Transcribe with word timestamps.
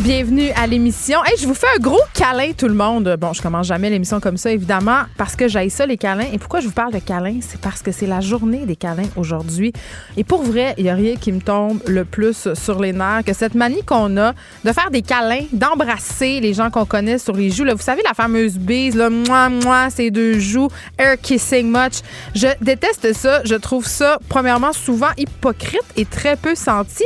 Bienvenue 0.00 0.50
à 0.54 0.66
l'émission. 0.66 1.24
Hey, 1.24 1.36
je 1.38 1.46
vous 1.46 1.54
fais 1.54 1.66
un 1.74 1.80
gros 1.80 2.00
câlin, 2.12 2.52
tout 2.56 2.68
le 2.68 2.74
monde. 2.74 3.16
Bon, 3.18 3.32
je 3.32 3.40
commence 3.40 3.66
jamais 3.66 3.88
l'émission 3.88 4.20
comme 4.20 4.36
ça, 4.36 4.50
évidemment, 4.50 5.00
parce 5.16 5.34
que 5.34 5.48
j'aille 5.48 5.70
ça, 5.70 5.86
les 5.86 5.96
câlins. 5.96 6.26
Et 6.32 6.38
pourquoi 6.38 6.60
je 6.60 6.66
vous 6.66 6.72
parle 6.72 6.92
de 6.92 6.98
câlins? 6.98 7.38
C'est 7.40 7.60
parce 7.60 7.82
que 7.82 7.92
c'est 7.92 8.06
la 8.06 8.20
journée 8.20 8.66
des 8.66 8.76
câlins 8.76 9.08
aujourd'hui. 9.16 9.72
Et 10.18 10.22
pour 10.22 10.42
vrai, 10.42 10.74
il 10.76 10.84
n'y 10.84 10.90
a 10.90 10.94
rien 10.94 11.16
qui 11.16 11.32
me 11.32 11.40
tombe 11.40 11.80
le 11.86 12.04
plus 12.04 12.52
sur 12.54 12.78
les 12.80 12.92
nerfs 12.92 13.22
que 13.24 13.32
cette 13.32 13.54
manie 13.54 13.82
qu'on 13.84 14.16
a 14.18 14.32
de 14.64 14.72
faire 14.72 14.90
des 14.90 15.02
câlins, 15.02 15.44
d'embrasser 15.52 16.40
les 16.40 16.52
gens 16.52 16.70
qu'on 16.70 16.84
connaît 16.84 17.18
sur 17.18 17.34
les 17.34 17.50
joues. 17.50 17.64
Là, 17.64 17.74
vous 17.74 17.82
savez, 17.82 18.02
la 18.04 18.14
fameuse 18.14 18.58
bise, 18.58 18.94
là, 18.94 19.08
moi, 19.08 19.48
moi, 19.48 19.88
ces 19.88 20.10
deux 20.10 20.38
joues, 20.38 20.68
air 20.98 21.18
kissing 21.18 21.70
much. 21.70 22.02
Je 22.34 22.48
déteste 22.60 23.14
ça. 23.14 23.40
Je 23.44 23.54
trouve 23.54 23.86
ça, 23.86 24.18
premièrement, 24.28 24.74
souvent 24.74 25.10
hypocrite 25.16 25.80
et 25.96 26.04
très 26.04 26.36
peu 26.36 26.54
senti. 26.54 27.04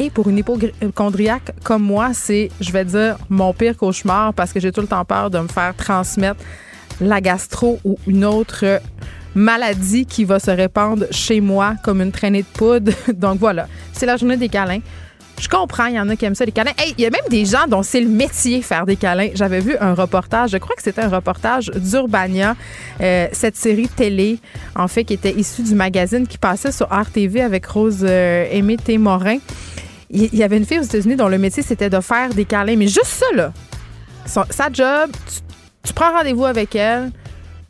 Et 0.00 0.10
pour 0.10 0.28
une 0.28 0.38
hypochondriaque 0.38 1.52
comme 1.62 1.82
moi, 1.82 2.10
c'est 2.22 2.50
je 2.60 2.70
vais 2.72 2.84
dire, 2.84 3.16
mon 3.28 3.52
pire 3.52 3.76
cauchemar 3.76 4.32
parce 4.34 4.52
que 4.52 4.60
j'ai 4.60 4.72
tout 4.72 4.80
le 4.80 4.86
temps 4.86 5.04
peur 5.04 5.30
de 5.30 5.38
me 5.38 5.48
faire 5.48 5.74
transmettre 5.74 6.40
la 7.00 7.20
gastro 7.20 7.80
ou 7.84 7.98
une 8.06 8.24
autre 8.24 8.80
maladie 9.34 10.06
qui 10.06 10.24
va 10.24 10.38
se 10.38 10.50
répandre 10.50 11.06
chez 11.10 11.40
moi 11.40 11.74
comme 11.82 12.00
une 12.00 12.12
traînée 12.12 12.42
de 12.42 12.46
poudre. 12.46 12.92
Donc 13.14 13.38
voilà, 13.38 13.66
c'est 13.92 14.06
la 14.06 14.16
journée 14.16 14.36
des 14.36 14.48
câlins. 14.48 14.80
Je 15.40 15.48
comprends, 15.48 15.86
il 15.86 15.94
y 15.94 16.00
en 16.00 16.08
a 16.08 16.14
qui 16.14 16.24
aiment 16.24 16.36
ça, 16.36 16.44
les 16.44 16.52
câlins. 16.52 16.72
Hey, 16.78 16.94
il 16.96 17.02
y 17.02 17.06
a 17.06 17.10
même 17.10 17.28
des 17.28 17.44
gens 17.44 17.66
dont 17.66 17.82
c'est 17.82 18.00
le 18.00 18.08
métier 18.08 18.62
faire 18.62 18.86
des 18.86 18.94
câlins. 18.94 19.30
J'avais 19.34 19.58
vu 19.58 19.76
un 19.80 19.94
reportage, 19.94 20.50
je 20.50 20.58
crois 20.58 20.76
que 20.76 20.82
c'était 20.82 21.00
un 21.00 21.08
reportage 21.08 21.72
d'Urbania, 21.74 22.54
euh, 23.00 23.26
cette 23.32 23.56
série 23.56 23.88
télé, 23.88 24.38
en 24.76 24.86
fait, 24.86 25.02
qui 25.02 25.14
était 25.14 25.32
issue 25.32 25.62
du 25.62 25.74
magazine 25.74 26.28
qui 26.28 26.38
passait 26.38 26.70
sur 26.70 26.86
RTV 26.86 27.42
avec 27.42 27.66
Rose 27.66 28.04
euh, 28.04 28.46
Aimé 28.52 28.76
Morin 28.98 29.38
il 30.12 30.34
y 30.34 30.42
avait 30.42 30.58
une 30.58 30.66
fille 30.66 30.78
aux 30.78 30.84
États-Unis 30.84 31.16
dont 31.16 31.28
le 31.28 31.38
métier, 31.38 31.62
c'était 31.62 31.90
de 31.90 32.00
faire 32.00 32.28
des 32.30 32.44
câlins. 32.44 32.76
Mais 32.76 32.86
juste 32.86 33.06
ça, 33.06 33.26
là, 33.34 33.52
sa 34.26 34.70
job, 34.72 35.10
tu 35.82 35.92
prends 35.94 36.12
rendez-vous 36.12 36.44
avec 36.44 36.76
elle, 36.76 37.10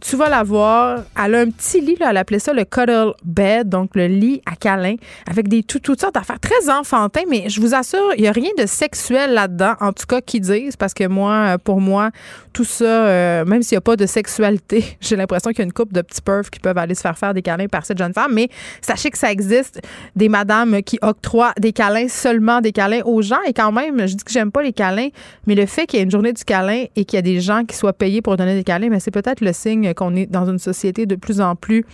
tu 0.03 0.17
vas 0.17 0.29
la 0.29 0.43
voir. 0.43 1.05
Elle 1.23 1.35
a 1.37 1.41
un 1.41 1.51
petit 1.51 1.81
lit, 1.81 1.97
là, 1.99 2.09
elle 2.11 2.17
appelait 2.17 2.41
ça 2.41 2.53
le 2.53 2.65
cuddle 2.65 3.15
bed, 3.25 3.69
donc 3.69 3.91
le 3.95 4.09
lit 4.09 4.43
à 4.47 4.57
câlin, 4.57 4.97
avec 5.31 5.49
des 5.49 5.63
tout, 5.63 5.79
toutes 5.79 6.01
sortes 6.01 6.15
d'affaires 6.15 6.41
très 6.41 6.69
enfantins, 6.69 7.23
mais 7.31 7.49
je 7.49 7.61
vous 7.61 7.75
assure, 7.75 8.13
il 8.17 8.23
n'y 8.23 8.29
a 8.29 8.33
rien 8.33 8.51
de 8.59 8.67
sexuel 8.67 9.33
là-dedans, 9.33 9.75
en 9.81 9.93
tout 9.93 10.07
cas, 10.07 10.21
qu'ils 10.21 10.41
disent, 10.41 10.77
parce 10.77 10.93
que 10.93 11.07
moi, 11.07 11.57
pour 11.63 11.81
moi, 11.81 12.11
tout 12.53 12.65
ça, 12.65 12.85
euh, 12.85 13.45
même 13.45 13.63
s'il 13.63 13.77
n'y 13.77 13.79
a 13.79 13.83
pas 13.83 13.97
de 13.97 14.07
sexualité, 14.07 14.85
j'ai 15.01 15.17
l'impression 15.17 15.51
qu'il 15.51 15.61
y 15.61 15.63
a 15.63 15.65
une 15.65 15.73
couple 15.73 15.95
de 15.95 16.03
petits 16.03 16.21
perfs 16.21 16.51
qui 16.51 16.59
peuvent 16.59 16.79
aller 16.79 16.95
se 16.95 17.01
faire 17.01 17.17
faire 17.17 17.33
des 17.33 17.43
câlins 17.43 17.69
par 17.69 17.87
cette 17.87 17.99
jeune 17.99 18.13
femme, 18.13 18.33
mais 18.35 18.49
sachez 18.81 19.11
que 19.11 19.19
ça 19.19 19.31
existe, 19.31 19.81
des 20.17 20.29
madames 20.29 20.83
qui 20.83 20.99
octroient 21.01 21.55
des 21.59 21.73
câlins, 21.73 22.09
seulement 22.09 22.61
des 22.61 22.73
câlins 22.73 23.03
aux 23.05 23.23
gens, 23.23 23.43
et 23.47 23.53
quand 23.53 23.71
même, 23.71 24.07
je 24.09 24.17
dis 24.17 24.25
que 24.25 24.33
j'aime 24.33 24.51
pas 24.51 24.63
les 24.63 24.73
câlins, 24.73 25.09
mais 25.47 25.55
le 25.55 25.67
fait 25.67 25.87
qu'il 25.87 25.99
y 25.99 26.03
ait 26.03 26.05
une 26.05 26.11
journée 26.11 26.33
du 26.33 26.45
câlin 26.45 26.87
et 26.97 27.05
qu'il 27.05 27.17
y 27.17 27.19
a 27.19 27.23
des 27.23 27.41
gens 27.41 27.65
qui 27.65 27.77
soient 27.77 27.93
payés 27.93 28.21
pour 28.21 28.37
donner 28.37 28.55
des 28.55 28.65
câlins, 28.65 28.89
mais 28.91 28.99
c'est 28.99 29.13
peut-être 29.13 29.41
le 29.41 29.53
signe 29.53 29.92
qu'on 29.95 30.15
est 30.17 30.27
dans 30.27 30.49
une 30.49 30.59
société 30.59 31.07
de 31.07 31.17
plus 31.17 31.41
en 31.41 31.57
plus 31.57 31.85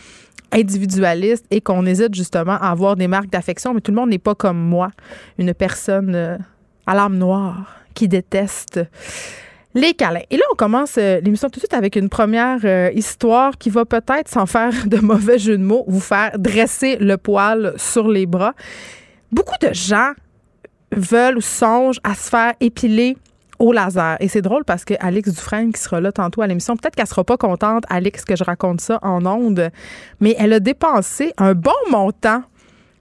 individualiste 0.53 1.45
et 1.51 1.61
qu'on 1.61 1.85
hésite 1.87 2.15
justement 2.15 2.53
à 2.53 2.71
avoir 2.71 2.97
des 2.97 3.09
marques 3.09 3.31
d'affection, 3.31 3.75
mais 3.75 3.81
tout 3.81 3.91
le 3.91 3.97
monde 3.97 4.11
n'est 4.11 4.19
pas 4.19 4.35
comme 4.35 4.59
moi, 4.59 4.91
une 5.39 5.53
personne 5.55 6.15
euh, 6.15 6.39
à 6.87 6.95
l'âme 6.95 7.19
noire 7.19 7.77
qui 7.95 8.09
déteste 8.09 8.81
les 9.75 9.95
câlins. 9.95 10.23
Et 10.31 10.37
là, 10.37 10.45
on 10.53 10.57
commence 10.57 10.97
euh, 10.99 11.21
l'émission 11.21 11.49
tout 11.49 11.57
de 11.57 11.61
suite 11.61 11.75
avec 11.75 11.97
une 11.97 12.09
première 12.09 12.61
euh, 12.65 12.91
histoire 12.95 13.59
qui 13.59 13.71
va 13.71 13.85
peut-être, 13.85 14.29
sans 14.29 14.47
faire 14.47 14.73
de 14.87 14.99
mauvais 14.99 15.39
jeu 15.39 15.59
de 15.59 15.63
mots, 15.63 15.85
vous 15.87 16.01
faire 16.01 16.33
dresser 16.39 16.97
le 16.97 17.17
poil 17.17 17.75
sur 17.77 18.09
les 18.09 18.27
bras. 18.27 18.55
Beaucoup 19.31 19.57
de 19.61 19.73
gens 19.73 20.13
veulent 20.93 21.37
ou 21.37 21.43
songent 21.43 22.01
à 22.03 22.15
se 22.15 22.31
faire 22.31 22.55
épiler 22.61 23.17
au 23.59 23.73
laser. 23.73 24.17
Et 24.21 24.29
c'est 24.29 24.43
drôle 24.43 24.65
parce 24.65 24.85
que 24.85 24.95
Alex 25.01 25.31
Dufresne, 25.31 25.73
qui 25.73 25.81
sera 25.81 26.01
là 26.01 26.13
tantôt 26.13 26.43
à 26.43 26.47
l'émission, 26.47 26.77
peut-être 26.77 26.95
qu'elle 26.95 27.07
sera 27.07 27.25
pas 27.25 27.37
contente, 27.37 27.85
Alex, 27.89 28.25
que 28.25 28.37
je 28.37 28.45
raconte 28.45 28.81
ça 28.81 28.99
en 29.03 29.25
ondes, 29.27 29.71
mais 30.21 30.35
elle 30.39 30.53
a 30.53 30.61
dépensé 30.61 31.33
un 31.39 31.55
bon 31.55 31.71
montant 31.91 32.43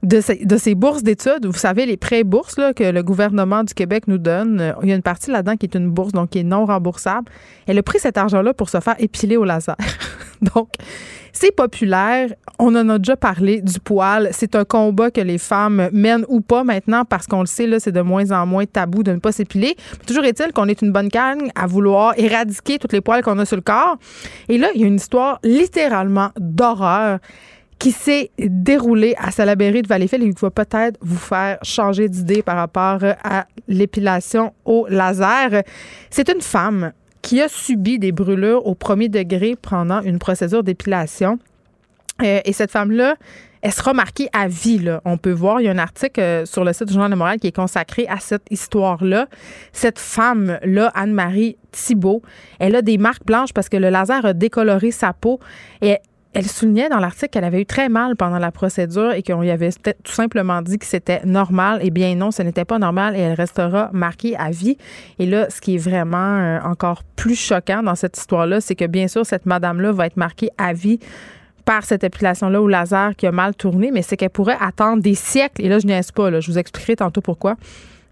de 0.03 0.21
ses, 0.21 0.45
de 0.45 0.57
ses 0.57 0.75
bourses 0.75 1.03
d'études. 1.03 1.45
Vous 1.45 1.57
savez, 1.57 1.85
les 1.85 1.97
prêts 1.97 2.23
bourses 2.23 2.57
là, 2.57 2.73
que 2.73 2.83
le 2.83 3.03
gouvernement 3.03 3.63
du 3.63 3.73
Québec 3.73 4.07
nous 4.07 4.17
donne, 4.17 4.75
il 4.83 4.89
y 4.89 4.91
a 4.91 4.95
une 4.95 5.01
partie 5.01 5.31
là-dedans 5.31 5.55
qui 5.55 5.65
est 5.65 5.75
une 5.75 5.89
bourse, 5.89 6.13
donc 6.13 6.31
qui 6.31 6.39
est 6.39 6.43
non 6.43 6.65
remboursable. 6.65 7.31
Elle 7.65 7.77
a 7.77 7.83
pris 7.83 7.99
cet 7.99 8.17
argent-là 8.17 8.53
pour 8.53 8.69
se 8.69 8.79
faire 8.79 8.95
épiler 8.99 9.37
au 9.37 9.43
laser. 9.43 9.75
donc, 10.55 10.69
c'est 11.33 11.55
populaire. 11.55 12.29
On 12.59 12.75
en 12.75 12.89
a 12.89 12.97
déjà 12.97 13.15
parlé 13.15 13.61
du 13.61 13.79
poil. 13.79 14.29
C'est 14.31 14.55
un 14.55 14.65
combat 14.65 15.11
que 15.11 15.21
les 15.21 15.37
femmes 15.37 15.89
mènent 15.91 16.25
ou 16.27 16.41
pas 16.41 16.63
maintenant 16.63 17.05
parce 17.05 17.27
qu'on 17.27 17.41
le 17.41 17.45
sait, 17.45 17.67
là, 17.67 17.79
c'est 17.79 17.91
de 17.91 18.01
moins 18.01 18.31
en 18.31 18.45
moins 18.45 18.65
tabou 18.65 19.03
de 19.03 19.11
ne 19.11 19.19
pas 19.19 19.31
s'épiler. 19.31 19.75
Toujours 20.05 20.23
est-il 20.23 20.51
qu'on 20.53 20.67
est 20.67 20.81
une 20.81 20.91
bonne 20.91 21.09
canne 21.09 21.51
à 21.55 21.67
vouloir 21.67 22.13
éradiquer 22.17 22.79
toutes 22.79 22.93
les 22.93 23.01
poils 23.01 23.21
qu'on 23.23 23.37
a 23.39 23.45
sur 23.45 23.57
le 23.57 23.61
corps. 23.61 23.97
Et 24.49 24.57
là, 24.57 24.69
il 24.73 24.81
y 24.81 24.83
a 24.83 24.87
une 24.87 24.95
histoire 24.95 25.39
littéralement 25.43 26.29
d'horreur 26.39 27.19
qui 27.79 27.91
s'est 27.91 28.31
déroulée 28.39 29.15
à 29.19 29.29
Salaberry 29.31 29.83
de 29.83 29.87
Valleyfield 29.87 30.23
et 30.23 30.33
qui 30.33 30.41
va 30.41 30.49
peut-être 30.49 30.97
vous 31.01 31.17
faire 31.17 31.59
changer 31.61 32.09
d'idée 32.09 32.41
par 32.41 32.55
rapport 32.55 32.99
à 33.23 33.45
l'épilation 33.67 34.53
au 34.65 34.87
laser. 34.89 35.61
C'est 36.09 36.29
une 36.29 36.41
femme 36.41 36.91
qui 37.21 37.41
a 37.41 37.47
subi 37.47 37.99
des 37.99 38.11
brûlures 38.11 38.65
au 38.65 38.75
premier 38.75 39.09
degré 39.09 39.55
pendant 39.61 40.01
une 40.01 40.19
procédure 40.19 40.63
d'épilation. 40.63 41.39
Euh, 42.21 42.39
et 42.45 42.53
cette 42.53 42.71
femme-là, 42.71 43.15
elle 43.61 43.71
sera 43.71 43.93
marquée 43.93 44.29
à 44.33 44.47
vie. 44.47 44.89
On 45.05 45.17
peut 45.17 45.31
voir, 45.31 45.61
il 45.61 45.65
y 45.65 45.67
a 45.67 45.71
un 45.71 45.77
article 45.77 46.19
euh, 46.19 46.45
sur 46.45 46.63
le 46.63 46.73
site 46.73 46.87
du 46.87 46.93
Journal 46.93 47.11
de 47.11 47.15
Montréal 47.15 47.39
qui 47.39 47.47
est 47.47 47.55
consacré 47.55 48.07
à 48.07 48.19
cette 48.19 48.45
histoire-là. 48.49 49.27
Cette 49.73 49.99
femme-là, 49.99 50.91
Anne-Marie 50.95 51.57
Thibault, 51.71 52.21
elle 52.59 52.75
a 52.75 52.81
des 52.81 52.97
marques 52.97 53.25
blanches 53.25 53.53
parce 53.53 53.69
que 53.69 53.77
le 53.77 53.89
laser 53.89 54.25
a 54.25 54.33
décoloré 54.33 54.91
sa 54.91 55.13
peau. 55.13 55.39
Elle 56.37 56.45
soulignait 56.45 56.87
dans 56.87 56.99
l'article 56.99 57.29
qu'elle 57.29 57.45
avait 57.45 57.61
eu 57.61 57.65
très 57.65 57.89
mal 57.89 58.15
pendant 58.15 58.37
la 58.37 58.51
procédure 58.51 59.11
et 59.13 59.23
qu'on 59.23 59.41
lui 59.41 59.49
avait 59.49 59.71
tout 59.71 60.11
simplement 60.11 60.61
dit 60.61 60.77
que 60.77 60.85
c'était 60.85 61.25
normal. 61.25 61.79
Eh 61.81 61.89
bien 61.89 62.13
non, 62.13 62.29
ce 62.29 62.43
n'était 62.43 62.63
pas 62.63 62.77
normal 62.77 63.15
et 63.15 63.19
elle 63.19 63.33
restera 63.33 63.89
marquée 63.91 64.37
à 64.37 64.51
vie. 64.51 64.77
Et 65.17 65.25
là, 65.25 65.49
ce 65.49 65.59
qui 65.59 65.73
est 65.73 65.77
vraiment 65.79 66.37
euh, 66.37 66.59
encore 66.63 67.01
plus 67.15 67.33
choquant 67.33 67.81
dans 67.81 67.95
cette 67.95 68.19
histoire-là, 68.19 68.61
c'est 68.61 68.75
que 68.75 68.85
bien 68.85 69.07
sûr, 69.07 69.25
cette 69.25 69.47
madame-là 69.47 69.91
va 69.93 70.05
être 70.05 70.17
marquée 70.17 70.51
à 70.59 70.73
vie 70.73 70.99
par 71.65 71.83
cette 71.83 72.03
épilation-là 72.03 72.61
au 72.61 72.67
laser 72.67 73.15
qui 73.15 73.25
a 73.25 73.31
mal 73.31 73.55
tourné, 73.55 73.89
mais 73.89 74.03
c'est 74.03 74.15
qu'elle 74.15 74.29
pourrait 74.29 74.57
attendre 74.61 75.01
des 75.01 75.15
siècles. 75.15 75.65
Et 75.65 75.69
là, 75.69 75.79
je 75.79 75.87
n'y 75.87 75.99
pas, 76.13 76.29
là, 76.29 76.39
je 76.39 76.51
vous 76.51 76.59
expliquerai 76.59 76.97
tantôt 76.97 77.21
pourquoi 77.21 77.55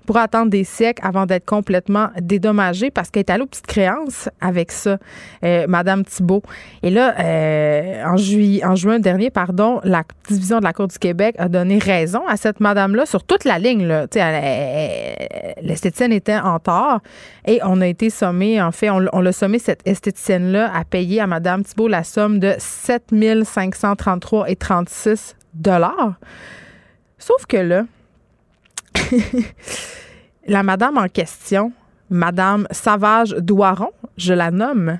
pour 0.05 0.17
attendre 0.17 0.49
des 0.49 0.63
siècles 0.63 1.01
avant 1.05 1.25
d'être 1.25 1.45
complètement 1.45 2.09
dédommagée 2.21 2.91
parce 2.91 3.09
qu'elle 3.09 3.21
est 3.21 3.29
allée 3.29 3.43
aux 3.43 3.47
petites 3.47 3.67
créances 3.67 4.29
avec 4.39 4.71
ça, 4.71 4.97
euh, 5.43 5.65
Madame 5.67 6.05
Thibault. 6.05 6.43
Et 6.83 6.89
là, 6.89 7.15
euh, 7.19 8.03
en, 8.05 8.15
en 8.69 8.75
juin 8.75 8.99
dernier, 8.99 9.29
pardon, 9.29 9.81
la 9.83 10.03
division 10.29 10.59
de 10.59 10.63
la 10.63 10.73
Cour 10.73 10.87
du 10.87 10.97
Québec 10.97 11.35
a 11.37 11.49
donné 11.49 11.79
raison 11.79 12.25
à 12.27 12.37
cette 12.37 12.59
madame-là 12.59 13.05
sur 13.05 13.23
toute 13.23 13.43
la 13.43 13.59
ligne. 13.59 13.85
L'esthéticienne 15.61 16.13
était 16.13 16.37
en 16.37 16.59
tort 16.59 16.99
et 17.45 17.59
on 17.63 17.81
a 17.81 17.87
été 17.87 18.09
sommé, 18.09 18.61
en 18.61 18.71
fait, 18.71 18.89
on, 18.89 19.05
on 19.11 19.21
l'a 19.21 19.31
sommé, 19.31 19.59
cette 19.59 19.81
esthéticienne-là, 19.85 20.71
à 20.73 20.83
payer 20.85 21.21
à 21.21 21.27
Madame 21.27 21.63
Thibault 21.63 21.87
la 21.87 22.03
somme 22.03 22.39
de 22.39 22.53
7 22.57 23.13
533 23.43 24.49
et 24.49 24.55
36 24.55 25.35
dollars. 25.53 26.13
Sauf 27.17 27.45
que 27.47 27.57
là, 27.57 27.85
la 30.47 30.63
madame 30.63 30.97
en 30.97 31.07
question, 31.07 31.71
Madame 32.09 32.67
Savage 32.71 33.35
Douaron, 33.39 33.91
je 34.17 34.33
la 34.33 34.51
nomme, 34.51 34.99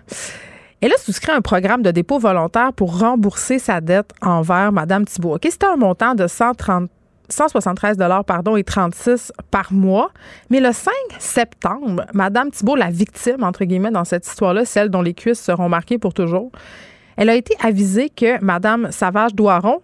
Elle 0.82 0.92
a 0.92 0.98
souscrit 0.98 1.32
un 1.32 1.42
programme 1.42 1.82
de 1.82 1.92
dépôt 1.92 2.20
volontaire 2.20 2.74
pour 2.74 3.00
rembourser 3.00 3.60
sa 3.60 3.82
dette 3.82 4.12
envers 4.22 4.72
Mme 4.72 5.06
Thibault. 5.06 5.36
OK, 5.36 5.48
c'était 5.50 5.66
un 5.66 5.78
montant 5.78 6.16
de 6.16 6.28
130 6.28 6.90
173 7.30 7.98
pardon, 8.26 8.56
et 8.56 8.64
36 8.64 9.32
par 9.52 9.74
mois. 9.74 10.12
Mais 10.50 10.60
le 10.60 10.72
5 10.72 10.94
septembre, 11.20 12.06
Mme 12.14 12.52
Thibault, 12.52 12.76
la 12.76 12.90
victime, 12.90 13.44
entre 13.44 13.66
guillemets, 13.66 13.92
dans 13.92 14.04
cette 14.04 14.28
histoire-là, 14.28 14.66
celle 14.66 14.90
dont 14.90 15.02
les 15.02 15.14
cuisses 15.14 15.42
seront 15.42 15.70
marquées 15.70 15.98
pour 15.98 16.14
toujours, 16.14 16.52
elle 17.18 17.30
a 17.30 17.36
été 17.36 17.56
avisée 17.64 18.10
que 18.10 18.40
Mme 18.44 18.92
Savage-Doiron 18.92 19.82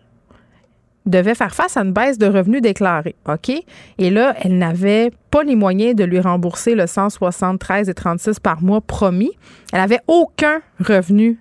devait 1.06 1.36
faire 1.36 1.54
face 1.56 1.78
à 1.78 1.82
une 1.82 1.94
baisse 1.94 2.18
de 2.18 2.28
revenus 2.28 2.62
déclarés. 2.62 3.16
OK? 3.28 3.52
Et 3.98 4.10
là, 4.10 4.36
elle 4.42 4.58
n'avait 4.58 5.12
pas 5.32 5.44
les 5.44 5.56
moyens 5.56 5.96
de 5.96 6.04
lui 6.04 6.20
rembourser 6.20 6.76
le 6.76 6.88
173 6.88 7.90
et 7.90 7.94
36 7.94 8.40
par 8.40 8.62
mois 8.62 8.82
promis. 8.82 9.32
Elle 9.74 9.80
n'avait 9.80 10.02
aucun 10.08 10.62
revenu 10.80 11.40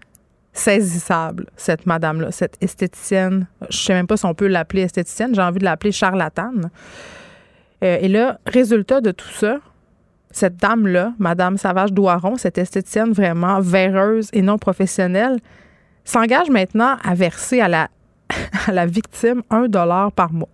saisissable, 0.53 1.47
cette 1.57 1.87
madame-là, 1.87 2.33
cette 2.33 2.57
esthéticienne. 2.61 3.47
Je 3.69 3.77
sais 3.77 3.95
même 3.95 4.07
pas 4.07 4.17
si 4.17 4.27
on 4.27 4.35
peut 4.35 4.49
l'appeler 4.49 4.83
esthéticienne, 4.83 5.35
j'ai 5.35 5.43
envie 5.43 5.61
de 5.61 5.65
l'appeler 5.65 5.93
charlatane. 5.93 6.71
Euh, 7.85 7.99
et 8.01 8.09
là, 8.09 8.39
résultat 8.47 9.01
de 9.01 9.11
tout 9.11 9.29
ça, 9.29 9.59
cette 10.31 10.57
dame-là, 10.57 11.13
Madame 11.19 11.57
Savage 11.57 11.93
Douaron, 11.93 12.37
cette 12.37 12.59
esthéticienne 12.59 13.13
vraiment 13.13 13.61
véreuse 13.61 14.29
et 14.33 14.43
non 14.43 14.59
professionnelle, 14.59 15.39
s'engage 16.05 16.51
maintenant 16.51 16.97
à 17.05 17.15
verser 17.15 17.61
à 17.61 17.69
la, 17.69 17.89
à 18.67 18.73
la 18.73 18.87
victime 18.87 19.43
un 19.51 19.69
dollar 19.69 20.13
par 20.13 20.33
mois. 20.33 20.49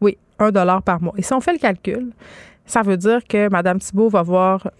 Oui, 0.00 0.18
un 0.38 0.50
dollar 0.50 0.82
par 0.82 1.00
mois. 1.00 1.14
Et 1.16 1.22
si 1.22 1.32
on 1.32 1.40
fait 1.40 1.52
le 1.52 1.58
calcul, 1.58 2.12
ça 2.66 2.82
veut 2.82 2.96
dire 2.96 3.20
que 3.28 3.48
Mme 3.48 3.78
Thibault 3.78 4.08
va 4.08 4.22
voir 4.22 4.70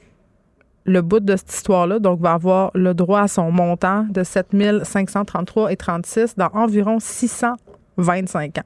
le 0.85 1.03
bout 1.03 1.21
de 1.21 1.37
cette 1.37 1.53
histoire-là, 1.53 1.99
donc 1.99 2.21
va 2.21 2.33
avoir 2.33 2.71
le 2.75 2.95
droit 2.95 3.23
à 3.23 3.29
son 3.29 3.51
montant 3.51 4.07
de 4.11 4.23
7 4.25 4.49
533 4.83 5.73
et 5.73 5.77
36 5.77 6.37
dans 6.37 6.51
environ 6.55 6.99
625 6.99 8.59
ans. 8.59 8.63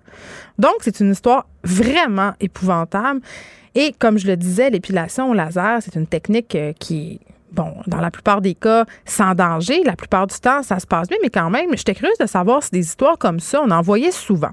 Donc, 0.58 0.74
c'est 0.80 1.00
une 1.00 1.10
histoire 1.10 1.46
vraiment 1.64 2.32
épouvantable. 2.40 3.20
Et 3.74 3.92
comme 3.98 4.18
je 4.18 4.26
le 4.26 4.36
disais, 4.36 4.70
l'épilation 4.70 5.30
au 5.30 5.34
laser, 5.34 5.82
c'est 5.82 5.96
une 5.96 6.06
technique 6.06 6.54
euh, 6.54 6.72
qui 6.78 7.20
bon, 7.54 7.72
dans 7.86 8.00
la 8.00 8.10
plupart 8.10 8.40
des 8.40 8.54
cas, 8.54 8.84
sans 9.04 9.34
danger. 9.34 9.82
La 9.84 9.96
plupart 9.96 10.26
du 10.26 10.38
temps, 10.38 10.62
ça 10.62 10.78
se 10.78 10.86
passe 10.86 11.08
bien, 11.08 11.18
mais 11.22 11.30
quand 11.30 11.50
même, 11.50 11.70
j'étais 11.76 11.94
curieuse 11.94 12.18
de 12.18 12.26
savoir 12.26 12.62
si 12.62 12.70
des 12.70 12.80
histoires 12.80 13.18
comme 13.18 13.40
ça, 13.40 13.62
on 13.64 13.70
en 13.70 13.80
voyait 13.80 14.10
souvent. 14.10 14.50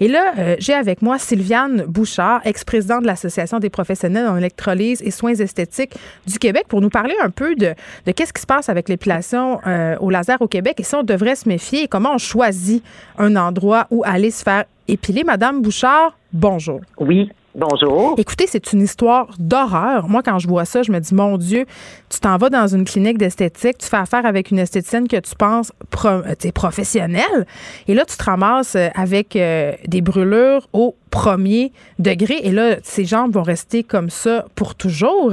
Et 0.00 0.08
là, 0.08 0.32
euh, 0.38 0.56
j'ai 0.58 0.74
avec 0.74 1.02
moi 1.02 1.18
Sylviane 1.18 1.84
Bouchard, 1.86 2.40
ex-présidente 2.44 3.02
de 3.02 3.06
l'Association 3.06 3.58
des 3.58 3.70
professionnels 3.70 4.26
en 4.26 4.36
électrolyse 4.36 5.02
et 5.02 5.10
soins 5.10 5.34
esthétiques 5.34 5.94
du 6.26 6.38
Québec, 6.38 6.66
pour 6.68 6.80
nous 6.80 6.90
parler 6.90 7.14
un 7.22 7.30
peu 7.30 7.54
de, 7.54 7.74
de 8.06 8.12
qu'est-ce 8.12 8.32
qui 8.32 8.42
se 8.42 8.46
passe 8.46 8.68
avec 8.68 8.88
l'épilation 8.88 9.60
euh, 9.66 9.96
au 10.00 10.10
laser 10.10 10.40
au 10.40 10.48
Québec 10.48 10.78
et 10.78 10.82
si 10.82 10.94
on 10.94 11.02
devrait 11.02 11.36
se 11.36 11.48
méfier 11.48 11.84
et 11.84 11.88
comment 11.88 12.14
on 12.14 12.18
choisit 12.18 12.84
un 13.18 13.36
endroit 13.36 13.86
où 13.90 14.02
aller 14.04 14.30
se 14.30 14.42
faire 14.42 14.64
épiler. 14.88 15.24
Madame 15.24 15.62
Bouchard, 15.62 16.16
bonjour. 16.32 16.80
Oui, 16.98 17.30
Bonjour. 17.54 18.14
Écoutez, 18.16 18.46
c'est 18.46 18.72
une 18.72 18.80
histoire 18.80 19.28
d'horreur. 19.38 20.08
Moi, 20.08 20.22
quand 20.22 20.38
je 20.38 20.48
vois 20.48 20.64
ça, 20.64 20.82
je 20.82 20.90
me 20.90 20.98
dis, 21.00 21.14
mon 21.14 21.36
Dieu, 21.36 21.66
tu 22.08 22.18
t'en 22.18 22.38
vas 22.38 22.48
dans 22.48 22.66
une 22.66 22.84
clinique 22.84 23.18
d'esthétique, 23.18 23.76
tu 23.78 23.86
fais 23.86 23.98
affaire 23.98 24.24
avec 24.24 24.50
une 24.50 24.58
esthéticienne 24.58 25.06
que 25.06 25.20
tu 25.20 25.34
penses 25.36 25.70
pro, 25.90 26.22
professionnelle, 26.54 27.46
et 27.88 27.94
là, 27.94 28.06
tu 28.06 28.16
te 28.16 28.24
ramasses 28.24 28.74
euh, 28.74 28.88
avec 28.94 29.36
euh, 29.36 29.72
des 29.86 30.00
brûlures 30.00 30.66
au 30.72 30.96
premier 31.10 31.72
degré, 31.98 32.36
et 32.42 32.52
là, 32.52 32.76
ces 32.82 33.04
jambes 33.04 33.32
vont 33.32 33.42
rester 33.42 33.82
comme 33.82 34.08
ça 34.08 34.46
pour 34.54 34.74
toujours. 34.74 35.32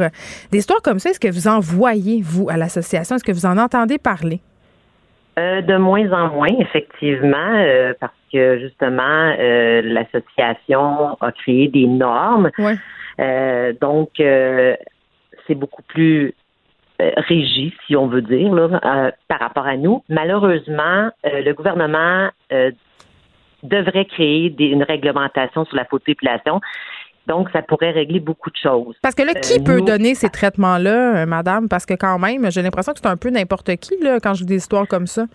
Des 0.51 0.57
histoires 0.57 0.81
comme 0.81 0.99
ça, 0.99 1.11
est-ce 1.11 1.21
que 1.21 1.31
vous 1.31 1.47
en 1.47 1.61
voyez, 1.61 2.21
vous, 2.21 2.49
à 2.49 2.57
l'association? 2.57 3.15
Est-ce 3.15 3.23
que 3.23 3.31
vous 3.31 3.45
en 3.45 3.57
entendez 3.57 3.97
parler? 3.97 4.41
Euh, 5.39 5.61
de 5.61 5.77
moins 5.77 6.11
en 6.11 6.33
moins, 6.33 6.53
effectivement, 6.59 7.53
euh, 7.55 7.93
parce 7.99 8.11
que 8.31 8.59
justement, 8.59 9.33
euh, 9.39 9.81
l'association 9.83 11.17
a 11.21 11.31
créé 11.31 11.67
des 11.67 11.87
normes. 11.87 12.51
donc, 13.81 14.09
c'est 14.17 15.55
beaucoup 15.55 15.83
plus 15.83 16.33
régi, 16.99 17.73
si 17.87 17.95
on 17.95 18.07
veut 18.07 18.21
dire, 18.21 18.79
par 19.27 19.39
rapport 19.39 19.67
à 19.67 19.77
nous. 19.77 20.03
Malheureusement, 20.09 21.09
le 21.23 21.51
gouvernement 21.53 22.29
devrait 23.63 24.05
créer 24.05 24.53
une 24.59 24.83
réglementation 24.83 25.65
sur 25.65 25.75
la 25.75 25.85
photopilation 25.85 26.61
donc, 27.29 27.49
ça 27.53 27.61
pourrait 27.61 27.91
régler 27.91 28.19
beaucoup 28.19 28.49
de 28.49 28.57
choses. 28.57 28.95
Parce 29.03 29.13
que 29.13 29.21
là, 29.21 29.35
qui 29.35 29.59
euh, 29.59 29.63
peut 29.63 29.81
donner 29.81 30.15
ces 30.15 30.29
traitements-là, 30.29 31.21
euh, 31.21 31.25
madame? 31.27 31.69
Parce 31.69 31.85
que 31.85 31.93
quand 31.93 32.17
même, 32.17 32.51
j'ai 32.51 32.63
l'impression 32.63 32.91
que 32.91 32.99
c'est 32.99 33.07
un 33.07 33.17
peu 33.17 33.29
n'importe 33.29 33.75
qui, 33.75 33.95
là, 34.01 34.19
quand 34.19 34.33
je 34.33 34.39
dis 34.43 34.47
des 34.47 34.55
histoires 34.57 34.87
comme 34.87 35.05
ça. 35.05 35.25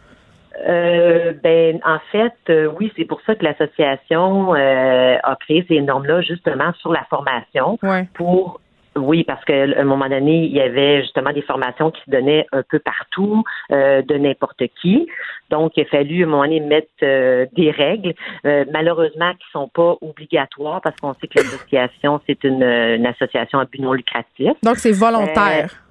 Euh, 0.67 1.33
ben, 1.43 1.81
en 1.85 1.99
fait, 2.12 2.53
oui, 2.79 2.93
c'est 2.97 3.05
pour 3.05 3.21
ça 3.23 3.35
que 3.35 3.45
l'association 3.45 4.53
a 4.55 5.37
créé 5.41 5.65
ces 5.69 5.81
normes-là 5.81 6.21
justement 6.23 6.73
sur 6.75 6.93
la 6.93 7.05
formation 7.05 7.79
pour 8.15 8.61
oui, 8.97 9.25
parce 9.25 9.45
qu'à 9.45 9.65
un 9.65 9.85
moment 9.85 10.09
donné, 10.09 10.45
il 10.45 10.53
y 10.53 10.61
avait 10.61 11.03
justement 11.03 11.33
des 11.33 11.43
formations 11.43 11.91
qui 11.91 12.01
se 12.05 12.11
donnaient 12.11 12.47
un 12.53 12.62
peu 12.62 12.79
partout, 12.79 13.43
euh, 13.73 14.03
de 14.03 14.17
n'importe 14.17 14.62
qui. 14.81 15.09
Donc, 15.51 15.73
il 15.77 15.83
a 15.83 15.87
fallu 15.87 16.23
à 16.23 16.27
un 16.27 16.31
moment 16.31 16.45
donné 16.45 16.61
mettre 16.61 16.89
euh, 17.03 17.47
des 17.53 17.71
règles, 17.71 18.15
euh, 18.47 18.65
malheureusement 18.73 19.33
qui 19.33 19.47
sont 19.53 19.69
pas 19.69 19.97
obligatoires 20.00 20.81
parce 20.81 20.97
qu'on 20.97 21.15
sait 21.15 21.27
que 21.27 21.39
l'association, 21.39 22.21
c'est 22.27 22.43
une, 22.45 22.62
association 23.07 23.59
à 23.59 23.65
but 23.65 23.81
non 23.81 23.93
lucratif. 23.93 24.53
Donc, 24.62 24.77
c'est 24.77 24.93
volontaire. 24.93 25.84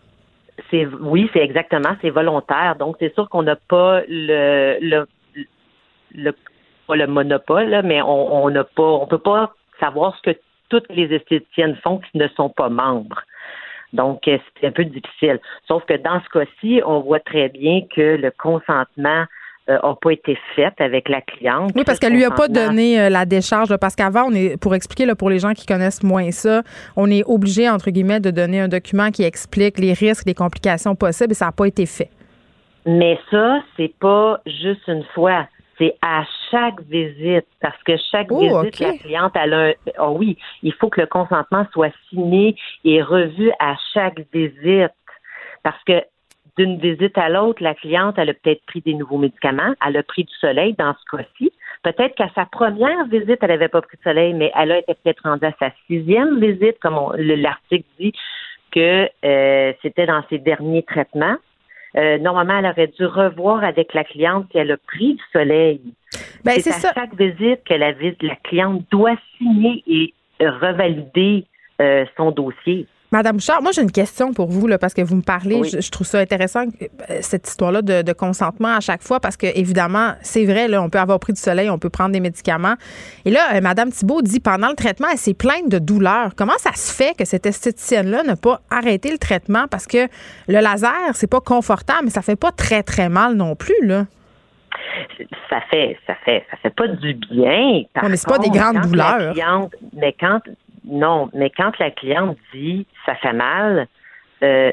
C'est 0.69 0.85
oui, 0.85 1.29
c'est 1.33 1.39
exactement, 1.39 1.95
c'est 2.01 2.09
volontaire. 2.09 2.75
Donc, 2.77 2.95
c'est 2.99 3.13
sûr 3.13 3.29
qu'on 3.29 3.43
n'a 3.43 3.55
pas 3.55 4.01
le, 4.07 5.05
le, 6.11 6.33
le 6.89 7.07
monopole, 7.07 7.81
mais 7.83 8.01
on 8.01 8.49
n'a 8.49 8.63
pas, 8.63 8.83
on 8.83 9.07
peut 9.07 9.17
pas 9.17 9.53
savoir 9.79 10.15
ce 10.17 10.31
que 10.31 10.37
toutes 10.69 10.89
les 10.89 11.13
esthéticiennes 11.13 11.75
font 11.83 11.99
qui 11.99 12.17
ne 12.17 12.27
sont 12.29 12.49
pas 12.49 12.69
membres. 12.69 13.21
Donc, 13.93 14.27
euh, 14.27 14.39
c'est 14.59 14.67
un 14.67 14.71
peu 14.71 14.85
difficile. 14.85 15.39
Sauf 15.67 15.85
que 15.85 15.93
dans 15.93 16.19
ce 16.21 16.29
cas-ci, 16.29 16.81
on 16.85 17.01
voit 17.01 17.19
très 17.19 17.49
bien 17.49 17.81
que 17.95 18.17
le 18.17 18.31
consentement 18.31 19.25
n'a 19.67 19.85
euh, 19.85 19.93
pas 20.01 20.11
été 20.11 20.37
fait 20.55 20.73
avec 20.79 21.09
la 21.09 21.21
cliente. 21.21 21.71
Oui, 21.75 21.83
parce 21.85 21.99
qu'elle 21.99 22.13
lui 22.13 22.25
a 22.25 22.31
pas 22.31 22.47
donné 22.47 22.99
euh, 22.99 23.09
la 23.09 23.25
décharge. 23.25 23.75
Parce 23.77 23.95
qu'avant, 23.95 24.25
on 24.27 24.33
est, 24.33 24.59
pour 24.59 24.75
expliquer 24.75 25.05
là, 25.05 25.15
pour 25.15 25.29
les 25.29 25.39
gens 25.39 25.53
qui 25.53 25.65
connaissent 25.65 26.03
moins 26.03 26.31
ça, 26.31 26.63
on 26.95 27.09
est 27.09 27.23
obligé, 27.25 27.69
entre 27.69 27.89
guillemets, 27.89 28.19
de 28.19 28.31
donner 28.31 28.59
un 28.59 28.67
document 28.67 29.11
qui 29.11 29.23
explique 29.23 29.79
les 29.79 29.93
risques, 29.93 30.25
les 30.25 30.33
complications 30.33 30.95
possibles, 30.95 31.31
et 31.31 31.35
ça 31.35 31.45
n'a 31.45 31.51
pas 31.51 31.65
été 31.65 31.85
fait. 31.85 32.09
Mais 32.85 33.17
ça, 33.31 33.61
c'est 33.77 33.93
pas 33.99 34.41
juste 34.45 34.87
une 34.87 35.05
fois 35.15 35.47
c'est 35.79 35.95
à 36.01 36.23
chaque 36.51 36.81
visite, 36.83 37.47
parce 37.59 37.81
que 37.83 37.93
chaque 38.11 38.27
oh, 38.29 38.39
visite, 38.39 38.79
la 38.79 38.93
cliente, 38.93 39.31
elle 39.35 39.53
a 39.53 39.57
un, 39.69 39.73
oh 39.99 40.15
oui, 40.17 40.37
il 40.61 40.73
faut 40.73 40.89
que 40.89 41.01
le 41.01 41.07
consentement 41.07 41.65
soit 41.71 41.91
signé 42.09 42.55
et 42.85 43.01
revu 43.01 43.51
à 43.59 43.75
chaque 43.93 44.19
visite. 44.31 44.93
Parce 45.63 45.81
que 45.85 46.03
d'une 46.57 46.77
visite 46.77 47.17
à 47.17 47.29
l'autre, 47.29 47.63
la 47.63 47.73
cliente, 47.73 48.15
elle 48.17 48.29
a 48.29 48.33
peut-être 48.33 48.63
pris 48.65 48.81
des 48.81 48.93
nouveaux 48.93 49.17
médicaments, 49.17 49.73
elle 49.85 49.97
a 49.97 50.03
pris 50.03 50.23
du 50.23 50.33
soleil 50.35 50.75
dans 50.77 50.93
ce 50.93 51.17
cas-ci. 51.17 51.51
Peut-être 51.83 52.15
qu'à 52.15 52.29
sa 52.35 52.45
première 52.45 53.05
visite, 53.05 53.39
elle 53.41 53.49
n'avait 53.49 53.67
pas 53.67 53.81
pris 53.81 53.97
de 53.97 54.03
soleil, 54.03 54.33
mais 54.33 54.51
elle 54.55 54.71
a 54.71 54.77
été 54.79 54.93
peut-être 54.93 55.23
rendue 55.23 55.45
à 55.45 55.53
sa 55.59 55.71
sixième 55.87 56.39
visite, 56.39 56.77
comme 56.79 56.95
l'article 57.17 57.85
dit, 57.99 58.13
que 58.71 59.09
euh, 59.25 59.73
c'était 59.81 60.05
dans 60.05 60.23
ses 60.29 60.37
derniers 60.37 60.83
traitements. 60.83 61.35
Euh, 61.95 62.17
normalement, 62.17 62.57
elle 62.57 62.65
aurait 62.65 62.87
dû 62.87 63.05
revoir 63.05 63.63
avec 63.63 63.93
la 63.93 64.03
cliente 64.03 64.47
si 64.51 64.57
elle 64.57 64.71
a 64.71 64.77
pris 64.77 65.15
du 65.15 65.23
soleil. 65.31 65.81
Ben, 66.43 66.59
c'est 66.59 66.85
à 66.85 66.93
chaque 66.93 67.15
visite 67.15 67.63
que 67.65 67.73
la, 67.73 67.91
la 67.91 68.35
cliente 68.37 68.83
doit 68.91 69.15
signer 69.37 69.83
et 69.87 70.13
revalider 70.39 71.45
euh, 71.81 72.05
son 72.17 72.31
dossier. 72.31 72.87
Madame 73.13 73.35
Bouchard, 73.35 73.61
moi 73.61 73.71
j'ai 73.71 73.83
une 73.83 73.91
question 73.91 74.33
pour 74.33 74.47
vous 74.47 74.65
là, 74.65 74.79
parce 74.79 74.95
que 74.95 75.03
vous 75.03 75.15
me 75.15 75.21
parlez, 75.21 75.61
je, 75.65 75.91
trouve 75.91 76.07
ça 76.07 76.17
intéressant 76.17 76.63
euh, 76.63 77.19
cette 77.21 77.47
histoire-là 77.47 77.83
de, 77.83 78.11
consentement 78.13 78.75
à 78.75 78.79
chaque 78.79 79.03
fois 79.03 79.19
parce 79.19 79.37
que 79.37 79.45
évidemment 79.55 80.13
c'est 80.21 80.45
vrai 80.45 80.67
là, 80.67 80.81
on 80.81 80.89
peut 80.89 80.97
avoir 80.97 81.19
pris 81.19 81.31
du 81.31 81.39
soleil, 81.39 81.69
on 81.69 81.77
peut 81.77 81.91
prendre 81.91 82.11
des 82.11 82.19
médicaments. 82.19 82.73
Et 83.25 83.29
là, 83.29 83.53
euh, 83.53 83.61
Madame 83.61 83.91
Thibault 83.91 84.23
dit 84.23 84.39
pendant 84.39 84.69
le 84.69 84.75
traitement, 84.75 85.09
elle 85.11 85.19
s'est 85.19 85.35
plainte 85.35 85.69
de 85.69 85.77
douleur. 85.77 86.31
Comment 86.35 86.57
ça 86.57 86.73
se 86.73 86.91
fait 86.91 87.15
que 87.15 87.23
cette 87.23 87.45
esthéticienne-là 87.45 88.23
n'a 88.23 88.35
pas 88.35 88.61
arrêté 88.71 89.11
le 89.11 89.19
traitement? 89.19 89.67
Parce 89.69 89.85
que 89.85 90.07
le 90.47 90.59
laser 90.59 91.11
c'est 91.13 91.29
pas 91.29 91.41
confortable, 91.41 92.05
mais 92.05 92.09
ça 92.09 92.23
fait 92.23 92.35
pas 92.35 92.51
très 92.51 92.81
très 92.81 93.09
mal 93.09 93.35
non 93.35 93.55
plus 93.55 93.85
là 93.85 94.07
ça 95.49 95.61
fait 95.69 95.97
ça 96.07 96.15
fait 96.25 96.43
ça 96.49 96.57
fait 96.57 96.69
pas 96.71 96.87
du 96.87 97.13
bien. 97.13 97.83
Par 97.93 98.09
mais 98.09 98.17
c'est 98.17 98.27
pas 98.27 98.39
des 98.39 98.49
grandes 98.49 98.81
douleurs. 98.81 99.35
mais 99.93 100.15
quand 100.19 100.39
non, 100.85 101.29
mais 101.33 101.49
quand 101.49 101.77
la 101.79 101.91
cliente 101.91 102.37
dit 102.53 102.85
ça 103.05 103.15
fait 103.15 103.33
mal, 103.33 103.87
il 104.41 104.47
euh, 104.47 104.71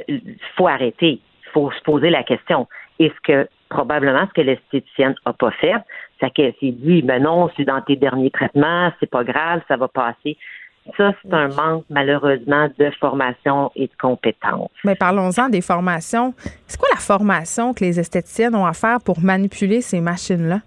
faut 0.56 0.66
arrêter. 0.66 1.20
Il 1.46 1.50
faut 1.52 1.70
se 1.70 1.80
poser 1.82 2.10
la 2.10 2.22
question. 2.22 2.68
Est-ce 2.98 3.20
que 3.22 3.48
probablement 3.68 4.26
ce 4.26 4.32
que 4.34 4.40
l'esthéticienne 4.40 5.14
n'a 5.24 5.32
pas 5.32 5.52
fait, 5.52 5.76
c'est 6.20 6.30
qu'elle 6.30 6.52
s'est 6.60 6.72
dit 6.72 7.02
ben 7.02 7.22
non, 7.22 7.50
c'est 7.56 7.64
dans 7.64 7.80
tes 7.80 7.96
derniers 7.96 8.30
traitements, 8.30 8.92
c'est 9.00 9.08
pas 9.08 9.24
grave, 9.24 9.62
ça 9.68 9.76
va 9.76 9.88
passer. 9.88 10.36
ça, 10.96 11.12
c'est 11.22 11.32
un 11.32 11.48
manque, 11.48 11.84
malheureusement, 11.88 12.68
de 12.78 12.90
formation 12.98 13.70
et 13.76 13.86
de 13.86 13.92
compétences. 14.00 14.70
Mais 14.84 14.96
parlons-en 14.96 15.48
des 15.48 15.60
formations. 15.60 16.34
C'est 16.66 16.78
quoi 16.78 16.88
la 16.92 17.00
formation 17.00 17.72
que 17.72 17.84
les 17.84 18.00
esthéticiennes 18.00 18.54
ont 18.54 18.66
à 18.66 18.72
faire 18.72 18.98
pour 19.04 19.20
manipuler 19.20 19.80
ces 19.80 20.00
machines-là? 20.00 20.60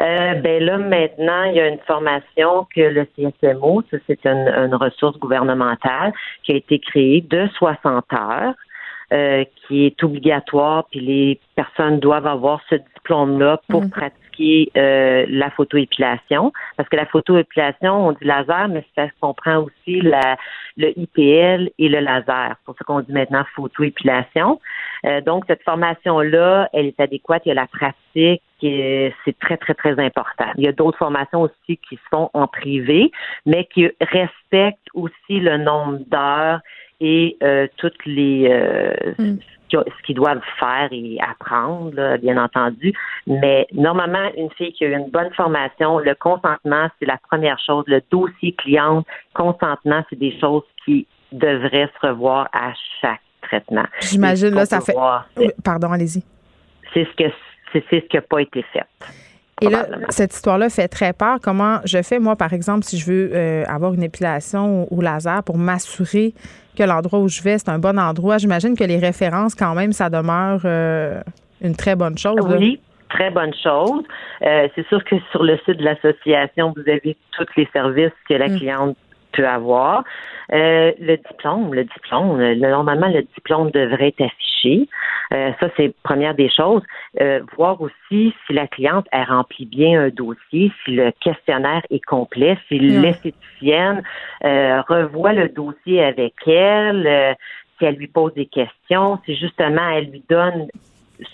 Euh, 0.00 0.34
ben 0.34 0.62
là, 0.62 0.78
maintenant, 0.78 1.44
il 1.44 1.56
y 1.56 1.60
a 1.60 1.68
une 1.68 1.80
formation 1.86 2.66
que 2.74 2.80
le 2.80 3.04
CSMO, 3.04 3.82
ça 3.90 3.96
c'est 4.06 4.24
une, 4.26 4.74
ressource 4.74 5.18
gouvernementale 5.18 6.12
qui 6.42 6.52
a 6.52 6.56
été 6.56 6.78
créée 6.78 7.20
de 7.20 7.48
60 7.58 8.04
heures. 8.12 8.54
Euh, 9.10 9.46
qui 9.66 9.86
est 9.86 10.04
obligatoire, 10.04 10.84
puis 10.90 11.00
les 11.00 11.40
personnes 11.56 11.98
doivent 11.98 12.26
avoir 12.26 12.60
ce 12.68 12.74
diplôme-là 12.74 13.58
pour 13.70 13.84
mm. 13.84 13.88
pratiquer 13.88 14.27
euh, 14.76 15.26
la 15.28 15.50
photoépilation. 15.50 16.52
Parce 16.76 16.88
que 16.88 16.96
la 16.96 17.06
photoépilation, 17.06 18.08
on 18.08 18.12
dit 18.12 18.24
laser, 18.24 18.68
mais 18.68 18.84
ça 18.94 19.08
comprend 19.20 19.58
aussi 19.58 20.00
la, 20.00 20.36
le 20.76 20.98
IPL 20.98 21.70
et 21.78 21.88
le 21.88 22.00
laser. 22.00 22.56
C'est 22.58 22.64
pour 22.64 22.74
ça 22.76 22.84
qu'on 22.84 23.00
dit 23.00 23.12
maintenant 23.12 23.44
photoépilation. 23.54 24.60
Euh, 25.06 25.20
donc, 25.20 25.44
cette 25.46 25.62
formation-là, 25.62 26.68
elle 26.72 26.86
est 26.86 27.00
adéquate. 27.00 27.42
Il 27.46 27.50
y 27.50 27.52
a 27.52 27.54
la 27.54 27.66
pratique, 27.66 28.42
c'est 28.60 29.38
très, 29.40 29.56
très, 29.56 29.74
très 29.74 29.98
important. 29.98 30.46
Il 30.56 30.64
y 30.64 30.68
a 30.68 30.72
d'autres 30.72 30.98
formations 30.98 31.42
aussi 31.42 31.78
qui 31.88 31.96
se 31.96 32.08
font 32.10 32.30
en 32.34 32.46
privé, 32.46 33.12
mais 33.46 33.64
qui 33.72 33.88
respectent 34.00 34.88
aussi 34.94 35.40
le 35.40 35.58
nombre 35.58 35.98
d'heures 36.06 36.60
et 37.00 37.36
euh, 37.42 37.68
toutes 37.76 38.04
les 38.06 38.48
euh, 38.50 39.12
mm. 39.18 39.38
Ce 39.70 40.02
qu'ils 40.04 40.16
doivent 40.16 40.42
faire 40.58 40.88
et 40.90 41.18
apprendre, 41.20 42.16
bien 42.18 42.42
entendu. 42.42 42.92
Mais 43.26 43.66
normalement, 43.72 44.30
une 44.36 44.50
fille 44.52 44.72
qui 44.72 44.84
a 44.84 44.88
eu 44.88 44.94
une 44.94 45.10
bonne 45.10 45.32
formation, 45.34 45.98
le 45.98 46.14
consentement, 46.14 46.88
c'est 46.98 47.06
la 47.06 47.18
première 47.30 47.58
chose. 47.58 47.84
Le 47.86 48.00
dossier 48.10 48.52
client, 48.52 49.04
consentement, 49.34 50.04
c'est 50.08 50.18
des 50.18 50.38
choses 50.38 50.64
qui 50.84 51.06
devraient 51.32 51.90
se 52.00 52.06
revoir 52.06 52.48
à 52.52 52.72
chaque 53.00 53.20
traitement. 53.42 53.84
J'imagine, 54.00 54.50
là, 54.50 54.66
ça 54.66 54.80
fait. 54.80 54.94
Pardon, 55.64 55.92
allez-y. 55.92 56.22
C'est 56.94 57.04
ce 57.04 57.16
que 57.16 57.30
c'est 57.72 57.84
ce 57.90 57.96
qui 58.06 58.16
n'a 58.16 58.22
pas 58.22 58.40
été 58.40 58.64
fait. 58.72 58.84
Et 59.60 59.68
là, 59.68 59.86
cette 60.10 60.34
histoire-là 60.34 60.68
fait 60.68 60.88
très 60.88 61.12
peur. 61.12 61.38
Comment 61.42 61.78
je 61.84 62.02
fais, 62.02 62.18
moi, 62.18 62.36
par 62.36 62.52
exemple, 62.52 62.84
si 62.84 62.98
je 62.98 63.10
veux 63.10 63.30
euh, 63.34 63.64
avoir 63.66 63.94
une 63.94 64.02
épilation 64.02 64.86
au, 64.92 65.00
laser 65.00 65.42
pour 65.42 65.58
m'assurer 65.58 66.34
que 66.76 66.82
l'endroit 66.84 67.18
où 67.20 67.28
je 67.28 67.42
vais, 67.42 67.58
c'est 67.58 67.68
un 67.68 67.78
bon 67.78 67.98
endroit? 67.98 68.38
J'imagine 68.38 68.76
que 68.76 68.84
les 68.84 68.98
références, 68.98 69.54
quand 69.54 69.74
même, 69.74 69.92
ça 69.92 70.10
demeure 70.10 70.60
euh, 70.64 71.20
une 71.60 71.74
très 71.74 71.96
bonne 71.96 72.16
chose. 72.18 72.36
Oui. 72.58 72.80
Très 73.10 73.30
bonne 73.30 73.54
chose. 73.54 74.02
Euh, 74.42 74.68
c'est 74.74 74.86
sûr 74.88 75.02
que 75.02 75.16
sur 75.30 75.42
le 75.42 75.56
site 75.64 75.78
de 75.78 75.84
l'association, 75.84 76.74
vous 76.76 76.82
avez 76.90 77.16
tous 77.32 77.46
les 77.56 77.66
services 77.72 78.12
que 78.28 78.34
la 78.34 78.48
mm. 78.48 78.58
cliente 78.58 78.96
peut 79.38 79.48
avoir. 79.48 80.04
Euh, 80.52 80.92
le 80.98 81.16
diplôme, 81.16 81.74
le 81.74 81.84
diplôme, 81.84 82.42
normalement 82.54 83.08
le 83.08 83.22
diplôme 83.22 83.70
devrait 83.70 84.08
être 84.08 84.22
affiché. 84.22 84.88
Euh, 85.32 85.52
ça, 85.60 85.68
c'est 85.76 85.94
première 86.02 86.34
des 86.34 86.50
choses. 86.50 86.82
Euh, 87.20 87.40
voir 87.56 87.80
aussi 87.80 88.34
si 88.46 88.52
la 88.52 88.66
cliente 88.66 89.06
elle 89.12 89.24
remplit 89.24 89.66
bien 89.66 90.04
un 90.04 90.08
dossier, 90.08 90.72
si 90.84 90.92
le 90.92 91.12
questionnaire 91.20 91.82
est 91.90 92.04
complet, 92.04 92.58
si 92.68 92.78
l'esthéticienne 92.78 94.02
revoit 94.42 95.34
le 95.34 95.48
dossier 95.50 96.02
avec 96.02 96.34
elle, 96.46 97.36
si 97.78 97.84
elle 97.84 97.96
lui 97.96 98.08
pose 98.08 98.32
des 98.34 98.46
questions, 98.46 99.18
si 99.26 99.36
justement 99.36 99.88
elle 99.90 100.10
lui 100.10 100.24
donne 100.28 100.68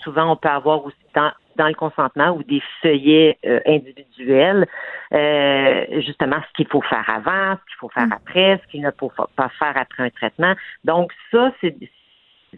souvent 0.03 0.31
on 0.31 0.35
peut 0.35 0.49
avoir 0.49 0.85
aussi 0.85 0.97
dans, 1.13 1.31
dans 1.55 1.67
le 1.67 1.73
consentement 1.73 2.31
ou 2.31 2.43
des 2.43 2.61
feuillets 2.81 3.37
euh, 3.45 3.59
individuels, 3.65 4.67
euh, 5.13 6.01
justement 6.01 6.37
ce 6.47 6.53
qu'il 6.57 6.67
faut 6.67 6.81
faire 6.81 7.09
avant, 7.09 7.55
ce 7.55 7.65
qu'il 7.65 7.77
faut 7.79 7.89
faire 7.89 8.07
mm. 8.07 8.13
après, 8.13 8.61
ce 8.63 8.71
qu'il 8.71 8.81
ne 8.81 8.91
faut 8.91 9.11
pas 9.35 9.49
faire 9.59 9.73
après 9.75 10.03
un 10.03 10.09
traitement. 10.09 10.53
Donc 10.83 11.11
ça, 11.31 11.51
c'est 11.61 11.75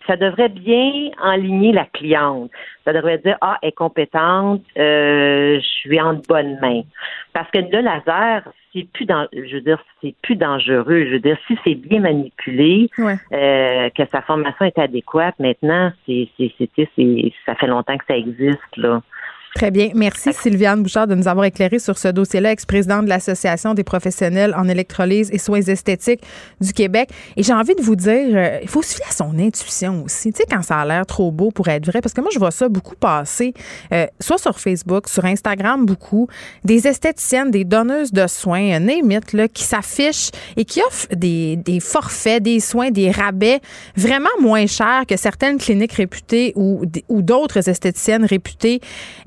ça 0.05 0.15
devrait 0.15 0.49
bien 0.49 1.09
enligner 1.21 1.71
la 1.71 1.85
cliente. 1.85 2.51
Ça 2.85 2.93
devrait 2.93 3.17
dire 3.17 3.37
ah, 3.41 3.57
elle 3.61 3.69
est 3.69 3.71
compétente, 3.71 4.61
euh, 4.77 5.59
je 5.59 5.65
suis 5.65 5.99
en 5.99 6.15
bonne 6.27 6.59
main. 6.59 6.81
Parce 7.33 7.49
que 7.51 7.59
le 7.59 7.81
laser, 7.81 8.43
c'est 8.73 8.87
plus 8.91 9.05
dans, 9.05 9.27
je 9.33 9.55
veux 9.55 9.61
dire, 9.61 9.83
c'est 10.01 10.15
plus 10.21 10.35
dangereux. 10.35 11.05
Je 11.05 11.13
veux 11.13 11.19
dire, 11.19 11.37
si 11.47 11.57
c'est 11.63 11.75
bien 11.75 11.99
manipulé, 11.99 12.89
euh, 12.99 13.89
que 13.89 14.05
sa 14.11 14.21
formation 14.21 14.65
est 14.65 14.79
adéquate, 14.79 15.35
maintenant, 15.39 15.91
c'est, 16.05 16.29
c'est, 16.37 16.51
c'est, 16.75 17.33
ça 17.45 17.55
fait 17.55 17.67
longtemps 17.67 17.97
que 17.97 18.05
ça 18.07 18.17
existe 18.17 18.77
là. 18.77 19.01
Très 19.55 19.71
bien. 19.71 19.89
Merci 19.95 20.33
Sylviane 20.33 20.83
Bouchard 20.83 21.07
de 21.07 21.15
nous 21.15 21.27
avoir 21.27 21.45
éclairé 21.45 21.79
sur 21.79 21.97
ce 21.97 22.09
dossier-là, 22.09 22.51
ex-présidente 22.51 23.05
de 23.05 23.09
l'Association 23.09 23.73
des 23.73 23.83
professionnels 23.83 24.53
en 24.55 24.67
électrolyse 24.67 25.31
et 25.31 25.39
soins 25.39 25.61
esthétiques 25.61 26.21
du 26.61 26.73
Québec. 26.73 27.09
Et 27.37 27.43
j'ai 27.43 27.53
envie 27.53 27.73
de 27.73 27.81
vous 27.81 27.95
dire, 27.95 28.35
euh, 28.35 28.59
il 28.61 28.67
faut 28.67 28.83
se 28.83 28.93
fier 28.95 29.07
à 29.09 29.13
son 29.13 29.39
intuition 29.39 30.03
aussi. 30.03 30.31
Tu 30.31 30.37
sais, 30.37 30.45
quand 30.47 30.61
ça 30.61 30.77
a 30.77 30.85
l'air 30.85 31.07
trop 31.07 31.31
beau 31.31 31.49
pour 31.49 31.67
être 31.69 31.87
vrai, 31.87 32.01
parce 32.01 32.13
que 32.13 32.21
moi, 32.21 32.29
je 32.31 32.37
vois 32.37 32.51
ça 32.51 32.69
beaucoup 32.69 32.95
passer, 32.95 33.53
euh, 33.93 34.05
soit 34.19 34.37
sur 34.37 34.59
Facebook, 34.59 35.07
sur 35.07 35.25
Instagram, 35.25 35.87
beaucoup, 35.87 36.27
des 36.63 36.87
esthéticiennes, 36.87 37.49
des 37.49 37.63
donneuses 37.63 38.11
de 38.11 38.27
soins, 38.27 38.75
un 38.75 38.87
émite, 38.87 39.33
là, 39.33 39.47
qui 39.47 39.63
s'affichent 39.63 40.29
et 40.55 40.65
qui 40.65 40.81
offrent 40.81 41.07
des, 41.15 41.55
des 41.55 41.79
forfaits, 41.79 42.43
des 42.43 42.59
soins, 42.59 42.91
des 42.91 43.09
rabais 43.09 43.59
vraiment 43.95 44.29
moins 44.39 44.67
chers 44.67 45.05
que 45.07 45.17
certaines 45.17 45.57
cliniques 45.57 45.93
réputées 45.93 46.53
ou, 46.55 46.83
ou 47.09 47.21
d'autres 47.23 47.67
esthéticiennes 47.67 48.25
réputées. 48.25 48.81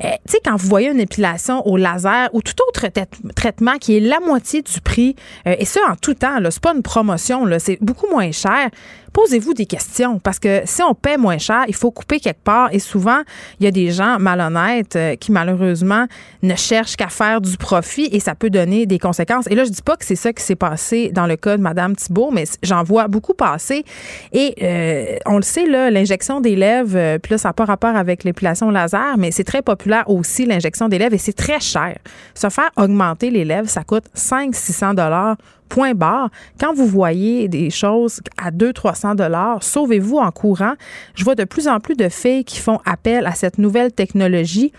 Euh, 0.04 0.09
tu 0.26 0.32
sais, 0.32 0.40
quand 0.44 0.56
vous 0.56 0.68
voyez 0.68 0.90
une 0.90 1.00
épilation 1.00 1.66
au 1.66 1.76
laser 1.76 2.28
ou 2.32 2.42
tout 2.42 2.54
autre 2.68 2.86
traitement 3.34 3.78
qui 3.78 3.96
est 3.96 4.00
la 4.00 4.20
moitié 4.20 4.62
du 4.62 4.80
prix, 4.80 5.16
euh, 5.46 5.54
et 5.58 5.64
ça 5.64 5.80
en 5.88 5.96
tout 5.96 6.14
temps, 6.14 6.36
c'est 6.50 6.60
pas 6.60 6.74
une 6.74 6.82
promotion, 6.82 7.46
c'est 7.58 7.78
beaucoup 7.80 8.08
moins 8.10 8.32
cher 8.32 8.70
posez-vous 9.12 9.54
des 9.54 9.66
questions 9.66 10.18
parce 10.18 10.38
que 10.38 10.62
si 10.64 10.82
on 10.82 10.94
paie 10.94 11.16
moins 11.16 11.38
cher, 11.38 11.64
il 11.68 11.74
faut 11.74 11.90
couper 11.90 12.20
quelque 12.20 12.42
part 12.42 12.68
et 12.72 12.78
souvent, 12.78 13.20
il 13.58 13.64
y 13.64 13.66
a 13.66 13.70
des 13.70 13.90
gens 13.90 14.18
malhonnêtes 14.18 14.96
euh, 14.96 15.16
qui 15.16 15.32
malheureusement 15.32 16.06
ne 16.42 16.54
cherchent 16.54 16.96
qu'à 16.96 17.08
faire 17.08 17.40
du 17.40 17.56
profit 17.56 18.08
et 18.12 18.20
ça 18.20 18.34
peut 18.34 18.50
donner 18.50 18.86
des 18.86 18.98
conséquences. 18.98 19.46
Et 19.48 19.54
là, 19.54 19.64
je 19.64 19.70
dis 19.70 19.82
pas 19.82 19.96
que 19.96 20.04
c'est 20.04 20.16
ça 20.16 20.32
qui 20.32 20.42
s'est 20.42 20.56
passé 20.56 21.10
dans 21.12 21.26
le 21.26 21.36
cas 21.36 21.56
de 21.56 21.62
Madame 21.62 21.96
Thibault, 21.96 22.30
mais 22.32 22.44
j'en 22.62 22.82
vois 22.82 23.08
beaucoup 23.08 23.34
passer 23.34 23.84
et 24.32 24.54
euh, 24.62 25.18
on 25.26 25.36
le 25.36 25.42
sait 25.42 25.66
là, 25.66 25.90
l'injection 25.90 26.40
des 26.40 26.56
lèvres, 26.56 26.96
euh, 26.96 27.18
puis 27.18 27.32
là 27.32 27.38
ça 27.38 27.48
n'a 27.48 27.52
pas 27.52 27.64
rapport 27.64 27.96
avec 27.96 28.24
l'épilation 28.24 28.70
laser, 28.70 29.16
mais 29.18 29.30
c'est 29.30 29.44
très 29.44 29.62
populaire 29.62 30.08
aussi 30.08 30.46
l'injection 30.46 30.88
des 30.88 30.98
lèvres 30.98 31.14
et 31.14 31.18
c'est 31.18 31.32
très 31.32 31.60
cher. 31.60 31.96
Se 32.34 32.48
faire 32.48 32.70
augmenter 32.76 33.30
les 33.30 33.44
lèvres, 33.44 33.68
ça 33.68 33.84
coûte 33.84 34.04
5 34.14 34.54
600 34.54 34.94
dollars 34.94 35.36
point 35.70 35.94
barre. 35.94 36.28
Quand 36.60 36.74
vous 36.74 36.86
voyez 36.86 37.48
des 37.48 37.70
choses 37.70 38.20
à 38.36 38.50
200-300 38.50 39.16
dollars, 39.16 39.62
sauvez-vous 39.62 40.18
en 40.18 40.30
courant. 40.30 40.74
Je 41.14 41.24
vois 41.24 41.34
de 41.34 41.44
plus 41.44 41.66
en 41.68 41.80
plus 41.80 41.96
de 41.96 42.10
filles 42.10 42.44
qui 42.44 42.58
font 42.58 42.80
appel 42.84 43.26
à 43.26 43.32
cette 43.32 43.56
nouvelle 43.56 43.92
technologie. 43.92 44.72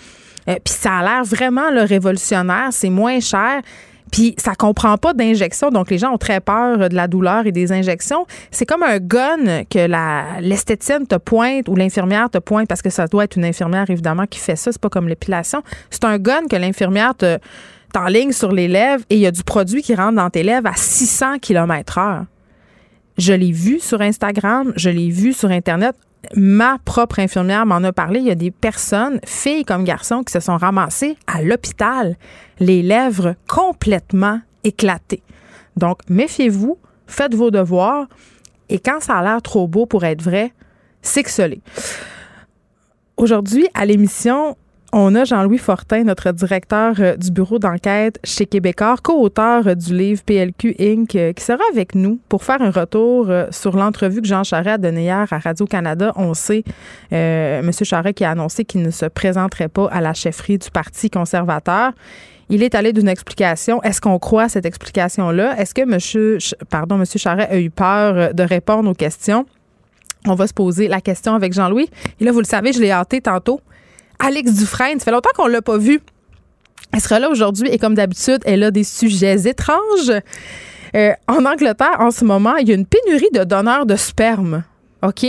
Euh, 0.47 0.55
puis 0.63 0.73
ça 0.73 0.97
a 0.97 1.01
l'air 1.01 1.23
vraiment 1.23 1.71
le 1.71 1.81
révolutionnaire. 1.81 2.67
C'est 2.71 2.89
moins 2.89 3.19
cher. 3.19 3.61
Puis 4.11 4.35
ça 4.37 4.55
comprend 4.55 4.97
pas 4.97 5.13
d'injection, 5.13 5.69
donc 5.69 5.89
les 5.89 5.97
gens 5.97 6.11
ont 6.11 6.17
très 6.17 6.41
peur 6.41 6.89
de 6.89 6.95
la 6.95 7.07
douleur 7.07 7.47
et 7.47 7.53
des 7.53 7.71
injections. 7.71 8.25
C'est 8.51 8.65
comme 8.65 8.83
un 8.83 8.97
gun 8.97 9.63
que 9.69 9.87
la 9.87 10.41
l'esthéticienne 10.41 11.07
te 11.07 11.15
pointe 11.15 11.69
ou 11.69 11.77
l'infirmière 11.77 12.29
te 12.29 12.37
pointe 12.37 12.67
parce 12.67 12.81
que 12.81 12.89
ça 12.89 13.07
doit 13.07 13.23
être 13.23 13.37
une 13.37 13.45
infirmière 13.45 13.89
évidemment 13.89 14.25
qui 14.25 14.39
fait 14.39 14.57
ça. 14.57 14.73
C'est 14.73 14.81
pas 14.81 14.89
comme 14.89 15.07
l'épilation. 15.07 15.63
C'est 15.89 16.03
un 16.03 16.17
gun 16.17 16.47
que 16.49 16.57
l'infirmière 16.57 17.15
te 17.15 17.37
en 17.97 18.05
ligne 18.05 18.31
sur 18.31 18.51
les 18.51 18.67
lèvres 18.67 19.03
et 19.09 19.15
il 19.15 19.21
y 19.21 19.27
a 19.27 19.31
du 19.31 19.43
produit 19.43 19.81
qui 19.81 19.95
rentre 19.95 20.15
dans 20.15 20.29
tes 20.29 20.43
lèvres 20.43 20.67
à 20.67 20.75
600 20.75 21.39
km 21.39 21.97
heure. 21.97 22.25
Je 23.17 23.33
l'ai 23.33 23.51
vu 23.51 23.79
sur 23.79 24.01
Instagram, 24.01 24.73
je 24.75 24.89
l'ai 24.89 25.09
vu 25.09 25.33
sur 25.33 25.49
Internet. 25.49 25.95
Ma 26.35 26.77
propre 26.85 27.19
infirmière 27.19 27.65
m'en 27.65 27.83
a 27.83 27.91
parlé. 27.91 28.19
Il 28.19 28.27
y 28.27 28.31
a 28.31 28.35
des 28.35 28.51
personnes, 28.51 29.19
filles 29.25 29.65
comme 29.65 29.83
garçons, 29.83 30.23
qui 30.23 30.31
se 30.31 30.39
sont 30.39 30.57
ramassées 30.57 31.17
à 31.27 31.41
l'hôpital, 31.41 32.15
les 32.59 32.81
lèvres 32.81 33.35
complètement 33.47 34.39
éclatées. 34.63 35.23
Donc, 35.77 35.99
méfiez-vous, 36.09 36.77
faites 37.07 37.33
vos 37.33 37.51
devoirs 37.51 38.07
et 38.69 38.79
quand 38.79 39.01
ça 39.01 39.17
a 39.17 39.23
l'air 39.23 39.41
trop 39.41 39.67
beau 39.67 39.85
pour 39.85 40.05
être 40.05 40.21
vrai, 40.21 40.53
c'est 41.01 41.23
que 41.23 41.29
Aujourd'hui, 43.17 43.67
à 43.73 43.85
l'émission, 43.85 44.55
on 44.93 45.15
a 45.15 45.23
Jean-Louis 45.23 45.57
Fortin, 45.57 46.03
notre 46.03 46.31
directeur 46.31 46.95
euh, 46.99 47.15
du 47.15 47.31
bureau 47.31 47.59
d'enquête 47.59 48.19
chez 48.23 48.45
Québécois, 48.45 48.95
co-auteur 49.01 49.67
euh, 49.67 49.75
du 49.75 49.95
livre 49.97 50.21
PLQ 50.23 50.75
Inc., 50.79 51.15
euh, 51.15 51.33
qui 51.33 51.43
sera 51.43 51.63
avec 51.71 51.95
nous 51.95 52.19
pour 52.27 52.43
faire 52.43 52.61
un 52.61 52.71
retour 52.71 53.31
sur 53.51 53.77
l'entrevue 53.77 54.21
que 54.21 54.27
Jean 54.27 54.43
Charest 54.43 54.67
a 54.67 54.77
donnée 54.77 55.03
hier 55.03 55.27
à 55.31 55.39
Radio-Canada. 55.39 56.11
On 56.15 56.33
sait, 56.33 56.63
M. 57.11 57.71
Charest 57.71 58.15
qui 58.15 58.23
a 58.23 58.31
annoncé 58.31 58.65
qu'il 58.65 58.81
ne 58.81 58.91
se 58.91 59.05
présenterait 59.05 59.69
pas 59.69 59.87
à 59.91 60.01
la 60.01 60.13
chefferie 60.13 60.57
du 60.57 60.69
Parti 60.69 61.09
conservateur. 61.09 61.93
Il 62.49 62.63
est 62.63 62.75
allé 62.75 62.91
d'une 62.93 63.07
explication. 63.07 63.81
Est-ce 63.83 64.01
qu'on 64.01 64.19
croit 64.19 64.43
à 64.43 64.49
cette 64.49 64.65
explication-là? 64.65 65.57
Est-ce 65.57 65.73
que 65.73 65.81
M. 65.81 66.37
Pardon, 66.69 66.99
M. 66.99 67.05
Charest 67.05 67.51
a 67.51 67.59
eu 67.59 67.69
peur 67.69 68.33
de 68.33 68.43
répondre 68.43 68.89
aux 68.89 68.95
questions? 68.95 69.45
On 70.27 70.35
va 70.35 70.47
se 70.47 70.53
poser 70.53 70.87
la 70.87 71.01
question 71.01 71.33
avec 71.33 71.53
Jean-Louis. 71.53 71.89
Et 72.19 72.25
là, 72.25 72.31
vous 72.31 72.39
le 72.39 72.45
savez, 72.45 72.73
je 72.73 72.79
l'ai 72.79 72.91
hâté 72.91 73.21
tantôt. 73.21 73.61
Alex 74.23 74.53
Dufresne. 74.53 74.99
Ça 74.99 75.05
fait 75.05 75.11
longtemps 75.11 75.29
qu'on 75.35 75.47
l'a 75.47 75.61
pas 75.61 75.77
vue. 75.77 76.01
Elle 76.93 77.01
sera 77.01 77.19
là 77.19 77.29
aujourd'hui 77.29 77.69
et 77.69 77.77
comme 77.77 77.95
d'habitude, 77.95 78.39
elle 78.45 78.63
a 78.63 78.71
des 78.71 78.83
sujets 78.83 79.47
étranges. 79.47 80.11
en 80.93 81.45
Angleterre, 81.45 81.97
en 81.99 82.11
ce 82.11 82.25
moment, 82.25 82.55
il 82.57 82.67
y 82.67 82.71
a 82.71 82.75
une 82.75 82.85
pénurie 82.85 83.29
de 83.33 83.43
donneurs 83.43 83.85
de 83.85 83.95
sperme. 83.95 84.63
OK? 85.03 85.25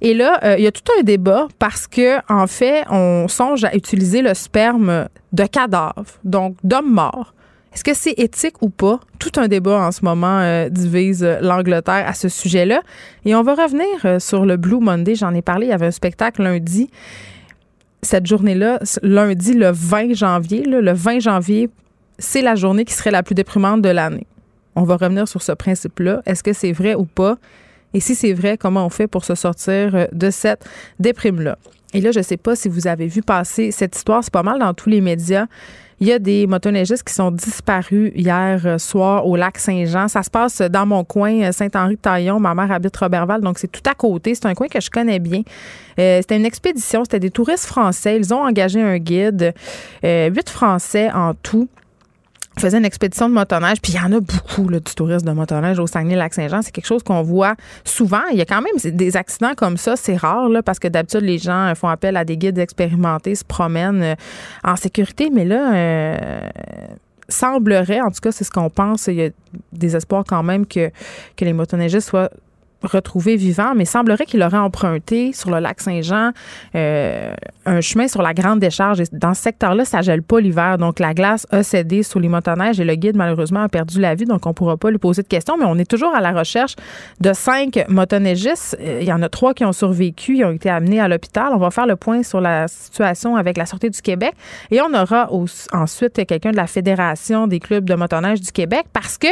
Et 0.00 0.14
là, 0.14 0.56
il 0.58 0.64
y 0.64 0.66
a 0.66 0.72
tout 0.72 0.82
un 0.98 1.02
débat 1.02 1.46
parce 1.58 1.86
que, 1.86 2.18
en 2.30 2.46
fait, 2.46 2.84
on 2.90 3.28
songe 3.28 3.64
à 3.64 3.74
utiliser 3.74 4.20
le 4.20 4.34
sperme 4.34 5.08
de 5.32 5.46
cadavres, 5.46 6.04
donc 6.24 6.56
d'hommes 6.64 6.92
morts, 6.92 7.32
est-ce 7.76 7.84
que 7.84 7.92
c'est 7.92 8.14
éthique 8.16 8.62
ou 8.62 8.70
pas? 8.70 9.00
Tout 9.18 9.32
un 9.36 9.48
débat 9.48 9.86
en 9.86 9.92
ce 9.92 10.02
moment 10.02 10.40
euh, 10.40 10.70
divise 10.70 11.22
euh, 11.22 11.40
l'Angleterre 11.42 12.08
à 12.08 12.14
ce 12.14 12.30
sujet-là. 12.30 12.80
Et 13.26 13.34
on 13.34 13.42
va 13.42 13.54
revenir 13.54 13.84
euh, 14.06 14.18
sur 14.18 14.46
le 14.46 14.56
Blue 14.56 14.80
Monday. 14.80 15.14
J'en 15.14 15.34
ai 15.34 15.42
parlé. 15.42 15.66
Il 15.66 15.68
y 15.68 15.72
avait 15.74 15.84
un 15.84 15.90
spectacle 15.90 16.42
lundi. 16.42 16.88
Cette 18.02 18.26
journée-là, 18.26 18.78
lundi, 19.02 19.54
le 19.54 19.70
20 19.70 20.14
janvier, 20.14 20.62
le 20.62 20.92
20 20.92 21.20
janvier, 21.20 21.70
c'est 22.18 22.42
la 22.42 22.54
journée 22.54 22.84
qui 22.84 22.94
serait 22.94 23.10
la 23.10 23.22
plus 23.22 23.34
déprimante 23.34 23.82
de 23.82 23.88
l'année. 23.88 24.26
On 24.74 24.84
va 24.84 24.96
revenir 24.96 25.26
sur 25.26 25.42
ce 25.42 25.52
principe-là. 25.52 26.22
Est-ce 26.26 26.42
que 26.42 26.52
c'est 26.52 26.72
vrai 26.72 26.94
ou 26.94 27.04
pas? 27.04 27.36
Et 27.94 28.00
si 28.00 28.14
c'est 28.14 28.34
vrai, 28.34 28.58
comment 28.58 28.84
on 28.84 28.90
fait 28.90 29.06
pour 29.06 29.24
se 29.24 29.34
sortir 29.34 30.08
de 30.12 30.30
cette 30.30 30.64
déprime-là? 31.00 31.56
Et 31.94 32.00
là, 32.00 32.10
je 32.10 32.18
ne 32.18 32.24
sais 32.24 32.36
pas 32.36 32.54
si 32.54 32.68
vous 32.68 32.86
avez 32.86 33.06
vu 33.06 33.22
passer 33.22 33.70
cette 33.70 33.96
histoire. 33.96 34.22
C'est 34.22 34.32
pas 34.32 34.42
mal 34.42 34.58
dans 34.58 34.74
tous 34.74 34.90
les 34.90 35.00
médias. 35.00 35.46
Il 35.98 36.06
y 36.08 36.12
a 36.12 36.18
des 36.18 36.46
motoneigistes 36.46 37.04
qui 37.04 37.14
sont 37.14 37.30
disparus 37.30 38.12
hier 38.14 38.60
euh, 38.66 38.76
soir 38.76 39.26
au 39.26 39.34
lac 39.34 39.56
Saint-Jean. 39.56 40.08
Ça 40.08 40.22
se 40.22 40.28
passe 40.28 40.60
dans 40.60 40.84
mon 40.84 41.04
coin, 41.04 41.40
euh, 41.40 41.52
Saint-Henri-de-Taillon. 41.52 42.38
Ma 42.38 42.54
mère 42.54 42.70
habite 42.70 42.94
Robertval, 42.98 43.40
donc 43.40 43.58
c'est 43.58 43.72
tout 43.72 43.88
à 43.88 43.94
côté. 43.94 44.34
C'est 44.34 44.44
un 44.44 44.54
coin 44.54 44.68
que 44.68 44.78
je 44.78 44.90
connais 44.90 45.18
bien. 45.18 45.40
Euh, 45.98 46.18
c'était 46.20 46.36
une 46.36 46.44
expédition, 46.44 47.04
c'était 47.04 47.20
des 47.20 47.30
touristes 47.30 47.64
français. 47.64 48.18
Ils 48.18 48.34
ont 48.34 48.42
engagé 48.42 48.82
un 48.82 48.98
guide, 48.98 49.54
huit 50.02 50.50
Français 50.50 51.10
en 51.12 51.32
tout 51.32 51.68
faisait 52.58 52.78
une 52.78 52.84
expédition 52.84 53.28
de 53.28 53.34
motoneige, 53.34 53.80
puis 53.82 53.92
il 53.92 53.96
y 53.96 54.00
en 54.00 54.12
a 54.12 54.20
beaucoup 54.20 54.68
là, 54.68 54.80
du 54.80 54.94
tourisme 54.94 55.26
de 55.26 55.32
motoneige 55.32 55.78
au 55.78 55.86
Saguenay-Lac-Saint-Jean. 55.86 56.62
C'est 56.62 56.72
quelque 56.72 56.86
chose 56.86 57.02
qu'on 57.02 57.22
voit 57.22 57.54
souvent. 57.84 58.22
Il 58.32 58.38
y 58.38 58.40
a 58.40 58.46
quand 58.46 58.62
même 58.62 58.96
des 58.96 59.16
accidents 59.16 59.54
comme 59.56 59.76
ça, 59.76 59.96
c'est 59.96 60.16
rare 60.16 60.48
là, 60.48 60.62
parce 60.62 60.78
que 60.78 60.88
d'habitude 60.88 61.22
les 61.22 61.38
gens 61.38 61.72
font 61.74 61.88
appel 61.88 62.16
à 62.16 62.24
des 62.24 62.36
guides 62.36 62.58
expérimentés, 62.58 63.34
se 63.34 63.44
promènent 63.44 64.02
euh, 64.02 64.14
en 64.64 64.76
sécurité, 64.76 65.30
mais 65.32 65.44
là. 65.44 65.74
Euh, 65.74 66.40
semblerait, 67.28 68.00
en 68.00 68.10
tout 68.10 68.20
cas, 68.22 68.30
c'est 68.30 68.44
ce 68.44 68.52
qu'on 68.52 68.70
pense. 68.70 69.08
Il 69.08 69.14
y 69.14 69.24
a 69.24 69.30
des 69.72 69.96
espoirs 69.96 70.24
quand 70.24 70.44
même 70.44 70.64
que, 70.64 70.90
que 71.36 71.44
les 71.44 71.52
motoneigistes 71.52 72.08
soient 72.08 72.30
retrouvé 72.86 73.36
vivant, 73.36 73.74
mais 73.74 73.84
semblerait 73.84 74.26
qu'il 74.26 74.42
aurait 74.42 74.56
emprunté 74.58 75.32
sur 75.32 75.50
le 75.50 75.58
lac 75.58 75.80
Saint-Jean 75.80 76.32
euh, 76.74 77.32
un 77.64 77.80
chemin 77.80 78.08
sur 78.08 78.22
la 78.22 78.34
grande 78.34 78.60
décharge. 78.60 79.02
Dans 79.12 79.34
ce 79.34 79.42
secteur-là, 79.42 79.84
ça 79.84 80.02
gèle 80.02 80.22
pas 80.22 80.40
l'hiver. 80.40 80.78
Donc, 80.78 80.98
la 81.00 81.14
glace 81.14 81.46
a 81.50 81.62
cédé 81.62 82.02
sous 82.02 82.18
les 82.18 82.28
motoneiges 82.28 82.80
et 82.80 82.84
le 82.84 82.94
guide, 82.94 83.16
malheureusement, 83.16 83.60
a 83.60 83.68
perdu 83.68 84.00
la 84.00 84.14
vie. 84.14 84.24
Donc, 84.24 84.46
on 84.46 84.54
pourra 84.54 84.76
pas 84.76 84.90
lui 84.90 84.98
poser 84.98 85.22
de 85.22 85.28
questions, 85.28 85.56
mais 85.58 85.66
on 85.66 85.76
est 85.78 85.90
toujours 85.90 86.14
à 86.14 86.20
la 86.20 86.32
recherche 86.32 86.76
de 87.20 87.32
cinq 87.32 87.84
motoneigistes. 87.88 88.76
Euh, 88.80 88.98
il 89.00 89.06
y 89.06 89.12
en 89.12 89.22
a 89.22 89.28
trois 89.28 89.54
qui 89.54 89.64
ont 89.64 89.72
survécu, 89.72 90.38
ils 90.38 90.44
ont 90.44 90.52
été 90.52 90.70
amenés 90.70 91.00
à 91.00 91.08
l'hôpital. 91.08 91.52
On 91.52 91.58
va 91.58 91.70
faire 91.70 91.86
le 91.86 91.96
point 91.96 92.22
sur 92.22 92.40
la 92.40 92.68
situation 92.68 93.36
avec 93.36 93.56
la 93.56 93.66
Sûreté 93.66 93.90
du 93.90 94.00
Québec 94.00 94.34
et 94.70 94.80
on 94.80 94.92
aura 94.94 95.28
ensuite 95.72 96.24
quelqu'un 96.26 96.50
de 96.50 96.56
la 96.56 96.66
Fédération 96.66 97.46
des 97.46 97.60
clubs 97.60 97.84
de 97.84 97.94
motoneige 97.94 98.40
du 98.40 98.52
Québec 98.52 98.86
parce 98.92 99.18
que 99.18 99.28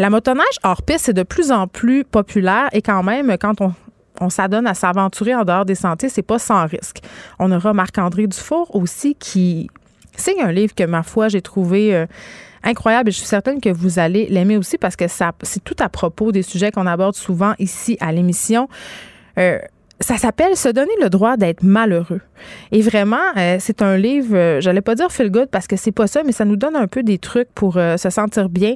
la 0.00 0.08
motoneige 0.08 0.56
hors 0.62 0.80
piste, 0.80 1.06
c'est 1.06 1.12
de 1.12 1.22
plus 1.22 1.52
en 1.52 1.66
plus 1.66 2.04
populaire 2.04 2.70
et 2.72 2.80
quand 2.80 3.02
même, 3.02 3.36
quand 3.38 3.60
on, 3.60 3.74
on 4.18 4.30
s'adonne 4.30 4.66
à 4.66 4.72
s'aventurer 4.72 5.34
en 5.34 5.44
dehors 5.44 5.66
des 5.66 5.74
sentiers, 5.74 6.08
c'est 6.08 6.22
pas 6.22 6.38
sans 6.38 6.66
risque. 6.66 7.00
On 7.38 7.52
aura 7.52 7.74
Marc-André 7.74 8.26
Dufour 8.26 8.74
aussi 8.74 9.14
qui 9.14 9.68
signe 10.16 10.40
un 10.40 10.52
livre 10.52 10.74
que, 10.74 10.84
ma 10.84 11.02
foi, 11.02 11.28
j'ai 11.28 11.42
trouvé 11.42 11.94
euh, 11.94 12.06
incroyable 12.62 13.10
et 13.10 13.12
je 13.12 13.18
suis 13.18 13.26
certaine 13.26 13.60
que 13.60 13.68
vous 13.68 13.98
allez 13.98 14.26
l'aimer 14.30 14.56
aussi 14.56 14.78
parce 14.78 14.96
que 14.96 15.06
ça, 15.06 15.32
c'est 15.42 15.62
tout 15.62 15.76
à 15.80 15.90
propos 15.90 16.32
des 16.32 16.42
sujets 16.42 16.70
qu'on 16.70 16.86
aborde 16.86 17.14
souvent 17.14 17.52
ici 17.58 17.98
à 18.00 18.10
l'émission. 18.10 18.70
Euh, 19.36 19.58
ça 20.00 20.16
s'appelle 20.16 20.56
Se 20.56 20.68
donner 20.68 20.92
le 21.00 21.10
droit 21.10 21.36
d'être 21.36 21.62
malheureux. 21.62 22.20
Et 22.72 22.80
vraiment, 22.80 23.16
euh, 23.36 23.56
c'est 23.60 23.82
un 23.82 23.96
livre, 23.96 24.34
euh, 24.34 24.60
j'allais 24.60 24.80
pas 24.80 24.94
dire 24.94 25.12
feel 25.12 25.30
good 25.30 25.48
parce 25.50 25.66
que 25.66 25.76
c'est 25.76 25.92
pas 25.92 26.06
ça, 26.06 26.22
mais 26.24 26.32
ça 26.32 26.46
nous 26.46 26.56
donne 26.56 26.74
un 26.74 26.86
peu 26.86 27.02
des 27.02 27.18
trucs 27.18 27.52
pour 27.54 27.76
euh, 27.76 27.96
se 27.96 28.08
sentir 28.08 28.48
bien. 28.48 28.74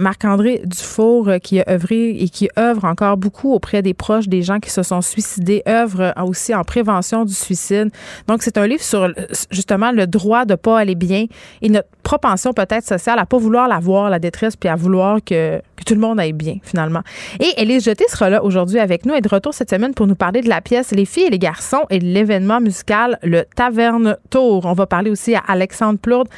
Marc-André 0.00 0.60
Dufour, 0.64 1.30
qui 1.42 1.60
a 1.60 1.64
œuvré 1.70 2.10
et 2.10 2.28
qui 2.28 2.48
œuvre 2.58 2.84
encore 2.84 3.16
beaucoup 3.16 3.52
auprès 3.52 3.80
des 3.80 3.94
proches 3.94 4.28
des 4.28 4.42
gens 4.42 4.60
qui 4.60 4.70
se 4.70 4.82
sont 4.82 5.00
suicidés, 5.00 5.62
œuvre 5.66 6.12
aussi 6.22 6.54
en 6.54 6.62
prévention 6.62 7.24
du 7.24 7.32
suicide. 7.32 7.90
Donc, 8.26 8.42
c'est 8.42 8.58
un 8.58 8.66
livre 8.66 8.82
sur 8.82 9.08
justement 9.50 9.92
le 9.92 10.06
droit 10.06 10.44
de 10.44 10.54
pas 10.54 10.78
aller 10.78 10.94
bien 10.94 11.26
et 11.62 11.68
notre 11.70 11.88
propension 12.02 12.52
peut-être 12.52 12.84
sociale 12.86 13.18
à 13.18 13.26
pas 13.26 13.38
vouloir 13.38 13.68
la 13.68 13.78
voir, 13.78 14.10
la 14.10 14.18
détresse, 14.18 14.56
puis 14.56 14.68
à 14.68 14.76
vouloir 14.76 15.18
que, 15.24 15.60
que 15.76 15.84
tout 15.84 15.94
le 15.94 16.00
monde 16.00 16.20
aille 16.20 16.32
bien, 16.32 16.56
finalement. 16.62 17.02
Et 17.40 17.62
Élise 17.62 17.84
Jeté 17.84 18.04
sera 18.08 18.30
là 18.30 18.42
aujourd'hui 18.44 18.78
avec 18.78 19.06
nous 19.06 19.14
et 19.14 19.20
de 19.20 19.28
retour 19.28 19.54
cette 19.54 19.70
semaine 19.70 19.94
pour 19.94 20.06
nous 20.06 20.14
parler 20.14 20.40
de 20.42 20.48
la 20.48 20.57
pièce 20.60 20.92
Les 20.92 21.04
filles 21.04 21.24
et 21.24 21.30
les 21.30 21.38
garçons 21.38 21.84
et 21.90 21.98
l'événement 21.98 22.60
musical 22.60 23.18
Le 23.22 23.44
Taverne 23.56 24.16
Tour. 24.30 24.64
On 24.64 24.72
va 24.72 24.86
parler 24.86 25.10
aussi 25.10 25.34
à 25.34 25.42
Alexandre 25.46 25.98
Plourde, 25.98 26.28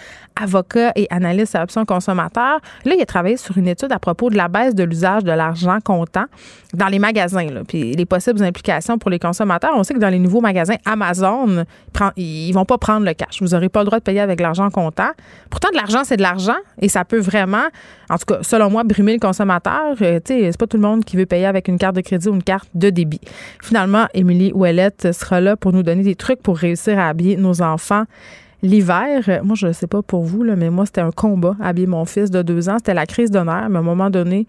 avocat 0.41 0.93
et 0.97 1.07
analyste 1.11 1.55
à 1.55 1.63
option 1.63 1.85
consommateur. 1.85 2.61
Là, 2.85 2.95
il 2.97 3.01
a 3.01 3.07
travaillé 3.07 3.37
sur 3.37 3.57
une 3.59 3.69
étude 3.69 3.93
à 3.93 3.99
propos 3.99 4.31
de 4.31 4.37
la 4.37 4.49
baisse 4.49 4.75
de 4.75 4.85
l'usage 4.85 5.25
de 5.25 5.33
l'argent 5.33 5.79
comptant 5.85 6.25
dans 6.75 6.87
les 6.87 6.99
magasins, 6.99 7.47
puis 7.67 7.95
les 7.95 8.07
possibles 8.07 8.43
implications 8.43 8.99
pour 8.99 9.11
les 9.11 9.19
consommateurs. 9.19 9.73
On 9.75 9.83
sait 9.83 9.95
que 9.95 9.99
dans 9.99 10.09
les 10.09 10.19
nouveaux 10.19 10.41
magasins 10.41 10.77
Amazon, 10.85 11.65
ils 12.17 12.53
vont 12.53 12.65
pas 12.65 12.79
prendre 12.79 13.07
le 13.07 13.15
cash. 13.15 13.41
Vous 13.41 13.49
n'aurez 13.49 13.69
pas 13.69 13.81
le 13.81 13.87
droit 13.87 13.99
de 13.99 14.05
payer 14.05 14.21
avec 14.21 14.41
l'argent 14.41 14.71
comptant. 14.71 15.11
Pourtant, 15.51 15.69
de 15.71 15.77
l'argent, 15.77 16.05
c'est 16.05 16.17
de 16.17 16.23
l'argent 16.23 16.57
et 16.81 16.89
ça 16.89 17.05
peut 17.05 17.19
vraiment, 17.19 17.65
en 18.09 18.17
tout 18.17 18.27
cas, 18.27 18.39
selon 18.43 18.71
moi, 18.71 18.85
brimer 18.85 19.15
le 19.15 19.19
consommateur. 19.19 19.97
Euh, 20.01 20.21
c'est 20.25 20.59
pas 20.59 20.67
tout 20.67 20.77
le 20.77 20.83
monde 20.83 21.05
qui 21.05 21.17
veut 21.17 21.27
payer 21.27 21.47
avec 21.47 21.69
une 21.69 21.79
carte 21.79 21.97
de 21.97 22.01
crédit 22.01 22.29
ou 22.29 22.35
une 22.35 22.43
carte 22.43 22.69
de 22.75 22.91
débit. 22.91 23.21
Finalement, 23.63 24.07
Émilie 24.15 24.53
Ouellette 24.53 25.13
sera 25.13 25.41
là 25.41 25.57
pour 25.57 25.73
nous 25.73 25.83
donner 25.83 26.03
des 26.03 26.15
trucs 26.15 26.43
pour 26.43 26.57
réussir 26.57 26.99
à 26.99 27.09
habiller 27.09 27.37
nos 27.37 27.63
enfants 27.63 28.05
l'hiver, 28.63 29.41
moi, 29.43 29.55
je 29.57 29.69
ne 29.69 29.73
sais 29.73 29.87
pas 29.87 30.03
pour 30.03 30.25
vous, 30.25 30.43
là, 30.43 30.57
mais 30.57 30.71
moi, 30.71 30.87
c'était 30.87 31.01
un 31.01 31.11
combat, 31.11 31.57
habiller 31.61 31.87
mon 31.87 32.05
fils 32.05 32.31
de 32.31 32.43
deux 32.43 32.69
ans. 32.69 32.77
C'était 32.79 32.95
la 32.95 33.07
crise 33.07 33.31
d'honneur. 33.31 33.69
Mais 33.69 33.77
à 33.77 33.81
un 33.81 33.85
moment 33.85 34.11
donné, 34.11 34.47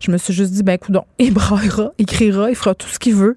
je 0.00 0.10
me 0.10 0.18
suis 0.18 0.34
juste 0.34 0.52
dit, 0.52 0.62
ben, 0.62 0.74
écoute, 0.74 0.96
il 1.18 1.32
braillera, 1.32 1.92
il 1.98 2.06
criera, 2.06 2.50
il 2.50 2.56
fera 2.56 2.74
tout 2.74 2.88
ce 2.88 2.98
qu'il 2.98 3.14
veut. 3.14 3.36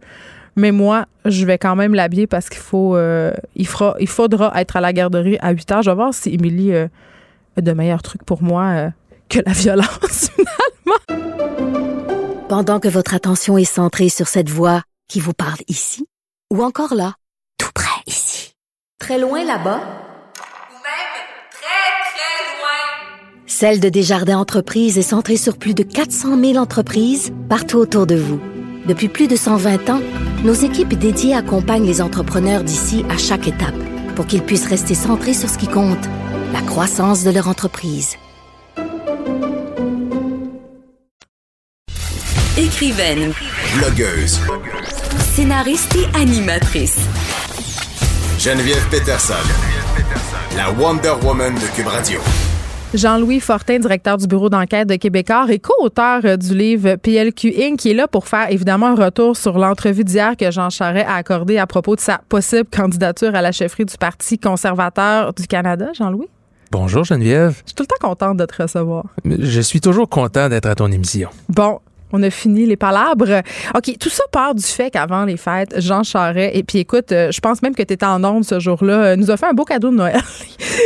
Mais 0.55 0.71
moi, 0.71 1.05
je 1.25 1.45
vais 1.45 1.59
quand 1.59 1.75
même 1.75 1.93
l'habiller 1.93 2.25
parce 2.25 2.49
qu'il 2.49 2.61
faut, 2.61 2.95
euh, 2.95 3.31
il, 3.55 3.67
fera, 3.67 3.95
il 3.99 4.07
faudra 4.07 4.51
être 4.59 4.75
à 4.75 4.81
la 4.81 4.91
garderie 4.91 5.37
à 5.39 5.51
8 5.51 5.71
heures. 5.71 5.81
Je 5.83 5.91
vais 5.91 5.95
voir 5.95 6.13
si 6.13 6.33
Émilie 6.33 6.73
euh, 6.73 6.87
a 7.57 7.61
de 7.61 7.71
meilleurs 7.73 8.01
trucs 8.01 8.23
pour 8.23 8.41
moi 8.41 8.63
euh, 8.63 8.89
que 9.29 9.39
la 9.45 9.51
violence, 9.53 10.31
finalement. 10.35 11.27
Pendant 12.49 12.79
que 12.79 12.87
votre 12.87 13.13
attention 13.13 13.57
est 13.57 13.65
centrée 13.65 14.09
sur 14.09 14.27
cette 14.27 14.49
voix 14.49 14.81
qui 15.07 15.19
vous 15.19 15.33
parle 15.33 15.59
ici, 15.67 16.07
ou 16.51 16.63
encore 16.63 16.95
là, 16.95 17.13
tout 17.59 17.71
près 17.75 18.01
ici, 18.07 18.53
très 18.99 19.19
loin 19.19 19.43
là-bas, 19.43 20.06
Celle 23.59 23.79
de 23.79 23.89
Desjardins 23.89 24.37
Entreprises 24.37 24.99
est 24.99 25.01
centrée 25.01 25.35
sur 25.35 25.57
plus 25.57 25.73
de 25.73 25.81
400 25.81 26.39
000 26.39 26.57
entreprises 26.57 27.31
partout 27.49 27.77
autour 27.77 28.05
de 28.05 28.13
vous. 28.13 28.39
Depuis 28.85 29.07
plus 29.07 29.27
de 29.27 29.35
120 29.35 29.89
ans, 29.89 29.99
nos 30.43 30.53
équipes 30.53 30.93
dédiées 30.93 31.33
accompagnent 31.33 31.87
les 31.87 31.99
entrepreneurs 31.99 32.63
d'ici 32.63 33.03
à 33.09 33.17
chaque 33.17 33.47
étape 33.47 33.73
pour 34.15 34.27
qu'ils 34.27 34.43
puissent 34.43 34.67
rester 34.67 34.93
centrés 34.93 35.33
sur 35.33 35.49
ce 35.49 35.57
qui 35.57 35.65
compte, 35.65 36.05
la 36.53 36.61
croissance 36.61 37.23
de 37.23 37.31
leur 37.31 37.47
entreprise. 37.47 38.17
Écrivaine, 42.59 43.33
Blogueuse. 43.75 44.39
scénariste 45.33 45.95
et 45.95 46.15
animatrice. 46.15 46.99
Geneviève 48.37 48.87
Peterson. 48.91 49.33
La 50.55 50.69
Wonder 50.73 51.15
Woman 51.23 51.55
de 51.55 51.75
Cube 51.75 51.87
Radio. 51.87 52.21
Jean-Louis 52.93 53.41
Fortin, 53.41 53.79
directeur 53.79 54.17
du 54.17 54.27
bureau 54.27 54.49
d'enquête 54.49 54.87
de 54.87 54.95
Québécois 54.95 55.47
et 55.49 55.59
co-auteur 55.59 56.21
euh, 56.23 56.37
du 56.37 56.55
livre 56.55 56.95
PLQ 56.95 57.53
Inc., 57.59 57.77
qui 57.77 57.91
est 57.91 57.93
là 57.93 58.07
pour 58.07 58.27
faire 58.27 58.49
évidemment 58.49 58.87
un 58.87 58.95
retour 58.95 59.35
sur 59.35 59.57
l'entrevue 59.57 60.05
d'hier 60.05 60.37
que 60.37 60.49
Jean 60.51 60.69
Charest 60.69 61.05
a 61.07 61.15
accordé 61.15 61.57
à 61.57 61.67
propos 61.67 61.97
de 61.97 61.99
sa 61.99 62.21
possible 62.29 62.69
candidature 62.71 63.35
à 63.35 63.41
la 63.41 63.51
chefferie 63.51 63.83
du 63.83 63.97
Parti 63.97 64.39
conservateur 64.39 65.33
du 65.33 65.47
Canada. 65.47 65.89
Jean-Louis? 65.93 66.29
Bonjour 66.71 67.03
Geneviève. 67.03 67.55
Je 67.63 67.67
suis 67.67 67.75
tout 67.75 67.83
le 67.83 67.87
temps 67.87 68.07
contente 68.09 68.37
de 68.37 68.45
te 68.45 68.61
recevoir. 68.61 69.05
Je 69.25 69.61
suis 69.61 69.81
toujours 69.81 70.07
content 70.07 70.47
d'être 70.47 70.67
à 70.67 70.75
ton 70.75 70.89
émission. 70.89 71.29
Bon, 71.49 71.79
on 72.11 72.23
a 72.23 72.29
fini 72.29 72.65
les 72.65 72.75
palabres. 72.75 73.41
OK, 73.75 73.97
tout 73.99 74.09
ça 74.09 74.23
part 74.31 74.55
du 74.55 74.63
fait 74.63 74.91
qu'avant 74.91 75.25
les 75.25 75.37
fêtes, 75.37 75.79
Jean 75.79 76.03
Charest, 76.03 76.55
et 76.55 76.63
puis 76.63 76.79
écoute, 76.79 77.11
euh, 77.11 77.31
je 77.31 77.39
pense 77.39 77.61
même 77.61 77.75
que 77.75 77.83
tu 77.83 77.93
étais 77.93 78.05
en 78.05 78.23
onde 78.23 78.45
ce 78.45 78.59
jour-là, 78.59 78.93
euh, 78.93 79.15
nous 79.15 79.31
a 79.31 79.37
fait 79.37 79.47
un 79.47 79.53
beau 79.53 79.65
cadeau 79.65 79.89
de 79.89 79.95
Noël. 79.95 80.21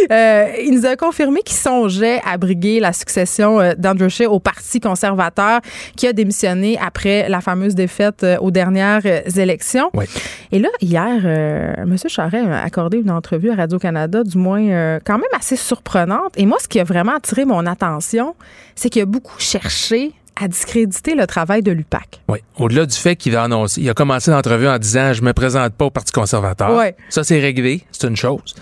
Euh, 0.09 0.47
il 0.63 0.73
nous 0.73 0.85
a 0.85 0.95
confirmé 0.95 1.41
qu'il 1.41 1.55
songeait 1.55 2.21
à 2.25 2.37
briguer 2.37 2.79
la 2.79 2.91
succession 2.91 3.59
d'Andrew 3.77 4.09
Scheer 4.09 4.31
au 4.31 4.39
Parti 4.39 4.79
conservateur 4.79 5.59
qui 5.95 6.07
a 6.07 6.13
démissionné 6.13 6.77
après 6.81 7.29
la 7.29 7.41
fameuse 7.41 7.75
défaite 7.75 8.25
aux 8.39 8.51
dernières 8.51 9.05
élections. 9.37 9.89
Oui. 9.93 10.05
Et 10.51 10.59
là, 10.59 10.69
hier, 10.81 11.25
M. 11.25 11.95
Charest 12.07 12.47
a 12.47 12.63
accordé 12.63 12.97
une 12.97 13.11
entrevue 13.11 13.51
à 13.51 13.55
Radio-Canada, 13.55 14.23
du 14.23 14.37
moins 14.37 14.99
quand 15.05 15.17
même 15.17 15.23
assez 15.37 15.55
surprenante. 15.55 16.33
Et 16.37 16.45
moi, 16.45 16.57
ce 16.61 16.67
qui 16.67 16.79
a 16.79 16.83
vraiment 16.83 17.15
attiré 17.15 17.45
mon 17.45 17.65
attention, 17.65 18.35
c'est 18.75 18.89
qu'il 18.89 19.01
a 19.01 19.05
beaucoup 19.05 19.39
cherché 19.39 20.13
à 20.35 20.47
discréditer 20.47 21.15
le 21.15 21.27
travail 21.27 21.61
de 21.61 21.71
l'UPAC. 21.71 22.21
Oui. 22.27 22.39
Au-delà 22.57 22.85
du 22.85 22.95
fait 22.95 23.15
qu'il 23.15 23.35
a 23.35 23.43
annoncé, 23.43 23.81
il 23.81 23.89
a 23.89 23.93
commencé 23.93 24.31
l'entrevue 24.31 24.67
en 24.67 24.77
disant 24.79 25.13
Je 25.13 25.21
me 25.21 25.33
présente 25.33 25.73
pas 25.73 25.85
au 25.85 25.89
Parti 25.89 26.11
conservateur. 26.11 26.75
Ouais. 26.75 26.95
Ça, 27.09 27.23
c'est 27.23 27.39
réglé. 27.39 27.83
C'est 27.91 28.07
une 28.07 28.15
chose. 28.15 28.55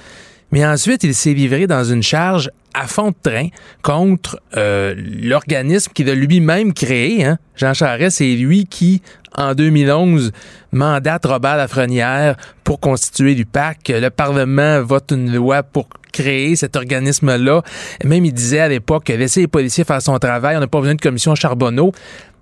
Mais 0.51 0.65
ensuite, 0.65 1.03
il 1.03 1.13
s'est 1.13 1.33
livré 1.33 1.67
dans 1.67 1.83
une 1.83 2.03
charge 2.03 2.49
à 2.73 2.87
fond 2.87 3.09
de 3.09 3.15
train 3.21 3.47
contre 3.81 4.39
euh, 4.55 4.93
l'organisme 4.97 5.91
qu'il 5.93 6.09
a 6.09 6.15
lui-même 6.15 6.73
créé. 6.73 7.25
Hein. 7.25 7.37
Jean 7.55 7.73
Charest, 7.73 8.17
c'est 8.17 8.35
lui 8.35 8.65
qui, 8.65 9.01
en 9.35 9.53
2011, 9.53 10.31
mandate 10.71 11.25
Robert 11.25 11.57
Lafrenière 11.57 12.35
pour 12.63 12.79
constituer 12.79 13.35
l'UPAC. 13.35 13.89
Le 13.89 14.09
Parlement 14.09 14.81
vote 14.81 15.11
une 15.11 15.33
loi 15.33 15.63
pour 15.63 15.89
créer 16.11 16.55
cet 16.55 16.75
organisme-là. 16.75 17.61
Même 18.03 18.25
il 18.25 18.33
disait 18.33 18.59
à 18.59 18.67
l'époque, 18.67 19.09
laissez 19.09 19.41
les 19.41 19.47
policiers 19.47 19.83
faire 19.83 20.01
son 20.01 20.17
travail, 20.17 20.57
on 20.57 20.59
n'a 20.59 20.67
pas 20.67 20.79
besoin 20.79 20.95
de 20.95 21.01
commission 21.01 21.35
Charbonneau. 21.35 21.91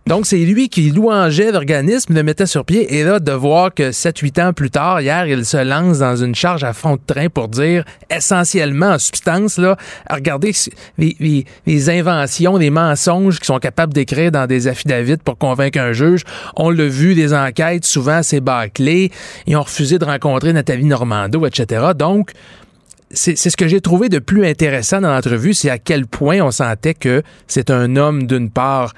Donc, 0.08 0.26
c'est 0.26 0.38
lui 0.38 0.70
qui 0.70 0.90
louangeait 0.90 1.52
l'organisme, 1.52 2.14
le 2.14 2.24
mettait 2.24 2.46
sur 2.46 2.64
pied. 2.64 2.96
Et 2.96 3.04
là, 3.04 3.20
de 3.20 3.34
voir 3.34 3.74
que 3.74 3.92
7-8 3.92 4.42
ans 4.42 4.54
plus 4.54 4.72
tard, 4.72 5.02
hier, 5.02 5.28
il 5.28 5.46
se 5.46 5.58
lance 5.58 6.00
dans 6.00 6.16
une 6.16 6.34
charge 6.34 6.64
à 6.64 6.72
fond 6.72 6.96
de 6.96 7.02
train 7.06 7.28
pour 7.28 7.50
dire, 7.50 7.84
essentiellement, 8.10 8.92
en 8.92 9.00
substance, 9.00 9.58
là, 9.58 9.76
regardez 10.10 10.54
les, 10.98 11.46
les, 11.66 11.90
inventions, 11.90 12.56
les 12.56 12.70
mensonges 12.70 13.42
qui 13.42 13.48
sont 13.48 13.60
capables 13.60 13.92
d'écrire 13.92 14.32
dans 14.32 14.48
des 14.48 14.70
affidavits 14.70 15.18
pour 15.18 15.38
convaincre 15.38 15.78
un 15.80 15.92
juge. 15.92 16.24
On 16.56 16.70
l'a 16.70 16.88
vu, 16.88 17.14
des 17.14 17.34
enquêtes, 17.34 17.84
souvent, 17.84 18.24
c'est 18.24 18.40
bâclé. 18.40 19.12
Ils 19.46 19.58
ont 19.58 19.64
refusé 19.64 20.00
de 20.00 20.06
rencontrer 20.06 20.54
Nathalie 20.54 20.86
Normando, 20.86 21.46
etc. 21.46 21.88
Donc, 21.98 22.32
c'est 23.12 23.36
ce 23.36 23.58
que 23.58 23.68
j'ai 23.68 23.82
trouvé 23.82 24.08
de 24.08 24.20
plus 24.20 24.46
intéressant 24.46 25.02
dans 25.02 25.10
l'entrevue, 25.10 25.54
c'est 25.54 25.70
à 25.70 25.80
quel 25.80 26.08
point 26.08 26.40
on 26.40 26.52
sentait 26.52 26.94
que 26.94 27.24
c'est 27.48 27.72
un 27.72 27.98
homme, 27.98 28.26
d'une 28.26 28.50
part, 28.50 28.94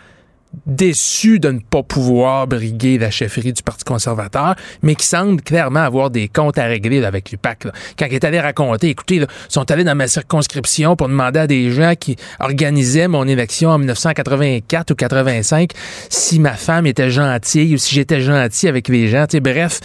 déçu 0.66 1.40
de 1.40 1.52
ne 1.52 1.60
pas 1.60 1.84
pouvoir 1.84 2.48
briguer 2.48 2.98
la 2.98 3.12
chefferie 3.12 3.54
du 3.54 3.64
Parti 3.64 3.84
conservateur, 3.84 4.56
mais 4.82 4.96
qui 4.96 5.06
semble 5.06 5.42
clairement 5.42 5.82
avoir 5.82 6.10
des 6.10 6.28
comptes 6.28 6.58
à 6.58 6.66
régler 6.66 7.04
avec 7.04 7.32
l'UPAC. 7.32 7.68
Quand 7.98 8.06
il 8.08 8.14
est 8.14 8.24
allé 8.24 8.40
raconter, 8.40 8.90
écoutez, 8.90 9.16
ils 9.16 9.28
sont 9.48 9.70
allés 9.70 9.84
dans 9.84 9.96
ma 9.96 10.08
circonscription 10.08 10.96
pour 10.96 11.08
demander 11.08 11.40
à 11.40 11.48
des 11.48 11.72
gens 11.72 11.94
qui 12.00 12.16
organisaient 12.40 13.08
mon 13.08 13.28
élection 13.28 13.70
en 13.70 13.78
1984 13.78 14.92
ou 14.92 14.96
85 14.96 15.72
si 16.10 16.40
ma 16.40 16.54
femme 16.54 16.88
était 16.88 17.12
gentille 17.12 17.76
ou 17.76 17.78
si 17.78 17.94
j'étais 17.94 18.22
gentil 18.22 18.68
avec 18.68 18.88
les 18.88 19.08
gens. 19.08 19.26
bref, 19.42 19.80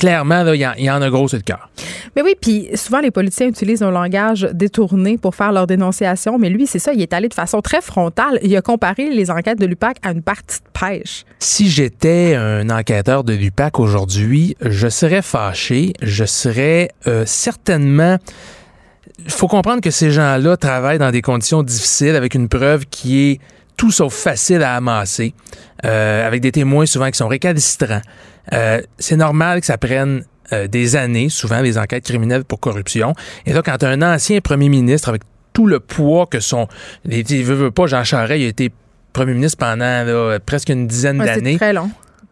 clairement, 0.00 0.46
il 0.46 0.66
y, 0.78 0.90
en 0.90 1.02
a 1.02 1.10
gros 1.10 1.28
sur 1.28 1.36
le 1.36 1.42
cœur. 1.42 1.68
Mais 2.16 2.22
oui, 2.22 2.34
puis 2.40 2.70
souvent 2.74 3.00
les 3.00 3.10
politiciens 3.10 3.48
utilisent 3.48 3.82
un 3.82 3.90
langage 3.90 4.48
détourné 4.54 5.18
pour 5.18 5.34
faire 5.34 5.52
leur 5.52 5.66
dénonciation, 5.66 6.38
mais 6.38 6.48
lui, 6.48 6.66
c'est 6.66 6.78
ça, 6.78 6.94
il 6.94 7.02
est 7.02 7.12
allé 7.12 7.28
de 7.28 7.34
façon 7.34 7.60
très 7.60 7.82
frontale. 7.82 8.38
Il 8.42 8.56
a 8.56 8.62
comparé 8.62 9.10
les 9.10 9.30
enquêtes 9.30 9.60
de 9.60 9.66
l'UPAC 9.66 9.98
à 10.02 10.12
une 10.12 10.22
partie 10.22 10.60
de 10.60 10.80
pêche. 10.80 11.26
Si 11.38 11.68
j'étais 11.68 12.34
un 12.34 12.70
enquêteur 12.70 13.24
de 13.24 13.34
l'UPAC 13.34 13.78
aujourd'hui, 13.78 14.56
je 14.62 14.88
serais 14.88 15.20
fâché, 15.20 15.92
je 16.00 16.24
serais 16.24 16.88
euh, 17.06 17.24
certainement 17.26 18.16
il 19.22 19.30
faut 19.30 19.48
comprendre 19.48 19.82
que 19.82 19.90
ces 19.90 20.10
gens-là 20.10 20.56
travaillent 20.56 20.98
dans 20.98 21.10
des 21.10 21.20
conditions 21.20 21.62
difficiles 21.62 22.16
avec 22.16 22.34
une 22.34 22.48
preuve 22.48 22.86
qui 22.86 23.18
est 23.18 23.40
tout 23.76 23.90
sauf 23.90 24.14
facile 24.14 24.62
à 24.62 24.76
amasser, 24.76 25.34
euh, 25.84 26.26
avec 26.26 26.40
des 26.40 26.52
témoins 26.52 26.86
souvent 26.86 27.10
qui 27.10 27.18
sont 27.18 27.28
récalcitrants. 27.28 28.00
Euh, 28.52 28.80
c'est 28.98 29.16
normal 29.16 29.60
que 29.60 29.66
ça 29.66 29.78
prenne 29.78 30.24
des 30.68 30.96
années, 30.96 31.28
souvent 31.28 31.62
des 31.62 31.78
enquêtes 31.78 32.04
criminelles 32.04 32.44
pour 32.44 32.58
corruption. 32.58 33.14
Et 33.46 33.52
là, 33.52 33.62
quand 33.62 33.84
un 33.84 34.02
ancien 34.02 34.40
premier 34.40 34.68
ministre 34.68 35.08
avec 35.08 35.22
tout 35.52 35.68
le 35.68 35.78
poids 35.78 36.26
que 36.26 36.40
son... 36.40 36.66
Il 37.04 37.24
veut, 37.44 37.54
veut 37.54 37.70
pas, 37.70 37.86
Jean 37.86 38.02
Charest, 38.02 38.40
il 38.40 38.46
a 38.46 38.48
été 38.48 38.72
premier 39.12 39.34
ministre 39.34 39.58
pendant 39.58 40.36
presque 40.44 40.70
une 40.70 40.88
dizaine 40.88 41.18
d'années. 41.18 41.52
C'est 41.52 41.58
très 41.58 41.72
long 41.72 41.88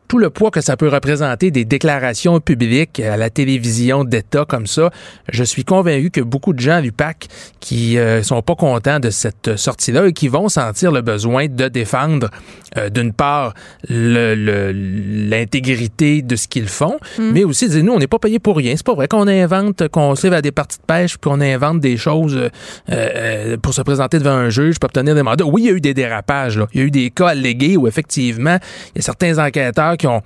tout 0.08 0.18
le 0.18 0.30
poids 0.30 0.50
que 0.50 0.62
ça 0.62 0.76
peut 0.76 0.88
représenter 0.88 1.50
des 1.50 1.66
déclarations 1.66 2.40
publiques 2.40 3.00
à 3.00 3.16
la 3.16 3.30
télévision 3.30 4.04
d'État 4.04 4.44
comme 4.48 4.66
ça, 4.66 4.90
je 5.30 5.44
suis 5.44 5.64
convaincu 5.64 6.10
que 6.10 6.22
beaucoup 6.22 6.54
de 6.54 6.60
gens 6.60 6.76
à 6.76 6.80
l'UPAC 6.80 7.28
qui 7.60 7.98
euh, 7.98 8.22
sont 8.22 8.40
pas 8.40 8.54
contents 8.54 9.00
de 9.00 9.10
cette 9.10 9.56
sortie-là 9.56 10.06
et 10.06 10.14
qui 10.14 10.28
vont 10.28 10.48
sentir 10.48 10.92
le 10.92 11.02
besoin 11.02 11.46
de 11.46 11.68
défendre 11.68 12.30
euh, 12.76 12.88
d'une 12.88 13.12
part 13.12 13.52
l'intégrité 13.88 16.22
de 16.22 16.36
ce 16.36 16.46
qu'ils 16.48 16.68
font, 16.68 16.98
mm. 17.18 17.32
mais 17.32 17.44
aussi 17.44 17.68
dire 17.68 17.84
nous 17.84 17.92
on 17.92 17.98
n'est 17.98 18.06
pas 18.06 18.18
payé 18.18 18.38
pour 18.38 18.56
rien. 18.56 18.72
C'est 18.76 18.86
pas 18.86 18.94
vrai 18.94 19.08
qu'on 19.08 19.28
invente, 19.28 19.88
qu'on 19.88 20.14
se 20.14 20.28
à 20.28 20.42
des 20.42 20.52
parties 20.52 20.78
de 20.78 20.84
pêche, 20.84 21.16
qu'on 21.16 21.40
invente 21.40 21.80
des 21.80 21.96
choses 21.96 22.38
euh, 22.90 23.56
pour 23.58 23.74
se 23.74 23.82
présenter 23.82 24.18
devant 24.18 24.30
un 24.30 24.50
juge, 24.50 24.78
pour 24.78 24.88
obtenir 24.88 25.14
des 25.14 25.22
mandats. 25.22 25.44
Oui, 25.44 25.62
il 25.62 25.66
y 25.66 25.70
a 25.70 25.72
eu 25.72 25.80
des 25.80 25.94
dérapages. 25.94 26.58
Là. 26.58 26.66
Il 26.72 26.80
y 26.80 26.82
a 26.82 26.86
eu 26.86 26.90
des 26.90 27.10
cas 27.10 27.28
allégués 27.28 27.76
où 27.76 27.86
effectivement 27.86 28.58
il 28.94 28.98
y 28.98 29.00
a 29.00 29.02
certains 29.02 29.38
enquêteurs 29.38 29.96
qui 29.98 30.06
ont, 30.06 30.22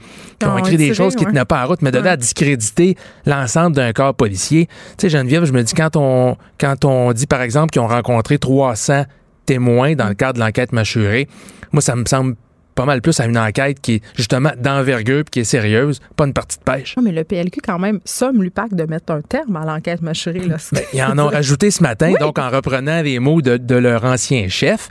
écrit 0.59 0.77
des 0.77 0.95
choses 0.95 1.17
qui 1.17 1.25
ne 1.25 1.31
tenaient 1.31 1.45
pas 1.45 1.65
en 1.65 1.67
route, 1.67 1.83
mais 1.83 1.91
de 1.91 1.99
là 1.99 2.13
à 2.13 2.17
discréditer 2.17 2.97
l'ensemble 3.27 3.75
d'un 3.75 3.93
corps 3.93 4.15
policier. 4.15 4.67
Tu 4.67 4.73
sais, 4.99 5.09
Geneviève, 5.09 5.45
je 5.45 5.53
me 5.53 5.63
dis, 5.63 5.75
quand 5.75 5.97
on, 5.97 6.37
quand 6.59 6.85
on 6.85 7.13
dit, 7.13 7.27
par 7.27 7.43
exemple, 7.43 7.71
qu'ils 7.71 7.83
ont 7.83 7.89
rencontré 7.89 8.39
300 8.39 9.05
témoins 9.47 9.95
dans 9.95 10.09
le 10.09 10.15
cadre 10.15 10.35
de 10.35 10.41
l'enquête 10.41 10.73
mâchurée, 10.73 11.29
moi, 11.73 11.81
ça 11.81 11.97
me 11.97 12.05
semble 12.07 12.37
pas 12.75 12.85
mal 12.85 13.03
plus 13.03 13.19
à 13.21 13.27
une 13.27 13.39
enquête 13.39 13.81
qui 13.81 13.95
est 13.95 14.03
justement 14.17 14.51
d'envergure 14.59 15.25
qui 15.25 15.41
est 15.41 15.45
sérieuse, 15.45 16.01
pas 16.17 16.27
une 16.27 16.33
partie 16.33 16.59
de 16.59 16.65
pêche. 16.65 16.97
Non, 16.97 17.03
mais 17.03 17.13
le 17.13 17.25
PLQ, 17.25 17.61
quand 17.63 17.79
même, 17.79 18.01
somme 18.05 18.43
l'UPAC 18.43 18.75
de 18.75 18.85
mettre 18.85 19.13
un 19.13 19.21
terme 19.21 19.57
à 19.57 19.65
l'enquête 19.65 20.03
mâchurée. 20.03 20.41
Là. 20.41 20.57
Ben, 20.73 20.83
ils 20.93 21.03
en 21.03 21.19
ont 21.19 21.29
rajouté 21.29 21.71
ce 21.71 21.83
matin, 21.83 22.13
donc 22.21 22.39
en 22.39 22.51
reprenant 22.51 23.03
les 23.03 23.19
mots 23.19 23.43
de, 23.43 23.57
de 23.57 23.75
leur 23.75 24.05
ancien 24.05 24.49
chef. 24.49 24.89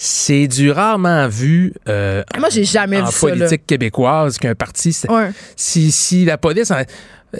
C'est 0.00 0.46
du 0.46 0.70
rarement 0.70 1.26
vu 1.26 1.74
euh, 1.88 2.22
Moi, 2.38 2.50
j'ai 2.50 2.62
jamais 2.62 3.00
en 3.00 3.06
vu 3.06 3.18
politique 3.18 3.66
québécoise 3.66 4.38
qu'un 4.38 4.54
parti. 4.54 4.96
Si, 5.56 5.90
si 5.90 6.24
la 6.24 6.38
police. 6.38 6.72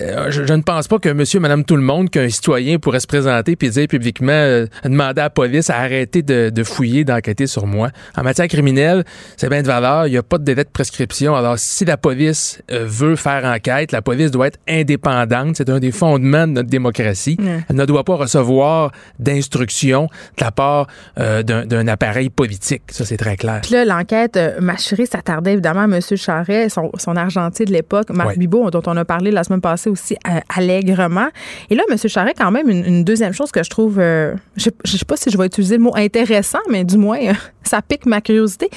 Euh, 0.01 0.31
je, 0.31 0.43
ne 0.53 0.63
pense 0.63 0.87
pas 0.87 0.99
que 0.99 1.09
monsieur, 1.09 1.41
madame, 1.41 1.65
tout 1.65 1.77
le 1.77 1.83
monde, 1.83 2.11
qu'un 2.11 2.29
citoyen 2.29 2.79
pourrait 2.79 3.01
se 3.01 3.07
présenter 3.07 3.57
puis 3.57 3.71
dire 3.71 3.87
publiquement, 3.89 4.33
euh, 4.33 4.67
demander 4.85 5.21
à 5.21 5.25
la 5.25 5.31
police 5.31 5.71
à 5.71 5.79
arrêter 5.79 6.23
de, 6.23 6.51
de 6.51 6.63
fouiller, 6.63 7.05
d'enquêter 7.05 7.47
sur 7.47 7.67
moi. 7.67 7.91
En 8.17 8.23
matière 8.23 8.49
criminelle, 8.49 9.05
c'est 9.37 9.49
bien 9.49 9.63
de 9.63 9.67
valeur. 9.67 10.07
Il 10.07 10.11
n'y 10.11 10.19
a 10.19 10.23
pas 10.23 10.39
de 10.39 10.45
délai 10.45 10.65
de 10.65 10.69
prescription. 10.69 11.35
Alors, 11.35 11.59
si 11.59 11.85
la 11.85 11.97
police 11.97 12.63
euh, 12.71 12.85
veut 12.87 13.17
faire 13.17 13.45
enquête, 13.45 13.93
la 13.93 14.03
police 14.03 14.31
doit 14.31 14.49
être 14.49 14.59
indépendante. 14.69 15.57
C'est 15.57 15.71
un 15.71 15.79
des 15.79 15.93
fondements 15.93 16.47
de 16.47 16.53
notre 16.53 16.69
démocratie. 16.69 17.39
Elle 17.69 17.77
ne 17.77 17.85
doit 17.87 18.05
pas 18.05 18.17
recevoir 18.17 18.93
d'instructions 19.19 20.09
de 20.39 20.45
la 20.45 20.51
part 20.51 20.87
d'un 21.17 21.89
appareil 21.89 22.31
politique. 22.31 22.83
Ça, 22.91 23.05
c'est 23.05 23.17
très 23.17 23.37
clair. 23.37 23.61
Puis 23.63 23.73
là, 23.73 23.85
l'enquête 23.85 24.39
Machiré 24.61 25.07
s'attardait 25.07 25.53
évidemment 25.53 25.81
à 25.81 25.85
M. 25.85 26.01
Charret, 26.17 26.69
son, 26.69 26.91
son 26.99 27.17
argentier 27.17 27.65
de 27.65 27.73
l'époque, 27.73 28.11
Marc 28.11 28.37
Bibot, 28.37 28.71
dont 28.71 28.83
on 28.87 28.97
a 28.97 29.05
parlé 29.05 29.31
la 29.31 29.45
semaine 29.45 29.61
passée 29.61 29.78
aussi 29.87 30.15
euh, 30.27 30.41
allègrement. 30.55 31.29
Et 31.71 31.75
là, 31.75 31.83
M. 31.91 31.97
Charret, 31.97 32.35
quand 32.37 32.51
même, 32.51 32.69
une, 32.69 33.05
deuxième 33.05 33.33
chose 33.33 33.51
que 33.51 33.63
je 33.63 33.71
trouve, 33.71 33.99
euh, 33.99 34.35
je 34.57 34.71
ne 34.71 34.99
sais 34.99 35.05
pas 35.05 35.17
si 35.17 35.31
je 35.31 35.39
vais 35.39 35.47
utiliser 35.47 35.77
le 35.77 35.83
mot 35.83 35.95
intéressant, 35.97 36.61
mais 36.71 36.85
du 36.85 36.97
moins, 36.97 37.19
euh, 37.19 37.33
ça 37.63 37.83
pique 37.83 38.07
ma 38.07 38.21
curiosité. 38.21 38.69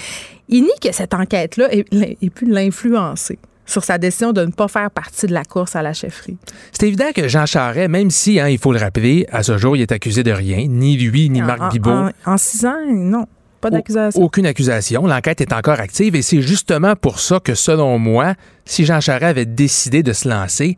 Il 0.49 0.63
nie 0.63 0.69
que 0.81 0.91
cette 0.93 1.13
enquête-là 1.13 1.73
ait, 1.73 2.29
pu 2.29 2.45
l'influencer 2.45 3.39
sur 3.65 3.83
sa 3.85 3.97
décision 3.97 4.33
de 4.33 4.45
ne 4.45 4.51
pas 4.51 4.67
faire 4.67 4.91
partie 4.91 5.27
de 5.27 5.33
la 5.33 5.45
course 5.45 5.77
à 5.77 5.81
la 5.81 5.93
chefferie. 5.93 6.37
C'est 6.73 6.87
évident 6.87 7.11
que 7.15 7.27
Jean 7.29 7.45
Charret, 7.45 7.87
même 7.87 8.09
si, 8.09 8.39
hein, 8.39 8.49
il 8.49 8.57
faut 8.57 8.73
le 8.73 8.79
rappeler, 8.79 9.25
à 9.31 9.43
ce 9.43 9.57
jour, 9.57 9.77
il 9.77 9.81
est 9.81 9.93
accusé 9.93 10.23
de 10.23 10.31
rien, 10.31 10.65
ni 10.67 10.97
lui, 10.97 11.29
ni 11.29 11.41
Marc 11.41 11.71
Bibot. 11.71 12.09
En, 12.25 12.37
six 12.37 12.65
ans, 12.65 12.75
non. 12.89 13.27
Pas 13.61 13.69
d'accusation. 13.69 14.21
Aucune 14.21 14.45
accusation. 14.45 15.05
L'enquête 15.05 15.39
est 15.39 15.53
encore 15.53 15.79
active 15.79 16.15
et 16.15 16.21
c'est 16.21 16.41
justement 16.41 16.95
pour 16.95 17.19
ça 17.19 17.39
que, 17.39 17.55
selon 17.55 17.99
moi, 17.99 18.33
si 18.65 18.85
Jean 18.85 18.99
Charest 18.99 19.23
avait 19.23 19.45
décidé 19.45 20.03
de 20.03 20.13
se 20.13 20.27
lancer, 20.27 20.77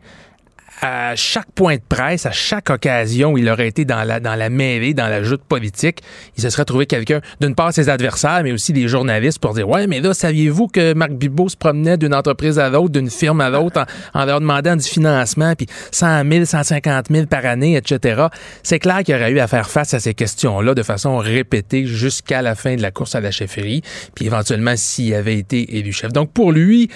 à 0.84 1.16
chaque 1.16 1.50
point 1.52 1.76
de 1.76 1.82
presse, 1.88 2.26
à 2.26 2.30
chaque 2.30 2.68
occasion 2.68 3.32
où 3.32 3.38
il 3.38 3.48
aurait 3.48 3.68
été 3.68 3.86
dans 3.86 4.04
la, 4.04 4.20
dans 4.20 4.34
la 4.34 4.50
mêlée, 4.50 4.92
dans 4.92 5.08
la 5.08 5.22
joute 5.22 5.42
politique, 5.42 6.02
il 6.36 6.42
se 6.42 6.50
serait 6.50 6.66
trouvé 6.66 6.84
quelqu'un, 6.84 7.22
d'une 7.40 7.54
part 7.54 7.72
ses 7.72 7.88
adversaires, 7.88 8.42
mais 8.44 8.52
aussi 8.52 8.74
des 8.74 8.86
journalistes 8.86 9.38
pour 9.38 9.54
dire 9.54 9.66
Ouais, 9.66 9.86
mais 9.86 10.00
là, 10.00 10.12
saviez-vous 10.12 10.68
que 10.68 10.92
Marc 10.92 11.12
Bibot 11.12 11.48
se 11.48 11.56
promenait 11.56 11.96
d'une 11.96 12.14
entreprise 12.14 12.58
à 12.58 12.68
l'autre, 12.68 12.90
d'une 12.90 13.08
firme 13.08 13.40
à 13.40 13.48
l'autre, 13.48 13.86
en, 14.12 14.24
leur 14.26 14.40
demandant 14.40 14.76
du 14.76 14.84
financement, 14.84 15.54
puis 15.54 15.66
100 15.90 16.30
000, 16.30 16.44
150 16.44 17.06
000 17.10 17.26
par 17.28 17.46
année, 17.46 17.76
etc. 17.76 18.26
C'est 18.62 18.78
clair 18.78 19.04
qu'il 19.04 19.14
aurait 19.14 19.30
eu 19.30 19.38
à 19.38 19.46
faire 19.46 19.70
face 19.70 19.94
à 19.94 20.00
ces 20.00 20.12
questions-là 20.12 20.74
de 20.74 20.82
façon 20.82 21.16
répétée 21.16 21.86
jusqu'à 21.86 22.42
la 22.42 22.54
fin 22.54 22.76
de 22.76 22.82
la 22.82 22.90
course 22.90 23.14
à 23.14 23.22
la 23.22 23.30
chefferie, 23.30 23.80
puis 24.14 24.26
éventuellement 24.26 24.74
s'il 24.76 25.14
avait 25.14 25.38
été 25.38 25.78
élu 25.78 25.92
chef. 25.92 26.12
Donc 26.12 26.30
pour 26.32 26.52
lui, 26.52 26.90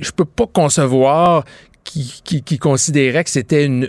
je 0.00 0.10
peux 0.10 0.24
pas 0.24 0.46
concevoir 0.46 1.44
qui, 1.84 2.42
qui, 2.42 2.58
considérait 2.58 3.24
que 3.24 3.30
c'était 3.30 3.64
une, 3.64 3.88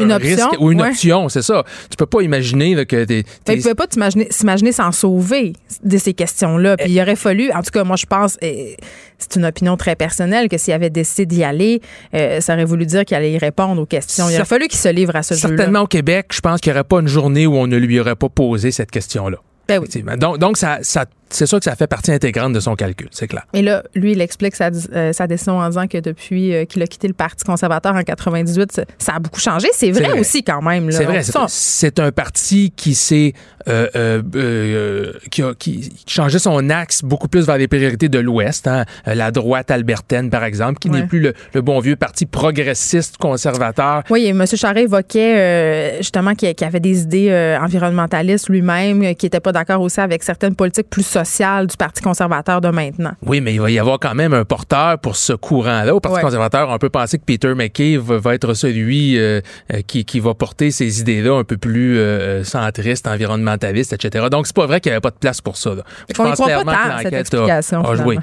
une 0.00 0.12
option, 0.12 0.50
ou 0.58 0.72
une 0.72 0.82
option, 0.82 1.28
c'est 1.28 1.42
ça. 1.42 1.64
Tu 1.90 1.96
peux 1.96 2.06
pas 2.06 2.22
imaginer 2.22 2.84
que 2.86 3.04
t'es, 3.04 3.24
Tu 3.44 3.60
peux 3.60 3.74
pas 3.74 3.86
s'imaginer 4.30 4.72
s'en 4.72 4.92
sauver 4.92 5.52
de 5.82 5.98
ces 5.98 6.14
questions-là. 6.14 6.76
Puis 6.76 6.90
il 6.90 7.00
aurait 7.00 7.16
fallu, 7.16 7.52
en 7.52 7.62
tout 7.62 7.70
cas, 7.72 7.84
moi 7.84 7.96
je 7.96 8.06
pense, 8.06 8.36
c'est 8.40 9.36
une 9.36 9.44
opinion 9.44 9.76
très 9.76 9.96
personnelle, 9.96 10.48
que 10.48 10.58
s'il 10.58 10.74
avait 10.74 10.90
décidé 10.90 11.26
d'y 11.26 11.44
aller, 11.44 11.80
euh, 12.14 12.40
ça 12.40 12.54
aurait 12.54 12.64
voulu 12.64 12.86
dire 12.86 13.04
qu'il 13.04 13.16
allait 13.16 13.32
y 13.32 13.38
répondre 13.38 13.80
aux 13.80 13.86
questions. 13.86 14.28
Il 14.28 14.34
aurait 14.36 14.44
fallu 14.44 14.68
qu'il 14.68 14.78
se 14.78 14.88
livre 14.88 15.14
à 15.16 15.22
ce 15.22 15.34
jeu-là. 15.34 15.56
Certainement 15.56 15.82
au 15.82 15.86
Québec, 15.86 16.26
je 16.32 16.40
pense 16.40 16.60
qu'il 16.60 16.72
n'y 16.72 16.78
aurait 16.78 16.88
pas 16.88 17.00
une 17.00 17.08
journée 17.08 17.46
où 17.46 17.54
on 17.54 17.66
ne 17.66 17.76
lui 17.76 18.00
aurait 18.00 18.16
pas 18.16 18.28
posé 18.28 18.70
cette 18.70 18.90
question-là. 18.90 19.38
Ben 19.68 19.80
oui. 19.80 20.16
Donc, 20.18 20.38
donc 20.38 20.56
ça, 20.56 20.78
ça 20.82 21.06
c'est 21.34 21.46
sûr 21.46 21.58
que 21.58 21.64
ça 21.64 21.74
fait 21.74 21.86
partie 21.86 22.12
intégrante 22.12 22.52
de 22.52 22.60
son 22.60 22.76
calcul, 22.76 23.08
c'est 23.10 23.26
clair. 23.26 23.44
Et 23.52 23.62
là, 23.62 23.82
lui, 23.94 24.12
il 24.12 24.20
explique 24.20 24.54
sa, 24.54 24.70
euh, 24.92 25.12
sa 25.12 25.26
décision 25.26 25.58
en 25.58 25.68
disant 25.68 25.86
que 25.86 25.98
depuis 25.98 26.54
euh, 26.54 26.64
qu'il 26.64 26.82
a 26.82 26.86
quitté 26.86 27.08
le 27.08 27.14
Parti 27.14 27.44
conservateur 27.44 27.94
en 27.94 28.02
98, 28.02 28.82
ça 28.98 29.14
a 29.14 29.18
beaucoup 29.18 29.40
changé. 29.40 29.68
C'est 29.72 29.90
vrai, 29.90 30.18
aussi 30.18 30.44
quand 30.44 30.62
même. 30.62 30.90
C'est 30.90 31.04
vrai. 31.04 31.22
C'est 31.48 31.98
un 31.98 32.12
parti 32.12 32.72
qui 32.76 32.94
s'est 32.94 33.32
euh, 33.68 35.12
qui 35.30 35.42
a 35.42 35.54
qui 35.54 35.92
changé 36.06 36.38
son 36.38 36.70
axe 36.70 37.02
beaucoup 37.02 37.28
plus 37.28 37.46
vers 37.46 37.56
les 37.56 37.66
priorités 37.66 38.08
de 38.08 38.18
l'Ouest, 38.18 38.68
hein. 38.68 38.84
la 39.06 39.30
droite 39.30 39.70
albertaine 39.70 40.30
par 40.30 40.44
exemple, 40.44 40.78
qui 40.78 40.90
n'est 40.90 41.06
plus 41.06 41.20
le, 41.20 41.62
bon 41.62 41.80
vieux 41.80 41.96
parti 41.96 42.26
progressiste 42.26 43.16
conservateur. 43.16 44.02
Oui, 44.10 44.26
M. 44.26 44.44
Charest 44.46 44.84
évoquait 44.84 45.96
justement 45.98 46.34
qu'il 46.34 46.54
avait 46.62 46.80
des 46.80 47.02
idées 47.02 47.56
environnementalistes 47.60 48.48
lui-même, 48.48 49.14
qui 49.14 49.26
n'était 49.26 49.40
pas 49.40 49.52
d'accord 49.54 49.80
aussi 49.80 50.00
avec 50.00 50.22
certaines 50.22 50.54
politiques 50.54 50.90
plus 50.90 51.06
social 51.06 51.66
du 51.66 51.76
Parti 51.76 52.02
conservateur 52.02 52.60
de 52.60 52.68
maintenant. 52.68 53.12
Oui, 53.22 53.40
mais 53.40 53.54
il 53.54 53.60
va 53.60 53.70
y 53.70 53.78
avoir 53.78 53.98
quand 53.98 54.14
même 54.14 54.34
un 54.34 54.44
porteur 54.44 54.98
pour 54.98 55.16
ce 55.16 55.32
courant-là. 55.32 55.94
Au 55.94 56.00
Parti 56.00 56.20
conservateur, 56.20 56.68
on 56.68 56.78
peut 56.78 56.90
penser 56.90 57.18
que 57.18 57.24
Peter 57.24 57.54
McKay 57.54 57.96
va, 57.96 58.34
être 58.34 58.54
celui 58.54 59.16
euh, 59.16 59.40
euh, 59.72 59.80
qui, 59.86 60.04
qui, 60.04 60.20
va 60.20 60.34
porter 60.34 60.70
ces 60.70 61.00
idées-là 61.00 61.38
un 61.38 61.44
peu 61.44 61.56
plus 61.56 61.98
euh, 61.98 62.44
centristes, 62.44 63.06
environnementalistes, 63.06 63.92
etc. 63.92 64.26
Donc, 64.30 64.46
c'est 64.46 64.56
pas 64.56 64.66
vrai 64.66 64.80
qu'il 64.80 64.90
n'y 64.90 64.94
avait 64.94 65.00
pas 65.00 65.10
de 65.10 65.16
place 65.16 65.40
pour 65.40 65.56
ça. 65.56 65.74
Là. 65.74 65.82
Je 66.08 66.14
pense 66.14 66.40
clairement 66.40 66.72
pas 66.72 66.98
que 66.98 67.04
l'enquête 67.04 67.34
a, 67.34 67.94
joué. 67.94 68.18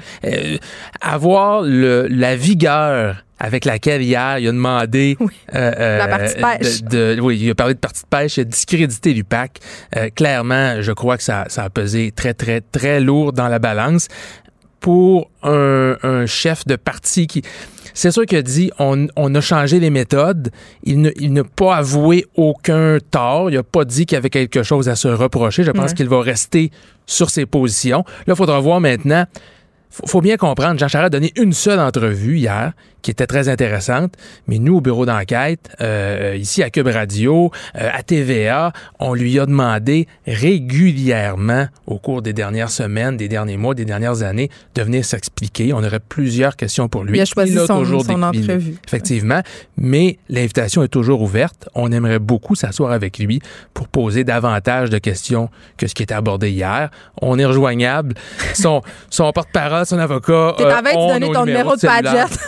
avoir 1.00 1.62
le, 1.62 2.06
la 2.08 2.36
vigueur 2.36 3.16
avec 3.42 3.64
laquelle 3.64 4.02
hier 4.02 4.38
il 4.38 4.48
a 4.48 4.52
demandé 4.52 5.18
euh, 5.54 5.98
la 5.98 6.06
partie 6.06 6.34
euh, 6.38 6.58
pêche. 6.58 6.82
De, 6.84 7.18
oui, 7.20 7.40
il 7.40 7.50
a 7.50 7.54
parlé 7.56 7.74
de 7.74 7.78
partie 7.80 8.02
de 8.02 8.06
pêche, 8.06 8.36
il 8.36 8.42
a 8.42 8.44
discrédité 8.44 9.12
l'UPAC. 9.12 9.58
Euh, 9.96 10.10
clairement, 10.14 10.80
je 10.80 10.92
crois 10.92 11.16
que 11.16 11.24
ça, 11.24 11.46
ça 11.48 11.64
a 11.64 11.70
pesé 11.70 12.12
très, 12.14 12.34
très, 12.34 12.60
très 12.60 13.00
lourd 13.00 13.32
dans 13.32 13.48
la 13.48 13.58
balance 13.58 14.06
pour 14.78 15.28
un, 15.42 15.96
un 16.04 16.24
chef 16.26 16.64
de 16.66 16.76
parti 16.76 17.26
qui 17.26 17.42
c'est 17.94 18.10
sûr 18.10 18.24
qu'il 18.24 18.38
a 18.38 18.42
dit 18.42 18.70
on, 18.78 19.08
on, 19.16 19.34
a 19.34 19.40
changé 19.40 19.78
les 19.78 19.90
méthodes. 19.90 20.50
Il 20.84 21.02
n'a 21.02 21.44
pas 21.44 21.76
avoué 21.76 22.24
aucun 22.36 22.98
tort. 23.10 23.50
Il 23.50 23.56
n'a 23.56 23.62
pas 23.62 23.84
dit 23.84 24.06
qu'il 24.06 24.16
y 24.16 24.18
avait 24.18 24.30
quelque 24.30 24.62
chose 24.62 24.88
à 24.88 24.96
se 24.96 25.08
reprocher. 25.08 25.62
Je 25.62 25.72
pense 25.72 25.92
qu'il 25.92 26.08
va 26.08 26.22
rester 26.22 26.70
sur 27.04 27.28
ses 27.28 27.44
positions. 27.44 28.02
Là, 28.26 28.32
il 28.32 28.36
faudra 28.36 28.58
voir 28.60 28.80
maintenant 28.80 29.26
faut 30.06 30.20
bien 30.20 30.36
comprendre, 30.36 30.78
Jean 30.78 30.88
Charest 30.88 31.06
a 31.06 31.10
donné 31.10 31.32
une 31.36 31.52
seule 31.52 31.80
entrevue 31.80 32.38
hier 32.38 32.72
qui 33.02 33.10
était 33.10 33.26
très 33.26 33.48
intéressante, 33.48 34.14
mais 34.46 34.58
nous, 34.58 34.76
au 34.76 34.80
bureau 34.80 35.04
d'enquête, 35.04 35.70
euh, 35.80 36.36
ici 36.38 36.62
à 36.62 36.70
Cube 36.70 36.86
Radio, 36.86 37.50
euh, 37.76 37.88
à 37.92 38.02
TVA, 38.02 38.72
on 39.00 39.14
lui 39.14 39.38
a 39.38 39.46
demandé 39.46 40.06
régulièrement 40.26 41.66
au 41.86 41.98
cours 41.98 42.22
des 42.22 42.32
dernières 42.32 42.70
semaines, 42.70 43.16
des 43.16 43.28
derniers 43.28 43.56
mois, 43.56 43.74
des 43.74 43.84
dernières 43.84 44.22
années, 44.22 44.50
de 44.74 44.82
venir 44.82 45.04
s'expliquer. 45.04 45.72
On 45.72 45.82
aurait 45.82 46.00
plusieurs 46.00 46.56
questions 46.56 46.88
pour 46.88 47.04
lui. 47.04 47.18
Il 47.18 47.20
a 47.20 47.24
choisi 47.24 47.54
son, 47.54 47.84
son 47.84 48.22
entrevue. 48.22 48.76
Effectivement, 48.86 49.40
mais 49.76 50.18
l'invitation 50.28 50.82
est 50.82 50.88
toujours 50.88 51.22
ouverte. 51.22 51.68
On 51.74 51.90
aimerait 51.90 52.20
beaucoup 52.20 52.54
s'asseoir 52.54 52.92
avec 52.92 53.18
lui 53.18 53.40
pour 53.74 53.88
poser 53.88 54.24
davantage 54.24 54.90
de 54.90 54.98
questions 54.98 55.48
que 55.76 55.86
ce 55.86 55.94
qui 55.94 56.04
était 56.04 56.14
abordé 56.14 56.50
hier. 56.50 56.90
On 57.20 57.38
est 57.38 57.44
rejoignable. 57.44 58.14
Son, 58.54 58.82
son 59.10 59.32
porte-parole, 59.32 59.86
son 59.86 59.98
avocat. 59.98 60.54
T'es 60.56 60.64
euh, 60.64 60.80
de 60.80 61.12
donner 61.20 61.32
ton 61.32 61.46
numéro 61.46 61.74
de 61.74 61.80
Padgett. 61.80 62.38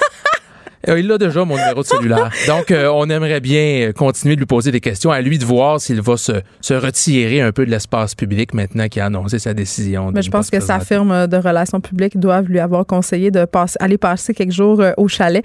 Euh, 0.88 1.01
il 1.01 1.11
a 1.11 1.18
déjà 1.18 1.44
mon 1.44 1.57
numéro 1.57 1.83
de 1.83 1.87
cellulaire. 1.87 2.31
Donc, 2.47 2.70
euh, 2.70 2.90
on 2.92 3.09
aimerait 3.09 3.40
bien 3.40 3.92
continuer 3.92 4.35
de 4.35 4.40
lui 4.40 4.47
poser 4.47 4.70
des 4.70 4.81
questions. 4.81 5.11
À 5.11 5.20
lui 5.20 5.38
de 5.38 5.44
voir 5.44 5.81
s'il 5.81 6.01
va 6.01 6.16
se, 6.16 6.33
se, 6.61 6.75
retirer 6.75 7.40
un 7.40 7.53
peu 7.53 7.64
de 7.64 7.70
l'espace 7.70 8.14
public 8.14 8.55
maintenant 8.55 8.88
qu'il 8.88 9.03
a 9.03 9.07
annoncé 9.07 9.38
sa 9.38 9.55
décision. 9.55 10.11
Mais 10.12 10.23
je 10.23 10.31
pense 10.31 10.51
que 10.51 10.61
sa 10.61 10.81
firme 10.81 11.27
de 11.27 11.37
relations 11.37 11.81
publiques 11.81 12.18
doivent 12.18 12.47
lui 12.47 12.61
avoir 12.61 12.87
conseillé 12.87 13.31
de 13.31 13.44
passer, 13.44 13.77
aller 13.81 13.99
passer 13.99 14.35
quelques 14.35 14.53
jours 14.53 14.81
euh, 14.81 14.92
au 14.97 15.09
chalet. 15.09 15.44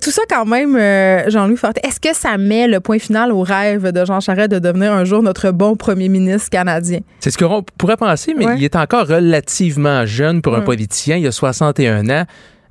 tout 0.00 0.10
ça 0.10 0.22
quand 0.28 0.44
même, 0.44 0.78
Jean-Louis 1.28 1.56
Fortin, 1.56 1.80
est-ce 1.86 2.00
que 2.00 2.14
ça 2.14 2.38
met 2.38 2.68
le 2.68 2.80
point 2.80 2.98
final 2.98 3.32
au 3.32 3.42
rêve 3.42 3.90
de 3.90 4.04
Jean 4.04 4.20
Charest 4.20 4.50
de 4.50 4.58
devenir 4.58 4.92
un 4.92 5.04
jour 5.04 5.22
notre 5.22 5.50
bon 5.50 5.76
premier 5.76 6.08
ministre 6.08 6.50
canadien? 6.50 7.00
C'est 7.20 7.30
ce 7.30 7.38
qu'on 7.38 7.62
pourrait 7.78 7.96
penser, 7.96 8.34
mais 8.36 8.46
il 8.56 8.64
est 8.64 8.76
encore 8.76 9.06
relativement 9.06 10.06
jeune 10.06 10.42
pour 10.42 10.54
un 10.54 10.60
politicien. 10.60 11.16
Il 11.16 11.26
a 11.26 11.32
61 11.32 12.08
ans. 12.10 12.24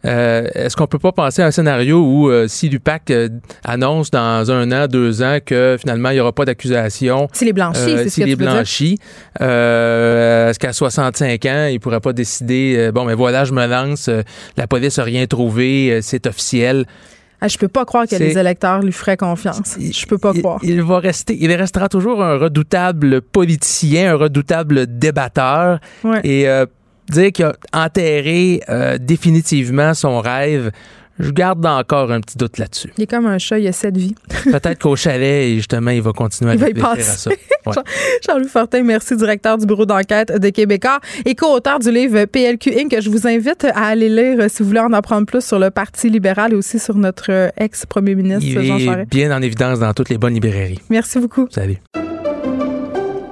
Euh, 0.06 0.48
est-ce 0.56 0.76
qu'on 0.76 0.88
peut 0.88 1.00
pas 1.00 1.12
penser 1.12 1.42
à 1.42 1.48
un 1.48 1.52
scénario 1.52 2.02
où 2.02 2.30
euh, 2.30 2.48
si 2.48 2.70
l'UPAC 2.70 3.12
euh, 3.12 3.30
annonce 3.64 4.10
dans 4.10 4.50
un 4.50 4.72
an, 4.72 4.88
deux 4.88 5.22
ans 5.22 5.38
que 5.46 5.78
finalement 5.80 6.10
il 6.10 6.16
n'y 6.16 6.20
aura 6.20 6.34
pas 6.34 6.46
d'accusation, 6.46 7.28
s'il 7.34 7.48
est 7.48 7.54
blanchi, 7.54 7.80
c'est 7.80 8.10
s'il 8.10 8.30
est 8.30 8.36
blanchi, 8.36 8.98
est-ce 9.40 10.58
qu'à 10.58 10.74
65 10.74 11.46
ans 11.46 11.68
il 11.72 11.80
pourrait 11.80 12.00
pas 12.00 12.14
décider 12.14 12.92
bon 12.94 13.06
mais 13.06 13.14
voilà 13.14 13.46
je 13.46 13.54
me 13.54 13.66
lance, 13.68 14.10
la 14.58 14.68
police 14.68 14.98
a 14.98 15.04
rien 15.04 15.26
trouvé, 15.28 16.00
c'est 16.02 16.26
officiel. 16.26 16.86
Ah, 17.44 17.48
je 17.48 17.58
peux 17.58 17.68
pas 17.68 17.86
croire 17.86 18.06
que 18.06 18.16
les 18.16 18.38
électeurs 18.38 18.82
lui 18.82 18.92
feraient 18.92 19.18
confiance. 19.18 19.76
Je 19.80 20.06
peux 20.06 20.20
pas 20.20 20.32
croire. 20.32 20.60
Il 20.62 20.84
va 20.84 21.00
rester, 21.00 21.36
il 21.40 21.52
restera 21.54 21.90
toujours 21.90 22.24
un 22.24 22.38
redoutable 22.38 23.22
politicien, 23.22 24.14
un 24.14 24.16
redoutable 24.16 24.86
débatteur. 24.86 25.80
Et 26.24 26.48
dire 27.12 27.32
qu'il 27.32 27.46
a 27.46 27.54
enterré 27.74 28.62
euh, 28.70 28.98
définitivement 29.00 29.94
son 29.94 30.20
rêve, 30.20 30.72
je 31.20 31.32
garde 31.32 31.66
encore 31.66 32.12
un 32.12 32.20
petit 32.20 32.38
doute 32.38 32.58
là-dessus. 32.58 32.92
Il 32.98 33.04
est 33.04 33.08
comme 33.08 33.28
un 33.28 33.38
chat, 33.38 33.60
il 33.60 33.68
a 33.68 33.72
cette 33.72 33.98
vie. 33.98 34.16
Peut-être 34.46 34.80
qu'au 34.80 34.96
chalet, 34.96 35.56
justement, 35.56 35.92
il 35.92 36.02
va 36.02 36.14
continuer 36.14 36.52
à 36.52 36.54
réfléchir 36.56 36.88
à 36.88 37.00
ça. 37.00 37.32
Jean-Louis 38.26 38.48
Fortin, 38.48 38.82
merci, 38.82 39.16
directeur 39.16 39.58
du 39.58 39.66
bureau 39.66 39.86
d'enquête 39.86 40.32
de 40.40 40.50
Québécois 40.50 41.00
et 41.26 41.36
co-auteur 41.36 41.80
du 41.80 41.92
livre 41.92 42.26
PLQ 42.26 42.74
Inc. 42.80 42.90
que 42.90 43.02
je 43.02 43.10
vous 43.10 43.28
invite 43.28 43.66
à 43.66 43.88
aller 43.88 44.10
lire 44.10 44.50
si 44.50 44.64
vous 44.64 44.70
voulez 44.70 44.80
en 44.80 44.94
apprendre 44.94 45.28
plus 45.28 45.46
sur 45.46 45.60
le 45.60 45.70
Parti 45.70 46.10
libéral 46.10 46.54
et 46.54 46.56
aussi 46.56 46.80
sur 46.80 46.96
notre 46.96 47.52
ex-premier 47.58 48.16
ministre 48.16 48.62
Jean 48.62 48.80
Charest. 48.80 49.12
bien 49.12 49.36
en 49.36 49.42
évidence 49.42 49.80
dans 49.80 49.94
toutes 49.94 50.10
les 50.10 50.18
bonnes 50.18 50.34
librairies. 50.34 50.80
Merci 50.90 51.20
beaucoup. 51.20 51.48
Salut. 51.52 51.78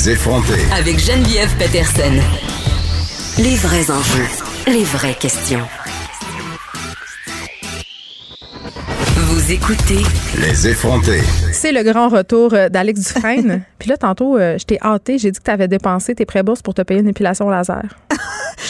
Les 0.00 0.12
effronter. 0.12 0.54
Avec 0.72 0.98
Geneviève 0.98 1.54
Peterson. 1.58 2.22
Les 3.36 3.54
vrais 3.56 3.90
enjeux, 3.90 4.28
les 4.66 4.82
vraies 4.82 5.14
questions. 5.14 5.60
Vous 9.16 9.52
écoutez 9.52 10.02
Les 10.38 10.68
effronter. 10.68 11.20
C'est 11.52 11.72
le 11.72 11.82
grand 11.82 12.08
retour 12.08 12.54
euh, 12.54 12.70
d'Alex 12.70 13.12
Dufresne. 13.12 13.62
Puis 13.78 13.90
là, 13.90 13.98
tantôt, 13.98 14.38
euh, 14.38 14.56
je 14.56 14.64
t'ai 14.64 14.78
hâté, 14.80 15.18
j'ai 15.18 15.32
dit 15.32 15.38
que 15.38 15.44
tu 15.44 15.50
avais 15.50 15.68
dépensé 15.68 16.14
tes 16.14 16.24
pré-bourses 16.24 16.62
pour 16.62 16.72
te 16.72 16.80
payer 16.80 17.00
une 17.00 17.08
épilation 17.08 17.50
laser. 17.50 17.84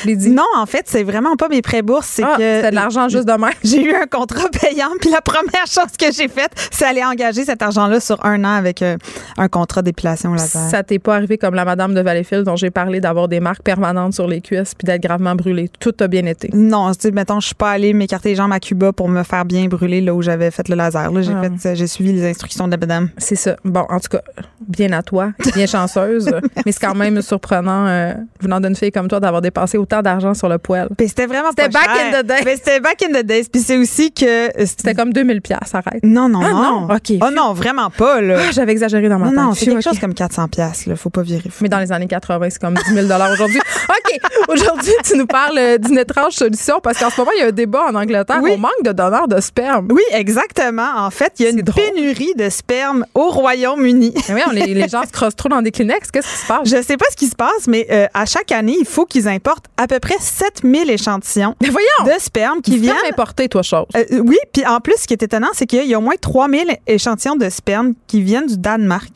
Je 0.03 0.07
l'ai 0.07 0.17
dit. 0.17 0.31
Non, 0.31 0.45
en 0.57 0.67
fait, 0.67 0.85
c'est 0.87 1.03
vraiment 1.03 1.37
pas 1.37 1.49
mes 1.49 1.63
pré-bourses. 1.63 2.07
C'est 2.07 2.23
ah, 2.23 2.37
que. 2.37 2.57
C'était 2.57 2.71
de 2.71 2.75
l'argent 2.75 3.09
juste 3.09 3.27
de 3.27 3.33
même. 3.33 3.51
J'ai 3.65 3.83
eu 3.83 3.95
un 3.95 4.07
contrat 4.07 4.49
payant, 4.49 4.91
puis 5.01 5.11
la 5.11 5.21
première 5.21 5.67
chose 5.67 5.97
que 5.99 6.13
j'ai 6.13 6.29
faite, 6.29 6.51
c'est 6.71 6.85
aller 6.85 7.05
engager 7.05 7.45
cet 7.45 7.63
argent-là 7.63 8.01
sur 8.01 8.25
un 8.25 8.45
an 8.45 8.55
avec 8.55 8.83
euh, 8.83 8.97
un 9.37 9.49
contrat 9.49 9.83
d'épilation 9.83 10.33
laser. 10.33 10.71
Ça 10.71 10.83
t'est 10.83 10.99
pas 10.99 11.17
arrivé 11.17 11.39
comme 11.39 11.55
la 11.55 11.65
madame 11.65 11.95
de 11.95 12.01
Valleyfield 12.01 12.45
dont 12.45 12.57
j'ai 12.57 12.71
parlé 12.71 13.01
d'avoir 13.01 13.29
des 13.29 13.41
marques 13.41 13.63
permanentes 13.63 14.15
sur 14.15 14.27
les 14.27 14.41
cuisses 14.41 14.75
puis 14.75 14.87
d'être 14.87 15.03
gravement 15.03 15.35
brûlée. 15.35 15.71
Tout 15.81 15.95
a 16.01 16.09
bien 16.09 16.27
été. 16.27 16.51
Non, 16.53 16.93
tu 16.93 17.13
mettons, 17.13 17.41
je 17.41 17.47
suis 17.47 17.55
pas 17.55 17.71
allée 17.71 17.93
m'écarter 17.93 18.31
les 18.31 18.35
jambes 18.37 18.53
à 18.53 18.61
Cuba 18.61 18.93
pour 18.93 19.09
me 19.09 19.23
faire 19.23 19.45
bien 19.45 19.67
brûler 19.67 20.01
là 20.01 20.15
où 20.15 20.23
j'avais 20.23 20.51
fait 20.51 20.69
le 20.69 20.77
laser. 20.77 21.11
Là, 21.11 21.23
j'ai 21.23 21.33
ah. 21.35 21.43
fait, 21.59 21.75
j'ai 21.75 21.87
suivi 21.87 22.13
les 22.13 22.29
instructions 22.29 22.67
de 22.67 22.73
la 22.73 22.77
madame. 22.77 23.09
C'est 23.19 23.37
ça. 23.37 23.57
Bon, 23.65 23.87
en 23.89 24.01
tout 24.01 24.09
cas, 24.11 24.23
bien 24.67 24.93
à 24.93 25.03
toi, 25.03 25.33
bien 25.55 25.67
chanceuse. 25.67 26.31
mais 26.67 26.73
c'est 26.73 26.81
quand 26.81 26.95
même 26.95 27.21
surprenant, 27.23 27.87
euh, 27.87 28.15
venant 28.41 28.61
d'une 28.61 28.77
fille 28.77 28.93
comme 28.93 29.09
toi, 29.09 29.21
d'avoir 29.21 29.43
dépassé 29.43 29.79
autant 29.79 29.90
autant 29.91 30.03
d'argent 30.03 30.35
sur 30.35 30.49
le 30.49 30.59
poêle. 30.59 30.89
Puis 30.97 31.09
c'était 31.09 31.27
vraiment 31.27 31.49
C'était 31.51 31.69
back 31.69 31.85
cher. 31.95 32.15
in 32.15 32.23
the 32.23 32.27
days. 32.27 32.43
Mais 32.45 32.57
c'était 32.57 32.81
back 32.81 33.03
in 33.03 33.09
the 33.21 33.25
days. 33.25 33.45
Puis 33.53 33.63
c'est 33.63 33.77
aussi 33.77 34.13
que. 34.13 34.49
C'était 34.65 34.95
comme 34.95 35.13
2000 35.13 35.41
pièces, 35.43 35.75
arrête. 35.75 36.03
Non, 36.03 36.29
non, 36.29 36.41
Ah, 36.45 36.51
non. 36.51 36.81
non? 36.89 36.95
OK. 36.95 37.13
Oh 37.23 37.31
non, 37.35 37.53
vraiment 37.53 37.91
pas, 37.91 38.21
là. 38.21 38.39
Ah, 38.41 38.51
J'avais 38.53 38.73
exagéré 38.73 39.09
dans 39.09 39.19
ma 39.19 39.29
tête. 39.29 39.37
non, 39.37 39.53
c'est 39.55 39.67
quelque 39.67 39.83
chose 39.83 39.99
comme 39.99 40.15
400 40.15 40.49
pièces 40.49 40.87
là. 40.87 40.97
Faut 40.97 41.11
pas 41.11 41.23
virer 41.23 41.49
fou. 41.51 41.63
Mais 41.63 41.69
dans 41.69 41.79
les 41.79 41.93
années 41.93 42.07
80, 42.07 42.49
c'est 42.51 42.61
comme 42.61 42.75
10 42.75 42.95
000 42.95 43.07
aujourd'hui. 43.33 43.61
OK. 43.89 44.19
Aujourd'hui, 44.49 44.93
tu 45.05 45.17
nous 45.17 45.27
parles 45.27 45.59
euh, 45.59 45.79
d'une 45.79 45.99
étrange 45.99 46.35
solution 46.35 46.81
parce 46.83 46.99
qu'en 46.99 47.11
ce 47.11 47.21
moment, 47.21 47.31
il 47.37 47.41
y 47.41 47.45
a 47.45 47.49
un 47.49 47.53
débat 47.53 47.85
en 47.91 47.95
Angleterre. 47.95 48.41
Oui. 48.43 48.53
On 48.55 48.59
manque 48.59 48.83
de 48.85 48.93
donneurs 48.93 49.29
de 49.29 49.41
sperme. 49.41 49.89
Oui, 49.91 50.03
exactement. 50.13 50.89
En 50.97 51.11
fait, 51.11 51.33
il 51.39 51.45
y 51.45 51.47
a 51.49 51.51
une 51.51 51.63
drôle. 51.63 51.83
pénurie 51.85 52.33
de 52.37 52.49
sperme 52.49 53.05
au 53.15 53.29
Royaume-Uni. 53.31 54.15
Oui, 54.31 54.41
on- 54.47 54.51
les, 54.53 54.75
les 54.75 54.89
gens 54.89 55.03
se 55.03 55.11
crossent 55.13 55.35
trop 55.37 55.49
dans 55.49 55.61
des 55.63 55.71
Kleenex. 55.73 56.11
Qu'est-ce 56.11 56.29
qui 56.29 56.39
se 56.39 56.47
passe? 56.47 56.61
Je 56.69 56.83
sais 56.83 56.97
pas 56.97 57.07
ce 57.11 57.17
qui 57.17 57.27
se 57.27 57.35
passe, 57.35 57.67
mais 57.67 57.87
euh, 57.91 58.07
à 58.15 58.27
chaque 58.27 58.53
année, 58.53 58.77
il 58.79 58.87
faut 58.87 59.05
qu'ils 59.07 59.27
importent 59.29 59.67
à 59.83 59.87
peu 59.87 59.99
près 60.01 60.17
7000 60.21 60.91
échantillons 60.91 61.55
Mais 61.63 61.69
voyons! 61.71 61.89
de 62.05 62.21
sperme 62.21 62.61
qui 62.61 62.79
viennent. 62.79 62.97
importer, 63.11 63.49
toi, 63.49 63.63
chose. 63.63 63.87
Euh, 63.97 64.05
oui, 64.25 64.37
puis 64.53 64.65
en 64.67 64.81
plus, 64.81 64.95
ce 64.99 65.07
qui 65.07 65.15
est 65.15 65.23
étonnant, 65.23 65.49
c'est 65.55 65.67
qu'il 65.67 65.87
y 65.87 65.95
a 65.95 65.99
au 65.99 66.03
moins 66.03 66.17
3000 66.21 66.77
échantillons 66.87 67.37
de 67.37 67.49
sperme 67.49 67.95
qui 68.07 68.23
viennent 68.23 68.47
du 68.47 68.59
Danemark. 68.59 69.11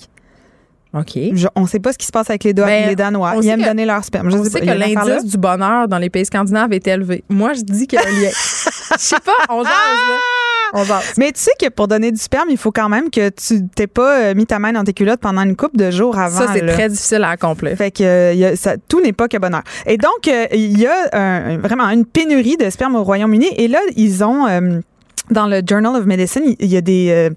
OK. 0.96 1.18
Je- 1.32 1.48
on 1.56 1.66
sait 1.66 1.80
pas 1.80 1.92
ce 1.92 1.98
qui 1.98 2.06
se 2.06 2.12
passe 2.12 2.30
avec 2.30 2.44
les, 2.44 2.52
Ben, 2.54 2.88
les 2.88 2.94
Danois. 2.94 3.32
on 3.34 3.40
Ils 3.40 3.44
sait 3.44 3.48
aiment 3.50 3.62
que- 3.62 3.66
donner 3.66 3.84
leur 3.84 4.04
sperme. 4.04 4.30
Je 4.30 4.36
On 4.36 4.44
sais 4.44 4.50
sait 4.50 4.60
pas, 4.60 4.60
que 4.60 4.64
il 4.64 4.68
y 4.68 4.70
a 4.70 4.76
une 4.76 4.82
affaire 4.96 5.04
là. 5.08 5.14
l'indice 5.16 5.30
du 5.32 5.36
bonheur 5.38 5.88
dans 5.88 5.98
les 5.98 6.08
pays 6.08 6.24
scandinaves 6.24 6.72
est 6.72 6.86
élevé. 6.86 7.24
Moi, 7.28 7.52
je 7.54 7.62
dis 7.62 7.86
qu'il 7.88 7.98
y 7.98 8.02
a 8.02 8.06
un 8.06 8.12
lien. 8.12 8.30
Je 8.30 8.96
sais 8.98 9.16
pas, 9.24 9.32
on 9.50 9.64
jase, 9.64 9.72
là. 9.72 10.18
On. 10.72 10.82
Mais 11.18 11.32
tu 11.32 11.40
sais 11.40 11.50
que 11.60 11.68
pour 11.68 11.88
donner 11.88 12.10
du 12.10 12.18
sperme, 12.20 12.48
il 12.50 12.56
faut 12.56 12.72
quand 12.72 12.88
même 12.88 13.10
que 13.10 13.28
tu 13.30 13.66
t'aies 13.68 13.86
pas 13.86 14.20
euh, 14.20 14.34
mis 14.34 14.46
ta 14.46 14.58
main 14.58 14.72
dans 14.72 14.84
tes 14.84 14.92
culottes 14.92 15.20
pendant 15.20 15.42
une 15.42 15.56
couple 15.56 15.76
de 15.76 15.90
jours 15.90 16.18
avant. 16.18 16.38
Ça, 16.46 16.52
c'est 16.52 16.66
très 16.66 16.88
difficile 16.88 17.22
à 17.24 17.30
accomplir. 17.30 17.76
Fait 17.76 17.90
que 17.90 18.02
euh, 18.04 18.32
il 18.32 18.38
y 18.38 18.44
a- 18.44 18.56
ça- 18.56 18.76
tout 18.88 19.00
n'est 19.00 19.12
pas 19.12 19.28
que 19.28 19.36
bonheur. 19.36 19.62
Et 19.86 19.96
donc 19.98 20.26
euh, 20.28 20.46
il 20.52 20.78
y 20.80 20.86
a 20.86 20.94
un- 21.12 21.58
vraiment 21.58 21.88
une 21.90 22.04
pénurie 22.06 22.56
de 22.56 22.68
sperme 22.70 22.96
au 22.96 23.04
Royaume-Uni 23.04 23.48
et 23.56 23.68
là 23.68 23.78
ils 23.96 24.24
ont 24.24 24.46
euh, 24.46 24.80
dans 25.30 25.46
le 25.46 25.62
Journal 25.66 25.96
of 25.96 26.04
Medicine, 26.04 26.42
il 26.46 26.56
il 26.60 26.72
y 26.72 26.76
a 26.76 26.80
des 26.82 27.08
euh, 27.10 27.30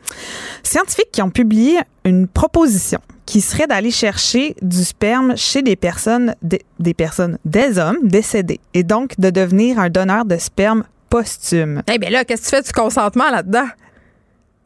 scientifiques 0.63 1.11
qui 1.11 1.21
ont 1.21 1.29
publié 1.29 1.79
une 2.05 2.27
proposition 2.27 2.99
qui 3.25 3.41
serait 3.41 3.67
d'aller 3.67 3.91
chercher 3.91 4.55
du 4.61 4.83
sperme 4.83 5.35
chez 5.35 5.61
des 5.61 5.75
personnes 5.75 6.33
des, 6.41 6.61
des 6.79 6.93
personnes 6.93 7.37
des 7.45 7.77
hommes 7.77 7.97
décédés 8.03 8.59
et 8.73 8.83
donc 8.83 9.19
de 9.19 9.29
devenir 9.29 9.79
un 9.79 9.89
donneur 9.89 10.23
de 10.25 10.37
sperme 10.37 10.83
posthume. 11.09 11.81
Eh 11.91 11.97
bien 11.97 12.09
là, 12.09 12.25
qu'est-ce 12.25 12.43
que 12.43 12.49
tu 12.49 12.55
fais 12.55 12.61
du 12.61 12.71
consentement 12.71 13.29
là-dedans? 13.29 13.67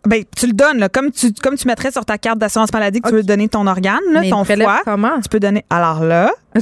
Ben 0.08 0.24
tu 0.36 0.48
le 0.48 0.54
donnes 0.54 0.80
là, 0.80 0.90
comme 0.90 1.12
tu 1.12 1.32
comme 1.32 1.56
tu 1.56 1.68
mettrais 1.68 1.92
sur 1.92 2.06
ta 2.06 2.18
carte 2.18 2.40
d'assurance 2.40 2.74
maladie 2.74 3.02
que 3.02 3.10
tu 3.10 3.16
veux 3.16 3.24
donner 3.24 3.48
ton 3.50 3.68
organe, 3.68 4.00
là, 4.12 4.22
ton 4.28 4.44
foie, 4.44 4.82
comment? 4.84 5.22
tu 5.22 5.30
peux 5.30 5.40
donner. 5.40 5.64
Alors 5.70 6.04
là, 6.04 6.32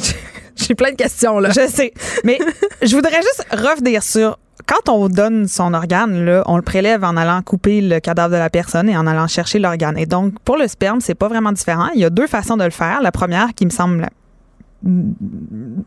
J'ai 0.68 0.76
plein 0.76 0.92
de 0.92 0.96
questions, 0.96 1.40
là. 1.40 1.50
Je 1.50 1.68
sais. 1.68 1.94
Mais 2.24 2.38
je 2.82 2.96
voudrais 2.96 3.22
juste 3.22 3.46
revenir 3.52 4.04
sur 4.04 4.38
quand 4.66 4.92
on 4.92 5.08
donne 5.08 5.48
son 5.48 5.74
organe, 5.74 6.26
là, 6.26 6.44
on 6.46 6.58
le 6.58 6.62
prélève 6.62 7.04
en 7.04 7.18
allant 7.18 7.42
couper 7.42 7.82
le 7.82 8.00
cadavre 8.00 8.34
de 8.34 8.38
la 8.38 8.50
personne 8.50 8.90
et 8.90 8.96
en 8.96 9.08
allant 9.08 9.28
chercher 9.28 9.58
l'organe. 9.58 9.98
Et 9.98 10.06
donc, 10.06 10.34
pour 10.44 10.58
le 10.58 10.68
sperme, 10.68 11.02
c'est 11.02 11.16
pas 11.16 11.28
vraiment 11.28 11.52
différent. 11.52 11.88
Il 11.96 12.02
y 12.02 12.06
a 12.06 12.10
deux 12.10 12.28
façons 12.28 12.58
de 12.58 12.64
le 12.64 12.70
faire. 12.70 13.02
La 13.02 13.12
première, 13.12 13.54
qui 13.56 13.66
me 13.66 13.72
semble 13.72 14.02
la 14.02 14.10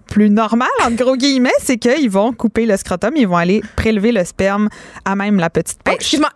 plus 0.07 0.31
normale, 0.31 0.69
entre 0.85 0.97
gros 1.05 1.17
guillemets, 1.17 1.51
c'est 1.61 1.79
qu'ils 1.79 2.11
vont 2.11 2.33
couper 2.33 2.67
le 2.67 2.77
scrotum, 2.77 3.17
ils 3.17 3.27
vont 3.27 3.37
aller 3.37 3.63
prélever 3.77 4.13
le 4.13 4.25
sperme 4.25 4.69
à 5.05 5.17
même 5.17 5.39
la 5.39 5.51
petite 5.51 5.79
Hey, 5.87 5.95
poche. 5.95 6.03
Excuse-moi. 6.03 6.31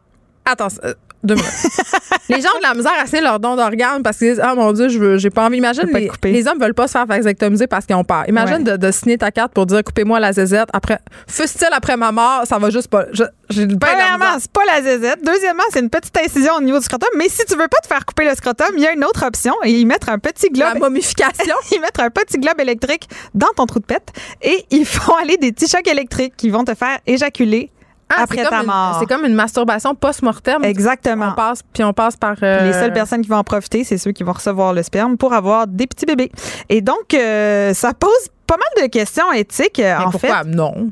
Attends, 0.45 0.69
euh, 0.85 0.95
deux 1.27 1.35
minutes. 1.35 1.51
les 2.29 2.41
gens 2.41 2.49
ont 2.55 2.59
de 2.59 2.63
la 2.63 2.75
misère 2.75 2.93
à 2.99 3.07
signer 3.07 3.23
leur 3.23 3.41
don 3.41 3.57
d'organes 3.57 4.03
parce 4.03 4.19
qu'ils 4.19 4.31
disent 4.31 4.41
Ah 4.43 4.55
mon 4.55 4.73
Dieu, 4.73 4.89
je 4.89 4.99
veux, 4.99 5.19
j'ai 5.19 5.31
pas 5.31 5.47
envie. 5.47 5.59
Imagine, 5.59 5.89
les, 5.93 6.11
les 6.33 6.49
hommes 6.49 6.59
veulent 6.59 6.75
pas 6.75 6.87
se 6.87 6.93
faire 6.93 7.07
vasectomiser 7.07 7.67
parce 7.67 7.87
qu'ils 7.87 7.97
ont 7.97 8.05
peur. 8.05 8.25
Imagine 8.29 8.65
de, 8.65 8.77
de 8.77 8.91
signer 8.91 9.19
ta 9.19 9.31
carte 9.31 9.53
pour 9.53 9.67
dire 9.67 9.83
Coupez-moi 9.85 10.21
la 10.21 10.33
zézette. 10.33 10.69
Après, 10.73 10.99
fût-il 11.27 11.69
après 11.73 11.97
ma 11.97 12.13
mort, 12.13 12.43
ça 12.45 12.59
va 12.59 12.71
juste 12.71 12.89
pas. 12.89 13.07
J'ai 13.13 13.67
la 13.67 13.77
Premièrement, 13.77 14.39
c'est 14.39 14.51
pas 14.51 14.65
la 14.67 14.83
zézette. 14.83 15.25
Deuxièmement, 15.25 15.63
c'est 15.71 15.81
une 15.81 15.91
petite 15.91 16.17
incision 16.17 16.55
au 16.59 16.61
niveau 16.61 16.79
du 16.79 16.85
scrotum. 16.85 17.09
Mais 17.17 17.29
si 17.29 17.45
tu 17.45 17.55
veux 17.55 17.69
pas 17.69 17.79
te 17.83 17.87
faire 17.87 18.05
couper 18.05 18.25
le 18.25 18.35
scrotum, 18.35 18.69
il 18.77 18.83
y 18.83 18.87
a 18.87 18.93
une 18.93 19.05
autre 19.05 19.25
option 19.25 19.55
et 19.65 19.71
y 19.71 19.85
mettre 19.85 20.09
un 20.09 20.19
petit 20.19 20.49
La 20.55 20.73
globe 20.73 20.83
momification. 20.83 21.55
ils 21.73 21.81
mettent 21.81 22.01
un 22.01 22.11
petit 22.11 22.39
globe 22.39 22.61
électrique 22.61 23.09
dans 23.35 23.49
ton 23.57 23.67
trou 23.67 23.79
de 23.79 23.85
pète 23.85 24.09
et 24.43 24.65
ils 24.71 24.87
font 24.87 25.15
aller 25.23 25.37
des 25.37 25.53
petits 25.53 25.69
chocs 25.69 25.87
électriques 25.87 26.35
qui 26.37 26.51
vont 26.51 26.65
te 26.65 26.75
faire 26.75 26.99
éjaculer 27.07 27.71
Ah, 28.09 28.23
après 28.23 28.45
ta 28.45 28.61
une- 28.61 28.67
mort. 28.67 28.97
C'est 29.01 29.07
comme 29.07 29.25
une 29.25 29.35
masturbation 29.35 29.95
post-mortem. 29.95 30.65
Exactement. 30.65 31.31
On 31.33 31.35
passe, 31.35 31.61
puis 31.73 31.83
on 31.85 31.93
passe 31.93 32.17
par. 32.17 32.37
euh, 32.43 32.67
Les 32.67 32.73
seules 32.73 32.93
personnes 32.93 33.23
qui 33.23 33.29
vont 33.29 33.37
en 33.37 33.45
profiter, 33.45 33.83
c'est 33.85 33.99
ceux 33.99 34.13
qui 34.13 34.23
vont 34.23 34.33
recevoir 34.33 34.73
le 34.73 34.83
sperme 34.83 35.17
pour 35.17 35.33
avoir 35.33 35.67
des 35.67 35.87
petits 35.87 36.07
bébés. 36.07 36.31
Et 36.69 36.81
donc, 36.81 37.15
euh, 37.15 37.75
ça 37.75 37.93
pose 37.95 38.11
pas 38.47 38.57
mal 38.57 38.85
de 38.87 38.91
questions 38.91 39.33
éthiques, 39.33 39.81
euh, 39.81 39.97
mais 39.99 40.05
en 40.05 40.11
pourquoi 40.11 40.43
fait. 40.45 40.49
non? 40.51 40.91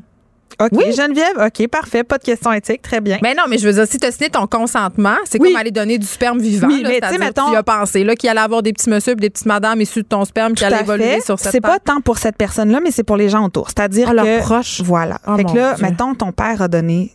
OK, 0.61 0.69
Oui. 0.73 0.91
Geneviève, 0.93 1.37
OK, 1.45 1.67
parfait, 1.67 2.03
pas 2.03 2.17
de 2.17 2.23
questions 2.23 2.51
éthiques, 2.53 2.81
très 2.81 3.01
bien. 3.01 3.17
Mais 3.21 3.33
non, 3.33 3.43
mais 3.49 3.57
je 3.57 3.67
veux 3.67 3.73
dire, 3.73 3.85
si 3.87 3.97
tu 3.97 4.05
as 4.07 4.11
signé 4.11 4.29
ton 4.29 4.47
consentement, 4.47 5.15
c'est 5.25 5.39
Oui. 5.41 5.49
comme 5.51 5.59
aller 5.61 5.71
donner 5.71 5.97
du 5.97 6.05
sperme 6.07 6.39
vivant. 6.39 6.67
Oui, 6.67 6.81
là, 6.83 6.89
mais 6.89 6.99
tu 7.11 7.17
mettons- 7.19 7.49
Tu 7.51 7.55
as 7.55 7.63
pensé, 7.63 8.03
là, 8.03 8.15
qu'il 8.15 8.29
allait 8.29 8.39
avoir 8.41 8.61
des 8.63 8.73
petits 8.73 8.89
messieurs 8.89 9.13
et 9.13 9.15
des 9.15 9.29
petites 9.29 9.45
madames 9.45 9.81
issues 9.81 10.03
de 10.03 10.07
ton 10.07 10.23
sperme 10.25 10.53
qui 10.53 10.63
allaient 10.63 10.81
évoluer 10.81 11.21
sur 11.21 11.39
cette 11.39 11.51
C'est 11.51 11.61
pas 11.61 11.79
tant 11.79 12.01
pour 12.01 12.17
cette 12.17 12.37
personne-là, 12.37 12.79
mais 12.81 12.91
c'est 12.91 13.03
pour 13.03 13.17
les 13.17 13.29
gens 13.29 13.45
autour. 13.45 13.67
C'est-à-dire 13.69 14.07
Ah, 14.09 14.13
leurs 14.13 14.25
que 14.25 14.39
proches. 14.43 14.81
voilà. 14.83 15.19
Oh, 15.27 15.35
fait 15.35 15.43
que 15.45 15.53
là, 15.55 15.73
Dieu. 15.73 15.85
mettons, 15.85 16.13
ton 16.15 16.31
père 16.31 16.61
a 16.61 16.67
donné 16.67 17.11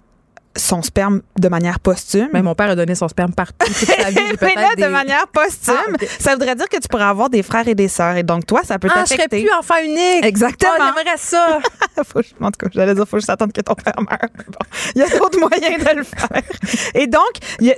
son 0.57 0.83
sperme 0.83 1.23
de 1.39 1.49
manière 1.49 1.79
posthume. 1.81 2.29
Mais 2.33 2.43
mon 2.43 2.55
père 2.55 2.71
a 2.71 2.75
donné 2.77 2.95
son 2.95 3.07
sperme 3.09 3.33
partout 3.33 3.67
toute 3.67 3.75
sa 3.77 4.11
vie. 4.11 4.17
Mais 4.43 4.55
là, 4.57 4.71
des- 4.77 4.83
de 4.83 4.89
manière 4.89 5.27
posthume, 5.29 5.75
Ah, 6.01 6.05
ça 6.19 6.33
voudrait 6.33 6.57
dire 6.57 6.69
que 6.69 6.77
tu 6.79 6.89
pourrais 6.89 7.05
avoir 7.05 7.31
des 7.31 7.43
frères 7.43 7.69
et 7.69 7.75
des 7.75 7.87
sœurs. 7.89 8.17
Et 8.17 8.23
donc, 8.25 8.47
toi, 8.47 8.63
ça 8.65 8.79
peut 8.79 8.89
Ah, 8.91 9.01
je 9.03 9.07
serais 9.07 9.17
t'affecter. 9.29 9.43
plus 9.43 9.53
enfant 9.59 9.75
unique. 9.85 10.25
Exactement. 10.25 10.73
Ah, 10.81 10.93
j'aimerais 10.97 11.17
ça. 11.19 11.59
Faut- 12.05 12.21
en 12.41 12.51
tout 12.51 12.59
cas, 12.59 12.67
j'allais 12.73 12.95
dire, 12.95 13.07
faut 13.07 13.19
juste 13.19 13.31
attendre 13.31 13.53
que 13.53 13.61
ton 13.61 13.75
père 13.75 13.95
meure. 13.99 14.19
Bon, 14.49 14.59
il 14.97 15.01
y 15.01 15.03
a 15.05 15.09
d'autres 15.19 15.39
moyens 15.39 15.85
de 15.85 15.97
le 15.99 16.03
faire. 16.03 16.43
Et 16.95 17.07
donc, 17.07 17.21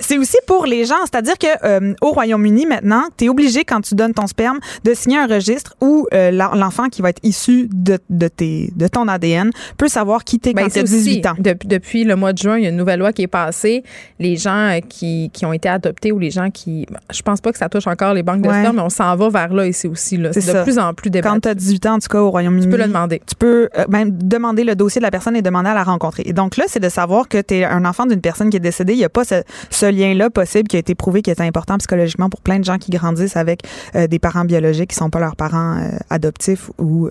c'est 0.01 0.17
aussi 0.17 0.37
pour 0.47 0.65
les 0.65 0.85
gens. 0.85 0.95
C'est-à-dire 1.03 1.37
que 1.37 1.47
euh, 1.65 1.93
au 2.01 2.11
Royaume-Uni, 2.11 2.65
maintenant, 2.65 3.03
tu 3.17 3.25
es 3.25 3.29
obligé, 3.29 3.65
quand 3.65 3.81
tu 3.81 3.95
donnes 3.95 4.13
ton 4.13 4.27
sperme, 4.27 4.59
de 4.83 4.93
signer 4.93 5.17
un 5.19 5.27
registre 5.27 5.75
où 5.81 6.07
euh, 6.13 6.31
l'en- 6.31 6.55
l'enfant 6.55 6.87
qui 6.89 7.01
va 7.01 7.09
être 7.09 7.19
issu 7.23 7.67
de, 7.71 7.99
de, 8.09 8.27
tes, 8.29 8.71
de 8.75 8.87
ton 8.87 9.07
ADN 9.07 9.51
peut 9.77 9.87
savoir 9.89 10.23
qui 10.23 10.39
t'es 10.39 10.53
Ben, 10.53 10.63
quand 10.63 10.69
tu 10.71 10.79
as 10.79 10.85
c'est 10.87 10.93
aussi, 10.95 11.03
18 11.21 11.25
ans. 11.27 11.33
Depuis, 11.37 11.67
depuis 11.67 12.03
le 12.05 12.15
mois 12.15 12.33
de 12.33 12.37
juin, 12.37 12.57
il 12.63 12.65
y 12.65 12.67
a 12.67 12.71
une 12.71 12.77
nouvelle 12.77 12.99
loi 12.99 13.13
qui 13.13 13.21
est 13.23 13.27
passée. 13.27 13.83
Les 14.19 14.35
gens 14.37 14.69
euh, 14.71 14.79
qui, 14.87 15.29
qui 15.33 15.45
ont 15.45 15.53
été 15.53 15.69
adoptés 15.69 16.11
ou 16.11 16.19
les 16.19 16.31
gens 16.31 16.49
qui. 16.49 16.85
Je 17.13 17.21
pense 17.21 17.41
pas 17.41 17.51
que 17.51 17.57
ça 17.57 17.69
touche 17.69 17.87
encore 17.87 18.13
les 18.13 18.23
banques 18.23 18.41
de 18.41 18.47
Ouais. 18.49 18.71
mais 18.71 18.81
on 18.81 18.89
s'en 18.89 19.15
va 19.15 19.29
vers 19.29 19.53
là 19.53 19.67
ici 19.67 19.87
aussi. 19.87 20.17
là. 20.17 20.31
C'est 20.33 20.39
de 20.45 20.51
ça. 20.51 20.63
plus 20.63 20.79
en 20.79 20.93
plus 20.93 21.09
Quand 21.09 21.13
débattu. 21.13 21.41
tu 21.41 21.47
as 21.49 21.55
18 21.55 21.85
ans, 21.87 21.93
en 21.95 21.99
tout 21.99 22.07
cas, 22.09 22.19
au 22.21 22.29
Royaume-Uni. 22.31 22.65
Tu 22.65 22.69
peux 22.71 22.77
le 22.77 22.87
demander. 22.87 23.21
tu 23.25 23.35
peux 23.35 23.69
euh, 23.77 23.85
même 23.89 24.11
demander 24.17 24.63
le 24.63 24.75
dossier 24.75 24.99
de 24.99 25.03
la 25.03 25.11
personne 25.11 25.35
et 25.35 25.41
demander 25.41 25.69
à 25.69 25.73
la 25.73 25.83
rencontrer. 25.83 26.23
Et 26.25 26.33
donc 26.33 26.57
là, 26.57 26.65
c'est 26.67 26.79
de 26.79 26.89
savoir 26.89 27.27
que 27.27 27.41
tu 27.41 27.55
es 27.55 27.63
un 27.65 27.85
enfant 27.85 28.05
d'une 28.05 28.21
personne 28.21 28.49
qui 28.49 28.57
est 28.57 28.61
décédée. 28.61 28.93
Il 28.93 28.99
n'y 28.99 29.03
a 29.05 29.09
pas 29.09 29.23
ce, 29.25 29.43
ce 29.69 29.85
lien-là 29.85 30.29
possible 30.29 30.67
qui 30.67 30.75
a 30.75 30.79
été 30.79 30.95
prouvé 30.95 31.21
qui 31.21 31.29
est 31.31 31.41
important 31.41 31.77
psychologiquement 31.77 32.29
pour 32.29 32.41
plein 32.41 32.59
de 32.59 32.63
gens 32.65 32.77
qui 32.77 32.91
grandissent 32.91 33.37
avec 33.37 33.61
euh, 33.95 34.07
des 34.07 34.19
parents 34.19 34.45
biologiques 34.45 34.89
qui 34.91 34.95
sont 34.95 35.09
pas 35.09 35.19
leurs 35.19 35.35
parents 35.35 35.77
euh, 35.77 35.89
adoptifs 36.09 36.69
ou 36.77 37.09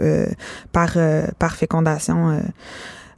par, 0.73 0.97
par 1.38 1.55
fécondation. 1.57 2.41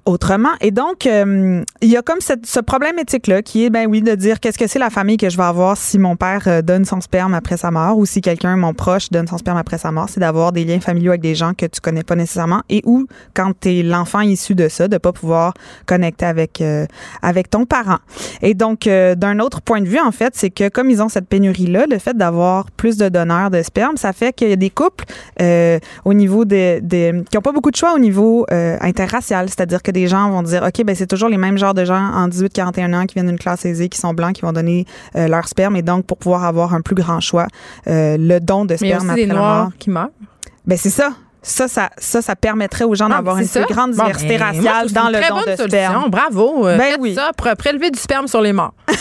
Autrement. 0.06 0.50
Et 0.60 0.70
donc, 0.70 1.06
euh, 1.06 1.62
il 1.80 1.88
y 1.88 1.96
a 1.96 2.02
comme 2.02 2.18
ce 2.20 2.60
problème 2.60 2.98
éthique-là 2.98 3.42
qui 3.42 3.64
est, 3.64 3.70
ben 3.70 3.86
oui, 3.88 4.02
de 4.02 4.14
dire 4.14 4.40
qu'est-ce 4.40 4.58
que 4.58 4.66
c'est 4.66 4.78
la 4.78 4.90
famille 4.90 5.16
que 5.16 5.30
je 5.30 5.36
vais 5.36 5.44
avoir 5.44 5.76
si 5.76 5.98
mon 5.98 6.16
père 6.16 6.42
euh, 6.46 6.62
donne 6.62 6.84
son 6.84 7.00
sperme 7.00 7.34
après 7.34 7.56
sa 7.56 7.70
mort 7.70 7.96
ou 7.96 8.06
si 8.06 8.20
quelqu'un, 8.20 8.56
mon 8.56 8.74
proche, 8.74 9.10
donne 9.10 9.26
son 9.26 9.38
sperme 9.38 9.56
après 9.56 9.78
sa 9.78 9.92
mort. 9.92 10.08
C'est 10.08 10.20
d'avoir 10.20 10.52
des 10.52 10.64
liens 10.64 10.80
familiaux 10.80 11.12
avec 11.12 11.22
des 11.22 11.34
gens 11.34 11.54
que 11.54 11.66
tu 11.66 11.80
connais 11.80 12.02
pas 12.02 12.16
nécessairement 12.16 12.62
et 12.68 12.82
ou, 12.84 13.06
quand 13.34 13.52
tu 13.60 13.78
es 13.78 13.82
l'enfant 13.82 14.20
issu 14.20 14.54
de 14.54 14.68
ça, 14.68 14.88
de 14.88 14.98
pas 14.98 15.12
pouvoir 15.12 15.54
connecter 15.86 16.26
avec, 16.26 16.60
euh, 16.60 16.86
avec 17.22 17.50
ton 17.50 17.64
parent. 17.64 17.98
Et 18.42 18.54
donc, 18.54 18.86
euh, 18.86 19.14
d'un 19.14 19.38
autre 19.38 19.60
point 19.60 19.80
de 19.80 19.88
vue, 19.88 20.00
en 20.00 20.12
fait, 20.12 20.34
c'est 20.36 20.50
que 20.50 20.68
comme 20.68 20.90
ils 20.90 21.02
ont 21.02 21.08
cette 21.08 21.28
pénurie-là, 21.28 21.86
le 21.90 21.98
fait 21.98 22.16
d'avoir 22.16 22.70
plus 22.72 22.96
de 22.96 23.08
donneurs 23.08 23.50
de 23.50 23.62
sperme, 23.62 23.96
ça 23.96 24.12
fait 24.12 24.32
qu'il 24.32 24.48
y 24.48 24.52
a 24.52 24.56
des 24.56 24.70
couples 24.70 25.04
euh, 25.40 25.78
au 26.04 26.14
niveau 26.14 26.44
des, 26.44 26.80
des 26.80 27.22
qui 27.30 27.38
ont 27.38 27.42
pas 27.42 27.52
beaucoup 27.52 27.70
de 27.70 27.76
choix 27.76 27.94
au 27.94 27.98
niveau 27.98 28.46
euh, 28.50 28.76
interracial, 28.80 29.48
c'est-à-dire 29.48 29.82
que 29.82 29.90
des 29.94 30.06
gens 30.08 30.28
vont 30.30 30.42
dire 30.42 30.62
OK 30.62 30.84
ben 30.84 30.94
c'est 30.94 31.06
toujours 31.06 31.30
les 31.30 31.38
mêmes 31.38 31.56
genres 31.56 31.72
de 31.72 31.86
gens 31.86 31.96
en 32.12 32.28
18 32.28 32.52
41 32.52 32.92
ans 32.92 33.06
qui 33.06 33.14
viennent 33.14 33.28
d'une 33.28 33.38
classe 33.38 33.64
aisée 33.64 33.88
qui 33.88 33.98
sont 33.98 34.12
blancs 34.12 34.34
qui 34.34 34.42
vont 34.42 34.52
donner 34.52 34.84
euh, 35.16 35.26
leur 35.28 35.48
sperme 35.48 35.76
et 35.76 35.82
donc 35.82 36.04
pour 36.04 36.18
pouvoir 36.18 36.44
avoir 36.44 36.74
un 36.74 36.82
plus 36.82 36.94
grand 36.94 37.20
choix 37.20 37.46
euh, 37.88 38.16
le 38.18 38.40
don 38.40 38.66
de 38.66 38.72
Mais 38.72 38.76
sperme 38.88 38.96
aussi 38.98 39.06
après 39.10 39.20
des 39.22 39.26
la 39.28 39.34
Noirs 39.34 39.62
mort. 39.64 39.72
qui 39.78 39.88
meurent. 39.90 40.08
Ben 40.66 40.76
c'est 40.76 40.90
ça. 40.90 41.10
Ça, 41.46 41.68
ça, 41.68 41.90
ça, 41.98 42.22
ça 42.22 42.36
permettrait 42.36 42.84
aux 42.84 42.94
gens 42.94 43.08
Ah, 43.10 43.16
d'avoir 43.16 43.36
une 43.36 43.44
ça? 43.44 43.62
plus 43.64 43.74
grande 43.74 43.90
diversité 43.90 44.38
ben, 44.38 44.44
raciale 44.44 44.90
dans 44.92 45.08
le 45.10 45.12
don 45.20 45.40
de 45.40 45.44
bonne 45.44 45.56
sperme. 45.68 45.92
solution. 45.94 46.08
Bravo. 46.08 46.66
Euh, 46.66 46.78
Ben 46.78 46.92
faites 46.92 47.00
oui. 47.00 47.14
ça 47.14 47.32
pour 47.36 47.54
prélever 47.56 47.90
du 47.90 47.98
sperme 47.98 48.26
sur 48.28 48.40
les 48.40 48.54
morts. 48.54 48.72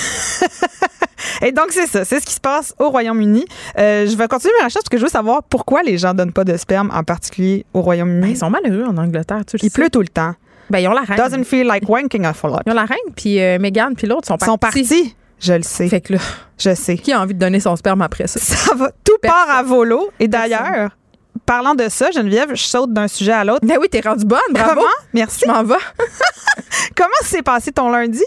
Et 1.41 1.51
donc, 1.53 1.67
c'est 1.69 1.87
ça. 1.87 2.03
C'est 2.03 2.19
ce 2.19 2.25
qui 2.25 2.33
se 2.33 2.39
passe 2.41 2.73
au 2.79 2.89
Royaume-Uni. 2.89 3.45
Euh, 3.77 4.05
je 4.07 4.15
vais 4.17 4.27
continuer 4.27 4.53
ma 4.59 4.65
recherche 4.65 4.83
parce 4.83 4.89
que 4.89 4.97
je 4.97 5.03
veux 5.03 5.09
savoir 5.09 5.41
pourquoi 5.43 5.83
les 5.83 5.97
gens 5.97 6.13
donnent 6.13 6.33
pas 6.33 6.43
de 6.43 6.57
sperme, 6.57 6.91
en 6.93 7.03
particulier 7.03 7.65
au 7.73 7.79
Ben, 7.79 7.83
Royaume-Uni. 7.85 8.31
ils 8.31 8.37
sont 8.37 8.49
malheureux 8.49 8.85
en 8.89 8.97
Angleterre, 8.97 9.41
tu 9.47 9.55
le 9.57 9.63
Il 9.65 9.69
sais. 9.69 9.73
pleut 9.81 9.89
tout 9.89 10.01
le 10.01 10.07
temps. 10.09 10.33
Ben, 10.69 10.79
ils 10.79 10.87
ont 10.87 10.93
la 10.93 11.01
reine. 11.01 11.17
Doesn't 11.17 11.43
feel 11.45 11.65
like 11.67 11.87
wanking 11.87 12.25
a 12.25 12.33
lot. 12.43 12.59
Ils 12.65 12.71
ont 12.71 12.75
la 12.75 12.85
reine, 12.85 13.13
puis 13.15 13.41
euh, 13.41 13.59
Meghan, 13.59 13.93
puis 13.95 14.07
l'autre 14.07 14.27
sont 14.27 14.35
Ils 14.35 14.39
partis. 14.59 14.85
sont 14.85 14.97
partis. 14.97 15.15
Je 15.39 15.53
le 15.53 15.61
sais. 15.63 15.87
Fait 15.89 15.99
que 16.01 16.13
là, 16.13 16.19
Je 16.57 16.73
sais. 16.73 16.95
qui 16.97 17.11
a 17.11 17.19
envie 17.21 17.33
de 17.33 17.39
donner 17.39 17.59
son 17.59 17.75
sperme 17.75 18.01
après 18.01 18.27
ça? 18.27 18.39
Ça 18.39 18.73
va. 18.75 18.91
Tout 19.03 19.17
Personne. 19.21 19.37
part 19.47 19.57
à 19.57 19.61
volo. 19.63 20.09
Et 20.19 20.27
d'ailleurs, 20.29 20.91
parlant 21.45 21.75
de 21.75 21.89
ça, 21.89 22.11
Geneviève, 22.11 22.51
je 22.55 22.63
saute 22.63 22.93
d'un 22.93 23.07
sujet 23.09 23.33
à 23.33 23.43
l'autre. 23.43 23.65
Ben 23.65 23.77
oui, 23.81 23.89
t'es 23.89 23.99
rendue 23.99 24.25
bonne, 24.25 24.39
bravo. 24.51 24.75
Comment? 24.75 24.87
Merci. 25.13 25.41
Je 25.45 25.51
m'en 25.51 25.63
vais. 25.63 25.75
Comment 26.95 27.09
s'est 27.23 27.41
passé 27.41 27.71
ton 27.71 27.89
lundi? 27.89 28.23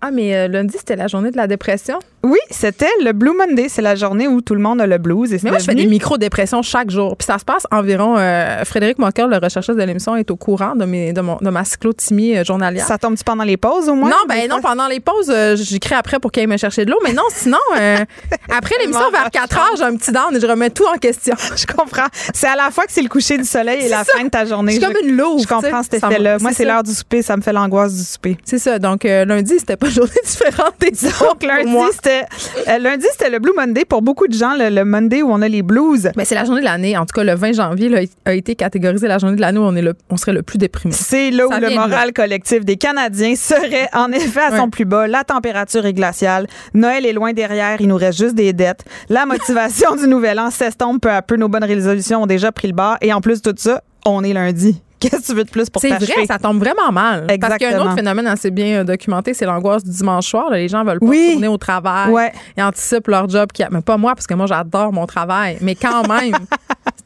Ah, 0.00 0.10
mais 0.10 0.34
euh, 0.34 0.48
lundi, 0.48 0.76
c'était 0.78 0.96
la 0.96 1.08
journée 1.08 1.30
de 1.30 1.36
la 1.36 1.46
dépression. 1.46 1.98
Oui, 2.22 2.38
c'était 2.50 2.90
le 3.02 3.12
Blue 3.12 3.32
Monday. 3.32 3.68
C'est 3.68 3.82
la 3.82 3.94
journée 3.94 4.28
où 4.28 4.40
tout 4.40 4.54
le 4.54 4.60
monde 4.60 4.80
a 4.80 4.86
le 4.86 4.98
blues. 4.98 5.32
Et 5.32 5.38
c'est 5.38 5.44
Mais 5.44 5.50
moi, 5.50 5.58
je 5.58 5.64
fais 5.64 5.74
des 5.74 5.86
micro-dépressions 5.86 6.60
chaque 6.62 6.90
jour. 6.90 7.16
Puis 7.16 7.24
ça 7.26 7.38
se 7.38 7.44
passe 7.44 7.66
environ. 7.70 8.16
euh, 8.18 8.64
Frédéric 8.64 8.98
Moncoeur, 8.98 9.26
le 9.28 9.38
recherchiste 9.38 9.78
de 9.78 9.82
l'émission, 9.82 10.16
est 10.16 10.30
au 10.30 10.36
courant 10.36 10.74
de, 10.76 10.84
mes, 10.84 11.12
de, 11.12 11.20
mon, 11.22 11.38
de 11.40 11.48
ma 11.50 11.64
cyclothymie 11.64 12.36
euh, 12.36 12.44
journalière. 12.44 12.86
Ça 12.86 12.98
tombe-tu 12.98 13.24
pendant 13.24 13.44
les 13.44 13.56
pauses 13.56 13.88
au 13.88 13.94
moins? 13.94 14.10
non, 14.10 14.16
ben 14.28 14.48
non, 14.48 14.60
pendant 14.60 14.86
les 14.86 15.00
pauses, 15.00 15.30
euh, 15.30 15.56
j'écris 15.56 15.94
après 15.94 16.18
pour 16.18 16.30
qu'il 16.30 16.42
aille 16.42 16.46
me 16.46 16.56
chercher 16.58 16.84
de 16.84 16.90
l'eau. 16.90 16.98
Mais 17.04 17.12
non, 17.14 17.22
sinon, 17.30 17.58
euh, 17.78 17.98
après 18.56 18.74
l'émission, 18.80 19.10
vers 19.10 19.30
4 19.30 19.56
heures, 19.56 19.74
j'ai 19.78 19.84
un 19.84 19.96
petit 19.96 20.12
down 20.12 20.36
et 20.36 20.40
je 20.40 20.46
remets 20.46 20.70
tout 20.70 20.84
en 20.86 20.98
question. 20.98 21.34
Je 21.56 21.66
comprends. 21.66 22.06
C'est 22.34 22.48
à 22.48 22.56
la 22.56 22.70
fois 22.70 22.84
que 22.86 22.92
c'est 22.92 23.02
le 23.02 23.08
coucher 23.08 23.38
du 23.38 23.44
soleil 23.44 23.78
et 23.80 23.82
C'est 23.84 23.88
la 23.88 24.04
ça. 24.04 24.12
fin 24.18 24.24
de 24.24 24.28
ta 24.30 24.44
journée. 24.44 24.72
Je 24.72 24.78
suis 24.80 24.86
comme 24.86 25.02
une 25.08 25.16
louve. 25.16 25.42
Je 25.42 25.48
comprends 25.48 25.82
cet 25.82 25.94
effet-là. 25.94 26.38
Moi, 26.38 26.50
c'est 26.50 26.58
c'est 26.60 26.64
l'heure 26.66 26.82
du 26.82 26.92
souper. 26.92 27.22
Ça 27.22 27.36
me 27.36 27.42
fait 27.42 27.52
l'angoisse 27.52 27.94
du 27.94 28.02
souper. 28.04 28.36
C'est 28.44 28.58
ça. 28.58 28.78
Donc, 28.78 29.04
lundi, 29.04 29.54
c'était 29.58 29.76
pas 29.76 29.86
une 29.86 29.92
journée 29.94 30.10
différente 30.24 30.74
des 30.80 31.06
autres. 31.06 31.46
Lundi, 31.46 31.70
moi. 31.70 31.88
C'était 32.10 32.70
euh, 32.70 32.78
lundi, 32.78 33.06
c'était 33.12 33.30
le 33.30 33.38
Blue 33.38 33.52
Monday. 33.56 33.84
Pour 33.84 34.02
beaucoup 34.02 34.26
de 34.26 34.32
gens, 34.32 34.54
le, 34.56 34.68
le 34.68 34.84
Monday 34.84 35.22
où 35.22 35.30
on 35.30 35.42
a 35.42 35.48
les 35.48 35.62
blues. 35.62 36.10
Mais 36.16 36.24
c'est 36.24 36.34
la 36.34 36.44
journée 36.44 36.60
de 36.60 36.64
l'année. 36.66 36.96
En 36.96 37.06
tout 37.06 37.14
cas, 37.14 37.24
le 37.24 37.34
20 37.34 37.52
janvier 37.52 37.88
là, 37.88 38.00
a 38.24 38.32
été 38.32 38.54
catégorisé 38.54 39.08
la 39.08 39.18
journée 39.18 39.36
de 39.36 39.40
l'année 39.40 39.58
où 39.58 39.62
on, 39.62 39.74
est 39.76 39.82
le, 39.82 39.94
on 40.10 40.16
serait 40.16 40.32
le 40.32 40.42
plus 40.42 40.58
déprimé. 40.58 40.94
C'est 40.94 41.30
là 41.30 41.46
où 41.46 41.50
le 41.50 41.74
moral 41.74 42.12
collectif 42.12 42.64
des 42.64 42.76
Canadiens 42.76 43.34
serait 43.34 43.88
en 43.92 44.10
effet 44.12 44.40
à 44.40 44.56
son 44.56 44.70
plus 44.70 44.84
bas. 44.84 45.06
La 45.06 45.24
température 45.24 45.86
est 45.86 45.94
glaciale. 45.94 46.46
Noël 46.74 47.06
est 47.06 47.12
loin 47.12 47.32
derrière. 47.32 47.80
Il 47.80 47.88
nous 47.88 47.96
reste 47.96 48.18
juste 48.18 48.34
des 48.34 48.52
dettes. 48.52 48.84
La 49.08 49.26
motivation 49.26 49.96
du 50.00 50.06
nouvel 50.06 50.38
an 50.38 50.50
s'estompe 50.50 51.02
peu 51.02 51.10
à 51.10 51.22
peu. 51.22 51.36
Nos 51.36 51.48
bonnes 51.48 51.64
résolutions 51.64 52.22
ont 52.22 52.26
déjà 52.26 52.52
pris 52.52 52.68
le 52.68 52.74
bar. 52.74 52.98
Et 53.00 53.12
en 53.12 53.20
plus 53.20 53.42
de 53.42 53.50
tout 53.50 53.56
ça, 53.58 53.82
on 54.04 54.24
est 54.24 54.32
lundi. 54.32 54.80
Qu'est-ce 55.00 55.16
que 55.22 55.26
tu 55.26 55.34
veux 55.34 55.44
de 55.44 55.50
plus 55.50 55.70
pour 55.70 55.80
C'est 55.80 55.88
vrai, 55.90 56.26
ça 56.26 56.38
tombe 56.38 56.58
vraiment 56.58 56.92
mal. 56.92 57.26
Parce 57.26 57.56
qu'il 57.56 57.62
y 57.62 57.64
a 57.64 57.68
un 57.68 57.70
Exactement. 57.70 57.84
autre 57.84 57.94
phénomène 57.96 58.26
assez 58.26 58.50
bien 58.50 58.80
euh, 58.80 58.84
documenté, 58.84 59.32
c'est 59.34 59.46
l'angoisse 59.46 59.82
du 59.82 59.90
dimanche 59.90 60.26
soir. 60.28 60.50
là. 60.50 60.58
Les 60.58 60.68
gens 60.68 60.84
veulent 60.84 61.00
pas 61.00 61.06
Oui. 61.06 61.26
retourner 61.28 61.48
au 61.48 61.56
travail. 61.56 62.10
Ouais. 62.12 62.32
Ils 62.56 62.62
anticipent 62.62 63.08
leur 63.08 63.28
job. 63.28 63.50
Qui. 63.52 63.64
Mais 63.70 63.80
pas 63.80 63.96
moi, 63.96 64.14
parce 64.14 64.26
que 64.26 64.34
moi, 64.34 64.46
j'adore 64.46 64.92
mon 64.92 65.06
travail. 65.06 65.56
Mais 65.62 65.74
quand 65.74 66.06
même, 66.06 66.34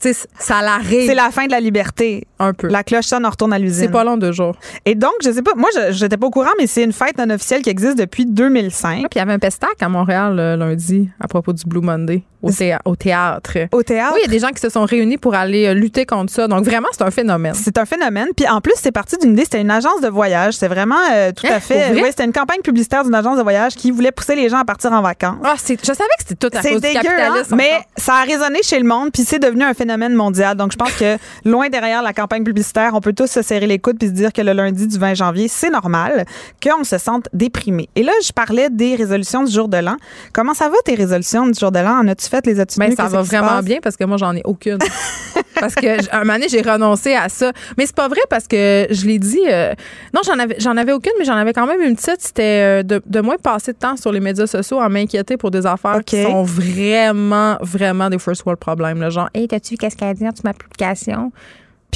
ça 0.39 0.61
l'arrive 0.63 1.07
C'est 1.07 1.15
la 1.15 1.31
fin 1.31 1.47
de 1.47 1.51
la 1.53 1.61
liberté. 1.61 2.27
un 2.39 2.53
peu. 2.53 2.69
La 2.69 2.83
cloche 2.83 3.05
sonne, 3.07 3.25
on 3.25 3.31
retourne 3.31 3.53
à 3.53 3.59
l'usine. 3.59 3.85
C'est 3.87 3.93
pas 3.93 4.05
long 4.05 4.17
deux 4.17 4.33
jours. 4.33 4.57
Et 4.85 4.95
donc, 4.95 5.13
je 5.25 5.31
sais 5.31 5.43
pas, 5.43 5.53
moi, 5.57 5.69
je 5.75 5.93
j'étais 5.93 6.17
pas 6.17 6.27
au 6.27 6.31
courant, 6.31 6.51
mais 6.59 6.67
c'est 6.67 6.83
une 6.85 6.93
fête 6.93 7.17
non 7.19 7.31
officielle 7.33 7.63
qui 7.63 7.71
existe 7.71 7.97
depuis 7.99 8.27
2005. 8.27 8.99
Puis 9.03 9.09
il 9.15 9.19
y 9.19 9.21
avait 9.21 9.33
un 9.33 9.39
pestac 9.39 9.81
à 9.81 9.89
Montréal 9.89 10.37
lundi 10.59 11.09
à 11.21 11.29
propos 11.29 11.53
du 11.53 11.65
Blue 11.65 11.81
Monday 11.81 12.23
au, 12.45 12.51
théâ- 12.51 12.81
au 12.85 12.97
théâtre. 12.97 13.59
Au 13.73 13.83
théâtre? 13.83 14.13
Oui, 14.15 14.21
il 14.25 14.27
y 14.27 14.31
a 14.31 14.33
des 14.33 14.39
gens 14.39 14.51
qui 14.51 14.61
se 14.61 14.69
sont 14.69 14.85
réunis 14.85 15.19
pour 15.19 15.35
aller 15.35 15.67
euh, 15.67 15.75
lutter 15.75 16.07
contre 16.07 16.33
ça. 16.33 16.47
Donc 16.49 16.65
vraiment, 16.65 16.89
c'est 16.93 17.03
un 17.03 17.11
phénomène. 17.11 17.55
C'est 17.55 17.79
un 17.79 17.85
phénomène. 17.85 18.29
Puis 18.37 18.47
en 18.49 18.61
plus, 18.61 18.75
c'est 18.77 18.93
parti 18.93 19.17
d'une 19.19 19.33
idée. 19.33 19.45
C'était 19.45 19.61
une 19.61 19.71
agence 19.71 20.01
de 20.01 20.09
voyage. 20.09 20.55
C'est 20.55 20.69
vraiment 20.69 20.97
euh, 21.13 21.33
tout 21.33 21.47
Hein, 21.47 21.55
à 21.57 21.61
fait. 21.61 21.93
Oui, 21.95 22.03
c'était 22.09 22.25
une 22.25 22.33
campagne 22.33 22.61
publicitaire 22.63 23.05
d'une 23.05 23.15
agence 23.15 23.37
de 23.37 23.43
voyage 23.43 23.75
qui 23.75 23.91
voulait 23.91 24.13
pousser 24.13 24.35
les 24.35 24.49
gens 24.49 24.59
à 24.59 24.65
partir 24.65 24.93
en 24.93 25.03
vacances. 25.03 25.37
Ah, 25.45 25.55
je 25.57 25.75
savais 25.75 25.99
que 26.19 26.25
c'était 26.27 26.35
tout 26.49 26.57
à 26.57 26.63
cause 26.63 26.73
du 26.73 26.81
dégueu, 26.81 26.99
hein? 26.99 27.03
capitalisme. 27.03 27.57
mais 27.57 27.71
ça 27.97 28.15
a 28.15 28.23
résonné 28.25 28.61
chez 28.63 28.79
le 28.79 28.87
monde, 28.87 29.11
puis 29.13 29.23
c'est 29.23 29.39
devenu 29.39 29.63
un 29.65 29.75
phénomène 29.75 30.15
mondial. 30.15 30.57
Donc, 30.57 30.73
je 30.73 30.77
pense 30.77 30.93
que 30.93 31.17
loin 31.45 31.69
derrière 31.69 32.03
la 32.03 32.13
campagne 32.13 32.45
publicitaire, 32.45 32.93
on 32.95 33.01
peut 33.01 33.13
tous 33.13 33.27
se 33.31 33.43
serrer 33.43 33.67
les 33.67 33.79
coudes 33.79 33.99
puis 33.99 34.09
se 34.09 34.13
dire 34.13 34.33
que 34.33 34.43
le 34.43 34.53
lundi 34.53 34.87
du 34.87 34.99
20 34.99 35.15
janvier, 35.15 35.49
c'est 35.49 35.71
normal 35.71 36.25
qu'on 36.63 36.85
se 36.85 36.99
sente 36.99 37.29
déprimé. 37.33 37.89
Et 37.97 38.03
là, 38.03 38.13
je 38.25 38.33
parlais 38.33 38.69
des 38.71 38.95
résolutions 38.97 39.45
du 39.45 39.53
jour 39.53 39.69
de 39.69 39.77
l'an. 39.79 39.97
Comment 40.33 40.55
ça 40.55 40.69
va, 40.69 40.77
tes 40.85 40.95
résolutions 40.95 41.47
du 41.47 41.59
jour 41.59 41.71
de 41.73 41.79
l'an? 41.79 41.99
En 42.01 42.09
as-tu 42.09 42.29
fait? 42.35 42.47
Les 42.47 42.61
as-tu 42.61 42.79
Ben, 42.79 42.95
ça 42.95 43.09
va 43.09 43.23
vraiment 43.23 43.63
bien 43.63 43.79
parce 43.83 43.97
que 43.97 44.05
moi, 44.05 44.17
j'en 44.17 44.35
ai 44.35 44.43
aucune. 44.45 44.79
parce 45.61 45.75
que 45.75 46.15
un 46.15 46.21
moment 46.21 46.35
donné, 46.35 46.49
j'ai 46.49 46.63
renoncé 46.63 47.15
à 47.15 47.29
ça. 47.29 47.53
Mais 47.79 47.87
c'est 47.87 47.95
pas 47.95 48.09
vrai 48.09 48.21
parce 48.29 48.47
que 48.47 48.87
je 48.91 49.07
l'ai 49.07 49.19
dit. 49.19 49.41
euh, 49.49 49.73
non, 50.13 50.21
j'en 50.25 50.39
avais, 50.39 50.57
j'en 50.59 50.77
avais 50.77 50.93
aucune, 50.93 51.13
mais 51.19 51.25
j'en 51.25 51.37
avais 51.37 51.53
quand 51.53 51.67
même 51.67 51.81
une 51.81 51.97
petite. 51.97 52.21
C'était 52.21 52.43
euh, 52.81 52.83
de, 52.83 53.03
de 53.05 53.21
moins 53.21 53.37
passer 53.37 53.73
de 53.73 53.79
temps 53.79 53.97
sur 53.97 54.13
les 54.13 54.21
médias 54.21 54.47
sociaux 54.47 54.81
à 54.81 54.89
m'inquiéter 54.89 55.37
pour 55.37 55.51
des 55.51 55.67
affaires 55.67 56.01
qui 56.05 56.23
sont 56.23 56.43
vraiment, 56.43 57.57
vraiment 57.61 58.11
des 58.11 58.19
first 58.19 58.45
world 58.45 58.59
problèmes. 58.61 59.01
Là, 59.01 59.11
genre, 59.11 59.29
hey, 59.35 59.49
t'as-tu 59.49 59.71
vu 59.71 59.77
qu'est-ce 59.77 59.97
qu'elle 59.97 60.09
a 60.09 60.15
dit 60.15 60.25
sur 60.25 60.45
ma 60.45 60.53
publication? 60.55 61.33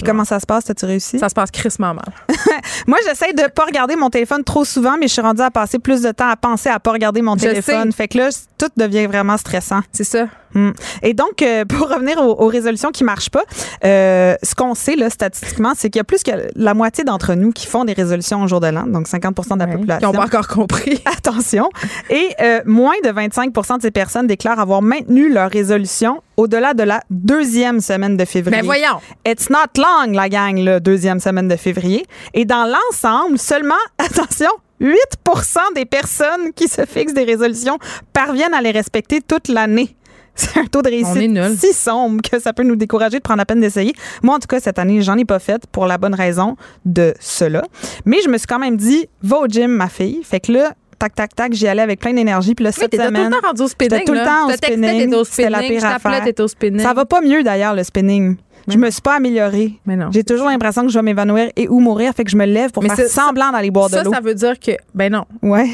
Puis 0.02 0.06
comment 0.10 0.24
ça 0.24 0.38
se 0.40 0.46
passe? 0.46 0.64
T'as-tu 0.64 0.84
réussi? 0.86 1.18
Ça 1.18 1.28
se 1.28 1.34
passe 1.34 1.50
crissement 1.50 1.94
mal. 1.94 2.12
Moi, 2.86 2.98
j'essaie 3.06 3.32
de 3.32 3.48
pas 3.48 3.64
regarder 3.64 3.96
mon 3.96 4.10
téléphone 4.10 4.44
trop 4.44 4.64
souvent, 4.64 4.96
mais 4.98 5.08
je 5.08 5.12
suis 5.12 5.22
rendue 5.22 5.42
à 5.42 5.50
passer 5.50 5.78
plus 5.78 6.02
de 6.02 6.10
temps 6.12 6.28
à 6.28 6.36
penser 6.36 6.68
à 6.68 6.78
pas 6.78 6.92
regarder 6.92 7.22
mon 7.22 7.34
Je 7.36 7.40
téléphone. 7.42 7.90
sais. 7.90 7.96
Fait 7.96 8.08
que 8.08 8.18
là, 8.18 8.28
tout 8.58 8.68
devient 8.76 9.06
vraiment 9.06 9.36
stressant. 9.36 9.80
C'est 9.92 10.04
ça. 10.04 10.26
Hmm. 10.54 10.70
Et 11.02 11.14
donc, 11.14 11.42
euh, 11.42 11.64
pour 11.68 11.88
revenir 11.88 12.18
aux, 12.18 12.42
aux 12.42 12.48
résolutions 12.48 12.90
qui 12.90 13.04
marchent 13.04 13.30
pas, 13.30 13.44
euh, 13.84 14.34
ce 14.42 14.54
qu'on 14.54 14.74
sait 14.74 14.96
là, 14.96 15.10
statistiquement, 15.10 15.72
c'est 15.76 15.90
qu'il 15.90 15.98
y 15.98 16.00
a 16.00 16.04
plus 16.04 16.22
que 16.22 16.30
la 16.56 16.74
moitié 16.74 17.04
d'entre 17.04 17.34
nous 17.34 17.52
qui 17.52 17.66
font 17.66 17.84
des 17.84 17.92
résolutions 17.92 18.42
au 18.42 18.48
jour 18.48 18.60
de 18.60 18.68
l'an, 18.68 18.86
donc 18.86 19.06
50 19.08 19.34
de 19.36 19.58
la 19.58 19.66
Qui 19.66 19.72
population. 19.72 20.08
n'ont 20.08 20.18
pas 20.18 20.24
encore 20.24 20.48
compris. 20.48 21.00
Attention. 21.06 21.68
Et 22.10 22.28
euh, 22.40 22.60
moins 22.66 22.94
de 23.04 23.10
25% 23.10 23.78
de 23.78 23.82
ces 23.82 23.90
personnes 23.90 24.26
déclarent 24.26 24.60
avoir 24.60 24.82
maintenu 24.82 25.32
leur 25.32 25.50
résolution 25.50 26.22
au-delà 26.36 26.74
de 26.74 26.82
la 26.84 27.02
deuxième 27.10 27.80
semaine 27.80 28.16
de 28.16 28.24
février. 28.24 28.60
Mais 28.60 28.64
voyons. 28.64 29.00
It's 29.26 29.50
not 29.50 29.76
long, 29.76 30.12
la 30.12 30.28
gang, 30.28 30.56
la 30.58 30.80
deuxième 30.80 31.20
semaine 31.20 31.48
de 31.48 31.56
février. 31.56 32.06
Et 32.34 32.44
dans 32.44 32.64
l'ensemble, 32.64 33.38
seulement, 33.38 33.74
attention, 33.98 34.50
8% 34.80 35.74
des 35.74 35.84
personnes 35.84 36.52
qui 36.54 36.68
se 36.68 36.84
fixent 36.86 37.14
des 37.14 37.24
résolutions 37.24 37.78
parviennent 38.12 38.54
à 38.54 38.60
les 38.62 38.70
respecter 38.70 39.20
toute 39.20 39.48
l'année. 39.48 39.96
C'est 40.38 40.60
un 40.60 40.64
taux 40.66 40.82
de 40.82 40.88
réussite 40.88 41.58
si 41.58 41.72
sombre 41.72 42.22
que 42.22 42.38
ça 42.38 42.52
peut 42.52 42.62
nous 42.62 42.76
décourager 42.76 43.18
de 43.18 43.22
prendre 43.22 43.38
la 43.38 43.44
peine 43.46 43.60
d'essayer. 43.60 43.92
Moi, 44.22 44.36
en 44.36 44.38
tout 44.38 44.46
cas, 44.46 44.60
cette 44.60 44.78
année, 44.78 45.02
j'en 45.02 45.16
ai 45.18 45.24
pas 45.24 45.40
fait 45.40 45.62
pour 45.72 45.86
la 45.86 45.98
bonne 45.98 46.14
raison 46.14 46.56
de 46.84 47.12
cela. 47.18 47.62
Mais 48.04 48.18
je 48.24 48.28
me 48.28 48.38
suis 48.38 48.46
quand 48.46 48.60
même 48.60 48.76
dit, 48.76 49.06
va 49.22 49.38
au 49.38 49.46
gym, 49.48 49.70
ma 49.72 49.88
fille. 49.88 50.20
Fait 50.22 50.38
que 50.38 50.52
là, 50.52 50.72
tac, 50.98 51.14
tac, 51.14 51.34
tac, 51.34 51.52
j'y 51.52 51.66
allais 51.66 51.82
avec 51.82 51.98
plein 51.98 52.12
d'énergie. 52.14 52.54
Puis 52.54 52.64
là, 52.64 52.70
Oui, 52.70 52.76
cette 52.78 52.92
tout 52.92 52.96
semaine, 52.98 53.24
le 53.24 53.40
temps 53.40 53.46
rendu 53.46 53.62
au 53.62 53.68
spinning. 53.68 53.98
J'étais 53.98 54.04
tout 54.04 54.14
le 54.14 54.24
temps 54.24 54.46
au 54.46 54.52
spinning. 54.52 55.24
C'était 55.24 55.50
la 55.50 55.60
pire 55.60 55.84
affaire. 55.84 56.22
au 56.38 56.48
spinning. 56.48 56.80
ça 56.82 56.94
va 56.94 57.04
pas 57.04 57.20
mieux 57.20 57.42
d'ailleurs, 57.42 57.74
le 57.74 57.82
spinning. 57.82 58.36
Je 58.68 58.76
me 58.76 58.90
suis 58.90 59.00
pas 59.00 59.16
améliorée. 59.16 59.72
Mais 59.86 59.96
non. 59.96 60.10
J'ai 60.12 60.24
toujours 60.24 60.46
l'impression 60.48 60.82
que 60.82 60.88
je 60.88 60.98
vais 60.98 61.02
m'évanouir 61.02 61.50
et 61.56 61.68
ou 61.68 61.80
mourir, 61.80 62.12
fait 62.14 62.24
que 62.24 62.30
je 62.30 62.36
me 62.36 62.44
lève 62.44 62.70
pour 62.70 62.82
Mais 62.82 62.90
faire 62.90 63.08
semblant 63.08 63.50
d'aller 63.50 63.70
boire 63.70 63.88
de 63.88 63.94
Ça, 63.94 64.02
l'eau. 64.04 64.12
ça 64.12 64.20
veut 64.20 64.34
dire 64.34 64.58
que. 64.60 64.72
Ben 64.94 65.10
non. 65.10 65.24
Ouais, 65.42 65.68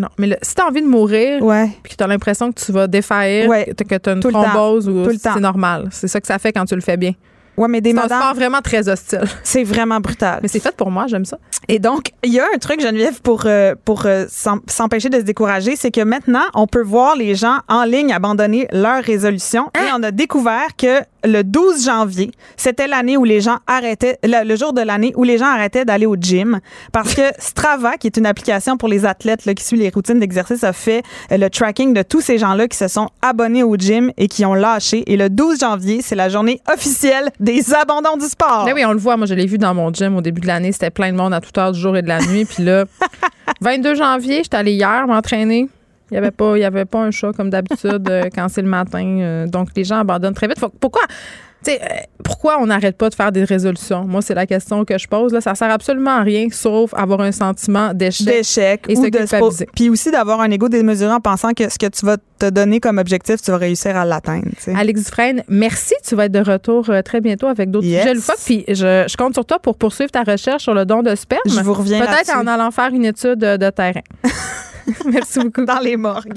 Non. 0.00 0.08
Mais 0.18 0.28
le- 0.28 0.36
si 0.40 0.54
t'as 0.54 0.66
envie 0.66 0.80
de 0.82 0.86
mourir, 0.86 1.42
ouais. 1.42 1.68
puis 1.82 1.92
que 1.92 1.96
tu 1.98 2.02
as 2.02 2.06
l'impression 2.06 2.50
que 2.50 2.58
tu 2.60 2.72
vas 2.72 2.86
défaillir, 2.86 3.48
Ouais. 3.48 3.66
que 3.76 3.94
tu 3.96 4.08
as 4.08 4.12
une 4.14 4.20
Tout 4.20 4.30
thrombose, 4.30 4.88
ou 4.88 5.04
c'est 5.12 5.36
normal. 5.40 5.88
C'est 5.90 6.08
ça 6.08 6.20
que 6.20 6.26
ça 6.26 6.38
fait 6.38 6.52
quand 6.52 6.64
tu 6.64 6.74
le 6.74 6.80
fais 6.80 6.96
bien. 6.96 7.12
Ouais, 7.56 7.68
mais 7.68 7.82
des 7.82 7.90
C'est 7.90 7.98
un 7.98 8.02
madames, 8.02 8.20
sport 8.22 8.34
vraiment 8.34 8.60
très 8.62 8.88
hostile. 8.88 9.20
c'est 9.42 9.64
vraiment 9.64 10.00
brutal. 10.00 10.38
Mais 10.40 10.48
c'est 10.48 10.60
fait 10.60 10.74
pour 10.74 10.90
moi, 10.90 11.06
j'aime 11.08 11.26
ça. 11.26 11.36
Et 11.68 11.78
donc, 11.78 12.12
il 12.24 12.32
y 12.32 12.40
a 12.40 12.44
un 12.54 12.58
truc, 12.58 12.80
Geneviève, 12.80 13.20
pour, 13.20 13.42
euh, 13.44 13.74
pour 13.84 14.06
euh, 14.06 14.24
s'em- 14.30 14.62
s'empêcher 14.66 15.10
de 15.10 15.16
se 15.18 15.24
décourager, 15.24 15.76
c'est 15.76 15.90
que 15.90 16.00
maintenant, 16.00 16.44
on 16.54 16.66
peut 16.66 16.80
voir 16.82 17.16
les 17.16 17.34
gens 17.34 17.58
en 17.68 17.84
ligne 17.84 18.14
abandonner 18.14 18.66
leur 18.72 19.02
résolution. 19.04 19.68
Hein? 19.76 19.80
Et 19.88 19.90
on 19.94 20.02
a 20.02 20.10
découvert 20.10 20.74
que 20.78 21.00
le 21.24 21.42
12 21.42 21.84
janvier, 21.84 22.30
c'était 22.56 22.86
l'année 22.86 23.16
où 23.16 23.24
les 23.24 23.40
gens 23.40 23.58
arrêtaient, 23.66 24.18
le, 24.24 24.46
le 24.46 24.56
jour 24.56 24.72
de 24.72 24.80
l'année 24.80 25.12
où 25.16 25.24
les 25.24 25.38
gens 25.38 25.46
arrêtaient 25.46 25.84
d'aller 25.84 26.06
au 26.06 26.16
gym. 26.16 26.60
Parce 26.92 27.14
que 27.14 27.22
Strava, 27.38 27.96
qui 27.96 28.06
est 28.06 28.16
une 28.16 28.26
application 28.26 28.76
pour 28.76 28.88
les 28.88 29.04
athlètes 29.04 29.44
là, 29.44 29.54
qui 29.54 29.64
suit 29.64 29.76
les 29.76 29.90
routines 29.90 30.18
d'exercice, 30.18 30.64
a 30.64 30.72
fait 30.72 31.02
euh, 31.32 31.36
le 31.36 31.50
tracking 31.50 31.94
de 31.94 32.02
tous 32.02 32.20
ces 32.20 32.38
gens-là 32.38 32.68
qui 32.68 32.76
se 32.76 32.88
sont 32.88 33.08
abonnés 33.22 33.62
au 33.62 33.76
gym 33.76 34.12
et 34.16 34.28
qui 34.28 34.44
ont 34.44 34.54
lâché. 34.54 35.02
Et 35.06 35.16
le 35.16 35.28
12 35.30 35.60
janvier, 35.60 36.00
c'est 36.02 36.16
la 36.16 36.28
journée 36.28 36.60
officielle 36.72 37.30
des 37.40 37.74
abandons 37.74 38.16
du 38.16 38.26
sport. 38.26 38.64
Mais 38.64 38.72
oui, 38.72 38.84
on 38.84 38.92
le 38.92 38.98
voit. 38.98 39.16
Moi, 39.16 39.26
je 39.26 39.34
l'ai 39.34 39.46
vu 39.46 39.58
dans 39.58 39.74
mon 39.74 39.92
gym 39.92 40.16
au 40.16 40.20
début 40.20 40.40
de 40.40 40.46
l'année. 40.46 40.72
C'était 40.72 40.90
plein 40.90 41.12
de 41.12 41.16
monde 41.16 41.34
à 41.34 41.40
toute 41.40 41.56
heure 41.58 41.72
du 41.72 41.80
jour 41.80 41.96
et 41.96 42.02
de 42.02 42.08
la 42.08 42.20
nuit. 42.20 42.44
Puis 42.44 42.62
là, 42.64 42.84
22 43.60 43.94
janvier, 43.94 44.42
j'étais 44.42 44.56
allée 44.56 44.72
hier 44.72 45.06
m'entraîner. 45.06 45.68
Il 46.10 46.14
n'y 46.14 46.18
avait, 46.18 46.30
pas- 46.30 46.56
il 46.56 46.60
y 46.60 46.64
avait 46.64 46.84
pas 46.84 47.00
un 47.00 47.10
chat 47.10 47.32
comme 47.32 47.50
d'habitude 47.50 48.08
euh, 48.10 48.24
quand 48.34 48.48
c'est 48.48 48.62
le 48.62 48.68
matin. 48.68 49.04
Euh, 49.20 49.46
donc, 49.46 49.68
les 49.76 49.84
gens 49.84 49.98
abandonnent 50.00 50.34
très 50.34 50.48
vite. 50.48 50.58
Faut- 50.58 50.68
pourquoi? 50.80 51.02
tu 51.62 51.72
sais, 51.72 51.78
euh, 51.82 51.86
pourquoi 52.24 52.56
on 52.58 52.66
n'arrête 52.68 52.96
pas 52.96 53.10
de 53.10 53.14
faire 53.14 53.30
des 53.32 53.44
résolutions? 53.44 54.04
Moi, 54.06 54.22
c'est 54.22 54.32
la 54.34 54.46
question 54.46 54.86
que 54.86 54.96
je 54.96 55.06
pose. 55.06 55.30
Là. 55.34 55.42
Ça 55.42 55.54
sert 55.54 55.70
absolument 55.70 56.12
à 56.12 56.22
rien, 56.22 56.46
sauf 56.50 56.94
avoir 56.94 57.20
un 57.20 57.32
sentiment 57.32 57.92
d'échec. 57.92 58.26
d'échec 58.26 58.84
Et 58.88 58.96
ou 58.96 59.04
se 59.04 59.10
de 59.10 59.66
puis 59.74 59.90
aussi 59.90 60.10
d'avoir 60.10 60.40
un 60.40 60.50
ego 60.50 60.70
démesuré 60.70 61.12
en 61.12 61.20
pensant 61.20 61.52
que 61.52 61.68
ce 61.70 61.78
que 61.78 61.86
tu 61.88 62.06
vas 62.06 62.16
te 62.38 62.48
donner 62.48 62.80
comme 62.80 62.96
objectif, 62.96 63.42
tu 63.42 63.50
vas 63.50 63.58
réussir 63.58 63.94
à 63.94 64.06
l'atteindre. 64.06 64.46
Alex 64.74 65.04
Dufresne, 65.04 65.42
merci. 65.48 65.92
Tu 66.08 66.14
vas 66.16 66.24
être 66.24 66.32
de 66.32 66.40
retour 66.50 66.90
très 67.04 67.20
bientôt 67.20 67.46
avec 67.48 67.70
d'autres 67.70 67.86
Yes. 67.86 68.08
sujets. 68.08 68.32
Puis 68.46 68.64
je, 68.68 69.04
je 69.06 69.16
compte 69.18 69.34
sur 69.34 69.44
toi 69.44 69.58
pour 69.58 69.76
poursuivre 69.76 70.10
ta 70.10 70.22
recherche 70.22 70.62
sur 70.62 70.72
le 70.72 70.86
don 70.86 71.02
de 71.02 71.14
sperme. 71.14 71.42
Je 71.46 71.60
vous 71.60 71.74
reviens 71.74 72.00
Peut-être 72.06 72.34
en 72.38 72.46
allant 72.46 72.70
faire 72.70 72.88
une 72.88 73.04
étude 73.04 73.38
de 73.40 73.68
terrain. 73.70 74.00
merci 75.06 75.38
beaucoup. 75.40 75.64
dans 75.64 75.80
les 75.80 75.96
morgues. 75.96 76.34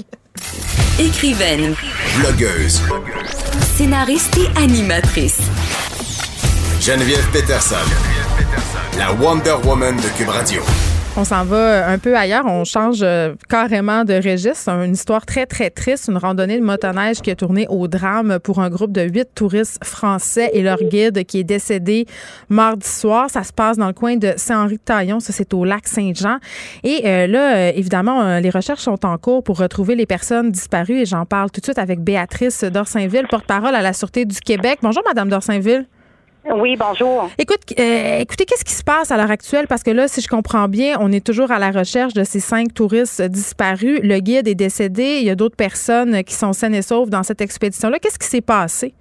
Écrivaine, 0.98 1.74
Blogueuse. 2.18 2.80
scénariste 3.76 4.38
et 4.38 4.58
animatrice. 4.58 5.38
Geneviève 6.80 7.26
Peterson. 7.32 7.76
La 8.98 9.12
Wonder 9.12 9.56
Woman 9.64 9.96
de 9.96 10.08
Cube 10.16 10.28
Radio. 10.28 10.62
On 11.16 11.22
s'en 11.22 11.44
va 11.44 11.56
euh, 11.56 11.94
un 11.94 11.98
peu 11.98 12.16
ailleurs. 12.16 12.44
On 12.44 12.64
change 12.64 12.98
euh, 13.02 13.36
carrément 13.48 14.04
de 14.04 14.14
registre. 14.14 14.68
Une 14.68 14.94
histoire 14.94 15.24
très, 15.24 15.46
très 15.46 15.70
triste. 15.70 16.08
Une 16.08 16.16
randonnée 16.16 16.58
de 16.58 16.64
motoneige 16.64 17.20
qui 17.20 17.30
a 17.30 17.36
tourné 17.36 17.68
au 17.68 17.86
drame 17.86 18.40
pour 18.40 18.58
un 18.58 18.68
groupe 18.68 18.90
de 18.90 19.02
huit 19.02 19.28
touristes 19.32 19.84
français 19.84 20.50
et 20.54 20.62
leur 20.62 20.78
guide 20.78 21.24
qui 21.24 21.38
est 21.38 21.44
décédé 21.44 22.06
mardi 22.48 22.88
soir. 22.88 23.30
Ça 23.30 23.44
se 23.44 23.52
passe 23.52 23.76
dans 23.76 23.86
le 23.86 23.92
coin 23.92 24.16
de 24.16 24.32
Saint-Henri-de-Taillon. 24.36 25.20
Ça, 25.20 25.32
c'est 25.32 25.54
au 25.54 25.64
lac 25.64 25.86
Saint-Jean. 25.86 26.38
Et 26.82 27.02
euh, 27.04 27.28
là, 27.28 27.72
évidemment, 27.72 28.40
les 28.40 28.50
recherches 28.50 28.82
sont 28.82 29.06
en 29.06 29.16
cours 29.16 29.44
pour 29.44 29.58
retrouver 29.58 29.94
les 29.94 30.06
personnes 30.06 30.50
disparues. 30.50 31.02
Et 31.02 31.06
j'en 31.06 31.26
parle 31.26 31.52
tout 31.52 31.60
de 31.60 31.66
suite 31.66 31.78
avec 31.78 32.00
Béatrice 32.00 32.64
Dorsainville, 32.64 33.28
porte-parole 33.30 33.76
à 33.76 33.82
la 33.82 33.92
Sûreté 33.92 34.24
du 34.24 34.40
Québec. 34.40 34.80
Bonjour, 34.82 35.04
Madame 35.06 35.28
Dorsainville. 35.28 35.86
Oui, 36.50 36.76
bonjour. 36.76 37.30
Écoute, 37.38 37.60
euh, 37.78 38.18
écoutez, 38.18 38.44
qu'est-ce 38.44 38.64
qui 38.64 38.74
se 38.74 38.84
passe 38.84 39.10
à 39.10 39.16
l'heure 39.16 39.30
actuelle? 39.30 39.66
Parce 39.66 39.82
que 39.82 39.90
là, 39.90 40.08
si 40.08 40.20
je 40.20 40.28
comprends 40.28 40.68
bien, 40.68 40.98
on 41.00 41.10
est 41.10 41.24
toujours 41.24 41.50
à 41.50 41.58
la 41.58 41.70
recherche 41.70 42.12
de 42.12 42.22
ces 42.22 42.40
cinq 42.40 42.74
touristes 42.74 43.22
disparus. 43.22 44.00
Le 44.02 44.18
guide 44.20 44.46
est 44.46 44.54
décédé. 44.54 45.18
Il 45.20 45.24
y 45.24 45.30
a 45.30 45.36
d'autres 45.36 45.56
personnes 45.56 46.22
qui 46.22 46.34
sont 46.34 46.52
saines 46.52 46.74
et 46.74 46.82
sauves 46.82 47.08
dans 47.08 47.22
cette 47.22 47.40
expédition-là. 47.40 47.98
Qu'est-ce 47.98 48.18
qui 48.18 48.26
s'est 48.26 48.42
passé? 48.42 48.92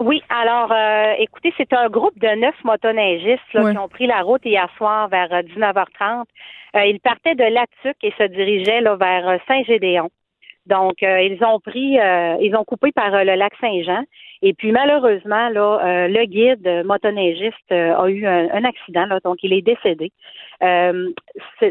Oui, 0.00 0.22
alors, 0.28 0.72
euh, 0.72 1.12
écoutez, 1.18 1.52
c'est 1.56 1.72
un 1.72 1.88
groupe 1.88 2.18
de 2.18 2.40
neuf 2.40 2.54
motoneigistes 2.64 3.40
qui 3.52 3.78
ont 3.78 3.88
pris 3.88 4.06
la 4.06 4.22
route 4.22 4.44
hier 4.44 4.68
soir 4.76 5.08
vers 5.08 5.28
19h30. 5.28 6.24
Euh, 6.76 6.84
ils 6.86 7.00
partaient 7.00 7.34
de 7.34 7.44
Latuc 7.44 7.96
et 8.02 8.12
se 8.18 8.24
dirigeaient 8.24 8.80
là, 8.80 8.96
vers 8.96 9.40
Saint-Gédéon. 9.46 10.10
Donc, 10.68 11.02
ils 11.02 11.38
ont 11.44 11.60
pris, 11.60 11.98
ils 12.40 12.54
ont 12.56 12.64
coupé 12.64 12.92
par 12.92 13.24
le 13.24 13.34
lac 13.34 13.52
Saint-Jean. 13.60 14.04
Et 14.42 14.54
puis 14.54 14.72
malheureusement, 14.72 15.48
là, 15.48 15.80
euh, 15.82 16.08
le 16.08 16.24
guide 16.26 16.86
motoneigiste 16.86 17.56
euh, 17.72 17.96
a 17.96 18.08
eu 18.08 18.26
un, 18.26 18.64
accident, 18.64 19.06
là, 19.06 19.18
donc 19.24 19.38
il 19.42 19.52
est 19.52 19.62
décédé. 19.62 20.12
Euh, 20.62 21.08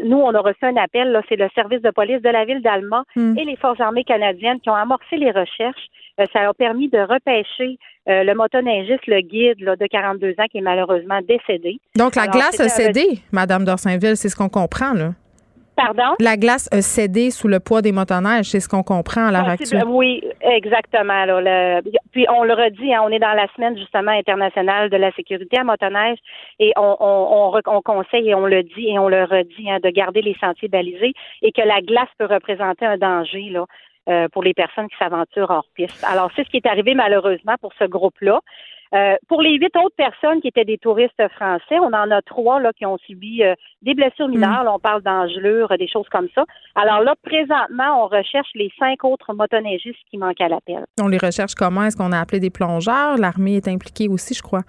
nous, 0.04 0.16
on 0.16 0.34
a 0.34 0.40
reçu 0.40 0.58
un 0.62 0.76
appel, 0.76 1.18
c'est 1.28 1.36
le 1.36 1.48
service 1.54 1.80
de 1.82 1.90
police 1.90 2.22
de 2.22 2.28
la 2.28 2.44
ville 2.44 2.62
d'Alma 2.62 3.04
hmm. 3.16 3.38
et 3.38 3.44
les 3.44 3.56
forces 3.56 3.80
armées 3.80 4.04
canadiennes 4.04 4.60
qui 4.60 4.70
ont 4.70 4.74
amorcé 4.74 5.16
les 5.16 5.30
recherches. 5.30 5.88
ça 6.32 6.48
a 6.48 6.54
permis 6.54 6.88
de 6.88 6.98
repêcher 6.98 7.78
le 8.06 8.32
motoneigiste, 8.34 9.06
le 9.06 9.20
guide 9.20 9.60
là, 9.60 9.76
de 9.76 9.86
42 9.86 10.34
ans 10.38 10.46
qui 10.50 10.58
est 10.58 10.62
malheureusement 10.62 11.20
décédé. 11.20 11.78
Donc 11.96 12.16
la 12.16 12.26
glace 12.26 12.58
a 12.58 12.68
cédé, 12.68 13.20
Madame 13.32 13.64
d'Orsainville, 13.64 14.16
c'est 14.16 14.30
ce 14.30 14.36
qu'on 14.36 14.48
comprend 14.48 14.94
là. 14.94 15.10
Pardon? 15.78 16.16
La 16.18 16.36
glace 16.36 16.68
a 16.72 16.82
cédé 16.82 17.30
sous 17.30 17.46
le 17.46 17.60
poids 17.60 17.82
des 17.82 17.92
motoneiges, 17.92 18.46
c'est 18.46 18.58
ce 18.58 18.68
qu'on 18.68 18.82
comprend 18.82 19.28
à 19.28 19.30
l'heure 19.30 19.48
actuelle. 19.48 19.84
Oui, 19.86 20.24
exactement. 20.40 21.24
puis 22.10 22.26
on 22.28 22.42
le 22.42 22.52
redit, 22.52 22.92
hein, 22.92 23.02
on 23.04 23.10
est 23.10 23.20
dans 23.20 23.32
la 23.32 23.46
semaine 23.54 23.78
justement 23.78 24.10
internationale 24.10 24.90
de 24.90 24.96
la 24.96 25.12
sécurité 25.12 25.58
à 25.58 25.64
motoneige 25.64 26.18
et 26.58 26.72
on, 26.76 26.96
on, 27.00 27.82
conseille 27.82 28.30
et 28.30 28.34
on 28.34 28.46
le 28.46 28.64
dit 28.64 28.88
et 28.88 28.98
on 28.98 29.08
le 29.08 29.22
redit 29.22 29.70
hein, 29.70 29.78
de 29.82 29.90
garder 29.90 30.20
les 30.20 30.36
sentiers 30.40 30.68
balisés 30.68 31.12
et 31.42 31.52
que 31.52 31.62
la 31.62 31.80
glace 31.80 32.08
peut 32.18 32.26
représenter 32.26 32.84
un 32.84 32.98
danger 32.98 33.48
là, 33.50 33.64
euh, 34.08 34.28
pour 34.28 34.42
les 34.42 34.54
personnes 34.54 34.88
qui 34.88 34.96
s'aventurent 34.98 35.50
hors 35.50 35.66
piste. 35.74 36.04
Alors 36.04 36.30
c'est 36.34 36.44
ce 36.44 36.50
qui 36.50 36.56
est 36.56 36.66
arrivé 36.66 36.94
malheureusement 36.94 37.54
pour 37.60 37.72
ce 37.78 37.84
groupe-là. 37.84 38.40
Euh, 38.94 39.16
pour 39.28 39.42
les 39.42 39.56
huit 39.56 39.74
autres 39.76 39.96
personnes 39.96 40.40
qui 40.40 40.48
étaient 40.48 40.64
des 40.64 40.78
touristes 40.78 41.22
français, 41.34 41.78
on 41.80 41.92
en 41.92 42.10
a 42.10 42.22
trois 42.22 42.60
là 42.60 42.72
qui 42.72 42.86
ont 42.86 42.98
subi 42.98 43.42
euh, 43.42 43.54
des 43.82 43.94
blessures 43.94 44.28
mineures. 44.28 44.64
on 44.66 44.78
parle 44.78 45.02
d'engelures, 45.02 45.68
des 45.78 45.88
choses 45.88 46.08
comme 46.10 46.28
ça. 46.34 46.44
Alors 46.74 47.02
là, 47.02 47.14
présentement, 47.22 48.04
on 48.04 48.06
recherche 48.06 48.48
les 48.54 48.70
cinq 48.78 49.04
autres 49.04 49.34
motoneigistes 49.34 49.98
qui 50.10 50.18
manquent 50.18 50.40
à 50.40 50.48
l'appel. 50.48 50.84
On 51.00 51.08
les 51.08 51.18
recherche 51.18 51.54
comment? 51.54 51.84
Est-ce 51.84 51.96
qu'on 51.96 52.12
a 52.12 52.20
appelé 52.20 52.40
des 52.40 52.50
plongeurs? 52.50 53.16
L'armée 53.18 53.56
est 53.56 53.68
impliquée 53.68 54.08
aussi, 54.08 54.34
je 54.34 54.42
crois. 54.42 54.62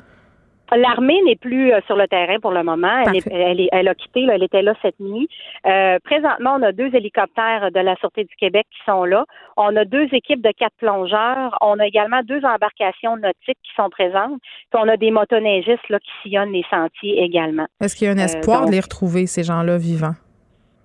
L'armée 0.75 1.21
n'est 1.25 1.35
plus 1.35 1.71
euh, 1.71 1.79
sur 1.87 1.95
le 1.95 2.07
terrain 2.07 2.39
pour 2.39 2.51
le 2.51 2.63
moment. 2.63 3.03
Elle, 3.31 3.67
elle, 3.71 3.87
a 3.87 3.95
quitté, 3.95 4.27
elle 4.31 4.43
était 4.43 4.61
là 4.61 4.73
cette 4.81 4.99
nuit. 4.99 5.27
Euh, 5.65 5.97
présentement, 6.03 6.55
on 6.59 6.63
a 6.63 6.71
deux 6.71 6.93
hélicoptères 6.93 7.71
de 7.71 7.79
la 7.79 7.95
Sûreté 7.97 8.23
du 8.23 8.35
Québec 8.35 8.67
qui 8.71 8.79
sont 8.85 9.03
là. 9.03 9.25
On 9.57 9.75
a 9.75 9.85
deux 9.85 10.07
équipes 10.11 10.41
de 10.41 10.51
quatre 10.51 10.75
plongeurs. 10.77 11.57
On 11.61 11.79
a 11.79 11.87
également 11.87 12.21
deux 12.23 12.43
embarcations 12.45 13.17
nautiques 13.17 13.57
qui 13.63 13.75
sont 13.75 13.89
présentes. 13.89 14.39
Puis 14.41 14.81
on 14.81 14.87
a 14.87 14.97
des 14.97 15.11
motoneigistes 15.11 15.89
là, 15.89 15.99
qui 15.99 16.11
sillonnent 16.21 16.53
les 16.53 16.65
sentiers 16.69 17.23
également. 17.23 17.67
Est-ce 17.81 17.95
qu'il 17.95 18.07
y 18.07 18.09
a 18.09 18.13
un 18.13 18.19
euh, 18.19 18.25
espoir 18.25 18.65
de 18.65 18.71
les 18.71 18.79
retrouver, 18.79 19.25
ces 19.25 19.43
gens-là 19.43 19.77
vivants? 19.77 20.15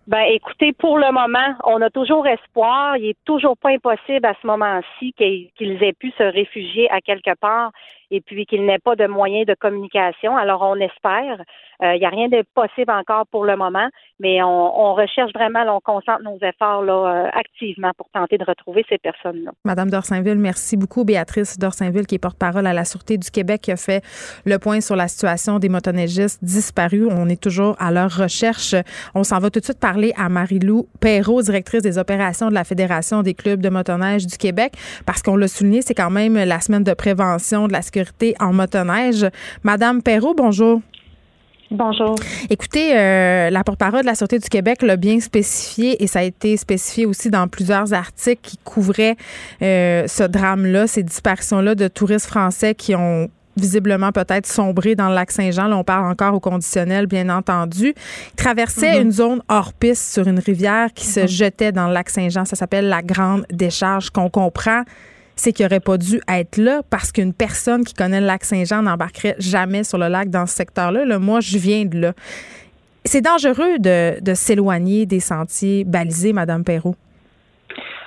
Ben, 0.06 0.24
écoutez, 0.30 0.74
pour 0.74 0.98
le 0.98 1.10
moment, 1.12 1.56
on 1.64 1.80
a 1.80 1.88
toujours 1.88 2.26
espoir. 2.26 2.98
Il 2.98 3.06
est 3.06 3.18
toujours 3.24 3.56
pas 3.56 3.70
impossible 3.70 4.26
à 4.26 4.34
ce 4.40 4.46
moment-ci 4.46 5.14
qu'ils 5.14 5.82
aient 5.82 5.94
pu 5.94 6.10
se 6.18 6.22
réfugier 6.22 6.90
à 6.90 7.00
quelque 7.00 7.34
part 7.40 7.70
et 8.10 8.20
puis 8.20 8.46
qu'il 8.46 8.64
n'ait 8.66 8.78
pas 8.78 8.96
de 8.96 9.06
moyens 9.06 9.46
de 9.46 9.54
communication. 9.54 10.36
Alors, 10.36 10.62
on 10.62 10.76
espère. 10.76 11.42
Il 11.80 11.86
euh, 11.86 11.98
n'y 11.98 12.06
a 12.06 12.08
rien 12.08 12.28
de 12.28 12.44
possible 12.54 12.92
encore 12.92 13.26
pour 13.26 13.44
le 13.44 13.56
moment, 13.56 13.88
mais 14.20 14.42
on, 14.42 14.94
recherche 14.94 15.32
vraiment, 15.34 15.64
on 15.74 15.80
concentre 15.80 16.22
nos 16.22 16.38
efforts 16.40 16.82
là, 16.82 16.92
euh, 17.26 17.30
activement 17.32 17.90
pour 17.96 18.08
tenter 18.10 18.38
de 18.38 18.44
retrouver 18.44 18.84
ces 18.88 18.98
personnes-là. 18.98 19.50
Madame 19.64 19.90
Dorsainville, 19.90 20.38
merci 20.38 20.76
beaucoup. 20.76 21.04
Béatrice 21.04 21.58
Dorsainville, 21.58 22.06
qui 22.06 22.14
est 22.14 22.18
porte-parole 22.18 22.66
à 22.66 22.72
la 22.72 22.84
Sûreté 22.84 23.18
du 23.18 23.30
Québec, 23.30 23.62
qui 23.62 23.72
a 23.72 23.76
fait 23.76 24.04
le 24.44 24.58
point 24.58 24.80
sur 24.80 24.94
la 24.94 25.08
situation 25.08 25.58
des 25.58 25.68
motoneigistes 25.68 26.44
disparus. 26.44 27.08
On 27.10 27.28
est 27.28 27.42
toujours 27.42 27.74
à 27.80 27.90
leur 27.90 28.10
recherche. 28.16 28.74
On 29.14 29.24
s'en 29.24 29.40
va 29.40 29.50
tout 29.50 29.58
de 29.58 29.64
suite 29.64 29.80
parler 29.80 30.12
à 30.16 30.28
Marie-Lou 30.28 30.86
Perrault, 31.00 31.42
directrice 31.42 31.82
des 31.82 31.98
opérations 31.98 32.48
de 32.48 32.54
la 32.54 32.64
Fédération 32.64 33.22
des 33.22 33.34
clubs 33.34 33.60
de 33.60 33.68
motoneige 33.68 34.26
du 34.26 34.38
Québec, 34.38 34.74
parce 35.06 35.22
qu'on 35.22 35.36
l'a 35.36 35.48
souligné, 35.48 35.82
c'est 35.82 35.94
quand 35.94 36.10
même 36.10 36.34
la 36.34 36.60
semaine 36.60 36.84
de 36.84 36.94
prévention 36.94 37.66
de 37.66 37.72
la 37.72 37.82
sécurité 37.94 38.34
en 38.40 38.52
motoneige. 38.52 39.26
Madame 39.62 40.02
Perrault, 40.02 40.34
bonjour. 40.34 40.80
Bonjour. 41.70 42.16
Écoutez, 42.50 42.96
euh, 42.96 43.50
la 43.50 43.64
porte-parole 43.64 44.02
de 44.02 44.06
la 44.06 44.14
Sûreté 44.14 44.38
du 44.38 44.48
Québec 44.48 44.82
l'a 44.82 44.96
bien 44.96 45.18
spécifié 45.20 46.02
et 46.02 46.06
ça 46.06 46.20
a 46.20 46.22
été 46.22 46.56
spécifié 46.56 47.06
aussi 47.06 47.30
dans 47.30 47.48
plusieurs 47.48 47.92
articles 47.92 48.42
qui 48.42 48.58
couvraient 48.58 49.16
euh, 49.62 50.06
ce 50.06 50.24
drame-là, 50.24 50.86
ces 50.86 51.02
disparitions-là 51.02 51.74
de 51.74 51.88
touristes 51.88 52.26
français 52.26 52.74
qui 52.74 52.94
ont 52.94 53.28
visiblement 53.56 54.10
peut-être 54.12 54.46
sombré 54.46 54.94
dans 54.94 55.08
le 55.08 55.14
lac 55.14 55.30
Saint-Jean. 55.30 55.68
Là, 55.68 55.76
on 55.76 55.84
parle 55.84 56.10
encore 56.10 56.34
au 56.34 56.40
conditionnel, 56.40 57.06
bien 57.06 57.28
entendu. 57.28 57.94
Ils 57.96 58.36
traversaient 58.36 58.98
mm-hmm. 58.98 59.02
une 59.02 59.12
zone 59.12 59.42
hors 59.48 59.72
piste 59.72 60.12
sur 60.12 60.26
une 60.26 60.40
rivière 60.40 60.92
qui 60.92 61.06
se 61.06 61.20
mm-hmm. 61.20 61.28
jetait 61.28 61.72
dans 61.72 61.88
le 61.88 61.94
lac 61.94 62.10
Saint-Jean. 62.10 62.44
Ça 62.44 62.56
s'appelle 62.56 62.88
la 62.88 63.02
Grande 63.02 63.46
Décharge 63.50 64.10
qu'on 64.10 64.28
comprend 64.28 64.82
c'est 65.36 65.52
qu'il 65.52 65.64
n'aurait 65.64 65.80
pas 65.80 65.98
dû 65.98 66.20
être 66.28 66.56
là 66.56 66.82
parce 66.90 67.12
qu'une 67.12 67.32
personne 67.32 67.84
qui 67.84 67.94
connaît 67.94 68.20
le 68.20 68.26
lac 68.26 68.44
Saint-Jean 68.44 68.82
n'embarquerait 68.82 69.36
jamais 69.38 69.84
sur 69.84 69.98
le 69.98 70.08
lac 70.08 70.30
dans 70.30 70.46
ce 70.46 70.54
secteur-là. 70.54 71.18
moi, 71.18 71.40
je 71.40 71.58
viens 71.58 71.84
de 71.84 71.98
là. 71.98 72.12
C'est 73.04 73.20
dangereux 73.20 73.78
de, 73.78 74.34
s'éloigner 74.34 75.04
des 75.06 75.20
sentiers 75.20 75.84
balisés, 75.84 76.32
Madame 76.32 76.64
Perrault. 76.64 76.96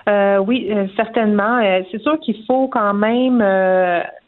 Euh, 0.09 0.38
oui, 0.38 0.69
euh, 0.71 0.88
certainement. 0.95 1.57
Euh, 1.57 1.82
c'est 1.91 2.01
sûr 2.01 2.19
qu'il 2.19 2.38
faut 2.47 2.67
quand 2.67 2.93
même 2.93 3.43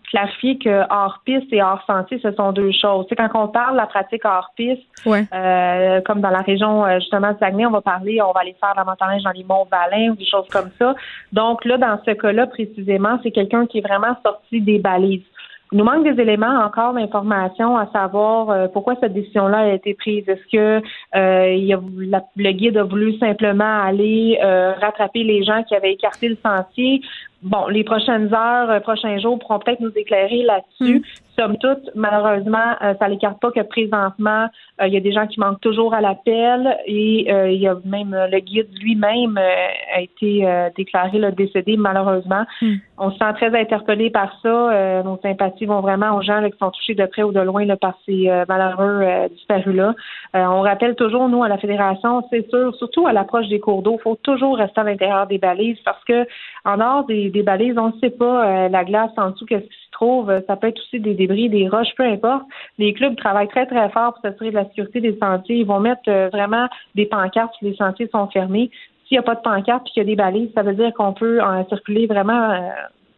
clarifier 0.10 0.57
que 0.57 0.84
hors 0.89 1.22
piste 1.26 1.51
et 1.51 1.62
hors 1.62 1.82
sentier, 1.86 2.20
ce 2.22 2.32
sont 2.34 2.51
deux 2.51 2.72
choses. 2.72 3.05
C'est 3.10 3.16
quand 3.16 3.30
on 3.34 3.47
parle 3.47 3.74
de 3.74 3.78
la 3.78 3.88
pratique 3.88 4.26
hors 4.26 4.51
piste, 4.55 4.82
euh, 5.07 6.01
comme 6.01 6.22
dans 6.22 6.30
la 6.30 6.41
région 6.41 6.86
euh, 6.86 6.99
justement 6.99 7.32
de 7.34 7.38
Saguenay, 7.39 7.66
on 7.66 7.72
va 7.72 7.82
parler, 7.82 8.22
on 8.22 8.32
va 8.32 8.41
aller 8.41 8.55
faire 8.60 8.74
la 8.76 8.84
montagne 8.84 9.22
dans 9.24 9.32
les 9.32 9.43
monts 9.43 9.68
Valin 9.70 10.12
ou 10.12 10.16
des 10.16 10.26
choses 10.26 10.47
comme 10.51 10.70
ça. 10.78 10.95
Donc 11.32 11.64
là, 11.66 11.78
dans 11.78 11.99
ce 12.05 12.12
cas-là 12.12 12.47
précisément, 12.47 13.20
c'est 13.24 13.32
quelqu'un 13.32 13.66
qui 13.66 13.80
est 13.80 13.88
vraiment 13.88 14.16
sorti 14.26 14.62
des 14.62 14.80
balises. 14.80 15.24
Nous 15.72 15.84
manque 15.84 16.03
des 16.03 16.22
éléments 16.22 16.63
encore 16.65 16.93
d'information 16.93 17.78
à 17.78 17.88
savoir 17.91 18.49
euh, 18.49 18.67
pourquoi 18.67 18.95
cette 18.99 19.13
décision-là 19.13 19.59
a 19.59 19.74
été 19.74 19.93
prise. 19.93 20.28
Est-ce 20.28 20.51
que 20.51 20.82
il 21.55 21.74
a, 21.74 22.24
le 22.36 22.51
guide 22.51 22.78
a 22.78 22.84
voulu 22.84 23.17
simplement 23.20 23.82
aller 23.84 24.39
rattraper 24.41 25.24
les 25.24 25.43
gens 25.43 25.63
qui 25.63 25.76
avaient 25.76 25.93
écarté 25.93 26.30
le 26.30 26.38
sentier? 26.43 27.01
Bon, 27.41 27.67
les 27.67 27.86
prochaines 27.86 28.34
heures, 28.34 28.70
euh, 28.70 28.80
prochains 28.82 29.17
jours 29.17 29.39
pourront 29.39 29.59
peut-être 29.59 29.80
nous 29.80 29.93
éclairer 29.95 30.43
là-dessus. 30.43 30.99
Hmm 30.99 31.03
somme 31.40 31.58
toute, 31.58 31.90
malheureusement, 31.96 32.76
euh, 32.82 32.94
ça 33.00 33.08
n'écarte 33.08 33.40
pas 33.40 33.52
que 33.52 33.62
présentement, 33.62 34.48
euh, 34.82 34.88
il 34.88 34.94
y 34.94 34.98
a 34.98 35.00
des 35.00 35.12
gens 35.12 35.26
qui 35.28 35.40
manquent 35.40 35.62
toujours 35.62 35.94
à 35.94 36.02
l'appel 36.02 36.78
et 36.86 37.32
euh, 37.32 37.50
il 37.50 37.62
y 37.62 37.68
a 37.68 37.78
même 37.86 38.16
le 38.30 38.40
guide 38.40 38.68
lui-même 38.82 39.38
a 39.38 40.02
été 40.02 40.46
déclaré 40.76 41.18
le 41.18 41.32
décédé, 41.32 41.78
malheureusement. 41.78 42.44
Hmm. 42.62 42.76
On 42.98 43.12
se 43.12 43.18
sent 43.18 43.34
très 43.36 43.58
interpellé 43.58 44.10
par 44.10 44.34
ça. 44.42 45.04
nos 45.04 45.18
sympathies 45.22 45.66
vont 45.66 45.82
vraiment 45.82 46.18
aux 46.18 46.22
gens 46.22 46.44
qui 46.50 46.58
sont 46.58 46.72
touchés 46.72 46.96
de 46.96 47.06
près 47.06 47.24
ou 47.24 47.32
de 47.32 47.40
loin 47.40 47.66
là, 47.66 47.78
par 47.78 47.94
ces 48.06 48.30
malheureux 48.48 49.30
disparus-là. 49.32 49.96
on 50.34 50.62
rappelle 50.62 50.96
toujours, 50.96 51.30
nous, 51.30 51.44
à 51.44 51.48
la 51.48 51.58
Fédération, 51.58 52.26
c'est 52.30 52.50
sûr, 52.50 52.76
surtout 52.76 53.08
à 53.08 53.14
l'approche 53.14 53.48
des 53.48 53.60
cours 53.60 53.82
d'eau, 53.82 53.98
il 54.00 54.02
faut 54.02 54.18
toujours 54.22 54.58
rester 54.58 54.82
à 54.82 54.84
l'intérieur 54.84 55.28
des 55.28 55.38
balises 55.38 55.80
parce 55.86 56.04
que 56.04 56.28
en 56.66 56.78
dehors 56.78 57.06
des, 57.06 57.44
balises, 57.44 57.78
on 57.78 57.88
ne 57.88 58.00
sait 58.02 58.10
pas 58.10 58.68
la 58.68 58.84
glace 58.84 59.12
en 59.18 59.32
dessous, 59.32 59.46
qu'est-ce 59.46 59.64
qui 59.64 59.89
trouve. 60.00 60.32
Ça 60.47 60.56
peut 60.56 60.68
être 60.68 60.80
aussi 60.80 61.00
des 61.00 61.14
débris, 61.14 61.50
des 61.50 61.68
roches, 61.68 61.93
peu 61.97 62.04
importe. 62.04 62.45
Les 62.78 62.93
clubs 62.93 63.16
travaillent 63.16 63.50
très, 63.50 63.66
très 63.66 63.89
fort 63.89 64.14
pour 64.14 64.22
s'assurer 64.22 64.52
de 64.52 64.56
la 64.56 64.66
sécurité 64.66 65.02
des 65.02 65.18
sentiers. 65.18 65.58
Ils 65.58 65.66
vont 65.66 65.80
mettre 65.80 66.02
euh, 66.08 66.30
vraiment 66.32 66.68
des 66.95 67.06
pancartes 67.06 67.54
si 67.60 67.66
les 67.66 67.76
sentiers 67.76 68.10
sont 68.12 68.28
fermés. 68.28 68.70
S'il 69.06 69.16
n'y 69.16 69.20
a 69.20 69.24
pas 69.24 69.36
de 69.36 69.41
pancarte 69.41 69.88
et 69.88 69.91
qu'il 69.91 70.04
y 70.04 70.06
a 70.06 70.10
des 70.10 70.16
balises, 70.16 70.52
ça 70.56 70.64
veut 70.64 70.74
dire 70.74 70.93
qu'on 70.93 71.14
peut 71.14 71.41
en 71.41 71.68
circuler 71.68 72.08
vraiment 72.08 72.52
euh, 72.52 72.70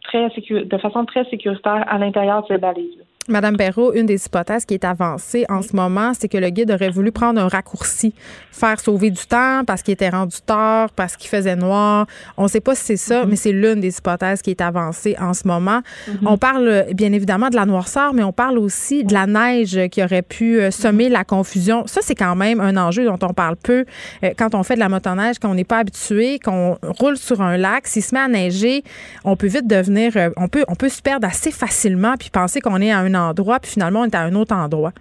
très 0.04 0.30
de 0.30 0.78
façon 0.78 1.06
très 1.06 1.26
sécuritaire 1.26 1.86
à 1.88 1.98
l'intérieur 1.98 2.42
de 2.44 2.48
ces 2.48 2.58
balises. 2.58 3.04
Madame 3.28 3.56
Perrault, 3.56 3.94
une 3.94 4.06
des 4.06 4.26
hypothèses 4.26 4.66
qui 4.66 4.74
est 4.74 4.84
avancée 4.84 5.46
en 5.48 5.62
ce 5.62 5.76
moment, 5.76 6.14
c'est 6.20 6.28
que 6.28 6.38
le 6.38 6.50
guide 6.50 6.72
aurait 6.72 6.90
voulu 6.90 7.12
prendre 7.12 7.40
un 7.40 7.48
raccourci, 7.48 8.14
faire 8.52 8.80
sauver 8.80 9.12
du 9.12 9.26
temps 9.26 9.64
parce 9.66 9.84
qu'il 9.84 9.94
était 9.94 10.10
rendu 10.10 10.38
tard, 10.46 10.90
parce 10.92 11.16
qu'il 11.16 11.30
faisait 11.30 11.56
noir. 11.56 12.08
On 12.38 12.44
ne 12.44 12.48
sait 12.48 12.62
pas 12.62 12.76
si 12.76 12.84
c'est 12.84 12.98
ça, 12.98 13.26
mais 13.26 13.36
c'est 13.36 13.52
l'une 13.52 13.80
des 13.80 13.96
hypothèses 13.96 14.42
qui 14.42 14.50
est 14.50 14.62
avancée 14.62 15.16
en 15.20 15.34
ce 15.34 15.48
moment. 15.48 15.82
On 16.26 16.38
parle 16.38 16.88
bien 16.94 17.14
évidemment 17.14 17.50
de 17.50 17.56
la 17.56 17.66
noirceur, 17.66 18.14
mais 18.14 18.24
on 18.24 18.34
parle 18.34 18.58
aussi 18.58 19.04
de 19.04 19.14
la 19.14 19.28
neige 19.28 19.80
qui 19.92 20.04
aurait 20.04 20.22
pu 20.22 20.60
euh, 20.60 20.72
semer 20.72 21.10
la 21.10 21.24
confusion. 21.24 21.86
Ça, 21.88 22.02
c'est 22.04 22.16
quand 22.16 22.36
même 22.36 22.60
un 22.60 22.78
enjeu 22.78 23.06
dont 23.06 23.20
on 23.22 23.34
parle 23.34 23.56
peu 23.56 23.86
euh, 24.24 24.32
quand 24.38 24.56
on 24.56 24.64
fait 24.64 24.76
de 24.76 24.80
la 24.80 24.90
motoneige, 24.90 25.40
qu'on 25.40 25.56
n'est 25.56 25.64
pas 25.64 25.80
habitué, 25.80 26.40
qu'on 26.40 26.78
roule 27.00 27.18
sur 27.18 27.42
un 27.42 27.58
lac. 27.58 27.88
S'il 27.88 28.04
se 28.04 28.16
met 28.16 28.22
à 28.22 28.28
neiger, 28.28 28.84
on 29.24 29.36
peut 29.36 29.48
vite 29.48 29.68
devenir, 29.68 30.14
euh, 30.16 30.30
on 30.38 30.48
peut, 30.48 30.66
on 30.68 30.76
peut 30.76 30.90
se 30.90 31.02
perdre 31.02 31.28
assez 31.28 31.52
facilement 31.52 32.16
puis 32.18 32.30
penser 32.30 32.62
qu'on 32.62 32.82
est 32.82 32.92
à 32.92 33.00
un 33.00 33.11
endroit, 33.16 33.59
puis 33.59 33.72
finalement, 33.72 34.01
on 34.01 34.05
est 34.05 34.16
à 34.16 34.22
un 34.22 34.36
autre 34.36 34.55
endroit. 34.55 34.91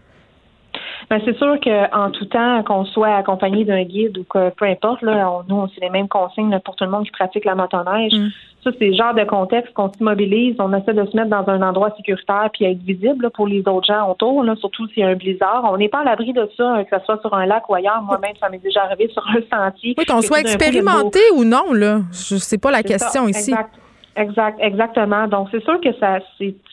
Ben, 1.10 1.20
c'est 1.24 1.36
sûr 1.38 1.58
qu'en 1.60 2.10
tout 2.10 2.26
temps, 2.26 2.62
qu'on 2.62 2.84
soit 2.84 3.16
accompagné 3.16 3.64
d'un 3.64 3.82
guide 3.82 4.18
ou 4.18 4.24
que 4.24 4.50
peu 4.50 4.64
importe, 4.66 5.02
là, 5.02 5.42
nous, 5.48 5.56
on 5.56 5.68
c'est 5.68 5.80
les 5.80 5.90
mêmes 5.90 6.06
consignes 6.06 6.56
pour 6.64 6.76
tout 6.76 6.84
le 6.84 6.90
monde 6.90 7.04
qui 7.04 7.10
pratique 7.10 7.44
la 7.44 7.56
motoneige. 7.56 8.12
Mm. 8.12 8.28
Ça, 8.62 8.70
c'est 8.78 8.88
le 8.88 8.94
genre 8.94 9.14
de 9.14 9.24
contexte 9.24 9.72
qu'on 9.72 9.90
s'immobilise, 9.90 10.54
on 10.58 10.72
essaie 10.72 10.92
de 10.92 11.04
se 11.06 11.16
mettre 11.16 11.30
dans 11.30 11.48
un 11.48 11.62
endroit 11.62 11.92
sécuritaire 11.96 12.50
puis 12.52 12.66
être 12.66 12.82
visible 12.82 13.30
pour 13.30 13.48
les 13.48 13.60
autres 13.66 13.86
gens 13.86 14.08
autour, 14.10 14.44
là, 14.44 14.54
surtout 14.56 14.86
s'il 14.88 14.98
y 14.98 15.02
a 15.02 15.08
un 15.08 15.14
blizzard. 15.14 15.64
On 15.64 15.78
n'est 15.78 15.88
pas 15.88 16.00
à 16.00 16.04
l'abri 16.04 16.32
de 16.32 16.48
ça, 16.56 16.84
que 16.84 16.96
ce 16.96 17.04
soit 17.06 17.20
sur 17.22 17.34
un 17.34 17.46
lac 17.46 17.68
ou 17.68 17.74
ailleurs. 17.74 18.02
Moi-même, 18.02 18.36
ça 18.38 18.48
m'est 18.48 18.58
déjà 18.58 18.84
arrivé 18.84 19.08
sur 19.08 19.26
un 19.26 19.40
sentier. 19.50 19.94
Oui, 19.98 20.04
qu'on 20.04 20.20
soit 20.20 20.40
expérimenté 20.40 21.20
ou 21.34 21.44
non, 21.44 21.72
là. 21.72 22.00
Je 22.12 22.36
sais 22.36 22.58
pas 22.58 22.70
la 22.70 22.82
question 22.82 23.26
ici. 23.26 23.50
Exact, 23.50 23.79
exactement. 24.16 25.28
Donc, 25.28 25.48
c'est 25.50 25.62
sûr 25.62 25.80
que 25.80 25.92
ça, 25.94 26.18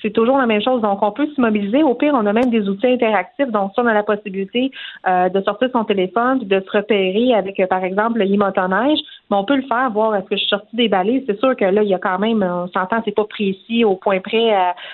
c'est 0.02 0.10
toujours 0.12 0.38
la 0.38 0.46
même 0.46 0.62
chose. 0.62 0.82
Donc, 0.82 1.02
on 1.02 1.12
peut 1.12 1.28
s'immobiliser. 1.36 1.84
Au 1.84 1.94
pire, 1.94 2.14
on 2.14 2.26
a 2.26 2.34
même 2.34 2.50
des 2.50 2.68
outils 2.68 2.88
interactifs. 2.88 3.50
Donc, 3.50 3.72
ça, 3.76 3.84
on 3.84 3.88
a 3.88 3.94
la 3.94 4.04
possibilité 4.04 4.72
euh, 5.08 5.30
de 5.30 5.42
sortir 5.42 5.70
son 5.72 5.84
téléphone, 5.84 6.40
de 6.40 6.60
se 6.60 6.78
repérer 6.78 7.34
avec, 7.34 7.60
euh, 7.60 7.68
par 7.68 7.84
exemple, 7.84 8.20
le 8.20 8.38
motoneige. 8.38 9.00
Mais 9.30 9.38
on 9.38 9.44
peut 9.44 9.56
le 9.56 9.64
faire, 9.64 9.90
voir 9.92 10.16
est-ce 10.16 10.26
que 10.26 10.36
je 10.36 10.42
suis 10.42 10.50
sortie 10.50 10.76
des 10.76 10.88
balises? 10.88 11.24
C'est 11.28 11.40
sûr 11.40 11.56
que 11.56 11.66
là, 11.66 11.84
il 11.84 11.90
y 11.90 11.94
a 11.94 12.00
quand 12.00 12.20
même, 12.20 12.44
on 12.44 12.68
s'entend, 12.68 13.02
c'est 13.06 13.16
pas 13.16 13.26
précis 13.26 13.84
au 13.84 13.96
point 13.96 14.20
près, 14.20 14.54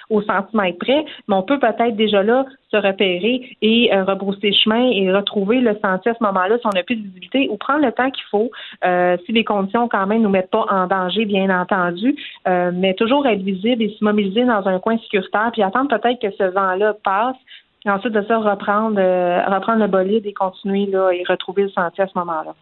au 0.09 0.21
centimètre 0.21 0.77
près, 0.79 1.05
mais 1.27 1.35
on 1.35 1.43
peut 1.43 1.59
peut-être 1.59 1.95
déjà 1.95 2.23
là 2.23 2.45
se 2.73 2.77
repérer 2.77 3.55
et 3.61 3.93
euh, 3.93 4.03
rebrousser 4.03 4.51
chemin 4.51 4.89
et 4.89 5.11
retrouver 5.11 5.61
le 5.61 5.77
sentier 5.83 6.11
à 6.11 6.15
ce 6.15 6.23
moment-là 6.23 6.57
si 6.57 6.65
on 6.65 6.71
n'a 6.71 6.83
plus 6.83 6.95
de 6.95 7.01
visibilité 7.01 7.47
ou 7.49 7.57
prendre 7.57 7.85
le 7.85 7.91
temps 7.91 8.09
qu'il 8.09 8.23
faut 8.31 8.49
euh, 8.83 9.17
si 9.25 9.31
les 9.31 9.43
conditions 9.43 9.87
quand 9.87 10.07
même 10.07 10.23
nous 10.23 10.29
mettent 10.29 10.49
pas 10.49 10.65
en 10.69 10.87
danger, 10.87 11.25
bien 11.25 11.49
entendu, 11.49 12.15
euh, 12.47 12.71
mais 12.73 12.93
toujours 12.95 13.27
être 13.27 13.41
visible 13.41 13.83
et 13.83 13.89
s'immobiliser 13.97 14.45
dans 14.45 14.67
un 14.67 14.79
coin 14.79 14.97
sécuritaire 14.97 15.51
puis 15.53 15.61
attendre 15.61 15.89
peut-être 15.89 16.19
que 16.19 16.31
ce 16.31 16.43
vent-là 16.43 16.95
passe 17.03 17.37
et 17.85 17.89
ensuite 17.89 18.13
de 18.13 18.23
ça 18.23 18.37
reprendre 18.37 18.95
reprendre 18.95 19.79
le 19.79 19.87
bolide 19.87 20.25
et 20.25 20.33
continuer 20.33 20.85
là 20.87 21.11
et 21.11 21.23
retrouver 21.27 21.63
le 21.63 21.69
sentier 21.69 22.03
à 22.03 22.07
ce 22.07 22.17
moment-là. 22.17 22.55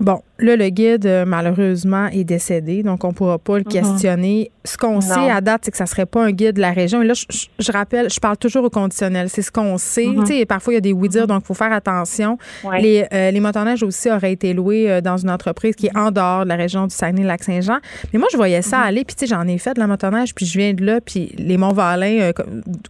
Bon, 0.00 0.22
là, 0.40 0.56
le 0.56 0.68
guide, 0.70 1.06
euh, 1.06 1.24
malheureusement, 1.24 2.08
est 2.08 2.24
décédé, 2.24 2.82
donc 2.82 3.04
on 3.04 3.08
ne 3.08 3.12
pourra 3.12 3.38
pas 3.38 3.58
le 3.58 3.64
mhm. 3.64 3.72
questionner. 3.72 4.50
Ce 4.64 4.76
qu'on 4.76 5.00
sait 5.00 5.30
à 5.30 5.40
date, 5.40 5.60
c'est 5.64 5.70
que 5.70 5.76
ça 5.76 5.84
ne 5.84 5.88
serait 5.88 6.06
pas 6.06 6.24
un 6.24 6.32
guide 6.32 6.56
de 6.56 6.60
la 6.60 6.72
région. 6.72 7.02
Et 7.02 7.06
là, 7.06 7.12
je, 7.14 7.72
rappelle, 7.72 8.10
je 8.10 8.18
parle 8.18 8.38
toujours 8.38 8.64
au 8.64 8.70
conditionnel. 8.70 9.28
C'est 9.28 9.42
ce 9.42 9.52
qu'on 9.52 9.78
sait. 9.78 10.06
Mhm. 10.06 10.24
Tu 10.24 10.38
sais, 10.38 10.46
parfois, 10.46 10.72
il 10.72 10.76
y 10.76 10.78
a 10.78 10.80
des 10.80 10.92
oui-dire, 10.92 11.22
mhm. 11.22 11.28
donc 11.28 11.42
il 11.44 11.46
faut 11.46 11.54
faire 11.54 11.72
attention. 11.72 12.38
Les, 12.80 13.06
euh, 13.12 13.30
les 13.30 13.40
motoneiges 13.40 13.82
aussi 13.82 14.10
auraient 14.10 14.32
été 14.32 14.52
loués 14.52 14.90
euh, 14.90 15.00
dans 15.00 15.16
une 15.16 15.30
entreprise 15.30 15.76
qui 15.76 15.86
est 15.86 15.96
en 15.96 16.10
dehors 16.10 16.44
de 16.44 16.48
la 16.48 16.56
région 16.56 16.86
du 16.86 16.94
Saguenay-Lac-Saint-Jean. 16.94 17.78
Mais 18.12 18.18
moi, 18.18 18.28
je 18.32 18.36
voyais 18.36 18.62
ça 18.62 18.80
aller, 18.80 19.04
puis 19.04 19.14
tu 19.14 19.26
sais, 19.26 19.34
j'en 19.34 19.46
ai 19.46 19.58
fait 19.58 19.74
de 19.74 19.80
la 19.80 19.86
motoneige, 19.86 20.34
puis 20.34 20.46
je 20.46 20.58
viens 20.58 20.72
de 20.72 20.84
là, 20.84 21.00
puis 21.00 21.32
les 21.36 21.56
Monts-Valin 21.56 22.32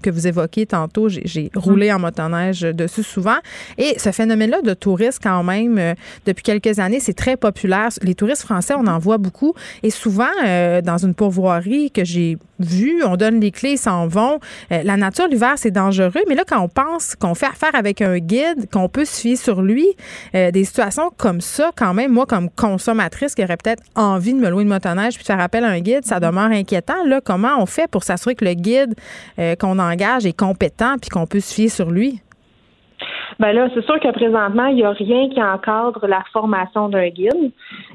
que 0.01 0.11
vous 0.11 0.27
évoquiez 0.27 0.67
tantôt, 0.67 1.09
j'ai 1.09 1.51
roulé 1.55 1.93
en 1.93 1.99
motoneige 1.99 2.61
dessus 2.63 3.03
souvent. 3.03 3.37
Et 3.79 3.99
ce 3.99 4.11
phénomène-là 4.13 4.63
de 4.63 4.75
tourisme, 4.75 5.19
quand 5.23 5.43
même, 5.43 5.95
depuis 6.25 6.43
quelques 6.43 6.79
années, 6.79 6.94
c'est 7.01 7.15
très 7.15 7.37
populaire. 7.37 7.89
Les 8.03 8.15
touristes 8.15 8.43
français, 8.43 8.75
on 8.77 8.87
en 8.87 8.99
voit 8.99 9.19
beaucoup. 9.19 9.55
Et 9.83 9.91
souvent, 9.91 10.27
euh, 10.45 10.81
dans 10.81 10.99
une 10.99 11.15
pourvoirie 11.15 11.91
que 11.91 12.05
j'ai 12.05 12.39
vue, 12.59 13.03
on 13.05 13.17
donne 13.17 13.41
les 13.41 13.51
clés, 13.51 13.73
ils 13.73 13.79
s'en 13.79 14.07
vont. 14.07 14.39
Euh, 14.73 14.83
la 14.83 14.97
nature, 14.97 15.29
l'hiver, 15.29 15.55
c'est 15.57 15.71
dangereux. 15.71 16.23
Mais 16.29 16.35
là, 16.35 16.45
quand 16.47 16.61
on 16.61 16.69
pense 16.69 17.15
qu'on 17.17 17.35
fait 17.35 17.47
affaire 17.47 17.75
avec 17.75 18.01
un 18.01 18.19
guide, 18.19 18.71
qu'on 18.73 18.89
peut 18.89 19.05
se 19.05 19.21
fier 19.21 19.37
sur 19.37 19.63
lui, 19.63 19.87
euh, 20.35 20.51
des 20.51 20.65
situations 20.65 21.11
comme 21.17 21.41
ça, 21.41 21.73
quand 21.77 21.95
même, 21.95 22.13
moi, 22.13 22.27
comme 22.27 22.49
consommatrice 22.51 23.35
qui 23.35 23.43
aurait 23.43 23.57
peut-être 23.57 23.83
envie 23.95 24.35
de 24.35 24.39
me 24.39 24.49
louer 24.49 24.63
une 24.63 24.69
motoneige 24.69 25.15
puis 25.15 25.25
faire 25.25 25.41
appel 25.41 25.65
à 25.65 25.69
un 25.69 25.81
guide, 25.81 26.05
ça 26.05 26.21
demeure 26.21 26.51
inquiétant. 26.51 27.05
Là, 27.07 27.21
comment 27.21 27.57
on 27.59 27.67
fait 27.67 27.89
pour 27.89 28.05
s'assurer 28.05 28.35
que 28.35 28.45
le 28.45 28.55
guide 28.55 28.95
qu'on 29.59 29.79
engage 29.79 30.27
est 30.27 30.37
compétent 30.37 30.97
puis 31.01 31.11
qu'on 31.11 31.27
peut 31.27 31.41
se 31.41 31.53
fier 31.53 31.69
sur 31.69 31.91
lui? 31.91 32.21
Ben 33.39 33.53
là, 33.53 33.69
c'est 33.75 33.85
sûr 33.85 33.99
que 34.01 34.11
présentement, 34.13 34.67
il 34.67 34.77
n'y 34.77 34.85
a 34.85 34.91
rien 34.91 35.29
qui 35.29 35.43
encadre 35.43 36.07
la 36.07 36.23
formation 36.33 36.89
d'un 36.89 37.09
guide. 37.09 37.53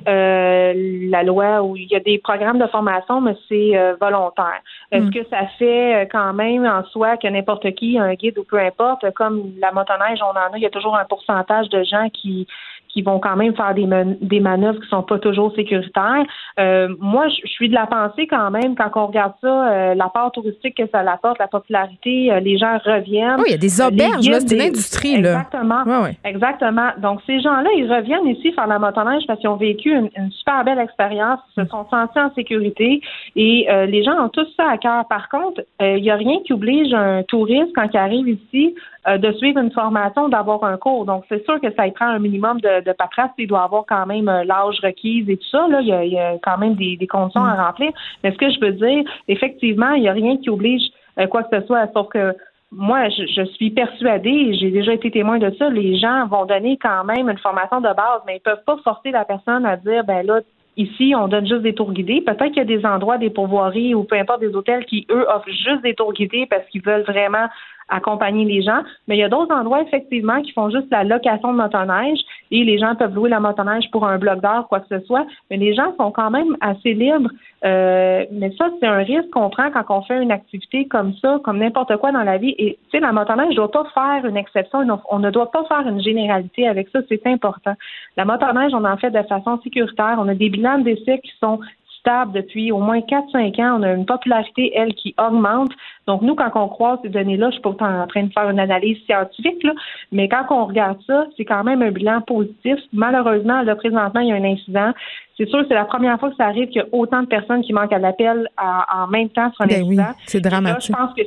Euh, 0.08 0.74
la 1.10 1.24
loi 1.24 1.62
où 1.62 1.76
il 1.76 1.88
y 1.90 1.96
a 1.96 2.00
des 2.00 2.18
programmes 2.18 2.60
de 2.60 2.68
formation, 2.68 3.22
mais 3.22 3.36
c'est 3.48 3.78
euh, 3.78 3.96
volontaire. 4.00 4.62
Est-ce 4.92 5.06
hmm. 5.06 5.12
que 5.12 5.24
ça 5.30 5.48
fait 5.58 6.04
euh, 6.04 6.06
quand 6.12 6.34
même 6.34 6.66
en 6.66 6.84
soi 6.86 7.18
que 7.18 7.28
n'importe 7.28 7.72
qui, 7.76 7.98
un 7.98 8.14
guide 8.14 8.38
ou 8.38 8.44
peu 8.44 8.60
importe, 8.60 9.12
comme 9.14 9.54
la 9.60 9.72
motoneige, 9.72 10.20
on 10.22 10.32
en 10.32 10.54
a, 10.54 10.58
il 10.58 10.64
y 10.64 10.66
a 10.66 10.70
toujours 10.70 10.98
un 10.98 11.06
pourcentage 11.06 11.70
de 11.70 11.84
gens 11.84 12.10
qui 12.10 12.48
qui 12.90 13.02
vont 13.02 13.20
quand 13.20 13.36
même 13.36 13.56
faire 13.56 13.74
des, 13.74 13.88
des 14.22 14.40
manœuvres 14.40 14.80
qui 14.80 14.90
sont 14.90 15.04
pas 15.04 15.20
toujours 15.20 15.54
sécuritaires. 15.56 16.26
Euh, 16.60 16.90
moi, 17.00 17.28
je 17.30 17.48
suis 17.48 17.70
de 17.70 17.74
la 17.74 17.86
pensée 17.86 18.28
quand 18.28 18.52
même, 18.52 18.76
quand 18.76 18.90
on 18.96 19.08
regarde 19.08 19.34
ça, 19.42 19.48
euh, 19.48 19.96
l'apport 19.96 20.32
touristique 20.32 20.76
que 20.76 20.88
ça 20.92 21.00
apporte, 21.00 21.40
la 21.40 21.48
popularité, 21.48 22.32
euh, 22.32 22.40
les 22.40 22.58
gens 22.58 22.78
reviennent. 22.84 23.38
Oui, 23.38 23.46
il 23.48 23.52
y 23.52 23.56
a 23.56 23.58
des 23.58 23.82
auberges, 23.82 24.28
là, 24.30 24.40
c'est 24.40 24.56
une 24.56 24.62
industrie. 24.62 25.22
Là. 25.22 25.42
Exactement. 25.42 26.08
Exactement. 26.24 26.90
Donc, 26.98 27.22
ces 27.26 27.40
gens-là, 27.40 27.70
ils 27.76 27.92
reviennent 27.92 28.28
ici 28.28 28.52
faire 28.54 28.68
la 28.68 28.80
motoneige 28.80 29.24
parce 29.28 29.40
qu'ils 29.40 29.50
ont 29.50 29.56
vécu 29.56 29.92
une, 29.92 30.10
super 30.32 30.64
belle 30.64 30.80
expérience, 30.80 31.40
ils 31.58 31.64
se 31.64 31.70
sont 31.70 31.86
sentis 31.90 32.20
en 32.20 32.34
sécurité 32.34 33.02
et 33.36 33.68
les 33.88 34.04
gens 34.04 34.24
ont 34.24 34.30
tous 34.30 34.48
ça 34.56 34.70
à 34.70 34.78
cœur. 34.78 35.08
Par 35.08 35.30
contre, 35.30 35.62
il 35.80 36.02
n'y 36.02 36.12
a 36.12 36.16
rien 36.16 36.40
qui 36.46 36.54
oblige 36.54 36.94
un 36.94 37.24
touriste, 37.24 37.72
quand 37.76 37.88
il 37.92 37.98
arrive 37.98 38.28
ici, 38.28 38.76
euh, 39.08 39.18
de 39.18 39.32
suivre 39.34 39.60
une 39.60 39.72
formation, 39.72 40.28
d'avoir 40.28 40.64
un 40.66 40.76
cours. 40.76 41.06
Donc, 41.06 41.24
c'est 41.30 41.44
sûr 41.46 41.60
que 41.62 41.72
ça 41.76 41.88
y 41.88 41.92
prend 41.92 42.08
un 42.08 42.20
minimum 42.20 42.60
de, 42.60 42.79
de 42.82 42.92
paperasse. 42.92 43.32
Il 43.38 43.48
doit 43.48 43.64
avoir 43.64 43.86
quand 43.88 44.06
même 44.06 44.30
euh, 44.30 44.44
l'âge 44.44 44.80
requis 44.84 45.26
et 45.28 45.38
tout 45.38 45.50
ça. 45.52 45.68
Là, 45.68 45.82
il, 45.82 45.88
y 45.88 46.20
a, 46.20 46.38
quand 46.42 46.58
même 46.58 46.76
des, 46.76 46.98
conditions 47.08 47.44
à 47.44 47.56
mm. 47.56 47.60
remplir. 47.60 47.92
Mais 48.24 48.32
ce 48.32 48.38
que 48.38 48.50
je 48.50 48.60
veux 48.60 48.74
dire, 48.74 49.04
effectivement, 49.28 49.92
il 49.92 50.02
n'y 50.02 50.10
a 50.10 50.14
rien 50.14 50.38
qui 50.38 50.50
oblige 50.50 50.84
euh, 51.20 51.28
quoi 51.28 51.44
que 51.44 51.60
ce 51.60 51.66
soit, 51.66 51.92
sauf 51.94 52.08
que 52.10 52.36
moi, 52.72 53.10
je, 53.10 53.46
suis 53.56 53.72
persuadée, 53.72 54.54
j'ai 54.54 54.70
déjà 54.70 54.94
été 54.94 55.10
témoin 55.10 55.40
de 55.40 55.50
ça, 55.58 55.70
les 55.70 55.98
gens 55.98 56.28
vont 56.28 56.46
donner 56.46 56.78
quand 56.78 57.04
même 57.04 57.28
une 57.28 57.38
formation 57.40 57.82
de 57.82 57.88
base, 57.88 58.22
mais 58.28 58.38
ils 58.38 58.42
peuvent 58.42 58.64
pas 58.64 58.78
forcer 58.84 59.10
la 59.10 59.26
personne 59.26 59.66
à 59.66 59.76
dire, 59.76 60.04
ben 60.04 60.24
là, 60.26 60.42
Ici, 60.80 61.14
on 61.14 61.28
donne 61.28 61.46
juste 61.46 61.64
des 61.64 61.76
tours 61.76 61.92
guidés. 61.92 62.22
Peut-être 62.22 62.54
qu'il 62.54 62.56
y 62.56 62.62
a 62.62 62.64
des 62.64 62.86
endroits, 62.86 63.18
des 63.18 63.30
pourvoiries 63.30 63.94
ou 63.94 64.06
peu 64.06 64.16
importe 64.16 64.40
des 64.40 64.56
hôtels 64.56 64.86
qui, 64.86 65.06
eux, 65.12 65.26
offrent 65.28 65.50
juste 65.50 65.82
des 65.84 65.94
tours 65.94 66.14
guidés 66.14 66.48
parce 66.50 66.66
qu'ils 66.70 66.82
veulent 66.82 67.04
vraiment 67.04 67.50
accompagner 67.90 68.46
les 68.46 68.62
gens. 68.62 68.82
Mais 69.06 69.18
il 69.18 69.20
y 69.20 69.24
a 69.24 69.28
d'autres 69.28 69.54
endroits, 69.54 69.82
effectivement, 69.82 70.42
qui 70.42 70.54
font 70.54 70.70
juste 70.70 70.88
la 70.90 71.04
location 71.04 71.52
de 71.52 71.58
motoneige 71.58 72.20
et 72.52 72.64
les 72.64 72.78
gens 72.78 72.96
peuvent 72.96 73.14
louer 73.14 73.30
la 73.30 73.42
motoneige 73.42 73.92
pour 73.92 74.08
un 74.08 74.18
bloc 74.18 74.40
d'heure, 74.40 74.70
quoi 74.70 74.80
que 74.80 74.88
ce 74.88 75.06
soit. 75.06 75.26
Mais 75.52 75.58
les 75.58 75.74
gens 75.74 75.94
sont 75.98 76.12
quand 76.12 76.32
même 76.32 76.56
assez 76.62 76.94
libres. 76.94 77.32
Euh, 77.66 78.26
mais 78.32 78.52
ça, 78.58 78.70
c'est 78.80 78.88
un 78.88 79.00
risque 79.00 79.30
qu'on 79.32 79.50
prend 79.50 79.70
quand 79.72 79.84
on 79.90 80.02
fait 80.04 80.22
une 80.22 80.32
activité 80.32 80.88
comme 80.88 81.14
ça, 81.16 81.40
comme 81.44 81.60
n'importe 81.60 81.98
quoi 81.98 82.12
dans 82.12 82.24
la 82.24 82.38
vie. 82.38 82.56
Et 82.58 82.78
tu 82.86 82.92
sais, 82.92 83.00
la 83.00 83.12
motoneige 83.12 83.50
ne 83.50 83.56
doit 83.56 83.72
pas 83.72 83.86
faire 83.94 84.26
une 84.26 84.38
exception. 84.38 84.80
On 85.10 85.20
ne 85.20 85.30
doit 85.30 85.52
pas 85.52 85.64
faire 85.66 85.88
une 85.88 86.02
généralité 86.02 86.68
avec 86.68 86.90
ça. 86.90 87.00
C'est 87.10 87.26
important. 87.28 87.74
La 88.16 88.26
motoneige, 88.26 88.74
on 88.74 88.86
en 88.86 88.98
fait 88.98 89.12
de 89.12 89.22
façon 89.24 89.60
sécuritaire. 89.62 90.18
On 90.20 90.28
a 90.30 90.36
des 90.36 90.50
bilans 90.50 90.80
d'essai 90.80 91.20
qui 91.20 91.32
sont 91.40 91.60
stable 92.00 92.32
depuis 92.32 92.72
au 92.72 92.80
moins 92.80 93.00
4-5 93.00 93.62
ans. 93.62 93.80
On 93.80 93.84
a 93.84 93.92
une 93.92 94.06
popularité, 94.06 94.72
elle, 94.76 94.94
qui 94.94 95.14
augmente. 95.18 95.72
Donc, 96.10 96.24
nous, 96.24 96.34
quand 96.34 96.50
on 96.56 96.68
croise 96.70 96.98
ces 97.04 97.10
données-là, 97.10 97.52
je 97.52 97.54
suis 97.54 97.62
pas 97.62 97.70
en 97.70 98.08
train 98.08 98.24
de 98.24 98.34
faire 98.34 98.50
une 98.50 98.60
analyse 98.60 98.98
scientifique, 99.06 99.62
là, 99.64 99.74
mais 100.12 100.28
quand 100.28 100.44
on 100.50 100.66
regarde 100.66 100.98
ça, 101.06 101.28
c'est 101.38 101.46
quand 101.46 101.64
même 101.64 101.84
un 101.84 101.92
bilan 101.92 102.22
positif. 102.22 102.80
Malheureusement, 102.92 103.62
là, 103.62 103.76
présentement, 103.76 104.20
il 104.22 104.30
y 104.30 104.32
a 104.32 104.36
un 104.36 104.44
incident. 104.44 104.92
C'est 105.38 105.48
sûr, 105.48 105.64
c'est 105.68 105.76
la 105.76 105.86
première 105.86 106.20
fois 106.20 106.32
que 106.32 106.36
ça 106.36 106.48
arrive 106.48 106.68
qu'il 106.70 106.82
y 106.82 106.84
a 106.84 106.88
autant 106.92 107.22
de 107.22 107.28
personnes 107.28 107.62
qui 107.62 107.74
manquent 107.74 107.94
à 107.94 108.00
l'appel 108.00 108.50
en 108.58 109.08
même 109.08 109.30
temps 109.30 109.52
sur 109.54 109.66
un 109.66 109.68
ben 109.68 109.84
incident. 109.84 110.04
Oui, 110.10 110.24
c'est 110.26 110.42
dramatique. 110.42 110.92
je 110.92 110.98
pense 110.98 111.14
que 111.14 111.22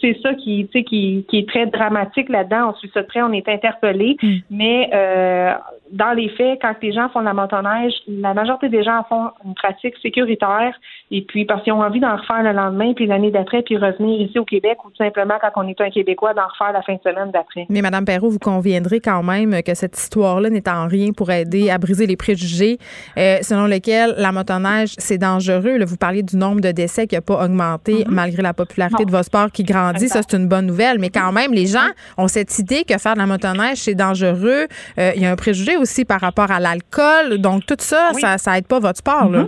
c'est 0.00 0.20
ça 0.20 0.34
qui, 0.34 0.68
qui, 0.68 1.24
qui 1.28 1.38
est 1.38 1.48
très 1.48 1.66
dramatique 1.66 2.28
là-dedans. 2.28 2.70
On 2.70 2.74
suit 2.74 2.90
ça 2.92 3.04
très, 3.04 3.22
on 3.22 3.32
est 3.32 3.48
interpellé. 3.48 4.16
Hmm. 4.20 4.34
Mais 4.50 4.90
euh, 4.92 5.54
dans 5.92 6.12
les 6.12 6.28
faits, 6.30 6.58
quand 6.60 6.74
les 6.82 6.92
gens 6.92 7.08
font 7.10 7.20
de 7.20 7.26
la 7.26 7.32
motoneige, 7.32 7.94
la 8.08 8.34
majorité 8.34 8.68
des 8.68 8.82
gens 8.82 9.04
font 9.08 9.30
une 9.44 9.54
pratique 9.54 9.94
sécuritaire 10.02 10.74
Et 11.12 11.22
puis, 11.22 11.44
parce 11.44 11.62
qu'ils 11.62 11.72
ont 11.72 11.82
envie 11.82 12.00
d'en 12.00 12.16
refaire 12.16 12.42
le 12.42 12.52
lendemain, 12.52 12.92
puis 12.94 13.06
l'année 13.06 13.30
d'après, 13.30 13.62
puis 13.62 13.76
revenir 13.76 14.20
ici 14.20 14.38
au 14.40 14.44
Québec, 14.44 14.78
ou 14.84 14.90
tout 14.90 14.96
simplement, 14.96 15.34
quand 15.40 15.62
on 15.62 15.68
est 15.68 15.80
un 15.80 15.90
Québécois, 15.90 16.34
d'en 16.34 16.46
refaire 16.48 16.72
la 16.72 16.82
fin 16.82 16.94
de 16.94 17.00
semaine 17.00 17.30
d'après. 17.30 17.66
Mais 17.68 17.80
Mme 17.80 18.04
Perrault, 18.04 18.30
vous 18.30 18.40
conviendrez 18.40 18.98
quand 18.98 19.22
même 19.22 19.62
que 19.62 19.74
cette 19.74 19.96
histoire-là 19.96 20.50
n'est 20.50 20.68
en 20.68 20.88
rien 20.88 21.12
pour 21.12 21.30
aider 21.30 21.70
à 21.70 21.78
briser 21.78 22.06
les 22.06 22.16
préjugés 22.16 22.78
euh, 23.16 23.38
selon 23.42 23.66
lesquels 23.66 24.14
la 24.18 24.32
motoneige, 24.32 24.94
c'est 24.98 25.18
dangereux. 25.18 25.76
Là, 25.76 25.84
vous 25.84 25.96
parliez 25.96 26.24
du 26.24 26.36
nombre 26.36 26.60
de 26.60 26.72
décès 26.72 27.06
qui 27.06 27.14
n'a 27.14 27.20
pas 27.20 27.44
augmenté 27.44 28.02
mm-hmm. 28.02 28.10
malgré 28.10 28.42
la 28.42 28.52
popularité 28.52 29.04
de 29.04 29.10
vos 29.10 29.22
sports 29.22 29.52
qui 29.52 29.62
grandit. 29.62 30.08
Ça, 30.08 30.22
c'est 30.28 30.36
une 30.36 30.48
bonne 30.48 30.66
nouvelle. 30.66 30.98
Mais 30.98 31.10
quand 31.10 31.30
même, 31.30 31.52
les 31.52 31.66
gens 31.66 31.88
ont 32.18 32.28
cette 32.28 32.58
idée 32.58 32.82
que 32.84 32.98
faire 32.98 33.14
de 33.14 33.20
la 33.20 33.26
motoneige, 33.26 33.78
c'est 33.78 33.94
dangereux. 33.94 34.66
Euh, 34.98 35.12
il 35.14 35.22
y 35.22 35.26
a 35.26 35.30
un 35.30 35.36
préjugé 35.36 35.76
aussi 35.76 36.04
par 36.04 36.20
rapport 36.20 36.50
à 36.50 36.58
l'alcool. 36.58 37.38
Donc, 37.38 37.64
tout 37.64 37.76
ça, 37.78 38.10
ça, 38.14 38.38
ça 38.38 38.58
aide 38.58 38.66
pas 38.66 38.80
votre 38.80 38.98
sport. 38.98 39.28
Là. 39.28 39.46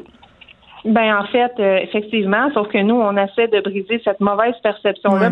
Ben 0.89 1.19
en 1.19 1.25
fait, 1.25 1.53
euh, 1.59 1.81
effectivement, 1.83 2.51
sauf 2.55 2.69
que 2.69 2.79
nous, 2.79 2.95
on 2.95 3.15
essaie 3.19 3.47
de 3.47 3.61
briser 3.61 4.01
cette 4.03 4.21
mauvaise 4.21 4.55
perception-là, 4.63 5.29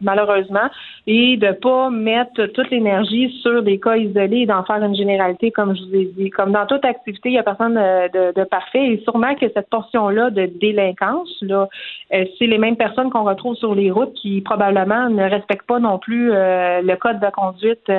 malheureusement, 0.00 0.70
et 1.06 1.36
de 1.36 1.52
pas 1.52 1.90
mettre 1.90 2.46
toute 2.46 2.70
l'énergie 2.70 3.30
sur 3.42 3.62
des 3.62 3.78
cas 3.78 3.96
isolés 3.96 4.38
et 4.38 4.46
d'en 4.46 4.64
faire 4.64 4.82
une 4.82 4.96
généralité, 4.96 5.50
comme 5.50 5.76
je 5.76 5.82
vous 5.82 5.94
ai 5.94 6.04
dit. 6.16 6.30
Comme 6.30 6.52
dans 6.52 6.64
toute 6.64 6.86
activité, 6.86 7.28
il 7.28 7.32
n'y 7.32 7.38
a 7.38 7.42
personne 7.42 7.74
de, 7.74 8.32
de, 8.32 8.44
parfait, 8.44 8.92
et 8.92 9.02
sûrement 9.04 9.34
que 9.34 9.46
cette 9.52 9.68
portion-là 9.68 10.30
de 10.30 10.46
délinquance, 10.46 11.36
là, 11.42 11.68
euh, 12.14 12.24
c'est 12.38 12.46
les 12.46 12.58
mêmes 12.58 12.76
personnes 12.76 13.10
qu'on 13.10 13.24
retrouve 13.24 13.56
sur 13.56 13.74
les 13.74 13.90
routes 13.90 14.14
qui 14.14 14.40
probablement 14.40 15.10
ne 15.10 15.24
respectent 15.24 15.66
pas 15.66 15.80
non 15.80 15.98
plus 15.98 16.32
euh, 16.32 16.80
le 16.80 16.96
code 16.96 17.20
de 17.20 17.30
conduite 17.30 17.92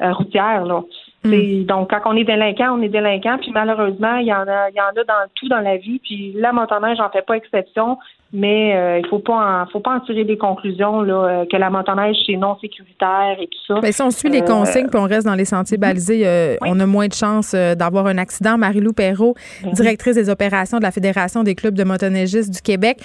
routière. 0.00 0.64
Là. 0.66 0.82
Mm. 1.24 1.64
Donc, 1.64 1.90
quand 1.90 2.00
on 2.06 2.16
est 2.16 2.24
délinquant, 2.24 2.76
on 2.78 2.82
est 2.82 2.88
délinquant. 2.88 3.38
Puis 3.40 3.52
malheureusement, 3.52 4.16
il 4.16 4.26
y 4.26 4.34
en 4.34 4.46
a, 4.46 4.70
il 4.70 4.76
y 4.76 4.80
en 4.80 4.88
a 4.88 5.04
dans 5.04 5.28
tout 5.34 5.48
dans 5.48 5.60
la 5.60 5.76
vie. 5.76 6.00
Puis 6.02 6.32
la 6.36 6.52
motoneige 6.52 6.98
j'en 6.98 7.10
fais 7.10 7.22
pas 7.22 7.36
exception 7.36 7.98
mais 8.32 8.74
euh, 8.74 8.98
il 8.98 9.06
faut 9.08 9.18
pas 9.18 9.62
en, 9.62 9.66
faut 9.66 9.80
pas 9.80 9.96
en 9.96 10.00
tirer 10.00 10.24
des 10.24 10.38
conclusions 10.38 11.02
là, 11.02 11.14
euh, 11.14 11.44
que 11.50 11.56
la 11.56 11.68
motoneige 11.68 12.16
c'est 12.26 12.36
non 12.36 12.56
sécuritaire 12.60 13.36
et 13.38 13.46
tout 13.46 13.58
ça. 13.66 13.80
Mais 13.82 13.92
si 13.92 14.00
on 14.00 14.10
suit 14.10 14.30
les 14.30 14.40
euh, 14.40 14.46
consignes 14.46 14.88
puis 14.88 14.98
on 14.98 15.04
reste 15.04 15.26
dans 15.26 15.34
les 15.34 15.44
sentiers 15.44 15.76
balisés, 15.76 16.56
on 16.62 16.80
a 16.80 16.86
moins 16.86 17.08
de 17.08 17.12
chances 17.12 17.54
d'avoir 17.54 18.06
un 18.06 18.16
accident. 18.18 18.56
Marie-Lou 18.56 18.92
Perrault, 18.92 19.34
mhm. 19.64 19.72
directrice 19.72 20.14
des 20.14 20.30
opérations 20.30 20.78
de 20.78 20.82
la 20.82 20.90
Fédération 20.90 21.42
des 21.42 21.54
clubs 21.54 21.74
de 21.74 21.84
motoneigistes 21.84 22.52
du 22.52 22.62
Québec. 22.62 22.98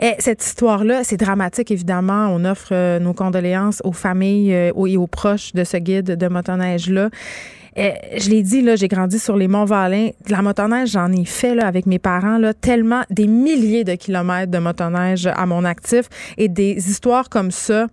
Et 0.00 0.14
cette 0.18 0.42
histoire-là, 0.42 1.04
c'est 1.04 1.18
dramatique 1.18 1.70
évidemment. 1.70 2.28
On 2.30 2.44
offre 2.44 2.98
nos 2.98 3.12
condoléances 3.12 3.82
aux 3.84 3.92
familles 3.92 4.52
et 4.52 4.96
aux 4.96 5.06
proches 5.06 5.52
de 5.52 5.64
ce 5.64 5.76
guide 5.76 6.16
de 6.16 6.28
motoneige-là. 6.28 7.00
Euh, 7.02 7.08
je 7.80 8.28
l'ai 8.28 8.42
dit, 8.42 8.60
là, 8.62 8.76
j'ai 8.76 8.88
grandi 8.88 9.18
sur 9.18 9.36
les 9.36 9.48
Monts-Valin. 9.48 10.10
La 10.28 10.42
motoneige, 10.42 10.90
j'en 10.90 11.10
ai 11.12 11.24
fait 11.24 11.54
là, 11.54 11.66
avec 11.66 11.86
mes 11.86 11.98
parents, 11.98 12.38
là, 12.38 12.52
tellement 12.52 13.02
des 13.10 13.26
milliers 13.26 13.84
de 13.84 13.94
kilomètres 13.94 14.50
de 14.50 14.58
motoneige 14.58 15.26
à 15.26 15.46
mon 15.46 15.64
actif 15.64 16.08
et 16.36 16.48
des 16.48 16.90
histoires 16.90 17.28
comme 17.28 17.50
ça 17.50 17.86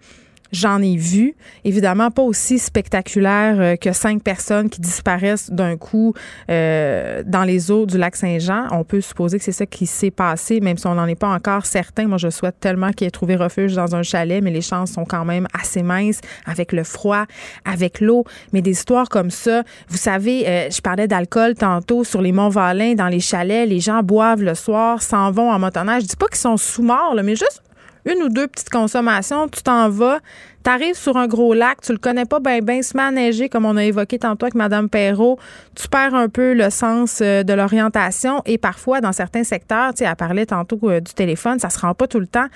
J'en 0.51 0.81
ai 0.81 0.95
vu, 0.95 1.35
évidemment 1.65 2.11
pas 2.11 2.21
aussi 2.21 2.59
spectaculaire 2.59 3.59
euh, 3.59 3.75
que 3.75 3.91
cinq 3.91 4.23
personnes 4.23 4.69
qui 4.69 4.81
disparaissent 4.81 5.49
d'un 5.51 5.77
coup 5.77 6.13
euh, 6.49 7.23
dans 7.25 7.43
les 7.43 7.71
eaux 7.71 7.85
du 7.85 7.97
lac 7.97 8.15
Saint-Jean. 8.15 8.67
On 8.71 8.83
peut 8.83 9.01
supposer 9.01 9.37
que 9.37 9.43
c'est 9.43 9.51
ça 9.51 9.65
qui 9.65 9.85
s'est 9.85 10.11
passé, 10.11 10.59
même 10.59 10.77
si 10.77 10.87
on 10.87 10.95
n'en 10.95 11.07
est 11.07 11.15
pas 11.15 11.29
encore 11.29 11.65
certain. 11.65 12.07
Moi, 12.07 12.17
je 12.17 12.29
souhaite 12.29 12.59
tellement 12.59 12.91
qu'il 12.91 13.07
ait 13.07 13.11
trouvé 13.11 13.35
refuge 13.35 13.75
dans 13.75 13.95
un 13.95 14.03
chalet, 14.03 14.41
mais 14.41 14.51
les 14.51 14.61
chances 14.61 14.91
sont 14.91 15.05
quand 15.05 15.25
même 15.25 15.47
assez 15.53 15.83
minces 15.83 16.21
avec 16.45 16.71
le 16.71 16.83
froid, 16.83 17.25
avec 17.65 17.99
l'eau. 17.99 18.23
Mais 18.53 18.61
des 18.61 18.71
histoires 18.71 19.09
comme 19.09 19.31
ça, 19.31 19.63
vous 19.89 19.97
savez, 19.97 20.47
euh, 20.47 20.69
je 20.69 20.81
parlais 20.81 21.07
d'alcool 21.07 21.55
tantôt 21.55 22.03
sur 22.03 22.21
les 22.21 22.31
monts 22.31 22.49
Valin, 22.49 22.93
dans 22.93 23.07
les 23.07 23.19
chalets, 23.19 23.67
les 23.67 23.79
gens 23.79 24.01
boivent 24.03 24.43
le 24.43 24.55
soir, 24.55 25.01
s'en 25.01 25.31
vont 25.31 25.51
en 25.51 25.59
motoneige. 25.59 26.03
Je 26.03 26.07
dis 26.07 26.15
pas 26.15 26.27
qu'ils 26.27 26.37
sont 26.37 26.57
sous 26.57 26.83
morts, 26.83 27.15
mais 27.23 27.35
juste 27.35 27.61
une 28.07 28.23
ou 28.23 28.29
deux 28.29 28.47
petites 28.47 28.69
consommations, 28.69 29.47
tu 29.47 29.61
t'en 29.61 29.89
vas, 29.89 30.19
tu 30.67 30.73
arrives 30.73 30.95
sur 30.95 31.15
un 31.15 31.27
gros 31.27 31.53
lac, 31.53 31.79
tu 31.79 31.93
le 31.93 31.97
connais 31.97 32.25
pas 32.25 32.41
bien, 32.41 32.59
bien, 32.59 32.81
se 32.81 32.97
met 32.97 33.47
comme 33.47 33.63
on 33.63 33.77
a 33.77 33.85
évoqué 33.85 34.19
tantôt 34.19 34.47
avec 34.47 34.55
Mme 34.55 34.89
Perrault, 34.89 35.39
tu 35.75 35.87
perds 35.87 36.13
un 36.13 36.27
peu 36.27 36.53
le 36.53 36.69
sens 36.69 37.19
euh, 37.21 37.43
de 37.43 37.53
l'orientation 37.53 38.41
et 38.45 38.57
parfois, 38.57 38.99
dans 38.99 39.13
certains 39.13 39.45
secteurs, 39.45 39.93
tu 39.93 39.99
sais, 39.99 40.09
elle 40.09 40.15
parlait 40.17 40.45
tantôt 40.45 40.77
euh, 40.83 40.99
du 40.99 41.13
téléphone, 41.13 41.57
ça 41.57 41.69
se 41.69 41.79
rend 41.79 41.93
pas 41.93 42.07
tout 42.07 42.19
le 42.19 42.27
temps. 42.27 42.47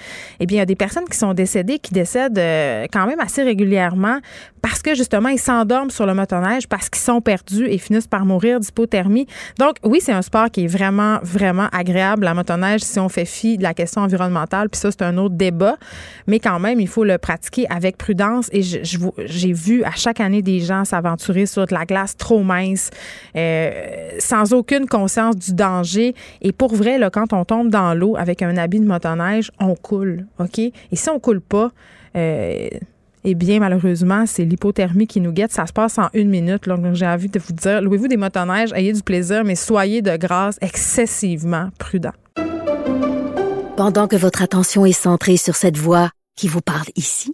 Eh 0.42 0.46
bien, 0.46 0.58
il 0.58 0.60
y 0.60 0.62
a 0.62 0.66
des 0.66 0.76
personnes 0.76 1.06
qui 1.06 1.18
sont 1.18 1.34
décédées, 1.34 1.80
qui 1.80 1.94
décèdent 1.94 2.38
euh, 2.38 2.86
quand 2.92 3.06
même 3.06 3.22
assez 3.22 3.44
régulièrement 3.44 4.20
parce 4.62 4.82
que, 4.82 4.94
justement, 4.94 5.30
ils 5.30 5.40
s'endorment 5.40 5.90
sur 5.90 6.06
le 6.06 6.14
motoneige, 6.14 6.68
parce 6.68 6.90
qu'ils 6.90 7.02
sont 7.02 7.22
perdus 7.22 7.66
et 7.66 7.78
finissent 7.78 8.08
par 8.08 8.26
mourir 8.26 8.60
d'hypothermie. 8.60 9.26
Donc, 9.58 9.78
oui, 9.84 10.00
c'est 10.02 10.12
un 10.12 10.22
sport 10.22 10.52
qui 10.52 10.66
est 10.66 10.68
vraiment, 10.68 11.20
vraiment 11.24 11.68
agréable, 11.72 12.26
la 12.26 12.34
motoneige, 12.34 12.82
si 12.82 13.00
on 13.00 13.10
fait 13.10 13.26
fi 13.26 13.58
de 13.58 13.64
la 13.64 13.74
question 13.74 14.02
environnementale, 14.02 14.70
puis 14.70 14.80
ça, 14.80 14.92
c'est 14.92 15.02
un 15.02 15.18
autre 15.18 15.36
débat, 15.36 15.78
mais 16.28 16.40
quand 16.40 16.60
même, 16.60 16.80
il 16.80 16.88
faut 16.88 17.04
le 17.04 17.18
pratiquer 17.18 17.66
avec 17.70 17.98
prudence. 18.02 18.50
Et 18.52 18.62
j'ai 18.64 19.54
vu 19.54 19.84
à 19.84 19.92
chaque 19.92 20.20
année 20.20 20.42
des 20.42 20.60
gens 20.60 20.86
s'aventurer 20.86 21.46
sur 21.46 21.66
de 21.68 21.74
la 21.74 21.86
glace 21.86 22.18
trop 22.18 22.42
mince, 22.44 22.90
euh, 23.36 23.72
sans 24.20 24.54
aucune 24.54 24.88
conscience 24.88 25.36
du 25.36 25.54
danger. 25.54 26.16
Et 26.42 26.52
pour 26.52 26.74
vrai, 26.74 26.98
là, 26.98 27.10
quand 27.10 27.32
on 27.34 27.46
tombe 27.46 27.70
dans 27.70 27.94
l'eau 27.94 28.16
avec 28.18 28.42
un 28.42 28.58
habit 28.58 28.80
de 28.80 28.86
motoneige, 28.86 29.52
on 29.60 29.76
coule, 29.76 30.26
OK? 30.40 30.60
Et 30.60 30.74
si 30.94 31.10
on 31.10 31.20
coule 31.20 31.42
pas, 31.42 31.72
euh, 32.16 32.68
eh 33.24 33.36
bien, 33.36 33.60
malheureusement, 33.60 34.26
c'est 34.26 34.46
l'hypothermie 34.46 35.06
qui 35.06 35.22
nous 35.22 35.32
guette. 35.32 35.52
Ça 35.52 35.68
se 35.68 35.74
passe 35.74 36.00
en 36.00 36.10
une 36.14 36.30
minute. 36.30 36.68
Donc, 36.68 36.94
j'ai 36.94 37.06
envie 37.06 37.30
de 37.30 37.40
vous 37.40 37.54
dire, 37.54 37.82
louez-vous 37.82 38.08
des 38.08 38.18
motoneiges, 38.18 38.74
ayez 38.74 38.94
du 38.94 39.04
plaisir, 39.04 39.44
mais 39.44 39.56
soyez 39.56 40.02
de 40.02 40.18
grâce 40.18 40.58
excessivement 40.62 41.70
prudent. 41.78 42.14
Pendant 43.78 44.08
que 44.08 44.16
votre 44.16 44.42
attention 44.42 44.86
est 44.86 44.92
centrée 44.92 45.38
sur 45.38 45.56
cette 45.56 45.78
voix 45.78 46.10
qui 46.36 46.48
vous 46.48 46.62
parle 46.62 46.88
ici, 46.96 47.34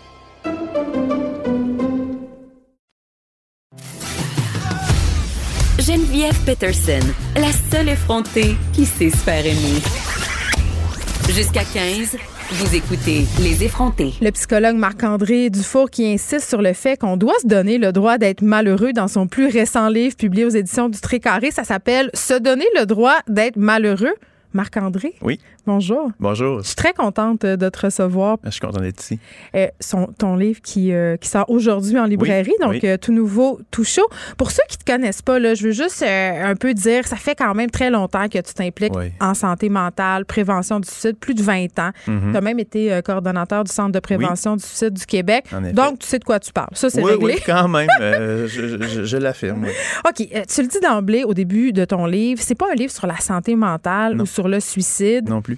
Geneviève 5.91 6.39
Peterson, 6.45 7.05
la 7.35 7.51
seule 7.51 7.89
effrontée 7.89 8.55
qui 8.71 8.85
sait 8.85 9.09
se 9.09 9.17
faire 9.17 9.45
aimer. 9.45 9.81
Jusqu'à 11.29 11.65
15, 11.65 12.15
vous 12.51 12.75
écoutez 12.75 13.25
Les 13.41 13.65
effrontés. 13.65 14.13
Le 14.21 14.31
psychologue 14.31 14.77
Marc-André 14.77 15.49
Dufour 15.49 15.89
qui 15.89 16.07
insiste 16.07 16.47
sur 16.47 16.61
le 16.61 16.71
fait 16.71 16.97
qu'on 16.97 17.17
doit 17.17 17.37
se 17.41 17.47
donner 17.47 17.77
le 17.77 17.91
droit 17.91 18.17
d'être 18.17 18.41
malheureux 18.41 18.93
dans 18.93 19.09
son 19.09 19.27
plus 19.27 19.47
récent 19.47 19.89
livre 19.89 20.15
publié 20.15 20.45
aux 20.45 20.49
éditions 20.49 20.87
du 20.87 20.97
Tricaré. 21.01 21.51
Ça 21.51 21.65
s'appelle 21.65 22.09
Se 22.13 22.35
donner 22.35 22.67
le 22.79 22.85
droit 22.85 23.17
d'être 23.27 23.57
malheureux. 23.57 24.15
Marc-André? 24.53 25.15
Oui. 25.21 25.41
Bonjour. 25.67 26.11
Bonjour. 26.19 26.61
Je 26.61 26.67
suis 26.67 26.75
très 26.75 26.93
contente 26.93 27.45
euh, 27.45 27.55
de 27.55 27.69
te 27.69 27.85
recevoir. 27.85 28.37
Je 28.43 28.49
suis 28.49 28.59
contente 28.59 28.81
d'être 28.81 28.99
ici. 28.99 29.19
Euh, 29.55 29.67
son, 29.79 30.07
ton 30.07 30.35
livre 30.35 30.59
qui, 30.61 30.91
euh, 30.91 31.17
qui 31.17 31.29
sort 31.29 31.47
aujourd'hui 31.49 31.99
en 31.99 32.05
librairie, 32.05 32.53
donc 32.59 32.83
tout 32.99 33.13
nouveau, 33.13 33.59
tout 33.69 33.83
chaud. 33.83 34.07
Pour 34.37 34.49
ceux 34.49 34.63
qui 34.67 34.77
ne 34.77 34.83
te 34.83 34.91
connaissent 34.91 35.21
pas, 35.21 35.37
là, 35.37 35.53
je 35.53 35.65
veux 35.65 35.71
juste 35.71 36.03
un 36.03 36.55
peu 36.55 36.73
dire, 36.73 37.07
ça 37.07 37.15
fait 37.15 37.35
quand 37.35 37.53
même 37.53 37.69
très 37.69 37.91
longtemps 37.91 38.27
que 38.27 38.39
tu 38.39 38.53
t'impliques 38.53 38.93
en 39.19 39.33
santé 39.33 39.69
mentale, 39.69 40.25
prévention 40.25 40.79
du 40.79 40.89
suicide, 40.89 41.17
plus 41.17 41.35
de 41.35 41.43
20 41.43 41.79
ans. 41.79 41.91
Mm-hmm. 42.07 42.31
Tu 42.31 42.37
as 42.37 42.41
même 42.41 42.59
été 42.59 42.99
coordonnateur 43.05 43.63
du 43.63 43.71
Centre 43.71 43.91
de 43.91 43.99
prévention 43.99 44.55
du 44.55 44.63
suicide 44.63 44.93
du 44.93 45.05
Québec. 45.05 45.45
Donc, 45.73 45.99
tu 45.99 46.07
sais 46.07 46.19
de 46.19 46.23
quoi 46.23 46.39
tu 46.39 46.51
parles. 46.51 46.73
Ça, 46.73 46.89
c'est 46.89 47.03
réglé. 47.03 47.35
Oui, 47.35 47.41
quand 47.45 47.67
même. 47.67 47.87
je, 47.99 49.03
je, 49.05 49.17
l'affirme. 49.17 49.67
OK. 50.07 50.15
tu 50.15 50.61
le 50.61 50.67
dis 50.67 50.79
d'emblée 50.79 51.23
au 51.23 51.33
début 51.33 51.71
de 51.71 51.85
ton 51.85 52.05
livre, 52.07 52.41
c'est 52.43 52.55
pas 52.55 52.71
un 52.71 52.75
livre 52.75 52.91
sur 52.91 53.05
la 53.05 53.17
santé 53.17 53.55
mentale 53.55 54.19
ou 54.19 54.25
sur 54.25 54.47
le 54.47 54.59
suicide. 54.59 55.29
Non 55.29 55.41
plus. 55.41 55.50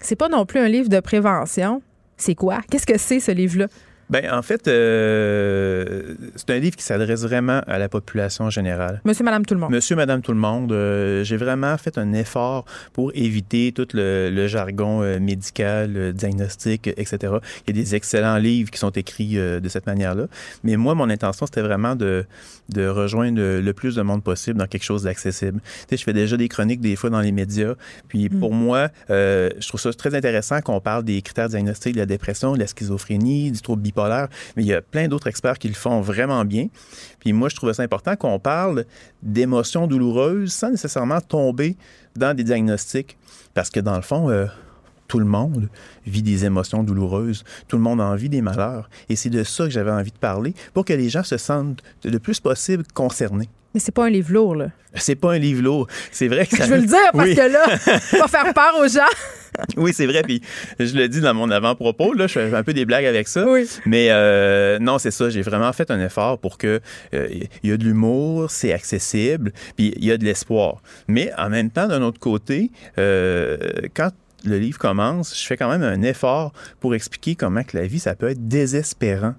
C'est 0.00 0.16
pas 0.16 0.28
non 0.28 0.46
plus 0.46 0.60
un 0.60 0.68
livre 0.68 0.88
de 0.88 1.00
prévention. 1.00 1.82
C'est 2.16 2.34
quoi? 2.34 2.60
Qu'est-ce 2.70 2.86
que 2.86 2.98
c'est, 2.98 3.20
ce 3.20 3.30
livre-là? 3.30 3.66
Ben, 4.10 4.32
en 4.32 4.42
fait, 4.42 4.68
euh, 4.68 6.14
c'est 6.34 6.50
un 6.50 6.58
livre 6.58 6.76
qui 6.76 6.82
s'adresse 6.82 7.22
vraiment 7.22 7.60
à 7.66 7.78
la 7.78 7.88
population 7.88 8.48
générale. 8.48 9.02
Monsieur, 9.04 9.24
Madame, 9.24 9.44
tout 9.44 9.54
le 9.54 9.60
monde. 9.60 9.70
Monsieur, 9.70 9.96
Madame, 9.96 10.22
tout 10.22 10.32
le 10.32 10.38
monde. 10.38 10.72
Euh, 10.72 11.24
j'ai 11.24 11.36
vraiment 11.36 11.76
fait 11.76 11.98
un 11.98 12.14
effort 12.14 12.64
pour 12.94 13.12
éviter 13.14 13.72
tout 13.72 13.86
le, 13.92 14.46
jargon 14.46 15.02
euh, 15.02 15.20
médical, 15.20 16.14
diagnostic, 16.14 16.86
etc. 16.86 17.18
Il 17.66 17.76
y 17.76 17.78
a 17.78 17.82
des 17.82 17.94
excellents 17.94 18.38
livres 18.38 18.70
qui 18.70 18.78
sont 18.78 18.90
écrits 18.90 19.36
de 19.36 19.68
cette 19.68 19.86
manière-là. 19.86 20.26
Mais 20.64 20.76
moi, 20.76 20.94
mon 20.94 21.10
intention, 21.10 21.44
c'était 21.44 21.60
vraiment 21.60 21.94
de, 21.94 22.24
de 22.70 22.86
rejoindre 22.86 23.38
le, 23.38 23.72
plus 23.72 23.94
de 23.94 24.02
monde 24.02 24.22
possible 24.22 24.58
dans 24.58 24.66
quelque 24.66 24.84
chose 24.84 25.02
d'accessible. 25.02 25.60
Tu 25.60 25.68
sais, 25.90 25.96
je 25.98 26.04
fais 26.04 26.14
déjà 26.14 26.36
des 26.36 26.48
chroniques 26.48 26.80
des 26.80 26.96
fois 26.96 27.10
dans 27.10 27.20
les 27.20 27.32
médias. 27.32 27.74
Puis 28.08 28.30
pour 28.30 28.54
mm. 28.54 28.58
moi, 28.58 28.88
je 29.08 29.68
trouve 29.68 29.80
ça 29.80 29.92
très 29.92 30.14
intéressant 30.14 30.60
qu'on 30.62 30.80
parle 30.80 31.04
des 31.04 31.20
critères 31.20 31.50
diagnostiques 31.50 31.94
de 31.94 32.00
la 32.00 32.06
dépression, 32.06 32.54
de 32.54 32.58
la 32.58 32.66
schizophrénie, 32.66 33.52
du 33.52 33.60
trouble 33.60 33.82
mais 34.56 34.62
il 34.62 34.66
y 34.66 34.74
a 34.74 34.82
plein 34.82 35.08
d'autres 35.08 35.26
experts 35.26 35.58
qui 35.58 35.68
le 35.68 35.74
font 35.74 36.00
vraiment 36.00 36.44
bien. 36.44 36.68
Puis 37.20 37.32
moi, 37.32 37.48
je 37.48 37.56
trouvais 37.56 37.74
ça 37.74 37.82
important 37.82 38.16
qu'on 38.16 38.38
parle 38.38 38.84
d'émotions 39.22 39.86
douloureuses 39.86 40.52
sans 40.52 40.70
nécessairement 40.70 41.20
tomber 41.20 41.76
dans 42.16 42.34
des 42.34 42.44
diagnostics. 42.44 43.16
Parce 43.54 43.70
que 43.70 43.80
dans 43.80 43.96
le 43.96 44.02
fond, 44.02 44.30
euh, 44.30 44.46
tout 45.08 45.18
le 45.18 45.24
monde 45.24 45.68
vit 46.06 46.22
des 46.22 46.44
émotions 46.44 46.84
douloureuses. 46.84 47.42
Tout 47.66 47.76
le 47.76 47.82
monde 47.82 48.00
a 48.00 48.04
envie 48.04 48.28
des 48.28 48.42
malheurs. 48.42 48.88
Et 49.08 49.16
c'est 49.16 49.30
de 49.30 49.42
ça 49.42 49.64
que 49.64 49.70
j'avais 49.70 49.90
envie 49.90 50.12
de 50.12 50.18
parler 50.18 50.54
pour 50.74 50.84
que 50.84 50.92
les 50.92 51.08
gens 51.08 51.24
se 51.24 51.38
sentent 51.38 51.82
le 52.04 52.18
plus 52.18 52.40
possible 52.40 52.84
concernés. 52.94 53.48
Mais 53.78 53.82
c'est 53.82 53.92
pas 53.92 54.06
un 54.06 54.10
livre 54.10 54.32
lourd, 54.32 54.56
là. 54.56 54.70
C'est 54.96 55.14
pas 55.14 55.34
un 55.34 55.38
livre 55.38 55.62
lourd. 55.62 55.86
C'est 56.10 56.26
vrai 56.26 56.46
que 56.46 56.56
ça... 56.56 56.64
Je 56.64 56.70
veux 56.70 56.80
le 56.80 56.86
dire 56.88 57.12
parce 57.12 57.30
que 57.30 57.52
là, 57.52 57.64
va 58.18 58.26
faire 58.26 58.52
peur 58.52 58.74
aux 58.80 58.88
gens. 58.88 59.06
oui, 59.76 59.92
c'est 59.94 60.06
vrai. 60.06 60.22
Puis 60.22 60.42
je 60.80 60.96
le 60.96 61.08
dis 61.08 61.20
dans 61.20 61.32
mon 61.32 61.48
avant-propos, 61.48 62.12
là, 62.12 62.26
je 62.26 62.32
fais 62.32 62.52
un 62.52 62.64
peu 62.64 62.72
des 62.72 62.84
blagues 62.84 63.04
avec 63.04 63.28
ça. 63.28 63.46
Oui. 63.48 63.68
Mais 63.86 64.08
euh, 64.10 64.80
non, 64.80 64.98
c'est 64.98 65.12
ça. 65.12 65.30
J'ai 65.30 65.42
vraiment 65.42 65.72
fait 65.72 65.92
un 65.92 66.04
effort 66.04 66.40
pour 66.40 66.58
que 66.58 66.80
euh, 67.14 67.28
il 67.62 67.70
y 67.70 67.72
a 67.72 67.76
de 67.76 67.84
l'humour, 67.84 68.50
c'est 68.50 68.72
accessible, 68.72 69.52
puis 69.76 69.94
il 69.96 70.04
y 70.04 70.10
a 70.10 70.18
de 70.18 70.24
l'espoir. 70.24 70.82
Mais 71.06 71.30
en 71.38 71.50
même 71.50 71.70
temps, 71.70 71.86
d'un 71.86 72.02
autre 72.02 72.18
côté, 72.18 72.72
euh, 72.98 73.58
quand 73.94 74.10
le 74.44 74.58
livre 74.58 74.78
commence, 74.80 75.40
je 75.40 75.46
fais 75.46 75.56
quand 75.56 75.70
même 75.70 75.84
un 75.84 76.02
effort 76.02 76.52
pour 76.80 76.96
expliquer 76.96 77.36
comment 77.36 77.62
que 77.62 77.76
la 77.76 77.86
vie, 77.86 78.00
ça 78.00 78.16
peut 78.16 78.30
être 78.30 78.48
désespérant 78.48 79.36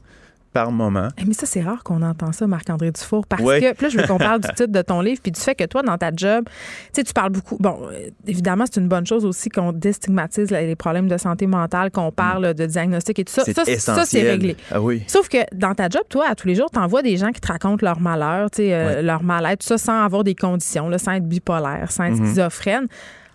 par 0.53 0.71
moment. 0.71 1.09
Eh, 1.17 1.25
mais 1.25 1.33
ça, 1.33 1.45
c'est 1.45 1.61
rare 1.61 1.83
qu'on 1.83 2.01
entend 2.01 2.31
ça, 2.31 2.47
Marc-André 2.47 2.91
Dufour, 2.91 3.25
parce 3.27 3.41
que, 3.41 3.73
puis 3.73 3.83
là, 3.85 3.89
je 3.89 3.97
veux 3.97 4.07
qu'on 4.07 4.17
parle 4.17 4.41
du 4.41 4.47
titre 4.55 4.71
de 4.71 4.81
ton 4.81 5.01
livre, 5.01 5.21
puis 5.21 5.31
du 5.31 5.39
fait 5.39 5.55
que 5.55 5.63
toi, 5.65 5.81
dans 5.81 5.97
ta 5.97 6.11
job, 6.15 6.45
tu 6.93 7.03
parles 7.13 7.31
beaucoup. 7.31 7.57
Bon, 7.59 7.79
évidemment, 8.27 8.65
c'est 8.71 8.79
une 8.79 8.87
bonne 8.87 9.05
chose 9.05 9.25
aussi 9.25 9.49
qu'on 9.49 9.71
déstigmatise 9.71 10.51
les 10.51 10.75
problèmes 10.75 11.07
de 11.07 11.17
santé 11.17 11.47
mentale, 11.47 11.91
qu'on 11.91 12.11
parle 12.11 12.53
de 12.53 12.65
diagnostic 12.65 13.19
et 13.19 13.25
tout 13.25 13.33
ça. 13.33 13.43
Ça, 13.45 14.05
c'est 14.05 14.21
réglé. 14.21 14.55
Ah 14.71 14.81
oui. 14.81 15.03
Sauf 15.07 15.29
que 15.29 15.37
dans 15.53 15.73
ta 15.73 15.89
job, 15.89 16.03
toi, 16.09 16.25
à 16.29 16.35
tous 16.35 16.47
les 16.47 16.55
jours, 16.55 16.69
tu 16.71 16.79
envoies 16.79 17.01
des 17.01 17.17
gens 17.17 17.31
qui 17.31 17.41
te 17.41 17.47
racontent 17.47 17.85
leur 17.85 17.99
malheur, 17.99 18.49
tu 18.51 18.57
sais, 18.57 18.73
euh, 18.73 19.01
leur 19.01 19.23
mal-être, 19.23 19.59
tout 19.59 19.67
ça, 19.67 19.77
sans 19.77 20.03
avoir 20.03 20.23
des 20.23 20.35
conditions, 20.35 20.89
là, 20.89 20.97
sans 20.97 21.13
être 21.13 21.27
bipolaire, 21.27 21.91
sans 21.91 22.05
être 22.05 22.15
mm-hmm. 22.15 22.27
schizophrène 22.27 22.87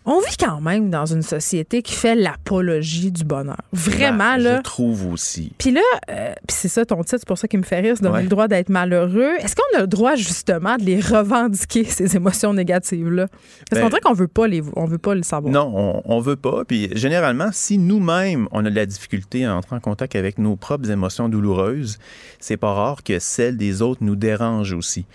on 0.07 0.21
vit 0.21 0.37
quand 0.39 0.61
même 0.61 0.91
dans 0.91 1.07
une 1.07 1.23
société 1.23 1.83
qui 1.83 1.95
fait 1.95 2.15
l'apologie 2.15 3.11
du 3.11 3.25
bonheur. 3.25 3.61
Vraiment, 3.73 4.37
là. 4.37 4.59
Je 4.59 4.63
trouve 4.63 5.13
aussi. 5.13 5.53
Puis 5.57 5.71
là, 5.71 5.81
euh, 6.11 6.35
puis 6.47 6.57
c'est 6.57 6.69
ça 6.69 6.85
ton 6.85 7.03
titre, 7.03 7.19
c'est 7.21 7.27
pour 7.27 7.39
ça 7.39 7.49
qu'il 7.49 7.59
me 7.59 7.65
fait 7.65 7.81
rire, 7.81 7.95
c'est 7.97 8.03
donner 8.03 8.23
le 8.23 8.29
droit 8.29 8.47
d'être 8.47 8.69
malheureux. 8.69 9.33
Est-ce 9.41 9.57
qu'on 9.57 9.79
a 9.79 9.81
le 9.81 9.87
droit, 9.87 10.15
justement, 10.15 10.77
de 10.77 10.85
les 10.85 11.01
revendiquer, 11.01 11.85
ces 11.85 12.17
émotions 12.17 12.53
négatives-là? 12.53 13.29
Parce 13.71 13.81
qu'on 13.81 13.87
ben 13.87 13.91
dirait 13.91 14.01
qu'on 14.03 14.13
veut 14.13 14.29
pas 14.29 14.47
les, 14.47 14.63
on 14.77 14.85
veut 14.85 14.99
pas 14.99 15.15
le 15.15 15.23
savoir. 15.23 15.53
Non, 15.53 15.73
on, 15.75 16.03
on 16.05 16.21
veut 16.21 16.37
pas. 16.37 16.65
Puis 16.65 16.91
généralement, 16.95 17.49
si 17.53 17.79
nous-mêmes, 17.79 18.47
on 18.53 18.65
a 18.67 18.71
de 18.71 18.75
la 18.77 18.87
difficulté 18.87 19.47
à 19.47 19.57
entrer 19.57 19.77
en 19.77 19.81
contact 19.81 20.17
avec 20.17 20.39
nos 20.39 20.57
propres 20.57 20.91
émotions 20.91 21.29
douloureuses, 21.29 21.99
c'est 22.41 22.59
pas 22.59 22.75
rare 22.75 23.03
que 23.03 23.19
celles 23.19 23.57
des 23.57 23.81
autres 23.81 24.05
nous 24.05 24.17
dérangent 24.17 24.75
aussi. 24.75 25.07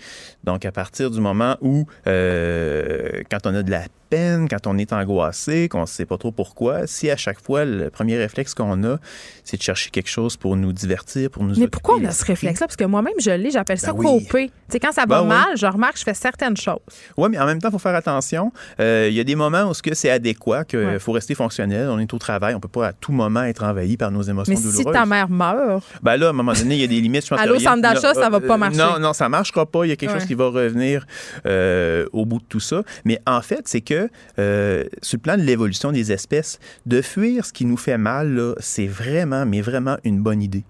Donc, 0.42 0.64
à 0.64 0.72
partir 0.72 1.10
du 1.10 1.20
moment 1.20 1.56
où, 1.60 1.86
euh, 2.06 3.22
quand 3.30 3.46
on 3.46 3.54
a 3.54 3.62
de 3.62 3.70
la 3.70 3.82
peine, 4.10 4.48
quand 4.48 4.66
on 4.66 4.76
est 4.76 4.92
angoissé, 4.92 5.68
qu'on 5.68 5.82
ne 5.82 5.86
sait 5.86 6.04
pas 6.04 6.18
trop 6.18 6.32
pourquoi, 6.32 6.86
si 6.86 7.10
à 7.10 7.16
chaque 7.16 7.40
fois, 7.40 7.64
le 7.64 7.90
premier 7.90 8.16
réflexe 8.16 8.54
qu'on 8.54 8.84
a, 8.84 8.96
c'est 9.44 9.56
de 9.56 9.62
chercher 9.62 9.90
quelque 9.90 10.10
chose 10.10 10.36
pour 10.36 10.56
nous 10.56 10.72
divertir, 10.72 11.30
pour 11.30 11.44
nous 11.44 11.54
Mais 11.58 11.68
pourquoi 11.68 11.96
on 11.96 12.04
a 12.04 12.10
ce 12.10 12.24
réflexe-là? 12.24 12.66
Parce 12.66 12.76
que 12.76 12.84
moi-même, 12.84 13.14
je 13.20 13.30
l'ai, 13.30 13.50
j'appelle 13.50 13.78
ça 13.78 13.92
ben 13.92 14.02
couper. 14.02 14.50
quand 14.80 14.92
ça 14.92 15.06
va 15.06 15.22
ben 15.22 15.28
mal, 15.28 15.56
je 15.56 15.66
remarque, 15.66 15.98
je 15.98 16.02
fais 16.02 16.14
certaines 16.14 16.56
choses. 16.56 16.80
Oui, 17.16 17.28
mais 17.30 17.38
en 17.38 17.46
même 17.46 17.60
temps, 17.60 17.68
il 17.68 17.72
faut 17.72 17.78
faire 17.78 17.94
attention. 17.94 18.52
Euh, 18.80 19.06
il 19.08 19.14
y 19.14 19.20
a 19.20 19.24
des 19.24 19.36
moments 19.36 19.70
où 19.70 19.72
c'est 19.74 20.10
adéquat, 20.10 20.64
qu'il 20.64 20.98
faut 20.98 21.12
rester 21.12 21.34
fonctionnel. 21.34 21.88
On 21.88 21.98
est 21.98 22.12
au 22.12 22.18
travail, 22.18 22.54
on 22.54 22.58
ne 22.58 22.62
peut 22.62 22.68
pas 22.68 22.88
à 22.88 22.92
tout 22.92 23.12
moment 23.12 23.44
être 23.44 23.62
envahi 23.62 23.96
par 23.96 24.10
nos 24.10 24.22
émotions 24.22 24.52
mais 24.52 24.60
douloureuses. 24.60 24.86
si 24.86 24.92
ta 24.92 25.06
mère 25.06 25.28
meurt... 25.28 25.84
Ben 26.02 26.16
là, 26.16 26.26
à 26.26 26.30
un 26.30 26.32
moment 26.32 26.52
donné, 26.52 26.74
il 26.74 26.80
y 26.80 26.84
a 26.84 26.88
des 26.88 27.00
limites. 27.00 27.24
Je 27.24 27.34
pense 27.34 27.40
centre 27.62 27.82
d'achat, 27.82 28.14
ça 28.14 28.28
va 28.28 28.40
pas 28.40 28.56
marcher. 28.56 28.78
Non, 28.78 28.98
non, 28.98 29.12
ça 29.12 29.28
marchera 29.28 29.66
pas. 29.66 29.84
Il 29.84 29.90
y 29.90 29.92
a 29.92 29.96
quelque 29.96 30.12
chose 30.12 30.26
qui 30.26 30.34
va 30.34 30.48
revenir 30.48 31.06
euh, 31.46 32.06
au 32.12 32.24
bout 32.24 32.38
de 32.38 32.44
tout 32.44 32.60
ça. 32.60 32.82
Mais 33.04 33.20
en 33.26 33.42
fait, 33.42 33.62
c'est 33.66 33.80
que 33.80 33.99
euh, 34.38 34.84
sur 35.02 35.16
le 35.16 35.22
plan 35.22 35.36
de 35.36 35.42
l'évolution 35.42 35.92
des 35.92 36.12
espèces, 36.12 36.58
de 36.86 37.02
fuir 37.02 37.44
ce 37.44 37.52
qui 37.52 37.64
nous 37.64 37.76
fait 37.76 37.98
mal, 37.98 38.54
c'est 38.58 38.86
vraiment, 38.86 39.46
mais 39.46 39.60
vraiment 39.60 39.96
une 40.04 40.20
bonne 40.20 40.42
idée. 40.42 40.64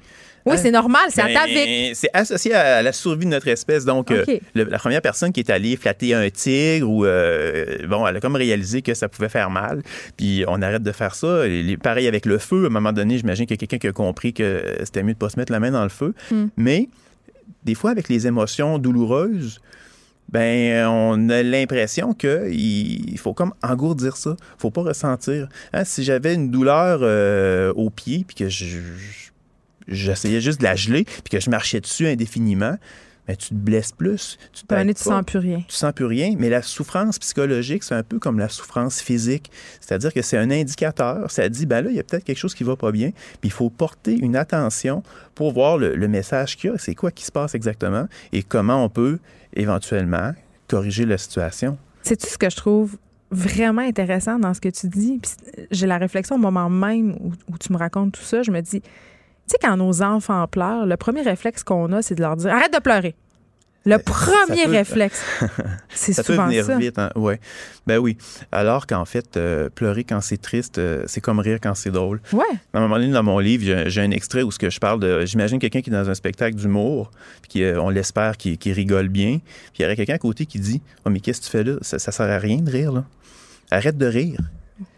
Oui, 0.47 0.57
c'est 0.57 0.71
normal, 0.71 1.03
c'est 1.11 1.23
ben, 1.23 1.37
atavique. 1.37 1.95
C'est 1.95 2.09
associé 2.15 2.55
à 2.55 2.81
la 2.81 2.93
survie 2.93 3.27
de 3.27 3.31
notre 3.31 3.49
espèce. 3.49 3.85
Donc, 3.85 4.11
euh, 4.11 4.25
la 4.55 4.79
première 4.79 5.03
personne 5.03 5.33
qui 5.33 5.41
est 5.41 5.51
allée 5.51 5.77
flatter 5.77 6.15
un 6.15 6.31
tigre 6.31 6.89
ou, 6.89 7.01
bon, 7.87 8.07
elle 8.07 8.17
a 8.17 8.21
comme 8.21 8.37
réalisé 8.37 8.81
que 8.81 8.95
ça 8.95 9.09
pouvait 9.09 9.29
faire 9.29 9.51
mal. 9.51 9.83
Puis, 10.17 10.45
on 10.49 10.63
arrête 10.63 10.83
de 10.83 10.93
faire 10.93 11.15
ça. 11.15 11.47
Et, 11.47 11.77
pareil 11.77 12.09
avec 12.09 12.25
le 12.25 12.39
feu. 12.39 12.65
À 12.65 12.67
un 12.69 12.71
moment 12.71 12.93
donné, 12.93 13.19
j'imagine 13.19 13.45
qu'il 13.45 13.55
y 13.55 13.59
a 13.59 13.67
quelqu'un 13.67 13.79
qui 13.79 13.89
a 13.89 13.93
compris 13.93 14.33
que 14.33 14.79
c'était 14.83 15.03
mieux 15.03 15.13
de 15.13 15.19
ne 15.19 15.21
pas 15.21 15.29
se 15.29 15.39
mettre 15.39 15.53
la 15.53 15.61
main 15.61 15.73
dans 15.73 15.83
le 15.83 15.91
feu. 15.91 16.15
Hmm. 16.31 16.47
Mais, 16.57 16.89
des 17.65 17.75
fois, 17.75 17.91
avec 17.91 18.09
les 18.09 18.27
émotions 18.27 18.79
douloureuses, 18.79 19.61
ben 20.31 20.87
on 20.87 21.29
a 21.29 21.43
l'impression 21.43 22.15
qu'il 22.15 23.19
faut 23.19 23.35
comme 23.35 23.53
engourdir 23.63 24.17
ça. 24.17 24.37
faut 24.59 24.71
pas 24.71 24.83
ressentir. 24.83 25.49
Hein, 25.73 25.85
si 25.85 26.05
j'avais 26.05 26.35
une 26.35 26.51
douleur 26.51 27.01
euh, 27.03 27.73
au 27.75 27.91
pied, 27.91 28.25
puis 28.27 28.37
que 28.37 28.49
j'essayais 29.89 30.41
juste 30.41 30.61
de 30.61 30.65
la 30.65 30.77
geler, 30.77 31.05
puis 31.05 31.31
que 31.31 31.41
je 31.41 31.51
marchais 31.51 31.81
dessus 31.81 32.07
indéfiniment, 32.07 32.77
ben, 33.31 33.37
tu 33.37 33.51
te 33.51 33.55
blesses 33.55 33.93
plus. 33.93 34.39
Tu 34.53 34.65
ne 34.69 34.93
sens 34.95 35.23
plus 35.25 35.39
rien. 35.39 35.63
Tu 35.69 35.77
sens 35.77 35.93
plus 35.93 36.05
rien, 36.05 36.35
mais 36.37 36.49
la 36.49 36.63
souffrance 36.63 37.17
psychologique, 37.21 37.85
c'est 37.85 37.95
un 37.95 38.03
peu 38.03 38.19
comme 38.19 38.41
la 38.41 38.49
souffrance 38.49 39.01
physique. 39.01 39.53
C'est-à-dire 39.81 40.13
que 40.13 40.21
c'est 40.21 40.37
un 40.37 40.51
indicateur. 40.51 41.31
Ça 41.31 41.49
dit, 41.49 41.65
ben 41.65 41.83
là, 41.83 41.91
il 41.91 41.97
y 41.97 42.01
a 42.01 42.03
peut-être 42.03 42.25
quelque 42.25 42.39
chose 42.39 42.55
qui 42.55 42.65
va 42.65 42.75
pas 42.75 42.91
bien, 42.91 43.11
puis 43.41 43.49
il 43.49 43.53
faut 43.53 43.71
porter 43.71 44.15
une 44.15 44.35
attention 44.35 45.05
pour 45.37 45.53
voir 45.53 45.79
le, 45.79 46.09
message 46.09 46.57
qu'il 46.57 46.71
y 46.71 46.73
a, 46.73 46.79
c'est 46.79 46.97
quoi 46.97 47.13
qui 47.13 47.25
se 47.25 47.31
passe 47.31 47.55
exactement 47.55 48.09
et 48.33 48.43
comment 48.43 48.85
on 48.85 48.89
peut 48.89 49.21
éventuellement 49.55 50.33
corriger 50.67 51.07
la 51.07 51.17
situation. 51.17 51.79
C'est-tu 52.03 52.27
ce 52.27 52.37
que 52.37 52.51
je 52.51 52.57
trouve 52.57 52.97
vraiment 53.31 53.83
intéressant 53.83 54.41
dans 54.41 54.55
ce 54.55 54.61
que 54.61 54.71
tu 54.71 54.89
dis? 54.89 55.21
J'ai 55.71 55.87
la 55.87 55.99
réflexion 55.99 56.35
au 56.35 56.41
moment 56.41 56.69
même 56.69 57.13
où, 57.21 57.33
où 57.49 57.59
tu 57.59 57.73
me 57.73 57.79
racontes 57.79 58.15
tout 58.15 58.25
ça, 58.25 58.43
je 58.43 58.51
me 58.51 58.61
dis, 58.61 58.83
sais, 59.51 59.59
quand 59.61 59.77
nos 59.77 60.03
enfants 60.03 60.47
pleurent, 60.47 60.87
le 60.87 60.97
premier 60.97 61.23
réflexe 61.23 61.63
qu'on 61.63 61.93
a, 61.93 62.03
c'est 62.03 62.15
de 62.15 62.23
leur 62.23 62.37
dire 62.37 62.53
arrête 62.53 62.73
de 62.73 62.79
pleurer. 62.79 63.15
Le 63.87 63.97
premier 63.97 64.67
réflexe, 64.67 65.25
c'est 65.89 66.13
souvent 66.13 66.15
ça. 66.15 66.23
Ça 66.23 66.35
peut 66.35 66.51
venir 66.51 66.79
vite, 66.79 66.99
hein? 66.99 67.11
ouais. 67.17 67.41
Ben 67.87 67.99
oui. 67.99 68.19
Alors 68.53 68.87
qu'en 68.87 69.07
fait, 69.07 69.39
euh, 69.39 69.71
pleurer 69.71 70.05
quand 70.05 70.21
c'est 70.21 70.37
triste, 70.37 70.77
euh, 70.77 71.05
c'est 71.07 71.23
comme 71.23 71.39
rire 71.39 71.59
quand 71.63 71.75
c'est 71.75 71.91
drôle. 71.91 72.21
Ouais. 72.35 72.45
À 72.75 72.79
un 72.79 72.83
moment 72.83 72.97
donné, 72.97 73.11
dans 73.11 73.23
mon 73.23 73.39
livre, 73.39 73.89
j'ai 73.89 74.01
un 74.03 74.11
extrait 74.11 74.43
où 74.43 74.51
ce 74.51 74.59
que 74.59 74.69
je 74.69 74.79
parle 74.79 75.01
de, 75.01 75.25
j'imagine 75.25 75.59
quelqu'un 75.59 75.81
qui 75.81 75.89
est 75.89 75.95
dans 75.95 76.11
un 76.11 76.15
spectacle 76.15 76.57
d'humour, 76.57 77.11
puis 77.41 77.49
qui, 77.49 77.63
euh, 77.65 77.81
on 77.81 77.89
l'espère, 77.89 78.37
qui, 78.37 78.59
rigole 78.71 79.09
bien, 79.09 79.39
puis 79.73 79.79
il 79.79 79.83
y 79.83 79.85
aurait 79.87 79.97
quelqu'un 79.97 80.15
à 80.15 80.19
côté 80.19 80.45
qui 80.45 80.61
dit, 80.61 80.83
oh 81.07 81.11
mais 81.11 81.21
qu'est-ce 81.21 81.41
que 81.41 81.47
tu 81.47 81.51
fais 81.51 81.65
là? 81.65 81.77
Ça, 81.81 81.99
ça 81.99 82.13
sert 82.13 82.29
à 82.29 82.39
rien 82.39 82.59
de 82.59 82.71
rire 82.71 82.93
là. 82.93 83.05
Arrête 83.71 83.97
de 83.97 84.07
rire. 84.07 84.41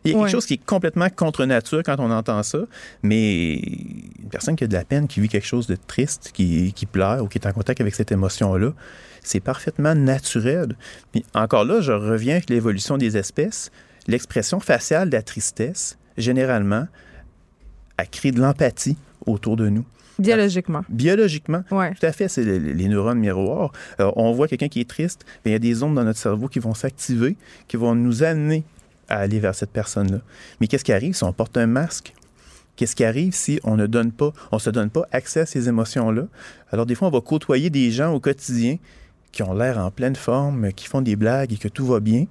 Il 0.04 0.12
y 0.12 0.14
a 0.14 0.18
quelque 0.18 0.30
chose 0.30 0.46
qui 0.46 0.54
est 0.54 0.64
complètement 0.64 1.08
contre 1.10 1.44
nature 1.44 1.82
quand 1.84 1.96
on 1.98 2.10
entend 2.10 2.42
ça, 2.42 2.58
mais 3.02 3.54
une 3.54 4.28
personne 4.30 4.56
qui 4.56 4.64
a 4.64 4.66
de 4.66 4.72
la 4.72 4.84
peine, 4.84 5.08
qui 5.08 5.20
vit 5.20 5.28
quelque 5.28 5.46
chose 5.46 5.66
de 5.66 5.76
triste, 5.76 6.30
qui, 6.32 6.72
pleure 6.90 7.22
ou 7.22 7.28
qui 7.28 7.38
est 7.38 7.46
en 7.46 7.52
contact 7.52 7.80
avec 7.80 7.94
cette 7.94 8.12
émotion-là, 8.12 8.72
c'est 9.22 9.40
parfaitement 9.40 9.94
naturel. 9.94 10.76
Mais 11.14 11.22
encore 11.34 11.64
là, 11.64 11.80
je 11.80 11.92
reviens 11.92 12.34
avec 12.34 12.50
l'évolution 12.50 12.98
des 12.98 13.16
espèces. 13.16 13.70
L'expression 14.08 14.58
faciale 14.58 15.10
de 15.10 15.16
la 15.16 15.22
tristesse, 15.22 15.96
généralement, 16.16 16.86
a 17.98 18.06
créé 18.06 18.32
de 18.32 18.40
l'empathie 18.40 18.96
autour 19.26 19.56
de 19.56 19.68
nous. 19.68 19.84
Biologiquement. 20.18 20.82
Biologiquement. 20.88 21.64
Ouais. 21.70 21.94
Tout 21.94 22.06
à 22.06 22.12
fait, 22.12 22.28
c'est 22.28 22.44
les, 22.44 22.88
neurones 22.88 23.18
miroirs. 23.18 23.72
Euh, 24.00 24.10
on 24.16 24.32
voit 24.32 24.46
quelqu'un 24.46 24.68
qui 24.68 24.80
est 24.80 24.88
triste, 24.88 25.24
mais 25.44 25.50
il 25.50 25.54
y 25.54 25.56
a 25.56 25.60
des 25.60 25.82
ondes 25.82 25.94
dans 25.94 26.04
notre 26.04 26.18
cerveau 26.18 26.48
qui 26.48 26.58
vont 26.58 26.74
s'activer, 26.74 27.36
qui 27.68 27.76
vont 27.76 27.94
nous 27.94 28.22
amener 28.22 28.64
à 29.08 29.18
aller 29.18 29.40
vers 29.40 29.54
cette 29.54 29.70
personne-là. 29.70 30.18
Mais 30.60 30.66
qu'est-ce 30.66 30.84
qui 30.84 30.92
arrive 30.92 31.14
si 31.14 31.24
on 31.24 31.32
porte 31.32 31.56
un 31.56 31.66
masque? 31.66 32.14
Qu'est-ce 32.76 32.96
qui 32.96 33.04
arrive 33.04 33.34
si 33.34 33.60
on 33.64 33.76
ne 33.76 33.86
donne 33.86 34.12
pas, 34.12 34.32
on 34.50 34.58
se 34.58 34.70
donne 34.70 34.90
pas 34.90 35.06
accès 35.12 35.40
à 35.40 35.46
ces 35.46 35.68
émotions-là? 35.68 36.24
Alors, 36.70 36.86
des 36.86 36.94
fois, 36.94 37.08
on 37.08 37.10
va 37.10 37.20
côtoyer 37.20 37.68
des 37.68 37.90
gens 37.90 38.12
au 38.14 38.20
quotidien 38.20 38.78
qui 39.30 39.42
ont 39.42 39.54
l'air 39.54 39.78
en 39.78 39.90
pleine 39.90 40.16
forme, 40.16 40.72
qui 40.72 40.86
font 40.86 41.02
des 41.02 41.16
blagues 41.16 41.52
et 41.52 41.56
que 41.56 41.68
tout 41.68 41.86
va 41.86 42.00
bien. 42.00 42.26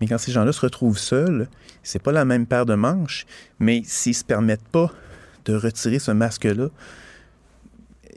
Mais 0.00 0.08
quand 0.08 0.18
ces 0.18 0.32
gens-là 0.32 0.52
se 0.52 0.60
retrouvent 0.60 0.98
seuls, 0.98 1.48
c'est 1.82 2.02
pas 2.02 2.12
la 2.12 2.24
même 2.24 2.46
paire 2.46 2.66
de 2.66 2.74
manches, 2.74 3.26
mais 3.60 3.82
s'ils 3.84 4.14
se 4.14 4.24
permettent 4.24 4.68
pas 4.68 4.92
de 5.44 5.54
retirer 5.54 5.98
ce 5.98 6.10
masque-là, 6.10 6.68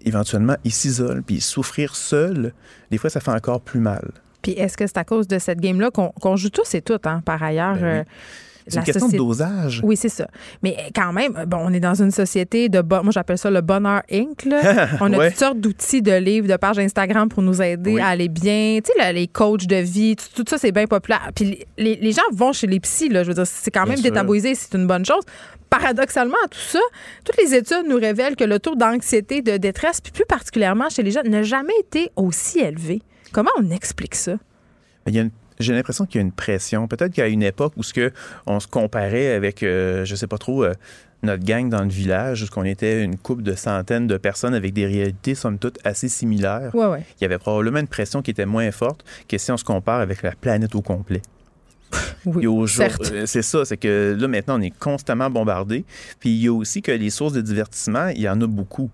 éventuellement, 0.03 0.55
ils 0.63 0.71
s'isolent, 0.71 1.23
puis 1.23 1.41
souffrir 1.41 1.95
seul, 1.95 2.53
des 2.91 2.97
fois, 2.97 3.09
ça 3.09 3.19
fait 3.19 3.31
encore 3.31 3.61
plus 3.61 3.79
mal. 3.79 4.11
Puis 4.41 4.53
est-ce 4.53 4.77
que 4.77 4.87
c'est 4.87 4.97
à 4.97 5.03
cause 5.03 5.27
de 5.27 5.39
cette 5.39 5.59
game-là 5.59 5.89
qu'on 5.91 6.35
joue 6.35 6.49
tous 6.49 6.75
et 6.75 6.81
toutes, 6.81 7.07
hein, 7.07 7.21
par 7.25 7.41
ailleurs? 7.41 7.75
Ben 7.75 7.83
euh, 7.83 8.03
C'est 8.67 8.79
une 8.79 8.85
question 8.85 9.07
de 9.07 9.17
dosage. 9.17 9.81
Oui, 9.83 9.95
c'est 9.97 10.09
ça. 10.09 10.27
Mais 10.61 10.75
quand 10.93 11.13
même, 11.13 11.45
bon, 11.47 11.57
on 11.61 11.73
est 11.73 11.79
dans 11.79 12.01
une 12.01 12.11
société 12.11 12.69
de... 12.69 12.81
Moi, 12.81 13.11
j'appelle 13.11 13.37
ça 13.37 13.49
le 13.49 13.61
bonheur 13.61 14.01
Inc. 14.11 14.45
Là. 14.45 14.89
on 15.01 15.11
a 15.13 15.29
toutes 15.29 15.39
sortes 15.39 15.59
d'outils, 15.59 16.01
de 16.01 16.13
livres, 16.13 16.47
de 16.47 16.55
pages 16.55 16.79
Instagram 16.79 17.29
pour 17.29 17.43
nous 17.43 17.61
aider 17.61 17.99
à 17.99 18.07
aller 18.07 18.29
bien. 18.29 18.79
Tu 18.83 18.91
sais, 18.97 19.13
les 19.13 19.27
coachs 19.27 19.65
de 19.65 19.77
vie, 19.77 20.15
tout, 20.15 20.45
ça, 20.47 20.57
c'est 20.57 20.71
bien 20.71 20.85
populaire. 20.85 21.31
Puis 21.33 21.65
les, 21.77 22.11
gens 22.11 22.21
vont 22.31 22.53
chez 22.53 22.67
les 22.67 22.79
psys, 22.79 23.09
là. 23.09 23.23
Je 23.23 23.29
veux 23.29 23.35
dire, 23.35 23.47
c'est 23.47 23.71
quand 23.71 23.85
même 23.85 23.99
détaboisé, 23.99 24.55
c'est 24.55 24.75
une 24.75 24.87
bonne 24.87 25.05
chose 25.05 25.23
paradoxalement, 25.69 26.37
tout 26.49 26.59
ça, 26.59 26.79
toutes 27.23 27.37
les 27.37 27.53
études 27.53 27.85
nous 27.87 27.97
révèlent 27.97 28.35
que 28.35 28.43
le 28.43 28.59
taux 28.59 28.75
d'anxiété, 28.75 29.41
de 29.41 29.57
détresse, 29.57 30.01
puis 30.01 30.11
plus 30.11 30.25
particulièrement 30.25 30.89
chez 30.89 31.03
les 31.03 31.11
jeunes, 31.11 31.29
n'a 31.29 31.43
jamais 31.43 31.73
été 31.79 32.11
aussi 32.15 32.59
élevé. 32.59 33.01
Comment 33.31 33.51
on 33.57 33.69
explique 33.71 34.15
ça? 34.15 34.37
j'ai 35.59 35.73
l'impression 35.73 36.05
qu'il 36.05 36.15
y 36.15 36.17
a 36.19 36.21
une 36.21 36.31
pression. 36.31 36.87
Peut-être 36.87 37.13
qu'à 37.13 37.27
une 37.27 37.43
époque 37.43 37.73
où 37.77 37.83
ce 37.83 37.93
que 37.93 38.11
on 38.45 38.59
se 38.59 38.67
comparait 38.67 39.33
avec, 39.33 39.63
euh, 39.63 40.05
je 40.05 40.15
sais 40.15 40.27
pas 40.27 40.37
trop, 40.37 40.63
euh, 40.63 40.73
notre 41.23 41.43
gang 41.43 41.69
dans 41.69 41.83
le 41.83 41.89
village, 41.89 42.43
où 42.43 42.47
qu'on 42.47 42.63
était 42.63 43.03
une 43.03 43.17
couple 43.17 43.41
de 43.41 43.55
centaines 43.55 44.07
de 44.07 44.17
personnes 44.17 44.53
avec 44.53 44.73
des 44.73 44.85
réalités, 44.85 45.33
somme 45.35 45.57
toute, 45.57 45.79
assez 45.83 46.09
similaires. 46.09 46.71
Il 47.19 47.23
y 47.23 47.25
avait 47.25 47.39
probablement 47.39 47.79
une 47.79 47.87
pression 47.87 48.21
qui 48.21 48.31
était 48.31 48.45
moins 48.45 48.71
forte 48.71 49.03
que 49.27 49.37
si 49.37 49.51
on 49.51 49.57
se 49.57 49.63
compare 49.63 49.99
avec 49.99 50.21
la 50.21 50.31
planète 50.31 50.75
au 50.75 50.81
complet. 50.81 51.21
Oui, 52.25 52.45
euh, 52.45 53.25
c'est 53.25 53.41
ça, 53.41 53.63
c'est 53.63 53.77
que 53.77 54.17
là, 54.19 54.27
maintenant, 54.27 54.59
on 54.59 54.61
est 54.61 54.77
constamment 54.77 55.29
bombardé. 55.29 55.85
Puis 56.19 56.31
il 56.31 56.43
y 56.43 56.47
a 56.49 56.53
aussi 56.53 56.81
que 56.81 56.91
les 56.91 57.09
sources 57.09 57.31
de 57.31 57.39
divertissement, 57.39 58.09
il 58.09 58.19
y 58.19 58.27
en 58.27 58.41
a 58.41 58.47
beaucoup. 58.47 58.89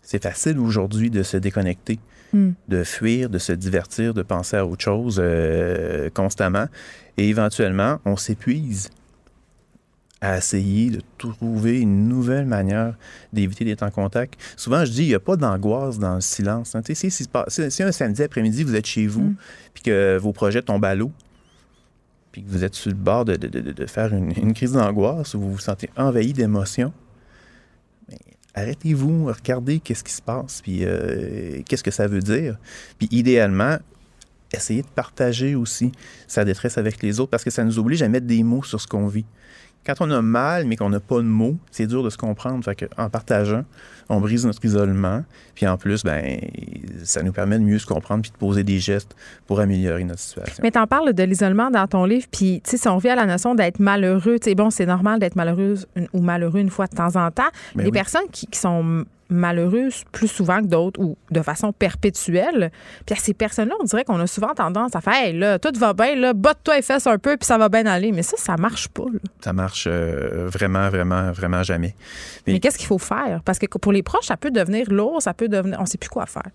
C'est 0.00 0.22
facile 0.22 0.58
aujourd'hui 0.58 1.10
de 1.10 1.22
se 1.22 1.36
déconnecter. 1.36 1.98
Hmm. 2.32 2.52
de 2.68 2.82
fuir, 2.82 3.28
de 3.28 3.38
se 3.38 3.52
divertir, 3.52 4.14
de 4.14 4.22
penser 4.22 4.56
à 4.56 4.64
autre 4.64 4.82
chose 4.82 5.20
euh, 5.22 6.08
constamment. 6.14 6.66
Et 7.18 7.28
éventuellement, 7.28 7.98
on 8.06 8.16
s'épuise 8.16 8.88
à 10.22 10.38
essayer 10.38 10.88
de 10.88 11.02
trouver 11.18 11.80
une 11.80 12.08
nouvelle 12.08 12.46
manière 12.46 12.94
d'éviter 13.34 13.66
d'être 13.66 13.82
en 13.82 13.90
contact. 13.90 14.40
Souvent, 14.56 14.84
je 14.86 14.92
dis, 14.92 15.02
il 15.02 15.08
n'y 15.08 15.14
a 15.14 15.20
pas 15.20 15.36
d'angoisse 15.36 15.98
dans 15.98 16.14
le 16.14 16.20
silence. 16.22 16.74
Hein. 16.74 16.80
Si, 16.94 17.10
si, 17.10 17.82
un 17.82 17.92
samedi 17.92 18.22
après-midi, 18.22 18.62
vous 18.62 18.76
êtes 18.76 18.86
chez 18.86 19.06
vous, 19.06 19.30
hmm. 19.30 19.36
puis 19.74 19.82
que 19.82 20.16
vos 20.16 20.32
projets 20.32 20.62
tombent 20.62 20.86
à 20.86 20.94
l'eau, 20.94 21.12
puis 22.30 22.42
que 22.42 22.48
vous 22.48 22.64
êtes 22.64 22.74
sur 22.74 22.90
le 22.90 22.96
bord 22.96 23.26
de, 23.26 23.86
faire 23.86 24.14
une, 24.14 24.32
une 24.38 24.54
crise 24.54 24.72
d'angoisse, 24.72 25.34
ou 25.34 25.40
vous 25.40 25.52
vous 25.52 25.58
sentez 25.58 25.90
envahi 25.98 26.32
d'émotions, 26.32 26.94
arrêtez-vous, 28.54 29.26
regardez 29.26 29.80
qu'est-ce 29.80 30.04
qui 30.04 30.12
se 30.12 30.22
passe, 30.22 30.60
puis 30.62 30.80
euh, 30.82 31.62
qu'est-ce 31.66 31.82
que 31.82 31.90
ça 31.90 32.06
veut 32.06 32.20
dire. 32.20 32.58
Puis 32.98 33.08
idéalement, 33.10 33.78
essayez 34.52 34.82
de 34.82 34.88
partager 34.88 35.54
aussi 35.54 35.92
sa 36.26 36.44
détresse 36.44 36.78
avec 36.78 37.02
les 37.02 37.20
autres 37.20 37.30
parce 37.30 37.44
que 37.44 37.50
ça 37.50 37.64
nous 37.64 37.78
oblige 37.78 38.02
à 38.02 38.08
mettre 38.08 38.26
des 38.26 38.42
mots 38.42 38.62
sur 38.62 38.80
ce 38.80 38.86
qu'on 38.86 39.08
vit 39.08 39.24
quand 39.84 39.94
on 40.00 40.10
a 40.10 40.22
mal, 40.22 40.66
mais 40.66 40.76
qu'on 40.76 40.90
n'a 40.90 41.00
pas 41.00 41.16
de 41.16 41.22
mots, 41.22 41.56
c'est 41.70 41.86
dur 41.86 42.02
de 42.02 42.10
se 42.10 42.16
comprendre. 42.16 42.64
Fait 42.64 42.88
en 42.96 43.10
partageant, 43.10 43.64
on 44.08 44.20
brise 44.20 44.46
notre 44.46 44.64
isolement. 44.64 45.24
Puis 45.54 45.66
en 45.66 45.76
plus, 45.76 46.04
ben, 46.04 46.38
ça 47.02 47.22
nous 47.22 47.32
permet 47.32 47.58
de 47.58 47.64
mieux 47.64 47.78
se 47.78 47.86
comprendre 47.86 48.22
puis 48.22 48.30
de 48.30 48.36
poser 48.36 48.62
des 48.62 48.78
gestes 48.78 49.16
pour 49.46 49.60
améliorer 49.60 50.04
notre 50.04 50.20
situation. 50.20 50.62
Mais 50.62 50.70
tu 50.70 50.78
en 50.78 50.86
parles 50.86 51.12
de 51.12 51.22
l'isolement 51.22 51.70
dans 51.70 51.86
ton 51.86 52.04
livre. 52.04 52.26
Puis, 52.30 52.60
tu 52.64 52.70
sais, 52.70 52.76
si 52.76 52.88
on 52.88 52.96
revient 52.96 53.10
à 53.10 53.16
la 53.16 53.26
notion 53.26 53.54
d'être 53.54 53.80
malheureux, 53.80 54.38
tu 54.38 54.50
sais, 54.50 54.54
bon, 54.54 54.70
c'est 54.70 54.86
normal 54.86 55.18
d'être 55.18 55.36
malheureuse 55.36 55.86
ou 56.12 56.20
malheureux 56.20 56.60
une 56.60 56.70
fois 56.70 56.86
de 56.86 56.96
temps 56.96 57.16
en 57.16 57.30
temps. 57.30 57.50
Ben 57.74 57.84
les 57.84 57.90
personnes 57.90 58.28
qui, 58.30 58.46
qui 58.46 58.58
sont 58.58 59.04
malheureuses 59.32 60.04
plus 60.12 60.28
souvent 60.28 60.60
que 60.60 60.66
d'autres 60.66 61.00
ou 61.00 61.16
de 61.30 61.42
façon 61.42 61.72
perpétuelle. 61.72 62.70
Puis 63.06 63.16
à 63.16 63.18
ces 63.18 63.34
personnes-là, 63.34 63.74
on 63.80 63.84
dirait 63.84 64.04
qu'on 64.04 64.20
a 64.20 64.26
souvent 64.26 64.54
tendance 64.54 64.94
à 64.96 65.00
faire 65.00 65.12
Hey, 65.12 65.38
là, 65.38 65.58
tout 65.58 65.72
va 65.78 65.92
bien, 65.92 66.16
là, 66.16 66.32
botte-toi 66.32 66.78
et 66.78 66.82
fesse 66.82 67.06
un 67.06 67.18
peu, 67.18 67.36
puis 67.36 67.46
ça 67.46 67.58
va 67.58 67.68
bien 67.68 67.84
aller. 67.86 68.12
Mais 68.12 68.22
ça, 68.22 68.36
ça 68.38 68.56
marche 68.56 68.88
pas. 68.88 69.04
Ça 69.40 69.52
marche 69.52 69.86
euh, 69.90 70.48
vraiment, 70.48 70.88
vraiment, 70.88 71.32
vraiment 71.32 71.62
jamais. 71.62 71.94
Mais, 72.46 72.60
qu'est-ce 72.60 72.78
qu'il 72.78 72.86
faut 72.86 72.98
faire? 72.98 73.40
Parce 73.44 73.58
que 73.58 73.66
pour 73.66 73.92
les 73.92 74.02
proches, 74.02 74.26
ça 74.26 74.36
peut 74.36 74.50
devenir 74.50 74.90
lourd, 74.90 75.20
ça 75.20 75.34
peut 75.34 75.48
devenir. 75.48 75.78
On 75.80 75.86
sait 75.86 75.98
plus 75.98 76.08
quoi 76.08 76.26
faire. 76.26 76.50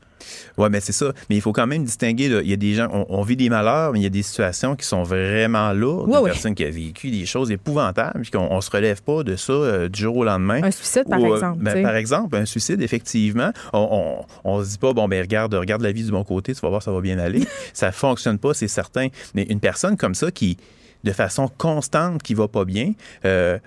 Oui, 0.57 0.67
mais 0.71 0.79
c'est 0.79 0.91
ça. 0.91 1.13
Mais 1.29 1.35
il 1.35 1.41
faut 1.41 1.53
quand 1.53 1.67
même 1.67 1.83
distinguer. 1.83 2.29
Là. 2.29 2.41
Il 2.41 2.49
y 2.49 2.53
a 2.53 2.57
des 2.57 2.73
gens, 2.73 2.87
on, 3.09 3.21
vit 3.21 3.35
des 3.35 3.49
malheurs, 3.49 3.93
mais 3.93 3.99
il 3.99 4.03
y 4.03 4.07
a 4.07 4.09
des 4.09 4.23
situations 4.23 4.75
qui 4.75 4.85
sont 4.85 5.03
vraiment 5.03 5.73
lourdes. 5.73 6.09
Ouais, 6.09 6.19
des 6.19 6.31
personnes 6.31 6.55
qui 6.55 6.65
ont 6.65 6.71
vécu 6.71 7.11
des 7.11 7.25
choses 7.25 7.51
épouvantables, 7.51 8.21
puis 8.21 8.31
qu'on 8.31 8.55
ne 8.55 8.61
se 8.61 8.71
relève 8.71 9.01
pas 9.03 9.23
de 9.23 9.35
ça 9.35 9.53
euh, 9.53 9.89
du 9.89 10.01
jour 10.01 10.17
au 10.17 10.23
lendemain. 10.23 10.63
Un 10.63 10.71
suicide, 10.71 11.05
par 11.09 11.19
euh, 11.19 11.35
exemple. 11.35 11.63
Ben, 11.63 11.83
par 11.83 11.95
exemple, 11.95 12.35
un 12.35 12.45
suicide, 12.45 12.66
effectivement. 12.73 13.51
On 13.73 14.25
ne 14.45 14.63
se 14.63 14.71
dit 14.71 14.77
pas, 14.77 14.93
bon, 14.93 15.07
ben 15.07 15.21
regarde, 15.21 15.53
regarde 15.53 15.81
la 15.81 15.91
vie 15.91 16.03
du 16.03 16.11
bon 16.11 16.23
côté, 16.23 16.53
tu 16.53 16.61
vas 16.61 16.69
voir, 16.69 16.83
ça 16.83 16.91
va 16.91 17.01
bien 17.01 17.19
aller. 17.19 17.45
ça 17.73 17.91
fonctionne 17.91 18.37
pas, 18.37 18.53
c'est 18.53 18.67
certain. 18.67 19.07
Mais 19.33 19.43
une 19.43 19.59
personne 19.59 19.97
comme 19.97 20.15
ça 20.15 20.31
qui 20.31 20.57
de 21.03 21.11
façon 21.11 21.47
constante 21.57 22.23
qui 22.23 22.33
va 22.33 22.47
pas 22.47 22.65
bien, 22.65 22.93
euh, 23.23 23.59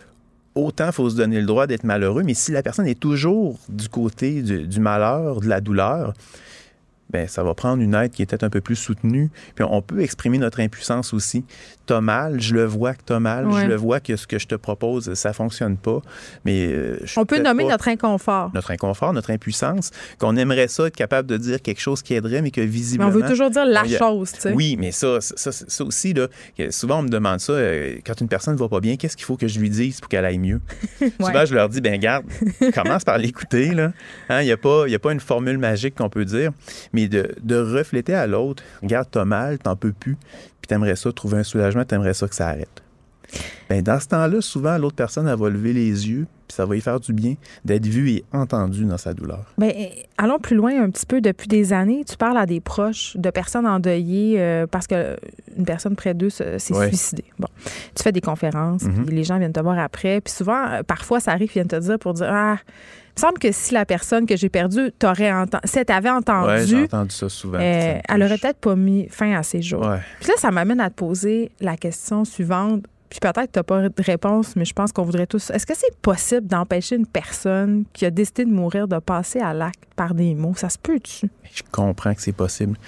autant 0.54 0.92
faut 0.92 1.08
se 1.08 1.16
donner 1.16 1.40
le 1.40 1.46
droit 1.46 1.66
d'être 1.66 1.84
malheureux, 1.84 2.22
mais 2.22 2.34
si 2.34 2.52
la 2.52 2.62
personne 2.62 2.86
est 2.86 2.98
toujours 2.98 3.58
du 3.68 3.88
côté 3.88 4.42
du 4.42 4.80
malheur, 4.80 5.40
de 5.40 5.48
la 5.48 5.60
douleur, 5.60 6.12
ben 7.10 7.26
ça 7.26 7.42
va 7.42 7.54
prendre 7.54 7.82
une 7.82 7.94
aide 7.94 8.12
qui 8.12 8.22
est 8.22 8.26
peut-être 8.26 8.44
un 8.44 8.50
peu 8.50 8.60
plus 8.60 8.76
soutenue. 8.76 9.30
Puis 9.54 9.64
on 9.68 9.82
peut 9.82 10.00
exprimer 10.00 10.38
notre 10.38 10.60
impuissance 10.60 11.12
aussi. 11.12 11.44
T'as 11.90 12.00
mal, 12.00 12.40
je 12.40 12.54
le 12.54 12.66
vois 12.66 12.94
que 12.94 13.02
t'as 13.04 13.18
mal, 13.18 13.48
je 13.50 13.66
le 13.66 13.74
vois 13.74 13.98
que 13.98 14.14
ce 14.14 14.28
que 14.28 14.38
je 14.38 14.46
te 14.46 14.54
propose, 14.54 15.12
ça 15.14 15.32
fonctionne 15.32 15.76
pas. 15.76 16.00
Mais 16.44 16.66
euh, 16.66 17.00
on 17.16 17.24
peut 17.24 17.40
nommer 17.40 17.64
notre 17.64 17.88
inconfort. 17.88 18.52
Notre 18.54 18.70
inconfort, 18.70 19.12
notre 19.12 19.32
impuissance, 19.32 19.90
qu'on 20.20 20.36
aimerait 20.36 20.68
ça 20.68 20.86
être 20.86 20.94
capable 20.94 21.26
de 21.26 21.36
dire 21.36 21.60
quelque 21.60 21.80
chose 21.80 22.02
qui 22.02 22.14
aiderait, 22.14 22.42
mais 22.42 22.52
que 22.52 22.60
visiblement. 22.60 23.10
Mais 23.10 23.16
on 23.16 23.18
veut 23.18 23.28
toujours 23.28 23.50
dire 23.50 23.64
la 23.64 23.88
chose, 23.88 24.30
tu 24.30 24.40
sais. 24.40 24.52
Oui, 24.52 24.76
mais 24.78 24.92
ça, 24.92 25.20
ça, 25.20 25.50
ça, 25.50 25.84
aussi 25.84 26.14
là, 26.14 26.28
souvent 26.70 27.00
on 27.00 27.02
me 27.02 27.08
demande 27.08 27.40
ça. 27.40 27.54
Euh, 27.54 27.96
quand 28.06 28.20
une 28.20 28.28
personne 28.28 28.54
ne 28.54 28.60
va 28.60 28.68
pas 28.68 28.78
bien, 28.78 28.94
qu'est-ce 28.94 29.16
qu'il 29.16 29.26
faut 29.26 29.36
que 29.36 29.48
je 29.48 29.58
lui 29.58 29.68
dise 29.68 29.98
pour 30.00 30.08
qu'elle 30.08 30.24
aille 30.24 30.38
mieux? 30.38 30.60
Souvent 31.20 31.44
je 31.44 31.56
leur 31.56 31.68
dis, 31.68 31.80
ben 31.80 31.98
garde, 31.98 32.24
commence 32.72 33.02
par 33.02 33.18
l'écouter 33.18 33.74
là. 33.74 33.92
Hein, 34.28 34.42
il 34.42 34.44
n'y 34.44 34.52
a 34.52 34.56
pas, 34.56 34.84
il 34.86 34.94
a 34.94 35.00
pas 35.00 35.10
une 35.10 35.18
formule 35.18 35.58
magique 35.58 35.96
qu'on 35.96 36.08
peut 36.08 36.24
dire, 36.24 36.52
mais 36.92 37.08
de, 37.08 37.56
refléter 37.56 38.14
à 38.14 38.28
l'autre, 38.28 38.62
regarde, 38.80 39.08
t'as 39.10 39.24
mal, 39.24 39.58
t'en 39.58 39.74
peux 39.74 39.92
plus, 39.92 40.16
t'aimerais 40.70 40.94
ça, 40.94 41.12
trouver 41.12 41.38
un 41.38 41.42
soulagement, 41.42 41.84
t'aimerais 41.84 42.14
ça 42.14 42.28
que 42.28 42.34
ça 42.34 42.46
arrête. 42.46 42.82
Bien, 43.68 43.82
dans 43.82 43.98
ce 43.98 44.06
temps-là, 44.08 44.40
souvent, 44.40 44.78
l'autre 44.78 44.96
personne, 44.96 45.26
elle 45.26 45.38
va 45.38 45.48
lever 45.48 45.72
les 45.72 46.08
yeux, 46.08 46.26
puis 46.46 46.54
ça 46.54 46.64
va 46.64 46.74
lui 46.74 46.80
faire 46.80 46.98
du 47.00 47.12
bien 47.12 47.34
d'être 47.64 47.86
vu 47.86 48.10
et 48.10 48.24
entendu 48.32 48.84
dans 48.84 48.98
sa 48.98 49.12
douleur. 49.12 49.44
Bien, 49.58 49.70
allons 50.16 50.38
plus 50.38 50.56
loin 50.56 50.82
un 50.82 50.90
petit 50.90 51.06
peu. 51.06 51.20
Depuis 51.20 51.48
des 51.48 51.72
années, 51.72 52.04
tu 52.04 52.16
parles 52.16 52.38
à 52.38 52.46
des 52.46 52.60
proches 52.60 53.16
de 53.16 53.30
personnes 53.30 53.66
endeuillées 53.66 54.40
euh, 54.40 54.66
parce 54.68 54.86
qu'une 54.86 55.64
personne 55.64 55.96
près 55.96 56.14
d'eux 56.14 56.30
s'est 56.30 56.58
suicidée. 56.58 57.24
Bon, 57.38 57.48
tu 57.94 58.02
fais 58.02 58.12
des 58.12 58.20
conférences, 58.20 58.84
puis 59.06 59.14
les 59.14 59.24
gens 59.24 59.38
viennent 59.38 59.52
te 59.52 59.60
voir 59.60 59.78
après, 59.78 60.20
puis 60.20 60.32
souvent, 60.32 60.66
euh, 60.68 60.82
parfois, 60.84 61.18
ça 61.20 61.32
arrive, 61.32 61.50
ils 61.50 61.54
viennent 61.54 61.68
te 61.68 61.76
dire 61.76 61.98
pour 61.98 62.14
dire 62.14 62.28
Ah, 62.30 62.58
il 63.16 63.20
me 63.20 63.26
semble 63.26 63.38
que 63.38 63.52
si 63.52 63.74
la 63.74 63.84
personne 63.84 64.26
que 64.26 64.36
j'ai 64.36 64.48
perdue 64.48 64.92
t'aurait 64.98 65.32
entendu, 65.32 65.62
si 65.66 65.84
t'avait 65.84 66.10
entendu, 66.10 66.84
entendu 66.84 67.14
ça 67.14 67.28
souvent, 67.28 67.58
euh, 67.60 67.98
elle 68.08 68.22
aurait 68.22 68.38
peut-être 68.38 68.58
pas 68.60 68.76
mis 68.76 69.08
fin 69.08 69.34
à 69.36 69.42
ses 69.42 69.62
jours. 69.62 69.86
Puis 70.20 70.28
là, 70.28 70.34
ça 70.38 70.50
m'amène 70.50 70.80
à 70.80 70.90
te 70.90 70.94
poser 70.94 71.50
la 71.60 71.76
question 71.76 72.24
suivante. 72.24 72.84
Puis 73.10 73.18
peut-être 73.20 73.52
tu 73.52 73.58
n'as 73.58 73.62
pas 73.64 73.88
de 73.88 74.02
réponse, 74.02 74.54
mais 74.54 74.64
je 74.64 74.72
pense 74.72 74.92
qu'on 74.92 75.02
voudrait 75.02 75.26
tous. 75.26 75.50
Est-ce 75.50 75.66
que 75.66 75.74
c'est 75.76 75.94
possible 75.96 76.46
d'empêcher 76.46 76.94
une 76.94 77.06
personne 77.06 77.84
qui 77.92 78.06
a 78.06 78.10
décidé 78.10 78.44
de 78.44 78.52
mourir 78.52 78.86
de 78.86 78.98
passer 78.98 79.40
à 79.40 79.52
l'acte 79.52 79.82
par 79.96 80.14
des 80.14 80.36
mots? 80.36 80.54
Ça 80.56 80.68
se 80.68 80.78
peut-tu? 80.78 81.28
Je 81.52 81.62
comprends 81.72 82.14
que 82.14 82.22
c'est 82.22 82.32
possible, 82.32 82.78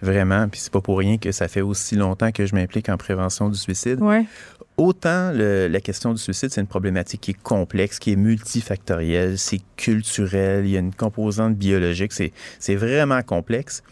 vraiment. 0.00 0.48
Puis 0.48 0.60
c'est 0.60 0.72
pas 0.72 0.80
pour 0.80 0.98
rien 0.98 1.18
que 1.18 1.32
ça 1.32 1.48
fait 1.48 1.62
aussi 1.62 1.96
longtemps 1.96 2.30
que 2.30 2.46
je 2.46 2.54
m'implique 2.54 2.88
en 2.88 2.96
prévention 2.96 3.48
du 3.48 3.58
suicide. 3.58 4.00
Ouais. 4.00 4.24
Autant 4.76 5.32
la 5.34 5.80
question 5.80 6.14
du 6.14 6.18
suicide, 6.18 6.50
c'est 6.50 6.60
une 6.60 6.66
problématique 6.68 7.20
qui 7.20 7.32
est 7.32 7.42
complexe, 7.42 7.98
qui 7.98 8.12
est 8.12 8.16
multifactorielle, 8.16 9.36
c'est 9.36 9.60
culturel, 9.76 10.64
il 10.64 10.70
y 10.70 10.76
a 10.76 10.80
une 10.80 10.94
composante 10.94 11.56
biologique, 11.56 12.12
c'est 12.12 12.74
vraiment 12.76 13.22
complexe. 13.22 13.82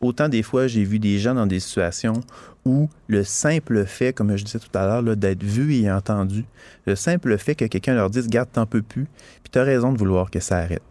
Autant 0.00 0.28
des 0.28 0.42
fois, 0.42 0.66
j'ai 0.66 0.82
vu 0.84 0.98
des 0.98 1.18
gens 1.18 1.34
dans 1.34 1.46
des 1.46 1.60
situations 1.60 2.20
où 2.66 2.90
le 3.06 3.24
simple 3.24 3.86
fait, 3.86 4.12
comme 4.12 4.36
je 4.36 4.44
disais 4.44 4.58
tout 4.58 4.76
à 4.76 4.84
l'heure, 4.84 5.16
d'être 5.16 5.42
vu 5.42 5.74
et 5.74 5.90
entendu, 5.90 6.44
le 6.84 6.96
simple 6.96 7.38
fait 7.38 7.54
que 7.54 7.64
quelqu'un 7.64 7.94
leur 7.94 8.10
dise 8.10 8.28
Garde, 8.28 8.48
t'en 8.52 8.66
peux 8.66 8.82
plus, 8.82 9.04
puis 9.42 9.50
t'as 9.50 9.62
raison 9.62 9.92
de 9.92 9.98
vouloir 9.98 10.30
que 10.30 10.40
ça 10.40 10.58
arrête. 10.58 10.82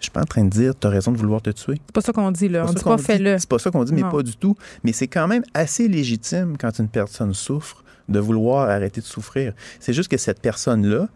Je 0.00 0.06
suis 0.06 0.10
pas 0.10 0.22
en 0.22 0.26
train 0.26 0.44
de 0.44 0.50
dire 0.50 0.74
t'as 0.74 0.88
raison 0.88 1.12
de 1.12 1.18
vouloir 1.18 1.40
te 1.42 1.50
tuer. 1.50 1.80
C'est 1.86 1.94
pas 1.94 2.00
ça 2.00 2.12
qu'on 2.12 2.30
dit, 2.30 2.48
là. 2.48 2.66
On 2.68 2.72
dit 2.72 2.82
pas 2.82 2.98
fais-le. 2.98 3.38
C'est 3.38 3.48
pas 3.48 3.58
ça 3.58 3.70
qu'on 3.70 3.84
dit, 3.84 3.92
mais 3.92 4.02
pas 4.02 4.22
du 4.22 4.36
tout. 4.36 4.56
Mais 4.82 4.92
c'est 4.92 5.08
quand 5.08 5.28
même 5.28 5.44
assez 5.52 5.86
légitime 5.86 6.56
quand 6.58 6.78
une 6.78 6.88
personne 6.88 7.32
souffre 7.34 7.84
de 8.08 8.18
vouloir 8.18 8.68
arrêter 8.68 9.00
de 9.00 9.06
souffrir. 9.06 9.52
C'est 9.80 9.92
juste 9.92 10.10
que 10.10 10.16
cette 10.16 10.40
personne-là, 10.40 11.08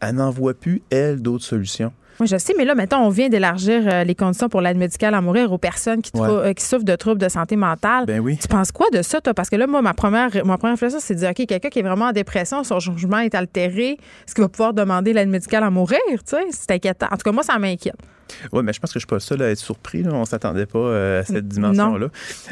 elle 0.00 0.16
n'en 0.16 0.30
voit 0.30 0.54
plus, 0.54 0.82
elle, 0.90 1.22
d'autres 1.22 1.44
solutions. 1.44 1.92
Oui, 2.18 2.26
je 2.26 2.36
sais, 2.38 2.54
mais 2.56 2.64
là, 2.64 2.74
maintenant, 2.74 3.04
on 3.04 3.10
vient 3.10 3.28
d'élargir 3.28 3.82
euh, 3.86 4.04
les 4.04 4.14
conditions 4.14 4.48
pour 4.48 4.60
l'aide 4.60 4.78
médicale 4.78 5.14
à 5.14 5.20
mourir 5.20 5.52
aux 5.52 5.58
personnes 5.58 6.00
qui, 6.00 6.10
euh, 6.16 6.52
qui, 6.54 6.64
souffrent 6.64 6.84
de 6.84 6.96
troubles 6.96 7.20
de 7.20 7.28
santé 7.28 7.56
mentale. 7.56 8.06
Ben 8.06 8.20
oui. 8.20 8.38
Tu 8.40 8.48
penses 8.48 8.72
quoi 8.72 8.86
de 8.92 9.02
ça, 9.02 9.20
toi? 9.20 9.34
Parce 9.34 9.50
que 9.50 9.56
là, 9.56 9.66
moi, 9.66 9.82
ma 9.82 9.92
première, 9.92 10.30
ma 10.44 10.56
première 10.56 10.74
réflexion, 10.74 10.98
c'est 11.00 11.14
de 11.14 11.20
dire, 11.20 11.30
OK, 11.30 11.46
quelqu'un 11.46 11.68
qui 11.68 11.78
est 11.78 11.82
vraiment 11.82 12.06
en 12.06 12.12
dépression, 12.12 12.64
son 12.64 12.80
jugement 12.80 13.18
est 13.18 13.34
altéré, 13.34 13.90
est-ce 13.90 14.34
qu'il 14.34 14.42
va 14.42 14.48
pouvoir 14.48 14.72
demander 14.72 15.12
l'aide 15.12 15.28
médicale 15.28 15.64
à 15.64 15.70
mourir? 15.70 15.98
Tu 16.08 16.36
sais, 16.36 16.44
c'est 16.50 16.70
inquiétant. 16.70 17.06
En 17.10 17.16
tout 17.16 17.24
cas, 17.24 17.32
moi, 17.32 17.42
ça 17.42 17.58
m'inquiète. 17.58 17.96
Oui, 18.52 18.62
mais 18.64 18.72
je 18.72 18.80
pense 18.80 18.90
que 18.90 18.98
je 18.98 19.00
suis 19.00 19.06
pas 19.06 19.16
le 19.16 19.20
seul 19.20 19.42
à 19.42 19.50
être 19.50 19.58
surpris. 19.58 20.02
On 20.10 20.20
ne 20.20 20.24
s'attendait 20.24 20.66
pas 20.66 20.78
euh, 20.78 21.20
à 21.20 21.24
cette 21.24 21.46
dimension-là. 21.46 22.08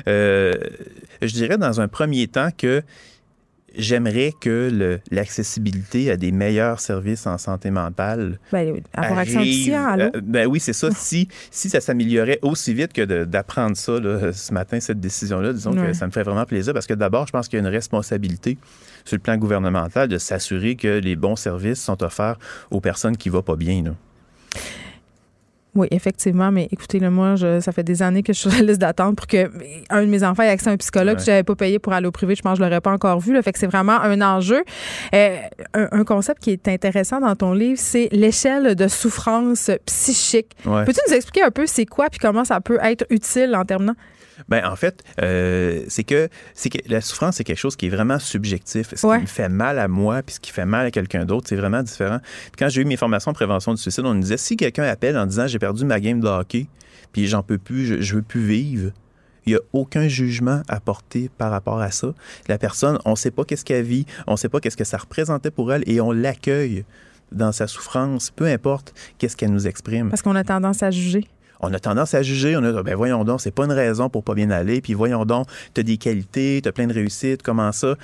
je 0.07 1.33
dirais 1.33 1.59
dans 1.59 1.81
un 1.81 1.89
premier 1.89 2.29
temps 2.29 2.51
que 2.57 2.83
j'aimerais 3.77 4.33
que 4.39 5.01
l'accessibilité 5.11 6.11
à 6.11 6.17
des 6.17 6.33
meilleurs 6.33 6.81
services 6.81 7.27
en 7.27 7.39
santé 7.39 7.71
mentale. 7.71 8.39
Ben, 8.53 8.81
avoir 8.93 9.19
accès 9.21 9.73
à 9.73 9.97
euh, 9.97 10.11
ben 10.23 10.47
oui, 10.47 10.61
c'est 10.61 10.73
ça. 10.73 10.91
si, 10.91 11.29
si 11.51 11.69
ça 11.69 11.81
s'améliorait 11.81 12.39
aussi 12.43 12.75
vite 12.75 12.93
que 12.93 13.25
d'apprendre 13.25 13.77
ça 13.77 13.93
ce 14.33 14.53
matin, 14.53 14.81
cette 14.81 15.01
décision-là, 15.01 15.53
disons 15.53 15.73
que 15.73 15.93
ça 15.93 16.07
me 16.07 16.13
fait 16.13 16.23
vraiment 16.23 16.45
plaisir 16.45 16.73
parce 16.73 16.87
que 16.87 16.95
d'abord, 16.95 17.27
je 17.27 17.33
pense 17.33 17.49
qu'il 17.49 17.59
y 17.59 17.63
a 17.63 17.67
une 17.67 17.73
responsabilité 17.75 18.59
sur 19.05 19.17
le 19.17 19.23
plan 19.23 19.37
gouvernemental 19.37 20.09
de 20.09 20.19
s'assurer 20.19 20.77
que 20.77 20.99
les 20.99 21.17
bons 21.17 21.37
services 21.37 21.83
sont 21.83 22.03
offerts 22.03 22.39
aux 22.71 22.81
personnes 22.81 23.17
qui 23.17 23.29
ne 23.29 23.35
vont 23.35 23.43
pas 23.43 23.57
bien. 23.57 23.83
Là. 23.83 23.91
Oui, 25.75 25.89
effectivement, 25.91 26.53
mais 26.53 26.69
écoutez, 26.71 27.01
le 27.01 27.11
moi, 27.11 27.35
je, 27.35 27.59
ça 27.59 27.73
fait 27.73 27.83
des 27.83 28.01
années 28.01 28.23
que 28.23 28.33
je 28.33 28.39
suis 28.39 28.51
sur 28.51 28.61
la 28.61 28.65
liste 28.65 28.81
d'attente 28.81 29.17
pour 29.17 29.27
que 29.27 29.51
un 29.91 30.03
de 30.03 30.07
mes 30.07 30.23
enfants 30.23 30.45
ait 30.45 30.49
accès 30.49 30.71
à 30.71 30.73
un 30.73 30.77
psychologue. 30.77 31.19
Je 31.19 31.31
n'avais 31.31 31.43
pas 31.43 31.57
payé 31.57 31.81
pour 31.81 31.93
aller 31.93 32.07
au 32.07 32.13
privé, 32.13 32.37
je 32.37 32.43
pense 32.43 32.59
que 32.59 32.65
je 32.65 32.69
l'aurais 32.69 32.81
pas 32.81 32.93
encore 32.93 33.19
vu. 33.19 33.33
Là, 33.33 33.43
fait 33.43 33.53
que 33.53 33.59
c'est 33.59 33.67
vraiment 33.67 34.01
un 34.01 34.21
enjeu. 34.23 34.63
Euh, 35.15 35.37
un, 35.75 36.05
concept 36.05 36.43
qui 36.43 36.51
est 36.51 36.69
intéressant 36.69 37.21
dans 37.21 37.35
ton 37.35 37.55
livre, 37.55 37.81
c'est 37.81 38.09
l'échelle 38.13 38.75
de 38.77 38.89
souffrance 38.89 39.71
psychique. 39.87 40.55
Peux-tu 40.63 41.01
nous 41.09 41.15
expliquer 41.15 41.43
un 41.43 41.51
peu 41.51 41.67
c'est 41.67 41.87
quoi 41.87 42.09
puis 42.09 42.21
comment 42.21 42.45
ça 42.45 42.61
peut 42.61 42.79
être 42.83 43.05
utile 43.11 43.57
en 43.57 43.65
terminant? 43.65 43.95
Ben, 44.49 44.65
en 44.67 44.77
fait, 44.77 45.03
euh, 45.23 45.85
c'est 45.89 46.05
que, 46.05 46.29
que 46.29 46.79
la 46.89 47.01
souffrance, 47.01 47.37
c'est 47.37 47.45
quelque 47.45 47.59
chose 47.59 47.77
qui 47.77 47.87
est 47.87 47.91
vraiment 47.91 48.19
subjectif. 48.19 48.95
Ce 48.95 49.07
qui 49.07 49.23
me 49.23 49.27
fait 49.27 49.49
mal 49.49 49.79
à 49.79 49.89
moi 49.89 50.23
puis 50.23 50.35
ce 50.35 50.41
qui 50.41 50.51
fait 50.51 50.67
mal 50.67 50.87
à 50.87 50.91
quelqu'un 50.91 51.25
d'autre, 51.25 51.49
c'est 51.49 51.57
vraiment 51.57 51.83
différent. 51.83 52.21
quand 52.59 52.69
j'ai 52.69 52.83
eu 52.83 52.85
mes 52.85 52.97
formations 52.97 53.31
en 53.31 53.35
prévention 53.35 53.75
du 53.75 53.81
suicide, 53.81 54.05
on 54.05 54.15
me 54.15 54.21
disait 54.21 54.37
si 54.37 54.57
quelqu'un 54.57 54.85
appelle 54.85 55.17
en 55.17 55.27
disant 55.27 55.47
j'ai 55.47 55.59
perdu 55.59 55.85
ma 55.85 56.01
game 56.01 56.21
de 56.21 56.29
hockey 56.29 56.67
puis 57.13 57.27
j'en 57.27 57.43
peux 57.43 57.59
plus, 57.59 57.87
je, 57.87 58.01
je 58.01 58.17
veux 58.17 58.23
plus 58.23 58.45
vivre, 58.45 58.91
il 59.47 59.53
n'y 59.53 59.57
a 59.57 59.61
aucun 59.73 60.09
jugement 60.09 60.63
à 60.69 60.81
porter 60.81 61.31
par 61.37 61.51
rapport 61.51 61.81
à 61.81 61.91
ça. 61.91 62.15
La 62.49 62.59
personne, 62.59 62.99
on 63.05 63.11
ne 63.11 63.17
sait 63.17 63.31
pas 63.31 63.45
qu'est-ce 63.45 63.65
qu'elle 63.65 63.85
vit, 63.85 64.07
on 64.27 64.33
ne 64.33 64.37
sait 64.37 64.49
pas 64.49 64.61
qu'est-ce 64.61 64.77
que 64.77 64.85
ça 64.85 64.97
représentait 64.97 65.51
pour 65.51 65.73
elle 65.73 65.85
et 65.87 66.01
on 66.01 66.13
l'accueille 66.13 66.85
dans 67.33 67.53
sa 67.53 67.67
souffrance, 67.67 68.31
peu 68.31 68.47
importe 68.47 68.95
qu'est-ce 69.19 69.37
qu'elle 69.37 69.53
nous 69.53 69.67
exprime. 69.67 70.11
Parce 70.11 70.23
qu'on 70.23 70.37
a 70.37 70.45
tendance 70.45 70.83
à 70.83 70.91
juger 70.91 71.29
on 71.65 71.73
a 71.73 71.79
tendance 71.79 72.15
à 72.15 72.23
juger. 72.23 72.57
On 72.57 72.63
a 72.63 72.83
ben 72.83 72.95
voyons 72.95 73.25
donc, 73.25 73.41
c'est 73.41 73.51
pas 73.51 73.65
une 73.65 73.73
raison 73.73 74.09
pour 74.09 74.23
pas 74.23 74.35
bien 74.35 74.51
aller. 74.51 74.81
Puis 74.81 74.95
voyons 74.95 75.25
donc, 75.25 75.49
tu 75.75 75.81
as 75.81 75.85
des 75.85 75.97
qualités, 75.97 76.61
tu 76.63 76.69
as 76.69 76.73
plein 76.73 76.87
de 76.87 76.95
réussites, 76.95 77.43
comment 77.43 77.73
ça? 77.73 77.97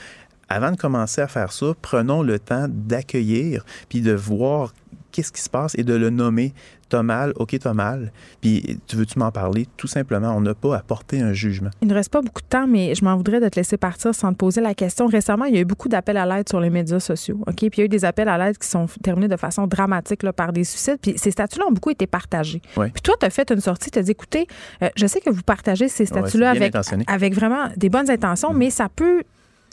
Avant 0.49 0.73
de 0.73 0.77
commencer 0.77 1.21
à 1.21 1.29
faire 1.29 1.53
ça, 1.53 1.75
prenons 1.81 2.23
le 2.23 2.39
temps 2.39 2.67
d'accueillir 2.69 3.65
puis 3.89 4.01
de 4.01 4.13
voir 4.13 4.73
qu'est-ce 5.13 5.33
qui 5.33 5.43
se 5.43 5.51
passe 5.51 5.75
et 5.79 5.85
de 5.85 5.95
le 5.95 6.11
nommer. 6.11 6.55
T'as 6.91 7.05
mal, 7.05 7.33
ok, 7.37 7.57
t'as 7.61 7.73
mal. 7.73 8.13
Puis, 8.41 8.81
tu 8.89 8.97
veux-tu 8.97 9.19
m'en 9.19 9.31
parler? 9.31 9.69
Tout 9.77 9.87
simplement, 9.87 10.37
on 10.37 10.41
n'a 10.41 10.55
pas 10.55 10.77
à 10.77 10.81
porter 10.81 11.21
un 11.21 11.33
jugement. 11.33 11.71
Il 11.81 11.89
ne 11.89 11.95
reste 11.95 12.11
pas 12.11 12.21
beaucoup 12.21 12.43
de 12.43 12.49
temps, 12.49 12.67
mais 12.67 12.97
je 12.97 13.05
m'en 13.05 13.17
voudrais 13.17 13.41
de 13.41 13.49
te 13.49 13.55
laisser 13.55 13.77
partir 13.77 14.13
sans 14.13 14.33
te 14.33 14.39
poser 14.39 14.61
la 14.61 14.75
question. 14.75 15.07
Récemment, 15.07 15.45
il 15.45 15.55
y 15.55 15.59
a 15.59 15.61
eu 15.61 15.65
beaucoup 15.65 15.89
d'appels 15.89 16.17
à 16.17 16.27
l'aide 16.27 16.49
sur 16.49 16.59
les 16.61 16.69
médias 16.69 16.99
sociaux, 16.99 17.39
ok? 17.47 17.55
Puis, 17.55 17.71
il 17.77 17.79
y 17.79 17.83
a 17.83 17.85
eu 17.85 17.89
des 17.89 18.05
appels 18.05 18.29
à 18.29 18.37
l'aide 18.37 18.59
qui 18.59 18.69
sont 18.69 18.87
terminés 19.03 19.29
de 19.29 19.37
façon 19.37 19.69
dramatique 19.69 20.25
là, 20.25 20.33
par 20.33 20.53
des 20.53 20.65
suicides. 20.65 20.99
Puis, 21.01 21.15
ces 21.17 21.31
statuts-là 21.31 21.67
ont 21.69 21.73
beaucoup 21.73 21.91
été 21.91 22.09
partagés. 22.09 22.61
Puis, 22.75 23.03
toi, 23.03 23.15
tu 23.21 23.25
as 23.25 23.31
fait 23.31 23.49
une 23.53 23.61
sortie, 23.61 23.93
tu 23.93 24.01
as 24.01 24.03
dit, 24.03 24.11
écoutez, 24.11 24.49
euh, 24.83 24.89
je 24.97 25.07
sais 25.07 25.21
que 25.21 25.31
vous 25.31 25.43
partagez 25.43 25.87
ces 25.89 26.07
statuts-là 26.07 26.51
avec, 26.51 26.75
avec 27.07 27.35
vraiment 27.35 27.69
des 27.77 27.89
bonnes 27.89 28.11
intentions, 28.11 28.53
mm. 28.53 28.57
mais 28.57 28.71
ça 28.71 28.89
peut 28.89 29.23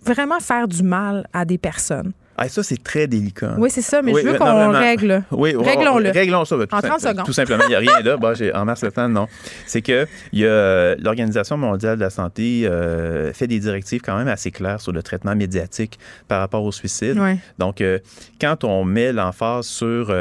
vraiment 0.06 0.40
faire 0.40 0.68
du 0.68 0.84
mal 0.84 1.28
à 1.34 1.46
des 1.46 1.58
personnes. 1.58 2.14
Ah, 2.40 2.48
ça, 2.50 2.62
c'est 2.62 2.82
très 2.82 3.08
délicat. 3.08 3.56
Oui, 3.58 3.72
c'est 3.72 3.82
ça, 3.82 4.04
mais 4.04 4.14
je 4.14 4.20
veux 4.20 4.38
qu'on 4.38 4.72
règle. 4.72 5.24
Oui, 5.32 5.56
Réglons-le. 5.56 6.12
Réglons 6.12 6.46
ça. 6.46 6.56
en 6.56 6.82
30 6.82 7.00
secondes. 7.00 7.26
Tout 7.26 7.34
simplement, 7.34 7.64
il 7.66 7.70
n'y 7.70 7.76
a 7.76 7.80
rien 7.80 8.00
là. 8.02 8.18
Bon, 8.18 8.34
en 8.54 8.66
mars, 8.66 8.80
septembre, 8.80 9.10
non. 9.10 9.28
C'est 9.66 9.82
que 9.82 10.06
euh, 10.36 10.96
l'Organisation 11.00 11.58
mondiale 11.58 11.96
de 11.96 12.02
la 12.02 12.12
santé 12.12 12.62
euh, 12.66 13.34
fait 13.34 13.48
des 13.48 13.60
directives 13.60 14.02
quand 14.02 14.16
même 14.18 14.28
assez 14.28 14.52
claires 14.52 14.80
sur 14.80 14.92
le 14.92 15.02
traitement 15.02 15.36
médiatique 15.36 15.98
par 16.28 16.40
rapport 16.40 16.64
au 16.64 16.72
suicide. 16.72 17.20
Donc, 17.58 17.82
euh, 17.82 17.98
quand 18.40 18.64
on 18.64 18.84
met 18.84 19.12
l'emphase 19.12 19.66
sur, 19.66 20.14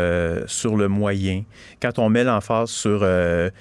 sur 0.47 0.77
le 0.77 0.89
moyen, 0.89 1.43
quand 1.83 1.99
on 1.99 2.09
met 2.09 2.25
l'emphase 2.25 2.71
sur 2.71 3.07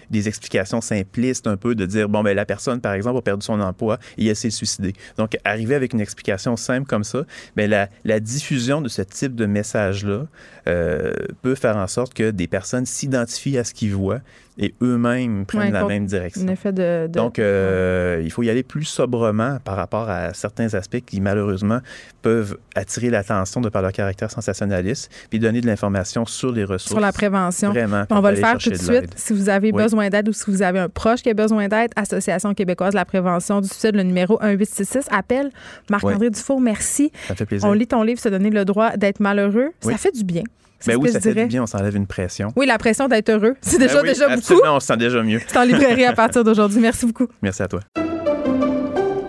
des 0.10 0.28
explications 0.28 0.80
simplistes 0.80 1.47
un 1.47 1.58
peu 1.58 1.76
de 1.76 1.86
dire, 1.86 2.08
bon, 2.08 2.24
ben 2.24 2.34
la 2.34 2.45
personne, 2.45 2.80
par 2.80 2.93
exemple, 2.93 3.18
a 3.18 3.22
perdu 3.22 3.45
son 3.45 3.60
emploi 3.60 3.97
et 4.18 4.28
elle 4.28 4.36
s'est 4.36 4.49
suicidée. 4.49 4.93
Donc, 5.18 5.38
arriver 5.43 5.76
avec 5.76 5.93
une 5.93 6.01
explication 6.01 6.56
simple 6.56 6.88
comme 6.88 7.03
ça, 7.03 7.24
bien, 7.56 7.68
la, 7.68 7.89
la 8.06 8.20
diffusion 8.46 8.80
de 8.80 8.89
ce 8.89 9.02
type 9.02 9.34
de 9.34 9.48
message-là 9.48 10.28
euh, 10.68 11.14
peut 11.41 11.56
faire 11.56 11.78
en 11.78 11.88
sorte 11.88 12.14
que 12.14 12.30
des 12.30 12.48
personnes 12.48 12.86
s'identifient 12.86 13.58
à 13.58 13.64
ce 13.64 13.74
qu'ils 13.74 13.96
voient 13.96 14.22
et 14.58 14.74
eux-mêmes 14.82 15.45
prennent 15.45 15.74
la 15.74 15.86
même 15.86 16.06
direction. 16.06 16.47
Effet 16.47 16.72
de, 16.72 17.08
Donc, 17.12 17.39
euh, 17.39 18.22
il 18.24 18.32
faut 18.32 18.43
y 18.43 18.49
aller 18.49 18.64
plus 18.64 18.86
sobrement 18.86 19.58
par 19.64 19.76
rapport 19.76 20.10
à 20.10 20.34
certains 20.34 20.74
aspects 20.74 21.01
qui, 21.06 21.20
malheureusement, 21.20 21.80
peuvent 22.22 22.58
attirer 22.74 23.10
l'attention 23.10 23.62
de 23.62 23.70
par 23.70 23.82
leur 23.82 23.91
caractère 23.91 24.32
sensationnaliste, 24.32 25.12
puis 25.30 25.39
donner 25.39 25.62
de 25.62 25.68
l'information 25.68 26.26
sur 26.26 26.51
les 26.51 26.64
ressources. 26.64 26.91
Sur 26.91 26.99
la 26.99 27.12
prévention. 27.12 27.72
Vraiment. 27.72 28.06
On 28.10 28.22
va 28.22 28.32
le 28.32 28.38
faire 28.38 28.58
tout 28.58 28.70
de, 28.70 28.76
suite. 28.76 29.14
Si 29.16 29.34
vous 29.34 29.49
avez 29.49 29.72
besoin 29.72 30.10
d'aide 30.10 30.30
ou 30.30 30.34
si 30.34 30.45
vous 30.47 30.62
avez 30.62 30.80
un 30.80 30.89
proche 30.89 31.22
qui 31.22 31.30
a 31.30 31.34
besoin 31.34 31.68
d'aide, 31.68 31.91
Association 31.95 32.53
québécoise 32.53 32.91
de 32.91 32.97
la 32.97 33.06
prévention 33.06 33.62
du 33.62 33.68
suicide, 33.68 33.95
le 33.95 34.03
numéro 34.03 34.39
1866. 34.41 35.08
Appelle 35.12 35.49
Marc-André 35.89 36.30
Dufour, 36.30 36.62
merci. 36.62 37.12
Ça 37.28 37.36
fait 37.36 37.45
plaisir. 37.45 37.68
On 37.68 37.74
lit 37.74 37.88
ton 37.88 38.03
livre, 38.03 38.20
se 38.20 38.30
donner 38.30 38.49
le 38.49 38.66
droit 38.66 38.95
d'être 38.97 39.20
malheureux. 39.20 39.72
Ça 39.82 39.97
fait 39.97 40.12
du 40.12 40.24
bien. 40.24 40.43
Ben 40.88 40.97
oui, 40.97 41.11
ça 41.11 41.19
fait 41.19 41.33
du 41.33 41.45
bien, 41.45 41.63
on 41.63 41.67
s'enlève 41.67 41.95
une 41.95 42.07
pression. 42.07 42.51
Oui, 42.55 42.65
la 42.65 42.77
pression 42.77 43.07
d'être 43.07 43.29
heureux. 43.29 43.55
C'est 43.61 43.77
déjà, 43.77 44.01
ben 44.01 44.07
déjà 44.07 44.29
beaucoup. 44.29 44.61
on 44.65 44.79
se 44.79 44.88
sent 44.88 44.97
déjà 44.97 45.21
mieux. 45.23 45.41
C'est 45.47 45.57
en 45.57 45.63
librairie 45.63 46.05
à 46.05 46.13
partir 46.13 46.43
d'aujourd'hui. 46.43 46.79
Merci 46.79 47.05
beaucoup. 47.05 47.27
Merci 47.41 47.63
à 47.63 47.67
toi. 47.67 47.81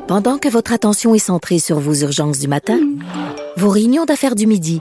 Pendant 0.06 0.38
que 0.38 0.48
votre 0.48 0.72
attention 0.72 1.14
est 1.14 1.18
centrée 1.18 1.58
sur 1.58 1.80
vos 1.80 1.94
urgences 1.94 2.38
du 2.38 2.46
matin, 2.46 2.78
vos 3.56 3.70
réunions 3.70 4.04
d'affaires 4.04 4.36
du 4.36 4.46
midi, 4.46 4.80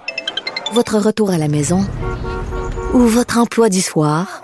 votre 0.74 0.98
retour 0.98 1.32
à 1.32 1.38
la 1.38 1.48
maison 1.48 1.86
ou 2.94 3.00
votre 3.00 3.40
emploi 3.40 3.70
du 3.70 3.82
soir, 3.82 4.42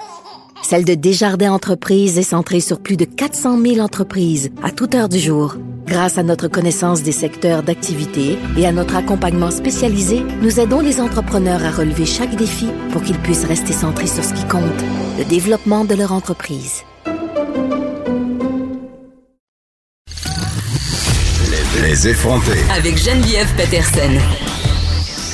celle 0.64 0.86
de 0.86 0.94
Desjardins 0.94 1.52
Entreprises 1.52 2.18
est 2.18 2.24
centrée 2.24 2.60
sur 2.60 2.80
plus 2.80 2.98
de 2.98 3.06
400 3.06 3.62
000 3.62 3.80
entreprises 3.80 4.52
à 4.64 4.72
toute 4.72 4.96
heure 4.96 5.10
du 5.10 5.20
jour. 5.20 5.56
Grâce 5.86 6.18
à 6.18 6.24
notre 6.24 6.48
connaissance 6.48 7.04
des 7.04 7.12
secteurs 7.12 7.64
d'activité 7.64 8.38
et 8.58 8.66
à 8.66 8.72
notre 8.72 8.96
accompagnement 8.96 9.52
spécialisé, 9.52 10.24
nous 10.42 10.60
aidons 10.60 10.80
les 10.80 11.02
entrepreneurs 11.02 11.66
à 11.66 11.72
relever 11.72 12.06
chaque 12.06 12.36
défi 12.36 12.68
pour 12.92 13.02
qu'ils 13.02 13.18
puissent 13.18 13.46
rester 13.46 13.74
centrés 13.74 14.08
sur 14.08 14.24
ce 14.24 14.34
qui 14.34 14.48
compte, 14.48 14.64
le 15.18 15.26
développement 15.26 15.84
de 15.84 15.96
leur 15.96 16.14
entreprise. 16.14 16.84
Les 21.82 22.08
effrontés. 22.08 22.60
Avec 22.74 22.98
Geneviève 22.98 23.54
Peterson. 23.58 24.12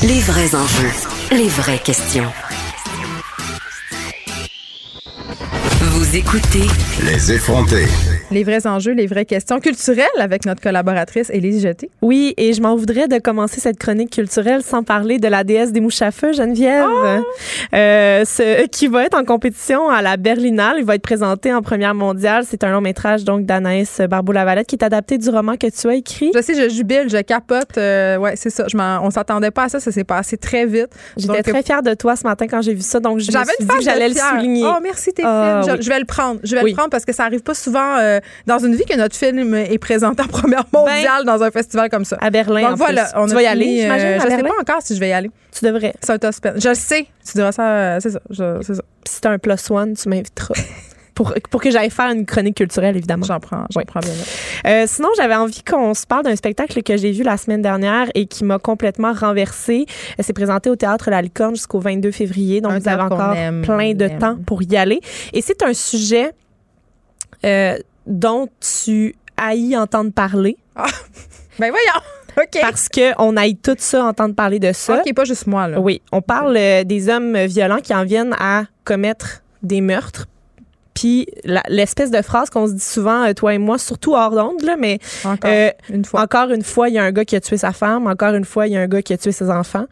Les 0.03 0.21
vrais 0.21 0.55
enjeux, 0.55 0.93
les 1.31 1.49
vraies 1.49 1.81
questions. 1.83 2.31
Vous 6.07 6.15
écoutez 6.15 6.67
Les 7.03 7.33
effrontés. 7.33 7.87
Les 8.29 8.43
vrais 8.43 8.67
enjeux, 8.67 8.91
les 8.91 9.07
vraies 9.07 9.23
questions 9.23 9.59
culturelles 9.61 10.05
avec 10.19 10.45
notre 10.45 10.61
collaboratrice 10.61 11.29
Élise 11.29 11.61
Jeté. 11.61 11.89
Oui, 12.01 12.33
et 12.35 12.51
je 12.51 12.61
m'en 12.61 12.75
voudrais 12.75 13.07
de 13.07 13.19
commencer 13.19 13.61
cette 13.61 13.79
chronique 13.79 14.11
culturelle 14.11 14.63
sans 14.63 14.83
parler 14.83 15.17
de 15.17 15.29
la 15.29 15.45
déesse 15.45 15.71
des 15.71 15.79
mouches 15.79 16.01
à 16.01 16.11
feu, 16.11 16.33
Geneviève, 16.33 16.87
oh! 16.89 17.23
euh, 17.73 18.25
ce, 18.25 18.67
qui 18.67 18.87
va 18.87 19.05
être 19.05 19.17
en 19.17 19.23
compétition 19.23 19.89
à 19.89 20.01
la 20.01 20.17
Berlinale. 20.17 20.75
Il 20.79 20.83
va 20.83 20.95
être 20.95 21.01
présenté 21.01 21.53
en 21.53 21.61
première 21.61 21.95
mondiale. 21.95 22.43
C'est 22.45 22.65
un 22.65 22.71
long 22.71 22.81
métrage 22.81 23.23
donc 23.23 23.45
d'Anaïs 23.45 24.01
Barbeau-Lavalette 24.01 24.67
qui 24.67 24.75
est 24.75 24.83
adapté 24.83 25.17
du 25.17 25.29
roman 25.29 25.55
que 25.55 25.67
tu 25.67 25.87
as 25.87 25.95
écrit. 25.95 26.31
Je 26.35 26.41
sais, 26.41 26.53
je 26.53 26.67
jubile, 26.67 27.05
je 27.07 27.21
capote. 27.21 27.77
Euh, 27.77 28.17
ouais, 28.17 28.35
c'est 28.35 28.49
ça. 28.49 28.65
Je 28.67 28.77
on 28.77 29.09
s'attendait 29.09 29.51
pas 29.51 29.63
à 29.63 29.69
ça. 29.69 29.79
Ça 29.79 29.91
s'est 29.91 30.03
passé 30.03 30.37
très 30.37 30.65
vite. 30.65 30.89
J'étais 31.15 31.43
très 31.43 31.63
fière 31.63 31.81
de 31.81 31.93
toi 31.93 32.17
ce 32.17 32.23
matin 32.23 32.45
quand 32.47 32.61
j'ai 32.61 32.73
vu 32.73 32.81
ça. 32.81 32.99
Donc, 32.99 33.19
je 33.19 33.31
me 33.31 33.43
suis 33.45 33.55
dit 33.61 33.67
que 33.67 33.83
j'allais 33.83 34.09
le 34.09 34.15
souligner. 34.15 34.65
Oh, 34.65 34.79
merci, 34.83 35.13
t'es 35.13 35.23
ah, 35.25 35.61
je, 35.65 35.81
je, 35.81 35.89
vais 35.89 35.99
le 35.99 36.05
prendre. 36.05 36.39
Je 36.43 36.55
vais 36.55 36.63
le 36.63 36.73
prendre 36.73 36.89
parce 36.89 37.05
que 37.05 37.13
ça 37.13 37.23
arrive 37.23 37.41
pas 37.41 37.53
souvent. 37.53 37.97
Euh, 37.97 38.16
euh, 38.17 38.21
dans 38.45 38.59
une 38.59 38.75
vie 38.75 38.85
que 38.85 38.95
notre 38.97 39.15
film 39.15 39.53
est 39.55 39.77
présenté 39.77 40.23
en 40.23 40.27
première 40.27 40.65
mondiale 40.73 41.23
ben, 41.25 41.37
dans 41.37 41.43
un 41.43 41.51
festival 41.51 41.89
comme 41.89 42.05
ça. 42.05 42.17
À 42.21 42.29
Berlin. 42.29 42.69
Donc 42.69 42.77
voilà, 42.77 43.09
on 43.15 43.27
tu 43.27 43.33
vas 43.33 43.41
y 43.41 43.45
aller, 43.45 43.85
euh, 43.85 44.19
Je 44.19 44.29
sais 44.29 44.43
pas 44.43 44.59
encore 44.59 44.81
si 44.81 44.95
je 44.95 44.99
vais 44.99 45.09
y 45.09 45.13
aller. 45.13 45.31
Tu 45.51 45.65
devrais. 45.65 45.93
C'est 46.01 46.23
un 46.23 46.31
Je 46.55 46.69
le 46.69 46.75
sais. 46.75 47.07
Tu 47.25 47.33
diras 47.35 47.51
ça. 47.51 47.69
Euh, 47.69 47.99
c'est 48.01 48.11
ça. 48.11 48.19
C'est 48.29 48.75
ça. 48.75 48.83
Si 49.05 49.21
t'as 49.21 49.31
un 49.31 49.37
plus 49.37 49.71
one, 49.71 49.93
tu 49.95 50.09
m'inviteras. 50.09 50.53
Pour, 51.15 51.33
pour, 51.49 51.63
que 51.63 51.71
j'aille 51.71 51.89
faire 51.89 52.11
une 52.11 52.27
chronique 52.27 52.57
culturelle, 52.57 52.95
évidemment. 52.95 53.25
J'en 53.25 53.39
prends, 53.39 53.65
j'en 53.71 53.81
prends 53.87 54.01
bien. 54.01 54.11
Euh, 54.67 54.83
sinon, 54.85 55.09
j'avais 55.17 55.33
envie 55.33 55.63
qu'on 55.63 55.95
se 55.95 56.05
parle 56.05 56.23
d'un 56.23 56.35
spectacle 56.35 56.83
que 56.83 56.95
j'ai 56.95 57.11
vu 57.11 57.23
la 57.23 57.37
semaine 57.37 57.63
dernière 57.63 58.05
et 58.13 58.27
qui 58.27 58.43
m'a 58.43 58.59
complètement 58.59 59.13
renversé. 59.13 59.87
C'est 60.19 60.33
présenté 60.33 60.69
au 60.69 60.75
Théâtre 60.75 61.09
La 61.09 61.23
Licorne 61.23 61.55
jusqu'au 61.55 61.79
22 61.79 62.11
février, 62.11 62.61
donc 62.61 62.73
vous 62.73 62.87
avez 62.87 63.01
encore 63.01 63.33
plein 63.63 63.95
de 63.95 64.07
temps 64.19 64.37
pour 64.45 64.61
y 64.61 64.77
aller. 64.77 64.99
Et 65.33 65.41
c'est 65.41 65.63
un 65.63 65.73
sujet 65.73 66.33
euh, 67.45 67.77
dont 68.07 68.47
tu 68.59 69.15
haïs 69.37 69.77
entendre 69.77 70.11
parler. 70.11 70.57
Ah, 70.75 70.87
ben 71.59 71.69
voyons! 71.69 72.01
OK. 72.37 72.61
Parce 72.61 72.87
qu'on 72.87 73.35
haït 73.35 73.55
tout 73.61 73.75
ça, 73.77 74.05
entendre 74.05 74.35
parler 74.35 74.59
de 74.59 74.71
ça. 74.71 75.01
OK, 75.01 75.13
pas 75.13 75.25
juste 75.25 75.47
moi, 75.47 75.67
là. 75.67 75.79
Oui. 75.79 76.01
On 76.11 76.21
parle 76.21 76.55
euh, 76.55 76.83
des 76.83 77.09
hommes 77.09 77.37
violents 77.45 77.79
qui 77.79 77.93
en 77.93 78.05
viennent 78.05 78.35
à 78.39 78.63
commettre 78.83 79.41
des 79.63 79.81
meurtres 79.81 80.27
puis 80.93 81.27
l'espèce 81.69 82.09
de 82.09 82.23
phrase 82.23 82.49
qu'on 82.49 82.65
se 82.65 82.71
dit 82.71 82.83
souvent, 82.83 83.31
toi 83.35 83.53
et 83.53 83.59
moi, 83.59 83.77
surtout 83.77 84.15
hors 84.15 84.31
d'onde, 84.31 84.63
là, 84.63 84.77
mais 84.79 84.97
encore, 85.23 85.51
une 85.91 86.03
fois. 86.03 86.21
encore 86.23 86.49
une 86.49 86.63
fois, 86.63 86.89
il 86.89 86.95
y 86.95 86.97
a 86.97 87.03
un 87.03 87.11
gars 87.11 87.23
qui 87.23 87.35
a 87.35 87.39
tué 87.39 87.55
sa 87.57 87.71
femme, 87.71 88.07
encore 88.07 88.33
une 88.33 88.45
fois, 88.45 88.65
il 88.65 88.73
y 88.73 88.77
a 88.77 88.81
un 88.81 88.87
gars 88.87 89.03
qui 89.03 89.13
a 89.13 89.17
tué 89.19 89.31
ses 89.31 89.51
enfants. 89.51 89.85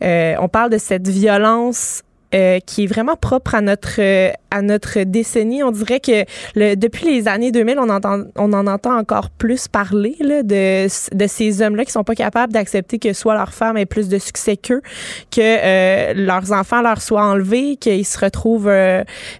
on 0.00 0.48
parle 0.48 0.70
de 0.70 0.78
cette 0.78 1.08
violence 1.08 2.04
euh, 2.34 2.58
qui 2.58 2.82
est 2.82 2.86
vraiment 2.88 3.14
propre 3.14 3.54
à 3.54 3.60
notre 3.60 4.00
euh, 4.00 4.32
à 4.50 4.60
notre 4.60 5.04
décennie. 5.04 5.62
On 5.62 5.70
dirait 5.70 6.00
que 6.00 6.24
le, 6.56 6.74
depuis 6.74 7.06
les 7.06 7.28
années 7.28 7.52
2000, 7.52 7.78
on 7.78 7.88
entend 7.88 8.22
on 8.34 8.52
en 8.52 8.66
entend 8.66 8.98
encore 8.98 9.30
plus 9.30 9.68
parler 9.68 10.16
là, 10.18 10.42
de 10.42 10.86
de 11.14 11.26
ces 11.28 11.62
hommes-là 11.62 11.84
qui 11.84 11.92
sont 11.92 12.02
pas 12.02 12.16
capables 12.16 12.52
d'accepter 12.52 12.98
que 12.98 13.12
soit 13.12 13.34
leur 13.34 13.54
femme 13.54 13.76
ait 13.76 13.86
plus 13.86 14.08
de 14.08 14.18
succès 14.18 14.56
qu'eux, 14.56 14.82
que 15.30 15.40
euh, 15.40 16.14
leurs 16.14 16.50
enfants 16.50 16.82
leur 16.82 17.00
soient 17.00 17.22
enlevés, 17.22 17.76
qu'ils 17.76 18.04
se 18.04 18.18
retrouvent 18.18 18.72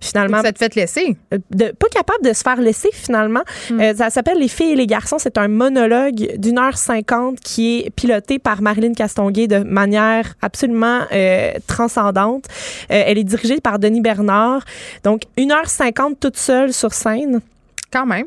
finalement 0.01 0.43
ça 0.43 0.53
te 0.53 0.59
fait 0.59 0.77
laisser, 0.77 1.17
de, 1.33 1.73
pas 1.73 1.89
capable 1.89 2.25
de 2.25 2.33
se 2.33 2.43
faire 2.43 2.61
laisser 2.61 2.91
finalement. 2.93 3.43
Hmm. 3.69 3.81
ça 3.97 4.11
s'appelle 4.11 4.39
Les 4.39 4.47
filles 4.47 4.73
et 4.73 4.77
les 4.77 4.87
garçons. 4.87 5.19
C'est 5.19 5.39
un 5.39 5.49
monologue 5.49 6.39
d'une 6.39 6.59
heure 6.59 6.79
cinquante 6.79 7.41
qui 7.41 7.81
est 7.81 7.91
piloté 7.91 8.39
par 8.39 8.63
Marilyn 8.63 8.93
Castonguay 8.93 9.49
de 9.49 9.59
manière 9.59 10.35
absolument 10.41 11.01
transcendante. 11.67 12.45
Euh, 12.91 13.03
elle 13.07 13.19
est 13.19 13.25
dirigée 13.25 13.61
par 13.61 13.79
Denis 13.79 14.01
Bernard. 14.01 14.63
Donc, 15.05 15.23
1h50 15.37 16.17
toute 16.21 16.37
seule 16.37 16.73
sur 16.73 16.93
scène. 16.93 17.41
Quand 17.93 18.07
même. 18.07 18.27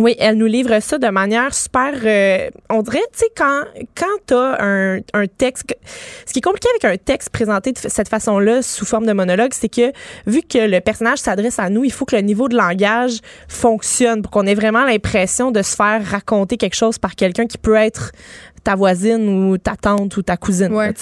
Oui, 0.00 0.16
elle 0.18 0.36
nous 0.36 0.46
livre 0.46 0.80
ça 0.80 0.96
de 0.96 1.08
manière 1.08 1.52
super. 1.52 1.92
Euh, 2.04 2.48
on 2.70 2.80
dirait, 2.80 3.02
tu 3.12 3.18
sais, 3.18 3.26
quand, 3.36 3.64
quand 3.94 4.06
tu 4.26 4.34
as 4.34 4.56
un, 4.62 5.00
un, 5.12 5.26
texte. 5.26 5.76
Ce 6.24 6.32
qui 6.32 6.38
est 6.38 6.42
compliqué 6.42 6.68
avec 6.70 6.84
un 6.86 6.96
texte 6.96 7.28
présenté 7.28 7.72
de 7.72 7.78
cette 7.78 8.08
façon-là, 8.08 8.62
sous 8.62 8.86
forme 8.86 9.04
de 9.04 9.12
monologue, 9.12 9.52
c'est 9.52 9.68
que 9.68 9.92
vu 10.26 10.40
que 10.40 10.58
le 10.58 10.80
personnage 10.80 11.18
s'adresse 11.18 11.58
à 11.58 11.68
nous, 11.68 11.84
il 11.84 11.92
faut 11.92 12.06
que 12.06 12.16
le 12.16 12.22
niveau 12.22 12.48
de 12.48 12.56
langage 12.56 13.18
fonctionne 13.48 14.22
pour 14.22 14.30
qu'on 14.30 14.46
ait 14.46 14.54
vraiment 14.54 14.84
l'impression 14.84 15.50
de 15.50 15.60
se 15.60 15.76
faire 15.76 16.02
raconter 16.02 16.56
quelque 16.56 16.76
chose 16.76 16.98
par 16.98 17.14
quelqu'un 17.14 17.46
qui 17.46 17.58
peut 17.58 17.74
être 17.74 18.12
ta 18.62 18.74
voisine 18.74 19.28
ou 19.28 19.58
ta 19.58 19.76
tante 19.76 20.16
ou 20.16 20.22
ta 20.22 20.36
cousine. 20.36 20.72
Ouais. 20.72 20.92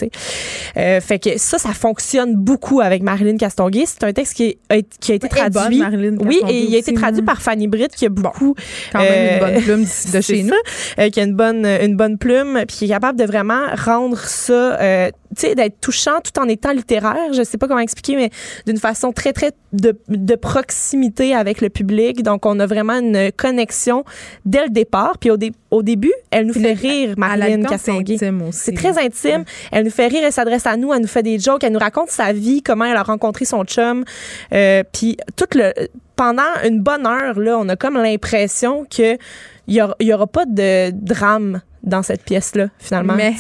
Euh, 0.77 1.01
fait 1.01 1.19
que 1.19 1.39
ça, 1.39 1.59
ça 1.59 1.73
fonctionne 1.73 2.35
beaucoup 2.35 2.81
avec 2.81 3.03
Marilyn 3.03 3.37
Castonguay. 3.37 3.85
C'est 3.87 4.05
un 4.05 4.13
texte 4.13 4.35
qui, 4.35 4.59
a, 4.71 4.77
qui 5.01 5.13
a 5.13 5.15
été 5.15 5.29
traduit. 5.29 5.83
oui, 6.21 6.41
et 6.49 6.65
il 6.65 6.75
a 6.75 6.79
été 6.79 6.93
traduit 6.95 7.23
par 7.23 7.43
Fanny 7.43 7.69
Britt, 7.69 7.95
qui 7.95 8.07
a 8.07 8.09
beaucoup. 8.09 8.55
quand 8.93 9.01
même 9.01 9.35
une 9.35 9.41
bonne 9.41 9.57
euh, 9.57 9.61
plume 9.61 9.85
de 10.13 10.21
chez 10.21 10.43
nous. 10.43 10.55
Euh, 10.99 11.11
qui 11.11 11.21
a 11.21 11.25
une 11.25 11.35
bonne, 11.35 11.67
une 11.67 11.97
bonne 11.97 12.19
plume, 12.19 12.65
puis 12.67 12.77
qui 12.77 12.85
est 12.87 12.89
capable 12.89 13.19
de 13.19 13.25
vraiment 13.25 13.67
rendre 13.77 14.19
ça 14.19 14.79
euh, 14.81 15.11
sais, 15.41 15.55
d'être 15.55 15.81
touchant 15.81 16.21
tout 16.23 16.39
en 16.41 16.49
étant 16.49 16.73
littéraire. 16.73 17.33
Je 17.33 17.43
sais 17.43 17.59
pas 17.59 17.69
comment 17.69 17.81
expliquer, 17.81 18.17
mais 18.17 18.31
d'une 18.67 18.79
façon 18.79 19.13
très, 19.13 19.33
très 19.33 19.53
de, 19.73 19.99
de, 20.09 20.35
proximité 20.35 21.35
avec 21.35 21.61
le 21.61 21.69
public. 21.69 22.23
Donc, 22.23 22.47
on 22.47 22.59
a 22.61 22.67
vraiment 22.67 22.95
une 22.95 23.31
connexion 23.33 24.05
dès 24.45 24.65
le 24.65 24.71
départ. 24.71 25.19
Puis 25.19 25.31
au, 25.31 25.37
au 25.71 25.83
début, 25.83 26.13
elle 26.31 26.47
nous 26.47 26.55
fait 26.55 26.73
rire, 26.73 27.15
Marlène 27.17 27.67
Castonguay. 27.67 28.19
C'est 28.53 28.75
très 28.75 28.99
intime. 28.99 29.45
Elle 29.73 29.85
nous 29.85 29.91
fait 29.91 30.07
rire, 30.07 30.23
elle 30.25 30.33
s'adresse 30.33 30.67
à 30.67 30.77
nous, 30.77 30.93
elle 30.93 31.03
nous 31.03 31.09
fait 31.09 31.23
des 31.23 31.39
jokes, 31.39 31.65
elle 31.65 31.73
nous 31.73 31.79
raconte 31.79 32.11
sa 32.11 32.33
vie, 32.33 32.63
comment 32.63 32.85
elle 32.85 32.97
a 32.97 33.03
rencontré 33.03 33.45
son 33.45 33.65
chum. 33.65 34.05
Euh, 34.53 34.83
puis 34.93 35.17
tout 35.37 35.47
le 35.55 35.73
pendant 36.17 36.43
une 36.65 36.81
bonne 36.81 37.07
heure 37.07 37.39
là, 37.39 37.57
on 37.59 37.69
a 37.69 37.77
comme 37.77 37.95
l'impression 37.95 38.85
que 38.85 39.17
il 39.69 39.75
y 39.75 39.83
aura, 39.83 39.95
y 40.01 40.13
aura 40.13 40.27
pas 40.27 40.47
de 40.47 40.91
drame 40.91 41.61
dans 41.85 42.03
cette 42.03 42.25
pièce 42.25 42.55
là 42.57 42.69
finalement. 42.79 43.15
Mais 43.15 43.35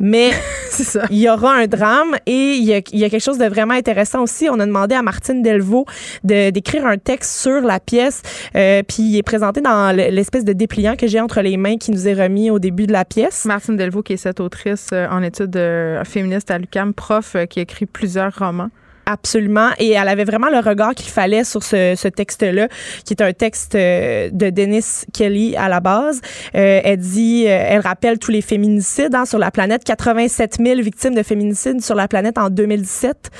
mais 0.00 0.30
il 1.10 1.18
y 1.18 1.28
aura 1.28 1.54
un 1.54 1.66
drame 1.66 2.16
et 2.26 2.54
il 2.54 2.64
y, 2.64 2.74
a, 2.74 2.80
quelque 2.82 3.22
chose 3.22 3.38
de 3.38 3.46
vraiment 3.46 3.74
intéressant 3.74 4.22
aussi. 4.22 4.48
On 4.50 4.58
a 4.58 4.66
demandé 4.66 4.94
à 4.94 5.02
Martine 5.02 5.42
Delvaux 5.42 5.86
de, 6.24 6.50
d'écrire 6.50 6.86
un 6.86 6.98
texte 6.98 7.40
sur 7.40 7.60
la 7.60 7.80
pièce, 7.80 8.22
euh, 8.56 8.82
puis 8.86 9.02
il 9.02 9.16
est 9.16 9.22
présenté 9.22 9.60
dans 9.60 9.94
l'espèce 9.94 10.44
de 10.44 10.52
dépliant 10.52 10.96
que 10.96 11.06
j'ai 11.06 11.20
entre 11.20 11.40
les 11.40 11.56
mains 11.56 11.76
qui 11.76 11.90
nous 11.90 12.08
est 12.08 12.14
remis 12.14 12.50
au 12.50 12.58
début 12.58 12.86
de 12.86 12.92
la 12.92 13.04
pièce. 13.04 13.44
Martine 13.44 13.76
Delvaux, 13.76 14.02
qui 14.02 14.14
est 14.14 14.18
cette 14.18 14.40
autrice 14.40 14.88
euh, 14.92 15.06
en 15.10 15.22
études 15.22 15.56
euh, 15.56 16.04
féministes 16.04 16.50
à 16.50 16.58
l'UQAM, 16.58 16.94
prof, 16.94 17.36
qui 17.48 17.58
a 17.60 17.62
écrit 17.62 17.86
plusieurs 17.86 18.36
romans. 18.36 18.70
Absolument. 19.06 19.70
Et 19.78 19.90
elle 19.90 20.08
avait 20.08 20.24
vraiment 20.24 20.48
le 20.48 20.58
regard 20.58 20.94
qu'il 20.94 21.10
fallait 21.10 21.44
sur 21.44 21.62
ce, 21.62 21.94
ce 21.96 22.08
texte-là, 22.08 22.68
qui 23.04 23.14
est 23.14 23.22
un 23.22 23.32
texte 23.32 23.74
euh, 23.74 24.30
de 24.32 24.50
Dennis 24.50 25.04
Kelly 25.12 25.56
à 25.56 25.68
la 25.68 25.80
base. 25.80 26.20
Euh, 26.54 26.80
elle 26.84 26.98
dit, 26.98 27.44
euh, 27.46 27.50
elle 27.50 27.80
rappelle 27.80 28.18
tous 28.18 28.30
les 28.30 28.42
féminicides 28.42 29.14
hein, 29.14 29.24
sur 29.24 29.38
la 29.38 29.50
planète, 29.50 29.84
87 29.84 30.58
000 30.64 30.80
victimes 30.80 31.14
de 31.14 31.22
féminicides 31.22 31.80
sur 31.80 31.94
la 31.94 32.08
planète 32.08 32.38
en 32.38 32.50
2017, 32.50 33.30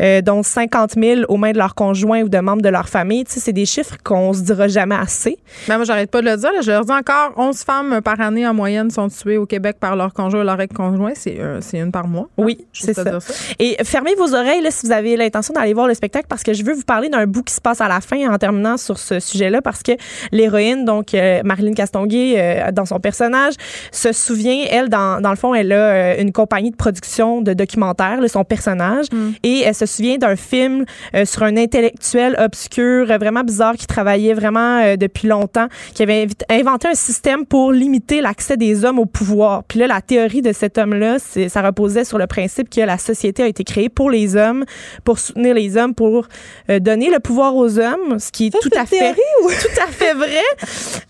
euh, 0.00 0.20
dont 0.22 0.42
50 0.42 0.94
000 0.96 1.20
aux 1.28 1.36
mains 1.36 1.52
de 1.52 1.58
leurs 1.58 1.74
conjoints 1.74 2.22
ou 2.22 2.28
de 2.28 2.38
membres 2.38 2.62
de 2.62 2.68
leur 2.68 2.88
famille. 2.88 3.24
Tu 3.24 3.32
sais, 3.32 3.40
c'est 3.40 3.52
des 3.52 3.66
chiffres 3.66 3.96
qu'on 4.02 4.32
se 4.32 4.42
dira 4.42 4.68
jamais 4.68 4.96
assez. 4.96 5.38
Mais 5.68 5.76
moi, 5.76 5.84
j'arrête 5.84 6.10
pas 6.10 6.20
de 6.20 6.26
le 6.26 6.36
dire. 6.36 6.50
Je 6.62 6.70
leur 6.70 6.84
dis 6.84 6.92
encore, 6.92 7.32
11 7.36 7.62
femmes 7.62 8.00
par 8.02 8.20
année 8.20 8.46
en 8.46 8.54
moyenne 8.54 8.90
sont 8.90 9.08
tuées 9.08 9.36
au 9.36 9.46
Québec 9.46 9.76
par 9.78 9.96
leur 9.96 10.12
conjoint 10.12 10.40
ou 10.40 10.44
leur 10.44 10.60
ex-conjoint. 10.60 11.12
C'est 11.14 11.38
une 11.78 11.92
par 11.92 12.08
mois. 12.08 12.28
Oui, 12.36 12.58
hein, 12.60 12.64
c'est 12.72 12.94
ça. 12.94 13.20
ça. 13.20 13.34
Et 13.58 13.76
fermez 13.84 14.14
vos 14.14 14.34
oreilles 14.34 14.62
là, 14.62 14.70
si 14.70 14.86
vous 14.86 14.92
avez 14.92 15.16
l'intention 15.22 15.54
d'aller 15.54 15.74
voir 15.74 15.86
le 15.86 15.94
spectacle 15.94 16.26
parce 16.28 16.42
que 16.42 16.52
je 16.52 16.64
veux 16.64 16.74
vous 16.74 16.82
parler 16.82 17.08
d'un 17.08 17.26
bout 17.26 17.42
qui 17.42 17.54
se 17.54 17.60
passe 17.60 17.80
à 17.80 17.88
la 17.88 18.00
fin 18.00 18.32
en 18.32 18.38
terminant 18.38 18.76
sur 18.76 18.98
ce 18.98 19.20
sujet-là 19.20 19.62
parce 19.62 19.82
que 19.82 19.92
l'héroïne, 20.30 20.84
donc 20.84 21.14
euh, 21.14 21.40
Marilyn 21.44 21.72
Castonguay, 21.72 22.34
euh, 22.36 22.72
dans 22.72 22.84
son 22.84 23.00
personnage, 23.00 23.54
se 23.90 24.12
souvient, 24.12 24.64
elle, 24.70 24.88
dans, 24.88 25.20
dans 25.20 25.30
le 25.30 25.36
fond, 25.36 25.54
elle 25.54 25.72
a 25.72 25.76
euh, 25.76 26.14
une 26.18 26.32
compagnie 26.32 26.70
de 26.70 26.76
production 26.76 27.40
de 27.40 27.52
documentaires, 27.52 28.18
son 28.28 28.44
personnage, 28.44 29.06
mm. 29.12 29.30
et 29.42 29.60
elle 29.60 29.74
se 29.74 29.86
souvient 29.86 30.16
d'un 30.16 30.36
film 30.36 30.84
sur 31.24 31.42
un 31.42 31.56
intellectuel 31.56 32.36
obscur, 32.38 33.06
vraiment 33.06 33.42
bizarre, 33.42 33.74
qui 33.74 33.86
travaillait 33.86 34.34
vraiment 34.34 34.96
depuis 34.96 35.28
longtemps, 35.28 35.66
qui 35.94 36.02
avait 36.02 36.26
inventé 36.48 36.88
un 36.88 36.94
système 36.94 37.44
pour 37.44 37.72
limiter 37.72 38.20
l'accès 38.20 38.56
des 38.56 38.84
hommes 38.84 38.98
au 38.98 39.06
pouvoir. 39.06 39.64
Puis 39.64 39.78
là, 39.78 39.86
la 39.86 40.00
théorie 40.00 40.42
de 40.42 40.52
cet 40.52 40.78
homme-là, 40.78 41.18
ça 41.18 41.62
reposait 41.62 42.04
sur 42.04 42.18
le 42.18 42.26
principe 42.26 42.70
que 42.70 42.80
la 42.80 42.98
société 42.98 43.42
a 43.42 43.46
été 43.46 43.64
créée 43.64 43.88
pour 43.88 44.10
les 44.10 44.36
hommes, 44.36 44.64
pour 45.04 45.18
soutenir 45.18 45.54
les 45.54 45.76
hommes, 45.76 45.94
pour 45.94 46.26
euh, 46.70 46.78
donner 46.78 47.10
le 47.10 47.18
pouvoir 47.18 47.56
aux 47.56 47.78
hommes, 47.78 48.18
ce 48.18 48.30
qui 48.30 48.46
est 48.46 48.50
tout 48.50 48.70
à 48.76 48.86
fait 48.86 49.14
tout 49.42 49.80
à 49.82 49.86
fait 49.86 50.14
vrai, 50.14 50.42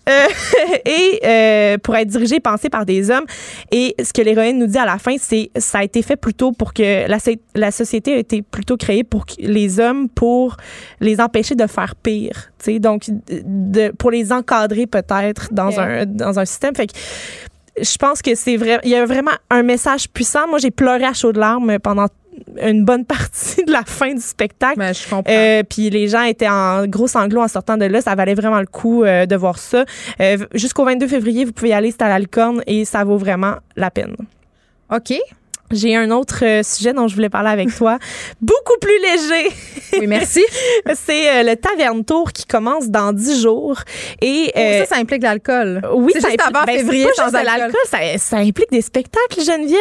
euh, 0.09 0.27
et 0.85 1.19
euh, 1.23 1.77
pour 1.77 1.95
être 1.95 2.07
dirigé, 2.07 2.39
pensé 2.39 2.69
par 2.69 2.85
des 2.85 3.11
hommes. 3.11 3.25
Et 3.71 3.95
ce 4.03 4.13
que 4.13 4.21
l'héroïne 4.21 4.59
nous 4.59 4.67
dit 4.67 4.77
à 4.77 4.85
la 4.85 4.97
fin, 4.97 5.15
c'est 5.19 5.51
ça 5.57 5.79
a 5.79 5.83
été 5.83 6.01
fait 6.01 6.15
plutôt 6.15 6.51
pour 6.51 6.73
que 6.73 7.07
la, 7.07 7.17
la 7.55 7.71
société 7.71 8.13
a 8.13 8.17
été 8.17 8.41
plutôt 8.41 8.77
créée 8.77 9.03
pour 9.03 9.25
les 9.39 9.79
hommes 9.79 10.09
pour 10.09 10.57
les 10.99 11.19
empêcher 11.19 11.55
de 11.55 11.67
faire 11.67 11.95
pire, 11.95 12.51
tu 12.59 12.73
sais, 12.73 12.79
donc 12.79 13.03
de, 13.27 13.91
pour 13.91 14.11
les 14.11 14.31
encadrer 14.31 14.87
peut-être 14.87 15.53
dans 15.53 15.79
un 15.79 16.05
dans 16.05 16.39
un 16.39 16.45
système. 16.45 16.75
Fait 16.75 16.87
que 16.87 16.93
je 17.81 17.97
pense 17.97 18.21
que 18.21 18.35
c'est 18.35 18.57
vrai. 18.57 18.79
Il 18.83 18.91
y 18.91 18.95
a 18.95 19.05
vraiment 19.05 19.31
un 19.49 19.63
message 19.63 20.09
puissant. 20.09 20.47
Moi, 20.47 20.59
j'ai 20.59 20.71
pleuré 20.71 21.05
à 21.05 21.13
chaudes 21.13 21.37
larmes 21.37 21.79
pendant 21.79 22.07
une 22.61 22.85
bonne 22.85 23.05
partie 23.05 23.63
de 23.65 23.71
la 23.71 23.83
fin 23.83 24.13
du 24.13 24.21
spectacle. 24.21 24.77
Ben, 24.77 24.93
je 24.93 25.03
comprends. 25.03 25.31
Euh, 25.31 25.63
puis 25.63 25.89
les 25.89 26.07
gens 26.07 26.23
étaient 26.23 26.49
en 26.49 26.87
gros 26.87 27.07
sanglots 27.07 27.41
en 27.41 27.47
sortant 27.47 27.77
de 27.77 27.85
là. 27.85 28.01
Ça 28.01 28.15
valait 28.15 28.35
vraiment 28.35 28.59
le 28.59 28.65
coup 28.65 29.03
euh, 29.03 29.25
de 29.25 29.35
voir 29.35 29.57
ça. 29.57 29.85
Euh, 30.19 30.37
jusqu'au 30.53 30.85
22 30.85 31.07
février, 31.07 31.45
vous 31.45 31.51
pouvez 31.51 31.69
y 31.69 31.73
aller, 31.73 31.91
c'est 31.91 32.01
à 32.01 32.09
la 32.09 32.19
licorne 32.19 32.61
et 32.67 32.85
ça 32.85 33.03
vaut 33.03 33.17
vraiment 33.17 33.55
la 33.75 33.91
peine. 33.91 34.15
OK. 34.91 35.13
J'ai 35.73 35.95
un 35.95 36.11
autre 36.11 36.43
euh, 36.43 36.63
sujet 36.63 36.93
dont 36.93 37.07
je 37.07 37.15
voulais 37.15 37.29
parler 37.29 37.49
avec 37.49 37.75
toi, 37.75 37.97
beaucoup 38.41 38.77
plus 38.79 38.99
léger. 39.01 39.55
Oui, 39.99 40.07
merci. 40.07 40.43
c'est 40.93 41.29
euh, 41.29 41.43
le 41.43 41.55
Taverne 41.55 42.05
Tour 42.05 42.31
qui 42.31 42.45
commence 42.45 42.89
dans 42.89 43.11
dix 43.11 43.41
jours. 43.41 43.81
Et 44.21 44.51
oh, 44.55 44.59
ça, 44.59 44.95
ça 44.95 45.01
implique 45.01 45.23
l'alcool. 45.23 45.81
Oui, 45.93 46.13
c'est 46.15 46.29
juste 46.29 46.41
avant 46.41 46.63
ben, 46.65 46.77
février 46.77 47.07
sans 47.15 47.31
l'alcool. 47.31 47.75
Ça, 47.85 47.97
ça, 48.17 48.37
implique 48.37 48.71
des 48.71 48.81
spectacles, 48.81 49.41
Geneviève, 49.41 49.79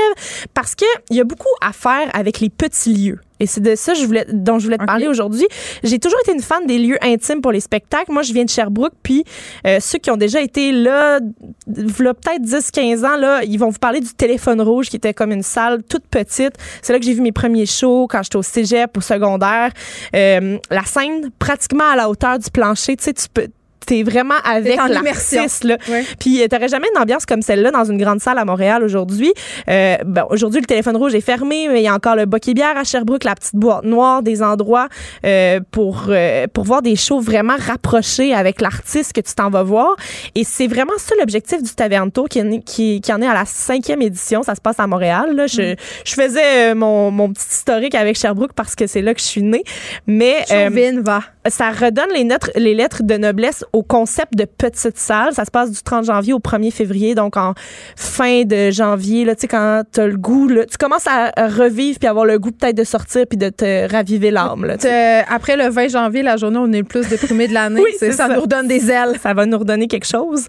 parce 0.54 0.74
que 0.74 0.86
il 1.10 1.16
y 1.16 1.20
a 1.20 1.24
beaucoup 1.24 1.54
à 1.60 1.72
faire 1.72 2.08
avec 2.14 2.40
les 2.40 2.48
petits 2.48 2.94
lieux. 2.94 3.20
Et 3.42 3.46
c'est 3.46 3.60
de 3.60 3.74
ça 3.74 3.92
je 3.94 4.06
voulais, 4.06 4.24
dont 4.32 4.60
je 4.60 4.66
voulais 4.66 4.78
te 4.78 4.84
parler 4.84 5.08
aujourd'hui. 5.08 5.46
J'ai 5.82 5.98
toujours 5.98 6.20
été 6.20 6.32
une 6.32 6.40
fan 6.40 6.64
des 6.64 6.78
lieux 6.78 6.98
intimes 7.02 7.40
pour 7.40 7.50
les 7.50 7.58
spectacles. 7.58 8.12
Moi, 8.12 8.22
je 8.22 8.32
viens 8.32 8.44
de 8.44 8.48
Sherbrooke, 8.48 8.92
puis 9.02 9.24
euh, 9.66 9.80
ceux 9.80 9.98
qui 9.98 10.12
ont 10.12 10.16
déjà 10.16 10.40
été 10.40 10.70
là, 10.70 11.18
peut-être 11.66 12.42
10-15 12.42 13.04
ans, 13.04 13.16
là, 13.16 13.42
ils 13.42 13.58
vont 13.58 13.70
vous 13.70 13.80
parler 13.80 13.98
du 13.98 14.14
Téléphone 14.14 14.60
Rouge, 14.60 14.88
qui 14.88 14.96
était 14.96 15.12
comme 15.12 15.32
une 15.32 15.42
salle 15.42 15.82
toute 15.82 16.06
petite. 16.06 16.54
C'est 16.82 16.92
là 16.92 17.00
que 17.00 17.04
j'ai 17.04 17.14
vu 17.14 17.20
mes 17.20 17.32
premiers 17.32 17.66
shows 17.66 18.06
quand 18.08 18.22
j'étais 18.22 18.36
au 18.36 18.42
cégep, 18.42 18.96
au 18.96 19.00
secondaire. 19.00 19.72
Euh, 20.14 20.58
la 20.70 20.84
scène, 20.84 21.30
pratiquement 21.40 21.90
à 21.92 21.96
la 21.96 22.08
hauteur 22.08 22.38
du 22.38 22.48
plancher. 22.48 22.96
Tu 22.96 23.04
sais, 23.04 23.12
tu 23.12 23.26
peux 23.28 23.48
t'es 23.86 24.02
vraiment 24.02 24.34
avec 24.44 24.76
l'artiste 24.76 25.64
là. 25.64 25.76
Puis 26.18 26.42
euh, 26.42 26.48
t'aurais 26.48 26.68
jamais 26.68 26.88
une 26.94 27.00
ambiance 27.00 27.26
comme 27.26 27.42
celle-là 27.42 27.70
dans 27.70 27.84
une 27.84 27.98
grande 27.98 28.20
salle 28.20 28.38
à 28.38 28.44
Montréal 28.44 28.82
aujourd'hui. 28.82 29.32
Euh, 29.68 29.96
bon, 30.04 30.22
aujourd'hui 30.30 30.60
le 30.60 30.66
téléphone 30.66 30.96
rouge 30.96 31.14
est 31.14 31.20
fermé, 31.20 31.68
mais 31.68 31.80
il 31.80 31.84
y 31.84 31.88
a 31.88 31.94
encore 31.94 32.16
le 32.16 32.26
Boquet 32.26 32.54
Bière 32.54 32.76
à 32.76 32.84
Sherbrooke, 32.84 33.24
la 33.24 33.34
petite 33.34 33.54
boîte 33.54 33.84
noire, 33.84 34.22
des 34.22 34.42
endroits 34.42 34.88
euh, 35.24 35.60
pour 35.70 36.06
euh, 36.08 36.46
pour 36.52 36.64
voir 36.64 36.82
des 36.82 36.96
shows 36.96 37.20
vraiment 37.20 37.56
rapprochés 37.58 38.34
avec 38.34 38.60
l'artiste 38.60 39.12
que 39.12 39.20
tu 39.20 39.34
t'en 39.34 39.50
vas 39.50 39.62
voir. 39.62 39.96
Et 40.34 40.44
c'est 40.44 40.66
vraiment 40.66 40.92
ça 40.98 41.14
l'objectif 41.18 41.62
du 41.62 41.70
Taverne 41.70 42.10
Tour 42.10 42.28
qui, 42.28 42.40
qui, 42.64 43.00
qui, 43.00 43.12
en 43.12 43.20
est 43.22 43.26
à 43.26 43.34
la 43.34 43.44
cinquième 43.44 44.02
édition. 44.02 44.42
Ça 44.42 44.54
se 44.54 44.60
passe 44.60 44.78
à 44.78 44.86
Montréal. 44.86 45.34
Là. 45.34 45.46
Je, 45.46 45.72
mm. 45.72 45.76
je 46.04 46.14
faisais 46.14 46.74
mon, 46.74 47.10
mon 47.10 47.32
petit 47.32 47.46
historique 47.50 47.94
avec 47.94 48.16
Sherbrooke 48.16 48.52
parce 48.54 48.74
que 48.74 48.86
c'est 48.86 49.02
là 49.02 49.14
que 49.14 49.20
je 49.20 49.26
suis 49.26 49.42
née. 49.42 49.64
Mais 50.06 50.44
Chauvin 50.48 51.00
va. 51.02 51.22
Ça 51.48 51.70
redonne 51.70 52.10
les, 52.14 52.24
lettres, 52.24 52.50
les 52.56 52.74
lettres 52.74 53.02
de 53.02 53.16
noblesse 53.16 53.64
au 53.72 53.82
concept 53.82 54.36
de 54.36 54.44
petite 54.44 54.98
salle. 54.98 55.34
Ça 55.34 55.44
se 55.44 55.50
passe 55.50 55.70
du 55.70 55.82
30 55.82 56.04
janvier 56.04 56.32
au 56.32 56.38
1er 56.38 56.70
février, 56.70 57.14
donc 57.14 57.36
en 57.36 57.54
fin 57.96 58.42
de 58.44 58.70
janvier, 58.70 59.24
là, 59.24 59.34
tu 59.34 59.42
sais, 59.42 59.48
quand 59.48 59.82
t'as 59.90 60.06
le 60.06 60.16
goût, 60.16 60.48
là, 60.48 60.64
tu 60.66 60.76
commences 60.76 61.06
à 61.06 61.32
revivre 61.48 61.98
puis 61.98 62.08
avoir 62.08 62.24
le 62.24 62.38
goût 62.38 62.50
peut-être 62.52 62.76
de 62.76 62.84
sortir 62.84 63.26
puis 63.28 63.38
de 63.38 63.48
te 63.48 63.90
raviver 63.90 64.30
l'âme. 64.30 64.66
Après 65.28 65.56
le 65.56 65.68
20 65.68 65.88
janvier, 65.88 66.22
la 66.22 66.36
journée 66.36 66.58
où 66.58 66.62
on 66.62 66.72
est 66.72 66.78
le 66.78 66.84
plus 66.84 67.08
déprimé 67.08 67.48
de 67.48 67.54
l'année, 67.54 67.82
oui, 67.84 67.92
ça, 67.98 68.12
ça, 68.12 68.28
nous 68.28 68.40
redonne 68.40 68.68
des 68.68 68.90
ailes. 68.90 69.18
Ça 69.22 69.34
va 69.34 69.46
nous 69.46 69.58
redonner 69.58 69.88
quelque 69.88 70.06
chose. 70.06 70.46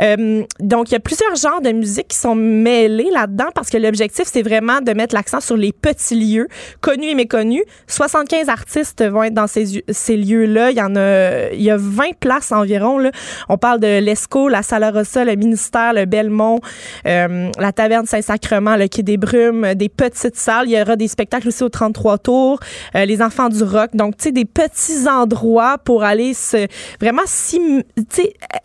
Euh, 0.00 0.42
donc, 0.60 0.90
il 0.90 0.92
y 0.92 0.96
a 0.96 1.00
plusieurs 1.00 1.34
genres 1.34 1.60
de 1.60 1.72
musique 1.72 2.08
qui 2.08 2.18
sont 2.18 2.34
mêlés 2.34 3.10
là-dedans 3.12 3.48
parce 3.54 3.70
que 3.70 3.78
l'objectif, 3.78 4.24
c'est 4.26 4.42
vraiment 4.42 4.80
de 4.80 4.92
mettre 4.92 5.14
l'accent 5.14 5.40
sur 5.40 5.56
les 5.56 5.72
petits 5.72 6.14
lieux, 6.14 6.48
connus 6.80 7.08
et 7.08 7.14
méconnus. 7.14 7.62
75 7.88 8.48
artistes 8.48 9.04
vont 9.04 9.24
être 9.24 9.34
dans 9.34 9.46
ces, 9.46 9.84
ces 9.88 10.16
lieux 10.16 10.35
là 10.44 10.70
Il 10.70 10.76
y 10.76 10.82
en 10.82 10.94
a, 10.96 11.50
il 11.52 11.62
y 11.62 11.70
a 11.70 11.76
20 11.76 12.18
places 12.20 12.52
environ. 12.52 12.98
Là. 12.98 13.10
On 13.48 13.58
parle 13.58 13.80
de 13.80 13.98
l'ESCO, 14.00 14.48
la 14.48 14.62
Sala 14.62 14.90
Rossa, 14.90 15.24
le 15.24 15.34
ministère, 15.36 15.92
le 15.92 16.04
Belmont, 16.04 16.60
euh, 17.06 17.50
la 17.58 17.72
Taverne 17.72 18.06
Saint-Sacrement, 18.06 18.76
le 18.76 18.88
Quai 18.88 19.02
des 19.02 19.16
Brumes, 19.16 19.74
des 19.74 19.88
petites 19.88 20.36
salles. 20.36 20.66
Il 20.68 20.76
y 20.76 20.80
aura 20.80 20.96
des 20.96 21.08
spectacles 21.08 21.48
aussi 21.48 21.62
au 21.62 21.68
33 21.68 22.18
tours, 22.18 22.60
euh, 22.94 23.04
les 23.04 23.22
enfants 23.22 23.48
du 23.48 23.62
rock. 23.62 23.90
Donc, 23.94 24.16
tu 24.16 24.24
sais, 24.24 24.32
des 24.32 24.44
petits 24.44 25.08
endroits 25.08 25.78
pour 25.78 26.04
aller 26.04 26.34
se, 26.34 26.66
vraiment 27.00 27.22
si, 27.26 27.60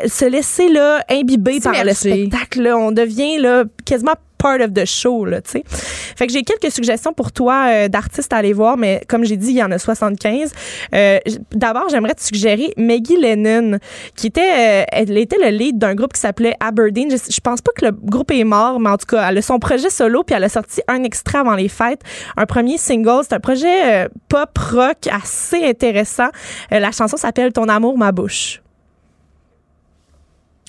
se 0.05 0.25
laisser 0.25 0.69
là, 0.69 1.03
imbiber 1.09 1.59
par 1.59 1.83
le 1.83 1.93
spectacle. 1.93 2.61
Là. 2.61 2.77
On 2.77 2.91
devient 2.91 3.37
là, 3.37 3.63
quasiment 3.85 4.15
part 4.41 4.59
of 4.61 4.73
the 4.73 4.85
show, 4.85 5.25
là, 5.25 5.41
tu 5.41 5.51
sais. 5.51 5.63
Fait 5.67 6.25
que 6.25 6.33
j'ai 6.33 6.41
quelques 6.41 6.71
suggestions 6.71 7.13
pour 7.13 7.31
toi 7.31 7.67
euh, 7.69 7.87
d'artistes 7.87 8.33
à 8.33 8.37
aller 8.37 8.53
voir, 8.53 8.75
mais 8.77 9.01
comme 9.07 9.23
j'ai 9.23 9.37
dit, 9.37 9.49
il 9.49 9.57
y 9.57 9.63
en 9.63 9.71
a 9.71 9.77
75. 9.77 10.51
Euh, 10.93 11.19
D'abord, 11.51 11.89
j'aimerais 11.89 12.15
te 12.15 12.23
suggérer 12.23 12.73
Maggie 12.77 13.17
Lennon, 13.17 13.77
qui 14.15 14.27
était, 14.27 14.41
euh, 14.41 14.85
elle 14.91 15.17
était 15.17 15.37
le 15.37 15.55
lead 15.55 15.77
d'un 15.77 15.93
groupe 15.93 16.13
qui 16.13 16.19
s'appelait 16.19 16.55
Aberdeen. 16.59 17.11
Je, 17.11 17.17
je, 17.31 17.39
pense 17.39 17.61
pas 17.61 17.71
que 17.75 17.85
le 17.85 17.91
groupe 17.91 18.31
est 18.31 18.43
mort, 18.43 18.79
mais 18.79 18.89
en 18.89 18.97
tout 18.97 19.05
cas, 19.05 19.29
elle 19.29 19.37
a 19.37 19.41
son 19.41 19.59
projet 19.59 19.89
solo, 19.89 20.23
puis 20.23 20.35
elle 20.35 20.43
a 20.43 20.49
sorti 20.49 20.81
un 20.87 21.03
extrait 21.03 21.39
avant 21.39 21.55
les 21.55 21.69
fêtes, 21.69 22.01
un 22.37 22.45
premier 22.45 22.77
single. 22.77 23.21
C'est 23.23 23.35
un 23.35 23.39
projet 23.39 24.07
pop 24.27 24.57
rock 24.57 25.07
assez 25.11 25.63
intéressant. 25.65 26.29
la 26.71 26.91
chanson 26.91 27.17
s'appelle 27.17 27.53
Ton 27.53 27.67
amour, 27.67 27.97
ma 27.97 28.11
bouche. 28.11 28.61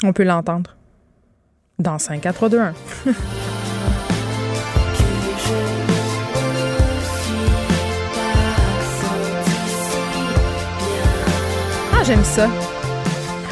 On 0.04 0.12
peut 0.12 0.24
l'entendre. 0.24 0.76
Dans 1.78 1.98
5, 1.98 2.20
4, 2.20 2.34
3, 2.34 2.48
2, 2.48 2.58
1. 2.58 2.74
J'aime 12.04 12.24
ça. 12.24 12.48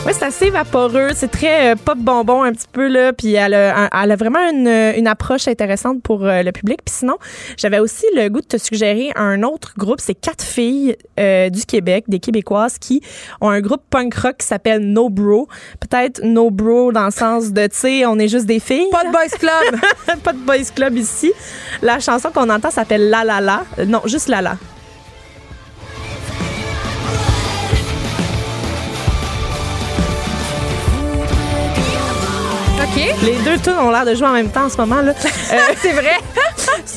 Oui, 0.07 0.13
c'est 0.15 0.25
assez 0.25 0.51
vaporeux, 0.51 1.11
c'est 1.15 1.31
très 1.31 1.73
euh, 1.73 1.75
pop 1.77 1.99
bonbon 1.99 2.43
un 2.43 2.53
petit 2.53 2.67
peu 2.73 2.89
là, 2.89 3.13
puis 3.13 3.35
elle 3.35 3.53
a, 3.55 3.89
elle 4.03 4.11
a 4.11 4.17
vraiment 4.17 4.41
une, 4.51 4.67
une, 4.67 5.07
approche 5.07 5.47
intéressante 5.47 6.03
pour 6.03 6.25
euh, 6.25 6.43
le 6.43 6.51
public. 6.53 6.81
Puis 6.85 6.95
sinon, 7.01 7.19
j'avais 7.59 7.79
aussi 7.79 8.07
le 8.17 8.29
goût 8.29 8.41
de 8.41 8.47
te 8.47 8.57
suggérer 8.57 9.13
un 9.15 9.43
autre 9.43 9.75
groupe, 9.77 10.01
c'est 10.01 10.15
quatre 10.15 10.43
filles 10.43 10.97
euh, 11.21 11.51
du 11.51 11.67
Québec, 11.67 12.05
des 12.09 12.19
Québécoises 12.19 12.79
qui 12.79 13.03
ont 13.43 13.51
un 13.51 13.61
groupe 13.61 13.83
punk 13.91 14.15
rock 14.15 14.39
qui 14.39 14.47
s'appelle 14.47 14.81
No 14.81 15.11
Bro. 15.11 15.47
Peut-être 15.79 16.23
No 16.25 16.51
Bro 16.51 16.93
dans 16.93 17.05
le 17.05 17.13
sens 17.13 17.53
de, 17.53 17.67
tu 17.67 17.77
sais, 17.77 18.07
on 18.07 18.19
est 18.19 18.29
juste 18.29 18.47
des 18.47 18.59
filles. 18.59 18.89
Pas 18.91 19.05
de 19.05 19.13
boys 19.13 19.39
club, 19.39 19.81
pas 20.25 20.33
de 20.33 20.39
boys 20.39 20.71
club 20.75 20.97
ici. 20.97 21.33
La 21.83 22.01
chanson 22.01 22.31
qu'on 22.31 22.49
entend 22.49 22.71
s'appelle 22.71 23.11
La 23.11 23.23
La 23.23 23.41
La, 23.41 23.65
non, 23.87 24.01
juste 24.07 24.29
La 24.29 24.41
La. 24.41 24.57
Les 32.97 33.37
deux 33.45 33.59
tunes 33.59 33.79
ont 33.79 33.91
l'air 33.91 34.05
de 34.05 34.15
jouer 34.15 34.27
en 34.27 34.33
même 34.33 34.51
temps 34.51 34.65
en 34.65 34.69
ce 34.69 34.77
moment. 34.77 35.01
là. 35.01 35.13
Euh, 35.13 35.57
c'est 35.81 35.93
vrai. 35.93 36.17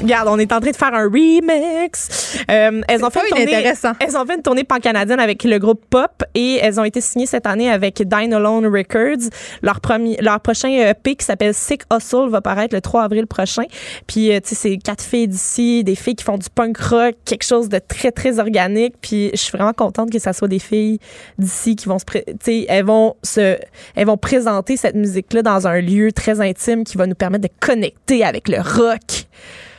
Regarde, 0.02 0.28
on 0.30 0.40
est 0.40 0.52
en 0.52 0.60
train 0.60 0.72
de 0.72 0.76
faire 0.76 0.94
un 0.94 1.04
remix. 1.04 2.38
Euh, 2.50 2.82
elles 2.88 3.06
ont 3.06 3.10
fait 3.10 3.22
une 3.22 3.36
tournée. 3.36 3.74
Elles 4.00 4.18
ont 4.18 4.26
fait 4.26 4.36
une 4.36 4.42
tournée 4.42 4.64
pan-canadienne 4.64 5.20
avec 5.20 5.44
le 5.44 5.58
groupe 5.60 5.84
Pop 5.90 6.24
et 6.34 6.58
elles 6.62 6.80
ont 6.80 6.84
été 6.84 7.02
signées 7.02 7.26
cette 7.26 7.46
année 7.46 7.70
avec 7.70 8.02
Dine 8.02 8.34
Alone 8.34 8.66
Records. 8.66 9.30
Leur 9.62 9.80
premier, 9.82 10.18
leur 10.22 10.40
prochain 10.40 10.70
EP 10.70 11.16
qui 11.16 11.26
s'appelle 11.26 11.54
Sick 11.54 11.84
Hustle 11.92 12.30
va 12.30 12.42
paraître 12.42 12.76
le 12.76 12.82
3 12.82 13.04
avril 13.04 13.28
prochain. 13.28 13.64
Puis 14.08 14.32
euh, 14.32 14.40
tu 14.40 14.50
sais, 14.50 14.56
c'est 14.56 14.78
quatre 14.78 15.04
filles 15.04 15.28
d'ici, 15.28 15.84
des 15.84 15.96
filles 15.96 16.16
qui 16.16 16.24
font 16.24 16.38
du 16.38 16.50
punk 16.50 16.78
rock, 16.78 17.16
quelque 17.26 17.46
chose 17.46 17.70
de 17.70 17.80
très 17.80 18.12
très 18.12 18.40
organique. 18.40 18.96
Puis 19.02 19.30
je 19.34 19.40
suis 19.40 19.52
vraiment 19.58 19.74
contente 19.74 20.12
que 20.12 20.20
ça 20.20 20.34
soit 20.34 20.48
des 20.48 20.60
filles 20.60 21.00
d'ici 21.38 21.76
qui 21.76 21.88
vont 21.88 22.00
se, 22.00 22.06
tu 22.06 22.24
sais, 22.42 22.66
elles 22.68 22.86
vont 22.86 23.16
se, 23.24 23.58
elles 23.96 24.08
vont 24.08 24.18
présenter 24.18 24.78
cette 24.78 24.96
musique 24.96 25.34
là 25.34 25.42
dans 25.42 25.68
un 25.68 25.80
lieu 25.80 26.12
très 26.12 26.42
intime 26.42 26.84
qui 26.84 26.98
va 26.98 27.08
nous 27.08 27.16
permettre 27.16 27.44
de 27.44 27.54
connecter 27.60 28.24
avec 28.24 28.48
le 28.48 28.58
rock. 28.58 29.28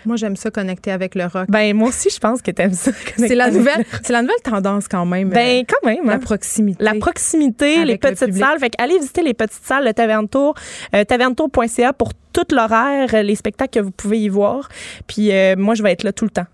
Moi, 0.06 0.16
j'aime 0.16 0.36
ça 0.36 0.50
connecter 0.50 0.90
avec 0.90 1.14
le 1.14 1.24
rock. 1.24 1.46
Ben 1.48 1.74
moi 1.74 1.88
aussi, 1.88 2.10
je 2.10 2.18
pense 2.18 2.42
que 2.42 2.50
t'aimes 2.50 2.74
ça. 2.74 2.90
C'est 3.16 3.34
la 3.34 3.50
nouvelle, 3.50 3.84
c'est 4.02 4.12
la 4.12 4.22
nouvelle 4.22 4.40
tendance 4.42 4.88
quand 4.88 5.06
même. 5.06 5.30
Ben 5.30 5.60
euh, 5.60 5.62
quand 5.66 5.88
même. 5.88 6.04
La 6.04 6.14
hein. 6.14 6.18
proximité. 6.18 6.82
La 6.82 6.94
proximité, 6.94 7.84
les 7.84 7.98
petites 7.98 8.34
salles. 8.34 8.58
Fait 8.58 8.72
allez 8.78 8.98
visiter 8.98 9.22
les 9.22 9.34
petites 9.34 9.64
salles, 9.64 9.84
le 9.84 9.94
Taverne 9.94 10.28
Tour, 10.28 10.54
euh, 10.94 11.04
tavernetour.ca 11.04 11.92
pour 11.92 12.12
tout 12.32 12.46
l'horaire, 12.52 13.22
les 13.22 13.34
spectacles 13.34 13.78
que 13.78 13.84
vous 13.84 13.90
pouvez 13.90 14.20
y 14.20 14.28
voir. 14.28 14.68
Puis 15.06 15.32
euh, 15.32 15.54
moi, 15.56 15.74
je 15.74 15.82
vais 15.82 15.92
être 15.92 16.02
là 16.02 16.12
tout 16.12 16.24
le 16.24 16.30
temps. 16.30 16.46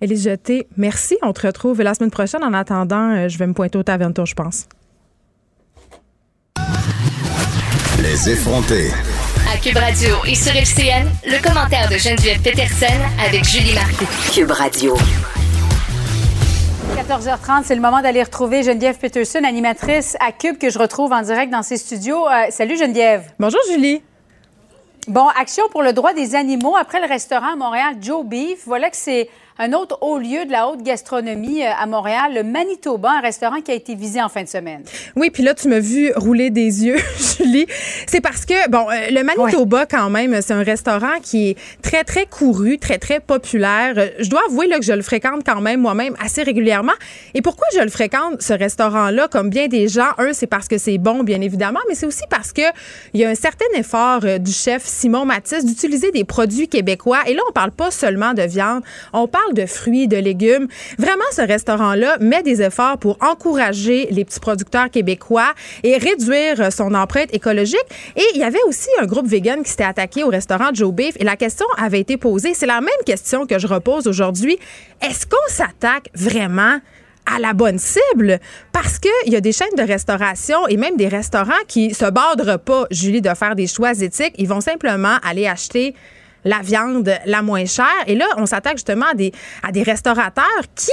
Élise 0.00 0.24
Jeté, 0.24 0.66
merci. 0.76 1.16
On 1.22 1.32
te 1.32 1.46
retrouve 1.46 1.80
la 1.82 1.94
semaine 1.94 2.10
prochaine. 2.10 2.42
En 2.42 2.52
attendant, 2.52 3.28
je 3.28 3.38
vais 3.38 3.46
me 3.46 3.54
pointer 3.54 3.78
au 3.78 3.82
Taverne 3.82 4.12
Tour, 4.12 4.26
je 4.26 4.34
pense. 4.34 4.66
Les 8.02 8.30
effrontés. 8.30 8.90
Cube 9.62 9.76
Radio 9.76 10.16
et 10.26 10.34
sur 10.34 10.56
FCN, 10.56 11.06
le 11.26 11.42
commentaire 11.42 11.86
de 11.90 11.96
Geneviève 11.98 12.40
Peterson 12.40 12.86
avec 13.22 13.44
Julie 13.44 13.74
Marcoux. 13.74 14.06
Cube 14.32 14.50
Radio. 14.50 14.96
14h30, 16.96 17.64
c'est 17.64 17.74
le 17.74 17.82
moment 17.82 18.00
d'aller 18.00 18.22
retrouver 18.22 18.62
Geneviève 18.62 18.96
Peterson, 18.96 19.44
animatrice 19.44 20.16
à 20.18 20.32
Cube, 20.32 20.56
que 20.56 20.70
je 20.70 20.78
retrouve 20.78 21.12
en 21.12 21.20
direct 21.20 21.52
dans 21.52 21.62
ses 21.62 21.76
studios. 21.76 22.26
Euh, 22.26 22.46
salut 22.48 22.78
Geneviève. 22.78 23.32
Bonjour 23.38 23.60
Julie. 23.70 24.02
Bon, 25.08 25.28
action 25.28 25.64
pour 25.70 25.82
le 25.82 25.92
droit 25.92 26.14
des 26.14 26.34
animaux 26.36 26.76
après 26.76 27.00
le 27.00 27.06
restaurant 27.06 27.52
à 27.52 27.56
Montréal 27.56 27.96
Joe 28.00 28.24
Beef. 28.24 28.60
Voilà 28.64 28.88
que 28.88 28.96
c'est 28.96 29.28
un 29.60 29.74
autre 29.74 29.98
haut 30.00 30.18
lieu 30.18 30.46
de 30.46 30.52
la 30.52 30.68
haute 30.68 30.82
gastronomie 30.82 31.62
euh, 31.62 31.68
à 31.78 31.84
Montréal, 31.84 32.32
le 32.34 32.42
Manitoba, 32.42 33.10
un 33.18 33.20
restaurant 33.20 33.60
qui 33.60 33.70
a 33.70 33.74
été 33.74 33.94
visé 33.94 34.22
en 34.22 34.30
fin 34.30 34.42
de 34.42 34.48
semaine. 34.48 34.82
Oui, 35.16 35.28
puis 35.28 35.42
là, 35.42 35.52
tu 35.52 35.68
m'as 35.68 35.80
vu 35.80 36.10
rouler 36.16 36.48
des 36.48 36.86
yeux, 36.86 36.96
Julie. 37.36 37.66
C'est 38.06 38.22
parce 38.22 38.46
que, 38.46 38.70
bon, 38.70 38.86
euh, 38.88 39.10
le 39.10 39.22
Manitoba, 39.22 39.84
quand 39.84 40.08
même, 40.08 40.40
c'est 40.40 40.54
un 40.54 40.62
restaurant 40.62 41.20
qui 41.22 41.50
est 41.50 41.58
très, 41.82 42.04
très 42.04 42.24
couru, 42.24 42.78
très, 42.78 42.96
très 42.96 43.20
populaire. 43.20 43.92
Euh, 43.98 44.08
je 44.18 44.30
dois 44.30 44.40
avouer 44.48 44.66
là, 44.66 44.78
que 44.78 44.84
je 44.84 44.94
le 44.94 45.02
fréquente 45.02 45.42
quand 45.44 45.60
même 45.60 45.80
moi-même 45.80 46.16
assez 46.24 46.42
régulièrement. 46.42 46.94
Et 47.34 47.42
pourquoi 47.42 47.66
je 47.74 47.80
le 47.80 47.90
fréquente, 47.90 48.40
ce 48.40 48.54
restaurant-là, 48.54 49.28
comme 49.28 49.50
bien 49.50 49.68
des 49.68 49.88
gens? 49.88 50.08
Un, 50.16 50.32
c'est 50.32 50.46
parce 50.46 50.68
que 50.68 50.78
c'est 50.78 50.96
bon, 50.96 51.22
bien 51.22 51.42
évidemment, 51.42 51.80
mais 51.86 51.94
c'est 51.94 52.06
aussi 52.06 52.24
parce 52.30 52.54
que 52.54 52.62
il 53.12 53.20
y 53.20 53.26
a 53.26 53.28
un 53.28 53.34
certain 53.34 53.66
effort 53.74 54.20
du 54.38 54.52
chef 54.52 54.86
Simon 54.86 55.26
Matisse 55.26 55.66
d'utiliser 55.66 56.12
des 56.12 56.24
produits 56.24 56.68
québécois. 56.68 57.18
Et 57.26 57.34
là, 57.34 57.42
on 57.46 57.52
parle 57.52 57.72
pas 57.72 57.90
seulement 57.90 58.32
de 58.32 58.42
viande, 58.42 58.82
on 59.12 59.28
parle 59.28 59.49
de 59.52 59.66
fruits, 59.66 60.08
de 60.08 60.16
légumes. 60.16 60.68
Vraiment, 60.98 61.24
ce 61.32 61.42
restaurant-là 61.42 62.18
met 62.20 62.42
des 62.42 62.62
efforts 62.62 62.98
pour 62.98 63.18
encourager 63.20 64.08
les 64.10 64.24
petits 64.24 64.40
producteurs 64.40 64.90
québécois 64.90 65.52
et 65.82 65.96
réduire 65.96 66.72
son 66.72 66.94
empreinte 66.94 67.34
écologique. 67.34 67.84
Et 68.16 68.24
il 68.34 68.40
y 68.40 68.44
avait 68.44 68.62
aussi 68.66 68.88
un 69.00 69.06
groupe 69.06 69.26
vegan 69.26 69.62
qui 69.62 69.70
s'était 69.70 69.84
attaqué 69.84 70.24
au 70.24 70.28
restaurant 70.28 70.70
Joe 70.72 70.92
Beef 70.92 71.16
et 71.18 71.24
la 71.24 71.36
question 71.36 71.66
avait 71.76 72.00
été 72.00 72.16
posée. 72.16 72.54
C'est 72.54 72.66
la 72.66 72.80
même 72.80 72.90
question 73.06 73.46
que 73.46 73.58
je 73.58 73.66
repose 73.66 74.06
aujourd'hui. 74.06 74.58
Est-ce 75.00 75.26
qu'on 75.26 75.36
s'attaque 75.48 76.08
vraiment 76.14 76.78
à 77.32 77.38
la 77.38 77.52
bonne 77.52 77.78
cible? 77.78 78.40
Parce 78.72 78.98
qu'il 78.98 79.32
y 79.32 79.36
a 79.36 79.40
des 79.40 79.52
chaînes 79.52 79.68
de 79.76 79.82
restauration 79.82 80.66
et 80.68 80.76
même 80.76 80.96
des 80.96 81.08
restaurants 81.08 81.52
qui 81.68 81.94
se 81.94 82.10
bordent 82.10 82.56
pas, 82.58 82.86
Julie, 82.90 83.20
de 83.20 83.32
faire 83.34 83.54
des 83.54 83.66
choix 83.66 83.92
éthiques. 83.92 84.34
Ils 84.38 84.48
vont 84.48 84.60
simplement 84.60 85.16
aller 85.22 85.46
acheter 85.46 85.94
la 86.44 86.60
viande 86.60 87.12
la 87.26 87.42
moins 87.42 87.66
chère. 87.66 87.86
Et 88.06 88.14
là, 88.14 88.26
on 88.36 88.46
s'attaque 88.46 88.76
justement 88.76 89.06
à 89.10 89.14
des, 89.14 89.32
à 89.62 89.72
des 89.72 89.82
restaurateurs 89.82 90.44
qui 90.74 90.90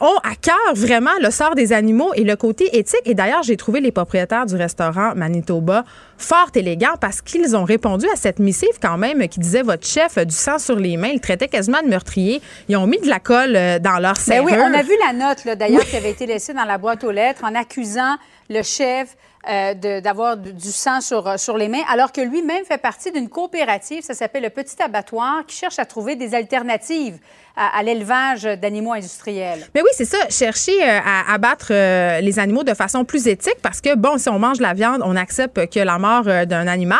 ont 0.00 0.16
à 0.24 0.34
cœur 0.34 0.74
vraiment 0.74 1.10
le 1.22 1.30
sort 1.30 1.54
des 1.54 1.72
animaux 1.72 2.12
et 2.14 2.24
le 2.24 2.36
côté 2.36 2.78
éthique. 2.78 3.02
Et 3.04 3.14
d'ailleurs, 3.14 3.42
j'ai 3.42 3.56
trouvé 3.56 3.80
les 3.80 3.92
propriétaires 3.92 4.46
du 4.46 4.56
restaurant 4.56 5.14
Manitoba 5.14 5.84
fort 6.16 6.50
élégants 6.54 6.96
parce 7.00 7.22
qu'ils 7.22 7.56
ont 7.56 7.64
répondu 7.64 8.06
à 8.12 8.16
cette 8.16 8.40
missive 8.40 8.78
quand 8.82 8.98
même 8.98 9.26
qui 9.28 9.38
disait 9.38 9.62
votre 9.62 9.86
chef 9.86 10.18
a 10.18 10.24
du 10.24 10.34
sang 10.34 10.58
sur 10.58 10.76
les 10.76 10.96
mains. 10.96 11.10
Il 11.12 11.20
traitait 11.20 11.48
quasiment 11.48 11.82
de 11.82 11.88
meurtrier. 11.88 12.42
Ils 12.68 12.76
ont 12.76 12.86
mis 12.86 12.98
de 12.98 13.08
la 13.08 13.20
colle 13.20 13.54
euh, 13.56 13.78
dans 13.78 13.98
leur 13.98 14.16
serrure. 14.16 14.46
Ben 14.46 14.56
oui, 14.56 14.70
on 14.70 14.78
a 14.78 14.82
vu 14.82 14.92
la 15.06 15.12
note 15.12 15.56
d'ailleurs 15.56 15.84
qui 15.84 15.96
avait 15.96 16.10
été 16.10 16.26
laissée 16.26 16.54
dans 16.54 16.64
la 16.64 16.78
boîte 16.78 17.04
aux 17.04 17.10
lettres 17.10 17.44
en 17.44 17.54
accusant 17.54 18.16
le 18.50 18.62
chef 18.62 19.16
euh, 19.48 20.00
d'avoir 20.00 20.36
du 20.36 20.72
sang 20.72 21.00
sur, 21.00 21.38
sur 21.38 21.56
les 21.56 21.68
mains, 21.68 21.82
alors 21.88 22.12
que 22.12 22.20
lui-même 22.20 22.64
fait 22.64 22.78
partie 22.78 23.10
d'une 23.12 23.28
coopérative, 23.28 24.02
ça 24.02 24.14
s'appelle 24.14 24.42
le 24.42 24.50
Petit 24.50 24.82
Abattoir, 24.82 25.46
qui 25.46 25.56
cherche 25.56 25.78
à 25.78 25.86
trouver 25.86 26.16
des 26.16 26.34
alternatives 26.34 27.18
à, 27.58 27.82
l'élevage 27.82 28.44
d'animaux 28.44 28.92
industriels. 28.92 29.66
Mais 29.74 29.82
oui, 29.82 29.88
c'est 29.92 30.04
ça, 30.04 30.18
chercher 30.30 30.80
euh, 30.82 30.98
à 31.04 31.34
abattre 31.34 31.68
euh, 31.70 32.20
les 32.20 32.38
animaux 32.38 32.62
de 32.62 32.74
façon 32.74 33.04
plus 33.04 33.26
éthique 33.26 33.56
parce 33.62 33.80
que, 33.80 33.96
bon, 33.96 34.16
si 34.18 34.28
on 34.28 34.38
mange 34.38 34.60
la 34.60 34.74
viande, 34.74 35.02
on 35.04 35.16
accepte 35.16 35.68
que 35.72 35.80
la 35.80 35.98
mort 35.98 36.24
euh, 36.26 36.44
d'un 36.44 36.68
animal. 36.68 36.98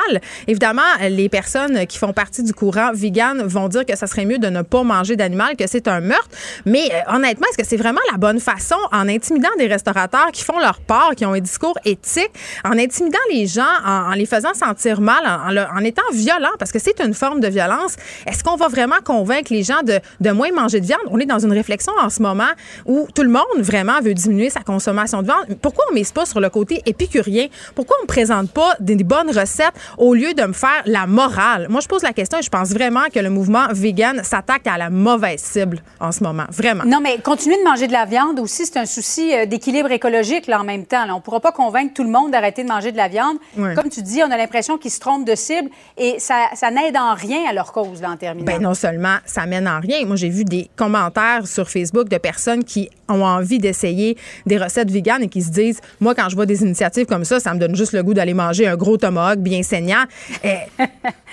Évidemment, 0.48 0.82
les 1.08 1.28
personnes 1.28 1.86
qui 1.86 1.98
font 1.98 2.12
partie 2.12 2.42
du 2.42 2.52
courant 2.52 2.90
vegan 2.92 3.42
vont 3.44 3.68
dire 3.68 3.86
que 3.86 3.96
ça 3.96 4.06
serait 4.06 4.24
mieux 4.24 4.38
de 4.38 4.48
ne 4.48 4.62
pas 4.62 4.82
manger 4.82 5.14
d'animal, 5.14 5.56
que 5.56 5.66
c'est 5.66 5.86
un 5.86 6.00
meurtre. 6.00 6.30
Mais 6.66 6.90
honnêtement, 7.08 7.46
est-ce 7.50 7.58
que 7.58 7.66
c'est 7.66 7.76
vraiment 7.76 8.00
la 8.10 8.18
bonne 8.18 8.40
façon 8.40 8.76
en 8.92 9.08
intimidant 9.08 9.48
des 9.58 9.68
restaurateurs 9.68 10.32
qui 10.32 10.42
font 10.42 10.58
leur 10.58 10.80
part, 10.80 11.14
qui 11.14 11.24
ont 11.24 11.32
un 11.32 11.40
discours 11.40 11.78
éthique, 11.84 12.30
en 12.64 12.78
intimidant 12.78 13.18
les 13.30 13.46
gens, 13.46 13.62
en, 13.84 14.10
les 14.12 14.26
faisant 14.26 14.54
sentir 14.54 15.00
mal, 15.00 15.22
en, 15.24 15.78
en, 15.78 15.84
étant 15.84 16.02
violent, 16.12 16.50
parce 16.58 16.72
que 16.72 16.78
c'est 16.78 17.00
une 17.00 17.14
forme 17.14 17.40
de 17.40 17.48
violence? 17.48 17.96
Est-ce 18.26 18.42
qu'on 18.42 18.56
va 18.56 18.68
vraiment 18.68 18.98
convaincre 19.04 19.52
les 19.52 19.62
gens 19.62 19.82
de, 19.82 20.00
de 20.20 20.30
moins 20.30 20.47
manger 20.52 20.80
de 20.80 20.86
viande. 20.86 21.00
On 21.10 21.18
est 21.18 21.26
dans 21.26 21.38
une 21.38 21.52
réflexion 21.52 21.92
en 22.00 22.10
ce 22.10 22.22
moment 22.22 22.50
où 22.86 23.06
tout 23.14 23.22
le 23.22 23.30
monde 23.30 23.44
vraiment 23.58 24.00
veut 24.00 24.14
diminuer 24.14 24.50
sa 24.50 24.60
consommation 24.60 25.22
de 25.22 25.26
viande. 25.26 25.58
Pourquoi 25.60 25.84
on 25.88 25.94
ne 25.94 25.98
mise 25.98 26.12
pas 26.12 26.26
sur 26.26 26.40
le 26.40 26.50
côté 26.50 26.82
épicurien? 26.86 27.46
Pourquoi 27.74 27.96
on 28.00 28.04
ne 28.04 28.08
présente 28.08 28.50
pas 28.50 28.74
des 28.80 28.96
bonnes 28.96 29.30
recettes 29.30 29.74
au 29.96 30.14
lieu 30.14 30.34
de 30.34 30.42
me 30.42 30.52
faire 30.52 30.82
la 30.86 31.06
morale? 31.06 31.66
Moi, 31.68 31.80
je 31.80 31.88
pose 31.88 32.02
la 32.02 32.12
question 32.12 32.38
et 32.38 32.42
je 32.42 32.50
pense 32.50 32.70
vraiment 32.70 33.04
que 33.12 33.20
le 33.20 33.30
mouvement 33.30 33.66
vegan 33.72 34.22
s'attaque 34.24 34.66
à 34.66 34.78
la 34.78 34.90
mauvaise 34.90 35.40
cible 35.40 35.82
en 36.00 36.12
ce 36.12 36.22
moment. 36.22 36.46
Vraiment. 36.50 36.84
Non, 36.84 37.00
mais 37.00 37.18
continuer 37.18 37.56
de 37.56 37.64
manger 37.64 37.86
de 37.86 37.92
la 37.92 38.04
viande 38.04 38.40
aussi, 38.40 38.66
c'est 38.66 38.78
un 38.78 38.86
souci 38.86 39.34
euh, 39.34 39.46
d'équilibre 39.46 39.90
écologique 39.90 40.46
là, 40.46 40.60
en 40.60 40.64
même 40.64 40.86
temps. 40.86 41.04
On 41.08 41.16
ne 41.16 41.20
pourra 41.20 41.40
pas 41.40 41.52
convaincre 41.52 41.94
tout 41.94 42.04
le 42.04 42.10
monde 42.10 42.30
d'arrêter 42.30 42.62
de 42.62 42.68
manger 42.68 42.92
de 42.92 42.96
la 42.96 43.08
viande. 43.08 43.38
Comme 43.56 43.88
tu 43.90 44.02
dis, 44.02 44.22
on 44.22 44.30
a 44.30 44.36
l'impression 44.36 44.78
qu'ils 44.78 44.90
se 44.90 45.00
trompent 45.00 45.24
de 45.24 45.34
cible 45.34 45.70
et 45.96 46.18
ça, 46.18 46.48
ça 46.54 46.70
n'aide 46.70 46.96
en 46.96 47.14
rien 47.14 47.40
à 47.48 47.52
leur 47.52 47.72
cause 47.72 48.00
là, 48.00 48.10
en 48.10 48.16
terminant. 48.16 48.46
Ben, 48.46 48.60
non 48.60 48.74
seulement 48.74 49.16
ça 49.24 49.46
mène 49.46 49.68
en 49.68 49.80
rien. 49.80 50.04
Moi, 50.06 50.16
j'ai 50.28 50.34
vu 50.34 50.44
des 50.44 50.68
commentaires 50.76 51.46
sur 51.46 51.70
Facebook 51.70 52.08
de 52.08 52.18
personnes 52.18 52.62
qui 52.62 52.90
ont 53.08 53.24
envie 53.24 53.58
d'essayer 53.58 54.16
des 54.44 54.58
recettes 54.58 54.90
véganes 54.90 55.22
et 55.22 55.28
qui 55.28 55.40
se 55.40 55.50
disent 55.50 55.80
moi 56.00 56.14
quand 56.14 56.28
je 56.28 56.34
vois 56.36 56.44
des 56.44 56.62
initiatives 56.62 57.06
comme 57.06 57.24
ça 57.24 57.40
ça 57.40 57.54
me 57.54 57.58
donne 57.58 57.74
juste 57.74 57.92
le 57.92 58.02
goût 58.02 58.12
d'aller 58.12 58.34
manger 58.34 58.66
un 58.66 58.76
gros 58.76 58.98
tomahawk 58.98 59.38
bien 59.38 59.62
saignant. 59.62 60.04
Eh, 60.44 60.56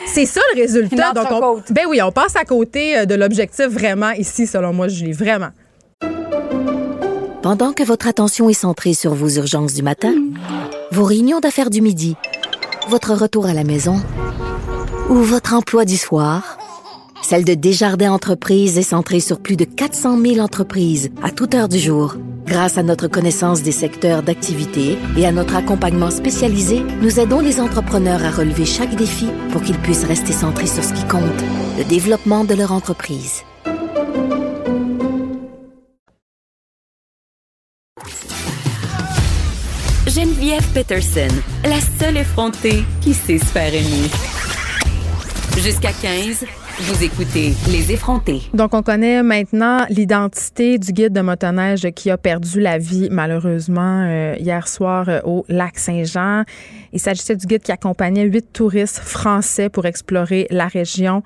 c'est 0.08 0.26
ça 0.26 0.40
le 0.54 0.62
résultat. 0.62 1.12
Donc 1.12 1.28
on, 1.30 1.62
ben 1.72 1.84
oui 1.90 2.02
on 2.02 2.12
passe 2.12 2.38
à 2.38 2.46
côté 2.46 3.00
euh, 3.00 3.06
de 3.06 3.16
l'objectif 3.16 3.66
vraiment 3.66 4.12
ici 4.12 4.48
selon 4.48 4.72
moi 4.72 4.88
je 4.88 5.04
l'ai 5.04 5.12
vraiment. 5.12 5.50
Pendant 7.42 7.74
que 7.74 7.84
votre 7.84 8.08
attention 8.08 8.50
est 8.50 8.54
centrée 8.54 8.94
sur 8.94 9.14
vos 9.14 9.30
urgences 9.30 9.74
du 9.74 9.84
matin 9.84 10.14
vos 10.92 11.04
réunions 11.04 11.42
d'affaires 11.42 11.70
du 11.70 11.82
midi 11.82 12.16
votre 12.88 13.14
retour 13.14 13.46
à 13.46 13.54
la 13.54 13.66
maison 13.66 14.02
ou 15.10 15.16
votre 15.16 15.54
emploi 15.54 15.84
du 15.84 15.98
soir 15.98 16.58
celle 17.26 17.44
de 17.44 17.56
Desjardins 17.56 18.12
Entreprises 18.12 18.78
est 18.78 18.84
centrée 18.84 19.20
sur 19.20 19.40
plus 19.40 19.56
de 19.56 19.66
400 19.66 20.22
000 20.22 20.38
entreprises 20.38 21.10
à 21.24 21.32
toute 21.32 21.56
heure 21.56 21.68
du 21.68 21.80
jour. 21.80 22.18
Grâce 22.46 22.78
à 22.78 22.84
notre 22.84 23.08
connaissance 23.08 23.64
des 23.64 23.72
secteurs 23.72 24.22
d'activité 24.22 25.00
et 25.18 25.26
à 25.26 25.32
notre 25.32 25.56
accompagnement 25.56 26.12
spécialisé, 26.12 26.84
nous 27.02 27.20
aidons 27.20 27.40
les 27.40 27.60
entrepreneurs 27.60 28.24
à 28.24 28.30
relever 28.30 28.66
chaque 28.66 28.96
défi 28.96 29.28
pour 29.52 29.64
qu'ils 29.64 29.80
puissent 29.80 30.04
rester 30.04 30.34
centrés 30.34 30.68
sur 30.68 30.84
ce 30.84 30.94
qui 30.94 31.04
compte, 31.08 31.24
le 31.80 31.84
développement 31.86 32.46
de 32.46 32.54
leur 32.54 32.72
entreprise. 32.72 33.42
Geneviève 40.06 40.68
Peterson, 40.76 41.36
la 41.64 41.82
seule 42.00 42.18
effrontée 42.18 42.84
qui 43.02 43.16
sait 43.16 43.40
se 43.40 43.46
faire 43.46 43.74
aimer. 43.74 44.12
Jusqu'à 45.58 45.92
15. 45.92 46.46
Vous 46.78 47.06
écoutez 47.06 47.54
Les 47.72 47.94
effrontés. 47.94 48.42
Donc, 48.54 48.74
on 48.74 48.84
connaît 48.84 49.24
maintenant 49.24 49.86
l'identité 49.90 50.78
du 50.78 50.92
guide 50.92 51.14
de 51.14 51.22
motoneige 51.22 51.90
qui 51.96 52.12
a 52.12 52.18
perdu 52.18 52.60
la 52.60 52.78
vie, 52.78 53.08
malheureusement, 53.10 54.02
euh, 54.06 54.36
hier 54.38 54.68
soir 54.68 55.08
euh, 55.08 55.22
au 55.24 55.46
lac 55.48 55.80
Saint-Jean. 55.80 56.44
Il 56.96 57.02
s'agissait 57.02 57.36
du 57.36 57.46
guide 57.46 57.62
qui 57.62 57.74
accompagnait 57.74 58.24
huit 58.24 58.54
touristes 58.54 59.00
français 59.00 59.68
pour 59.68 59.86
explorer 59.86 60.48
la 60.50 60.68
région. 60.68 61.24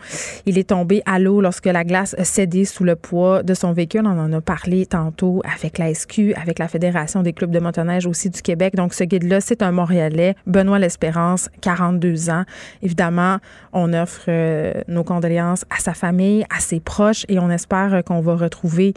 Il 0.47 0.57
est 0.57 0.69
tombé 0.69 1.03
à 1.05 1.19
l'eau 1.19 1.41
lorsque 1.41 1.67
la 1.67 1.83
glace 1.83 2.15
a 2.17 2.23
cédé 2.23 2.65
sous 2.65 2.83
le 2.83 2.95
poids 2.95 3.43
de 3.43 3.53
son 3.53 3.71
véhicule. 3.71 4.01
On 4.05 4.19
en 4.19 4.33
a 4.33 4.41
parlé 4.41 4.87
tantôt 4.87 5.43
avec 5.45 5.77
la 5.77 5.93
SQ, 5.93 6.33
avec 6.41 6.57
la 6.57 6.67
Fédération 6.67 7.21
des 7.21 7.33
clubs 7.33 7.51
de 7.51 7.59
motoneige 7.59 8.07
aussi 8.07 8.31
du 8.31 8.41
Québec. 8.41 8.75
Donc, 8.75 8.95
ce 8.95 9.03
guide-là, 9.03 9.41
c'est 9.41 9.61
un 9.61 9.71
Montréalais, 9.71 10.35
Benoît 10.47 10.79
L'Espérance, 10.79 11.49
42 11.61 12.31
ans. 12.31 12.45
Évidemment, 12.81 13.37
on 13.71 13.93
offre 13.93 14.23
euh, 14.27 14.73
nos 14.87 15.03
condoléances 15.03 15.65
à 15.69 15.79
sa 15.79 15.93
famille, 15.93 16.45
à 16.49 16.61
ses 16.61 16.79
proches 16.79 17.27
et 17.29 17.37
on 17.37 17.51
espère 17.51 18.01
qu'on 18.03 18.21
va 18.21 18.35
retrouver 18.35 18.95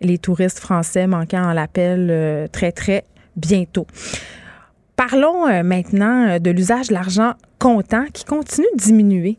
les 0.00 0.18
touristes 0.18 0.58
français 0.58 1.06
manquant 1.06 1.48
à 1.48 1.54
l'appel 1.54 2.08
euh, 2.10 2.48
très, 2.48 2.72
très 2.72 3.04
bientôt. 3.36 3.86
Parlons 4.98 5.46
euh, 5.46 5.62
maintenant 5.62 6.28
euh, 6.28 6.38
de 6.40 6.50
l'usage 6.50 6.88
de 6.88 6.94
l'argent 6.94 7.34
comptant 7.60 8.06
qui 8.12 8.24
continue 8.24 8.66
de 8.74 8.82
diminuer. 8.82 9.38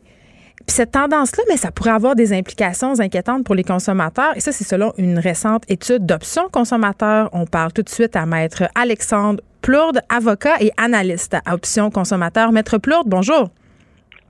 Puis 0.66 0.74
cette 0.74 0.92
tendance-là, 0.92 1.44
mais 1.50 1.58
ça 1.58 1.70
pourrait 1.70 1.90
avoir 1.90 2.14
des 2.14 2.32
implications 2.32 2.98
inquiétantes 2.98 3.44
pour 3.44 3.54
les 3.54 3.62
consommateurs. 3.62 4.32
Et 4.36 4.40
ça, 4.40 4.52
c'est 4.52 4.64
selon 4.64 4.94
une 4.96 5.18
récente 5.18 5.64
étude 5.68 6.06
d'options 6.06 6.48
consommateurs. 6.50 7.28
On 7.34 7.44
parle 7.44 7.74
tout 7.74 7.82
de 7.82 7.90
suite 7.90 8.16
à 8.16 8.24
Maître 8.24 8.70
Alexandre 8.74 9.42
Plourde, 9.60 10.00
avocat 10.08 10.54
et 10.60 10.72
analyste 10.78 11.36
à 11.44 11.52
Options 11.52 11.90
consommateurs. 11.90 12.52
Maître 12.52 12.78
Plourde, 12.78 13.08
bonjour. 13.08 13.50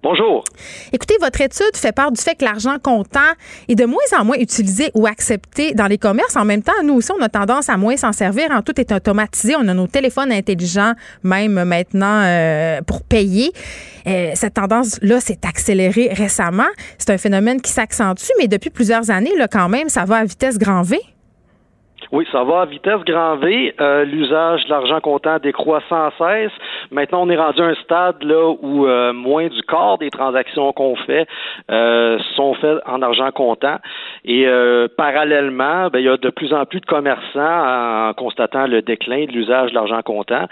Bonjour. 0.02 0.44
Écoutez, 0.94 1.16
votre 1.20 1.42
étude 1.42 1.76
fait 1.76 1.92
part 1.92 2.10
du 2.10 2.20
fait 2.22 2.34
que 2.34 2.44
l'argent 2.44 2.78
comptant 2.82 3.20
est 3.68 3.74
de 3.74 3.84
moins 3.84 3.98
en 4.18 4.24
moins 4.24 4.38
utilisé 4.38 4.90
ou 4.94 5.06
accepté 5.06 5.74
dans 5.74 5.88
les 5.88 5.98
commerces. 5.98 6.36
En 6.36 6.46
même 6.46 6.62
temps, 6.62 6.72
nous 6.82 6.94
aussi, 6.94 7.12
on 7.12 7.22
a 7.22 7.28
tendance 7.28 7.68
à 7.68 7.76
moins 7.76 7.98
s'en 7.98 8.12
servir. 8.12 8.48
Tout 8.64 8.80
est 8.80 8.92
automatisé. 8.92 9.56
On 9.56 9.68
a 9.68 9.74
nos 9.74 9.86
téléphones 9.86 10.32
intelligents, 10.32 10.94
même 11.22 11.64
maintenant, 11.64 12.22
euh, 12.24 12.80
pour 12.80 13.02
payer. 13.02 13.52
Euh, 14.06 14.30
cette 14.34 14.54
tendance-là 14.54 15.20
s'est 15.20 15.40
accélérée 15.46 16.08
récemment. 16.12 16.68
C'est 16.96 17.10
un 17.10 17.18
phénomène 17.18 17.60
qui 17.60 17.70
s'accentue, 17.70 18.30
mais 18.38 18.48
depuis 18.48 18.70
plusieurs 18.70 19.10
années, 19.10 19.36
là, 19.36 19.48
quand 19.48 19.68
même, 19.68 19.90
ça 19.90 20.06
va 20.06 20.16
à 20.16 20.24
vitesse 20.24 20.56
grand 20.56 20.80
V. 20.80 20.98
Oui, 22.12 22.26
ça 22.32 22.42
va 22.42 22.62
à 22.62 22.66
vitesse 22.66 23.00
grand 23.06 23.36
V. 23.36 23.72
Euh, 23.80 24.04
l'usage 24.04 24.64
de 24.64 24.70
l'argent 24.70 25.00
comptant 25.00 25.38
décroît 25.38 25.80
sans 25.88 26.10
cesse. 26.18 26.50
Maintenant, 26.90 27.22
on 27.22 27.30
est 27.30 27.36
rendu 27.36 27.60
à 27.60 27.66
un 27.66 27.74
stade 27.84 28.22
là 28.22 28.52
où 28.60 28.86
euh, 28.86 29.12
moins 29.12 29.46
du 29.46 29.62
quart 29.62 29.96
des 29.98 30.10
transactions 30.10 30.72
qu'on 30.72 30.96
fait 30.96 31.28
euh, 31.70 32.18
sont 32.34 32.54
faites 32.54 32.78
en 32.86 33.00
argent 33.02 33.30
comptant. 33.30 33.76
Et 34.24 34.46
parallèlement, 34.96 35.88
ben, 35.88 36.00
il 36.00 36.04
y 36.04 36.08
a 36.08 36.16
de 36.16 36.30
plus 36.30 36.52
en 36.52 36.66
plus 36.66 36.80
de 36.80 36.86
commerçants, 36.86 38.08
en 38.08 38.12
constatant 38.14 38.66
le 38.66 38.82
déclin 38.82 39.24
de 39.24 39.32
l'usage 39.32 39.70
de 39.70 39.74
l'argent 39.74 40.02
comptant, 40.02 40.46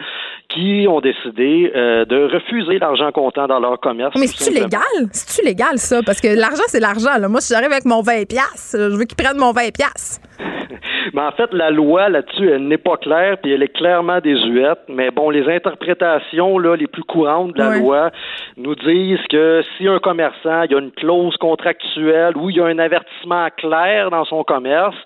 qui 0.48 0.86
ont 0.88 1.00
décidé 1.00 1.70
de 1.74 2.32
refuser 2.32 2.78
l'argent 2.78 3.12
comptant 3.12 3.46
dans 3.46 3.60
leur 3.60 3.78
commerce. 3.80 4.14
Mais 4.18 4.26
c'est-tu 4.26 4.54
légal? 4.54 4.80
C'est-tu 5.12 5.46
légal, 5.46 5.76
ça? 5.76 6.00
Parce 6.04 6.20
que 6.20 6.28
l'argent, 6.28 6.64
c'est 6.68 6.80
l'argent. 6.80 7.10
Moi, 7.28 7.40
si 7.40 7.52
j'arrive 7.52 7.72
avec 7.72 7.84
mon 7.84 8.00
20$, 8.00 8.26
je 8.72 8.96
veux 8.96 9.04
qu'ils 9.04 9.16
prennent 9.16 9.38
mon 9.38 9.52
20$. 9.52 10.27
Mais 11.14 11.22
en 11.22 11.32
fait, 11.32 11.52
la 11.52 11.70
loi 11.70 12.08
là-dessus, 12.08 12.48
elle 12.50 12.66
n'est 12.66 12.78
pas 12.78 12.96
claire, 12.96 13.38
puis 13.38 13.52
elle 13.52 13.62
est 13.62 13.74
clairement 13.74 14.20
désuète. 14.20 14.80
Mais 14.88 15.10
bon, 15.10 15.30
les 15.30 15.48
interprétations 15.48 16.58
là, 16.58 16.76
les 16.76 16.86
plus 16.86 17.04
courantes 17.04 17.54
de 17.54 17.58
la 17.58 17.78
loi 17.78 18.10
nous 18.56 18.74
disent 18.74 19.26
que 19.30 19.62
si 19.76 19.86
un 19.86 19.98
commerçant 19.98 20.62
il 20.62 20.72
y 20.72 20.74
a 20.74 20.78
une 20.78 20.92
clause 20.92 21.36
contractuelle 21.36 22.36
ou 22.36 22.50
il 22.50 22.56
y 22.56 22.60
a 22.60 22.66
un 22.66 22.78
avertissement 22.78 23.48
clair 23.56 24.10
dans 24.10 24.24
son 24.24 24.44
commerce, 24.44 24.96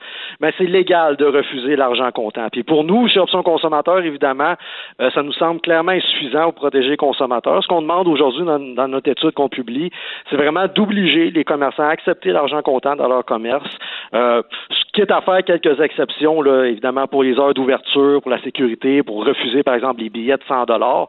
mais 0.40 0.48
ben, 0.48 0.54
c'est 0.58 0.66
légal 0.66 1.16
de 1.16 1.26
refuser 1.26 1.76
l'argent 1.76 2.10
comptant. 2.10 2.48
Puis 2.50 2.62
pour 2.62 2.84
nous, 2.84 3.08
chez 3.08 3.20
Option 3.20 3.42
Consommateur, 3.42 3.98
évidemment, 3.98 4.54
euh, 5.00 5.10
ça 5.10 5.22
nous 5.22 5.32
semble 5.32 5.60
clairement 5.60 5.92
insuffisant 5.92 6.44
pour 6.44 6.54
protéger 6.54 6.90
les 6.90 6.96
consommateurs. 6.96 7.62
Ce 7.62 7.68
qu'on 7.68 7.82
demande 7.82 8.08
aujourd'hui 8.08 8.44
dans, 8.44 8.58
dans, 8.58 8.88
notre 8.88 9.10
étude 9.10 9.32
qu'on 9.32 9.48
publie, 9.48 9.90
c'est 10.30 10.36
vraiment 10.36 10.66
d'obliger 10.66 11.30
les 11.30 11.44
commerçants 11.44 11.84
à 11.84 11.90
accepter 11.90 12.30
l'argent 12.30 12.62
comptant 12.62 12.96
dans 12.96 13.08
leur 13.08 13.24
commerce. 13.24 13.68
Euh, 14.14 14.42
quitte 14.92 15.10
à 15.10 15.20
faire 15.22 15.42
quelques 15.44 15.80
exceptions, 15.80 15.91
là, 15.98 16.64
évidemment, 16.64 17.06
pour 17.06 17.22
les 17.22 17.38
heures 17.38 17.54
d'ouverture, 17.54 18.20
pour 18.22 18.30
la 18.30 18.40
sécurité, 18.42 19.02
pour 19.02 19.24
refuser, 19.24 19.62
par 19.62 19.74
exemple, 19.74 20.00
les 20.00 20.10
billets 20.10 20.36
de 20.36 20.42
100 20.48 20.66
dollars. 20.66 21.08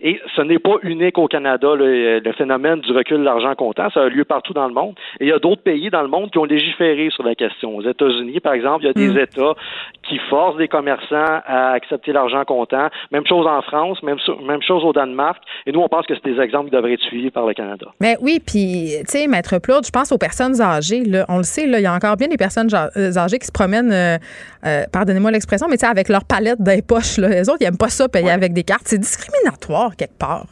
Et 0.00 0.20
ce 0.36 0.42
n'est 0.42 0.58
pas 0.58 0.76
unique 0.82 1.18
au 1.18 1.28
Canada, 1.28 1.74
le, 1.74 2.20
phénomène 2.36 2.80
du 2.80 2.92
recul 2.92 3.18
de 3.18 3.24
l'argent 3.24 3.54
comptant. 3.54 3.88
Ça 3.90 4.02
a 4.02 4.08
lieu 4.08 4.24
partout 4.24 4.52
dans 4.52 4.66
le 4.66 4.74
monde. 4.74 4.94
Et 5.20 5.24
il 5.26 5.28
y 5.28 5.32
a 5.32 5.38
d'autres 5.38 5.62
pays 5.62 5.90
dans 5.90 6.02
le 6.02 6.08
monde 6.08 6.30
qui 6.30 6.38
ont 6.38 6.44
légiféré 6.44 7.10
sur 7.10 7.22
la 7.22 7.34
question. 7.34 7.76
Aux 7.76 7.82
États-Unis, 7.82 8.40
par 8.40 8.54
exemple, 8.54 8.84
il 8.84 8.86
y 8.86 8.90
a 8.90 8.92
des 8.92 9.08
mm. 9.08 9.18
États 9.18 9.54
qui 10.02 10.18
forcent 10.30 10.58
les 10.58 10.68
commerçants 10.68 11.40
à 11.46 11.70
accepter 11.72 12.12
l'argent 12.12 12.44
comptant. 12.44 12.88
Même 13.12 13.26
chose 13.26 13.46
en 13.46 13.62
France, 13.62 14.02
même, 14.02 14.18
même 14.46 14.62
chose 14.62 14.84
au 14.84 14.92
Danemark. 14.92 15.42
Et 15.66 15.72
nous, 15.72 15.80
on 15.80 15.88
pense 15.88 16.06
que 16.06 16.14
c'est 16.14 16.24
des 16.24 16.40
exemples 16.40 16.70
qui 16.70 16.76
devraient 16.76 16.94
être 16.94 17.02
suivis 17.02 17.30
par 17.30 17.46
le 17.46 17.54
Canada. 17.54 17.86
Mais 18.00 18.16
oui, 18.20 18.40
puis, 18.44 18.94
tu 19.00 19.04
sais, 19.06 19.26
Maître 19.26 19.58
Plourde, 19.58 19.86
je 19.86 19.90
pense 19.90 20.12
aux 20.12 20.18
personnes 20.18 20.60
âgées. 20.60 21.04
Là. 21.04 21.24
On 21.28 21.38
le 21.38 21.44
sait, 21.44 21.66
là, 21.66 21.78
il 21.78 21.82
y 21.82 21.86
a 21.86 21.94
encore 21.94 22.16
bien 22.16 22.28
des 22.28 22.36
personnes 22.36 22.74
âgées 22.74 23.34
âgées 23.34 23.38
qui 23.38 23.46
se 23.46 23.52
promènent, 23.52 23.92
euh, 23.92 24.18
euh, 24.66 24.82
pardonnez-moi 24.92 25.30
l'expression, 25.30 25.66
mais 25.68 25.82
avec 25.84 26.08
leur 26.08 26.24
palette 26.24 26.58
les 26.66 26.82
poches. 26.82 27.18
Là. 27.18 27.28
Les 27.28 27.48
autres, 27.48 27.58
ils 27.60 27.64
n'aiment 27.64 27.76
pas 27.76 27.88
ça, 27.88 28.08
payer 28.08 28.30
avec 28.30 28.52
des 28.52 28.62
cartes. 28.62 28.84
C'est 28.86 28.98
discriminatoire 28.98 29.96
quelque 29.96 30.18
part. 30.18 30.46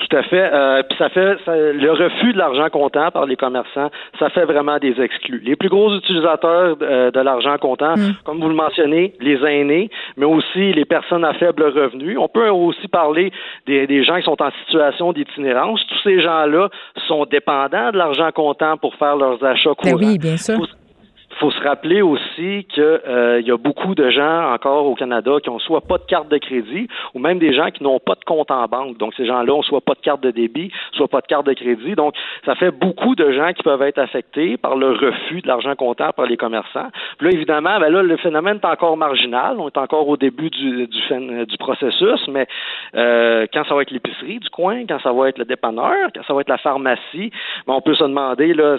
Tout 0.00 0.16
à 0.16 0.22
fait. 0.22 0.50
Euh, 0.52 0.82
puis 0.88 0.96
ça 0.98 1.10
fait 1.10 1.36
le 1.46 1.90
refus 1.90 2.32
de 2.32 2.38
l'argent 2.38 2.68
comptant 2.70 3.10
par 3.10 3.26
les 3.26 3.36
commerçants, 3.36 3.90
ça 4.18 4.30
fait 4.30 4.44
vraiment 4.44 4.78
des 4.78 4.98
exclus. 5.00 5.42
Les 5.44 5.56
plus 5.56 5.68
gros 5.68 5.94
utilisateurs 5.94 6.76
de, 6.76 7.10
de 7.10 7.20
l'argent 7.20 7.56
comptant, 7.58 7.96
mm. 7.96 8.14
comme 8.24 8.40
vous 8.40 8.48
le 8.48 8.54
mentionnez, 8.54 9.14
les 9.20 9.38
aînés, 9.44 9.90
mais 10.16 10.24
aussi 10.24 10.72
les 10.72 10.84
personnes 10.86 11.24
à 11.24 11.34
faible 11.34 11.64
revenu. 11.64 12.16
On 12.16 12.28
peut 12.28 12.48
aussi 12.48 12.88
parler 12.88 13.30
des, 13.66 13.86
des 13.86 14.02
gens 14.02 14.16
qui 14.16 14.24
sont 14.24 14.40
en 14.40 14.50
situation 14.64 15.12
d'itinérance. 15.12 15.80
Tous 15.86 16.00
ces 16.02 16.22
gens-là 16.22 16.70
sont 17.06 17.26
dépendants 17.26 17.90
de 17.90 17.98
l'argent 17.98 18.30
comptant 18.32 18.78
pour 18.78 18.94
faire 18.94 19.16
leurs 19.16 19.42
achats 19.44 19.70
ben 19.84 19.92
courants. 19.92 20.06
oui, 20.06 20.18
bien 20.18 20.38
sûr 20.38 20.66
faut 21.40 21.50
se 21.50 21.60
rappeler 21.62 22.02
aussi 22.02 22.66
qu'il 22.68 22.82
euh, 22.82 23.40
y 23.40 23.50
a 23.50 23.56
beaucoup 23.56 23.94
de 23.94 24.10
gens 24.10 24.52
encore 24.52 24.86
au 24.86 24.94
Canada 24.94 25.32
qui 25.42 25.48
ont 25.48 25.58
soit 25.58 25.80
pas 25.80 25.96
de 25.96 26.04
carte 26.04 26.28
de 26.28 26.36
crédit 26.36 26.86
ou 27.14 27.18
même 27.18 27.38
des 27.38 27.54
gens 27.54 27.70
qui 27.70 27.82
n'ont 27.82 27.98
pas 27.98 28.14
de 28.14 28.24
compte 28.24 28.50
en 28.50 28.66
banque. 28.66 28.98
Donc 28.98 29.14
ces 29.16 29.24
gens-là 29.24 29.54
ont 29.54 29.62
soit 29.62 29.80
pas 29.80 29.94
de 29.94 30.00
carte 30.00 30.22
de 30.22 30.30
débit, 30.30 30.70
soit 30.92 31.08
pas 31.08 31.22
de 31.22 31.26
carte 31.26 31.46
de 31.46 31.54
crédit. 31.54 31.94
Donc 31.94 32.14
ça 32.44 32.54
fait 32.54 32.70
beaucoup 32.70 33.14
de 33.14 33.32
gens 33.32 33.52
qui 33.54 33.62
peuvent 33.62 33.82
être 33.82 33.98
affectés 33.98 34.58
par 34.58 34.76
le 34.76 34.90
refus 34.90 35.40
de 35.40 35.48
l'argent 35.48 35.74
comptant 35.74 36.10
par 36.14 36.26
les 36.26 36.36
commerçants. 36.36 36.88
Puis 37.18 37.28
là 37.28 37.34
évidemment, 37.34 37.80
ben 37.80 37.88
là 37.88 38.02
le 38.02 38.16
phénomène 38.18 38.58
est 38.62 38.66
encore 38.66 38.98
marginal. 38.98 39.56
On 39.58 39.68
est 39.68 39.78
encore 39.78 40.08
au 40.08 40.18
début 40.18 40.50
du 40.50 40.86
du, 40.86 41.46
du 41.46 41.56
processus, 41.58 42.28
mais 42.28 42.46
euh, 42.94 43.46
quand 43.52 43.64
ça 43.64 43.74
va 43.74 43.82
être 43.82 43.90
l'épicerie 43.90 44.40
du 44.40 44.50
coin, 44.50 44.84
quand 44.86 45.00
ça 45.00 45.12
va 45.12 45.30
être 45.30 45.38
le 45.38 45.46
dépanneur, 45.46 46.08
quand 46.14 46.22
ça 46.26 46.34
va 46.34 46.42
être 46.42 46.50
la 46.50 46.58
pharmacie, 46.58 47.30
ben, 47.66 47.74
on 47.74 47.80
peut 47.80 47.94
se 47.94 48.04
demander 48.04 48.52
là 48.52 48.76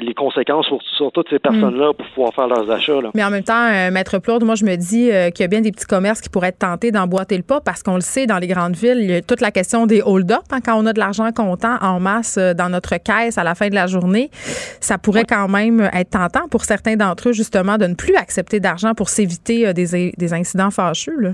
les 0.00 0.14
conséquences 0.14 0.66
sur, 0.66 0.80
sur 0.96 1.12
toutes 1.12 1.28
ces 1.28 1.38
personnes-là 1.38 1.92
pour 1.98 2.06
pouvoir 2.10 2.34
faire 2.34 2.48
leurs 2.48 2.70
achats. 2.70 2.92
Mais 3.14 3.24
en 3.24 3.30
même 3.30 3.42
temps, 3.42 3.68
euh, 3.70 3.90
Maître 3.90 4.18
Plourde, 4.18 4.44
moi, 4.44 4.54
je 4.54 4.64
me 4.64 4.76
dis 4.76 5.10
euh, 5.10 5.30
qu'il 5.30 5.42
y 5.42 5.44
a 5.44 5.48
bien 5.48 5.60
des 5.60 5.72
petits 5.72 5.86
commerces 5.86 6.20
qui 6.20 6.28
pourraient 6.28 6.48
être 6.48 6.58
tentés 6.58 6.90
d'emboîter 6.90 7.36
le 7.36 7.42
pas 7.42 7.60
parce 7.60 7.82
qu'on 7.82 7.96
le 7.96 8.00
sait, 8.00 8.26
dans 8.26 8.38
les 8.38 8.46
grandes 8.46 8.76
villes, 8.76 8.98
il 9.00 9.10
y 9.10 9.14
a 9.14 9.22
toute 9.22 9.40
la 9.40 9.50
question 9.50 9.86
des 9.86 10.00
hold-up. 10.02 10.42
Hein, 10.50 10.60
quand 10.64 10.80
on 10.80 10.86
a 10.86 10.92
de 10.92 10.98
l'argent 10.98 11.30
comptant 11.32 11.76
en 11.80 12.00
masse 12.00 12.36
euh, 12.38 12.54
dans 12.54 12.68
notre 12.68 12.96
caisse 12.96 13.36
à 13.36 13.44
la 13.44 13.54
fin 13.54 13.68
de 13.68 13.74
la 13.74 13.86
journée, 13.86 14.30
ça 14.80 14.98
pourrait 14.98 15.24
quand 15.24 15.48
même 15.48 15.90
être 15.92 16.10
tentant 16.10 16.48
pour 16.48 16.64
certains 16.64 16.96
d'entre 16.96 17.30
eux, 17.30 17.32
justement, 17.32 17.76
de 17.76 17.86
ne 17.86 17.94
plus 17.94 18.14
accepter 18.16 18.60
d'argent 18.60 18.94
pour 18.94 19.08
s'éviter 19.08 19.72
des, 19.74 20.12
des 20.16 20.32
incidents 20.32 20.70
fâcheux. 20.70 21.18
Là 21.20 21.30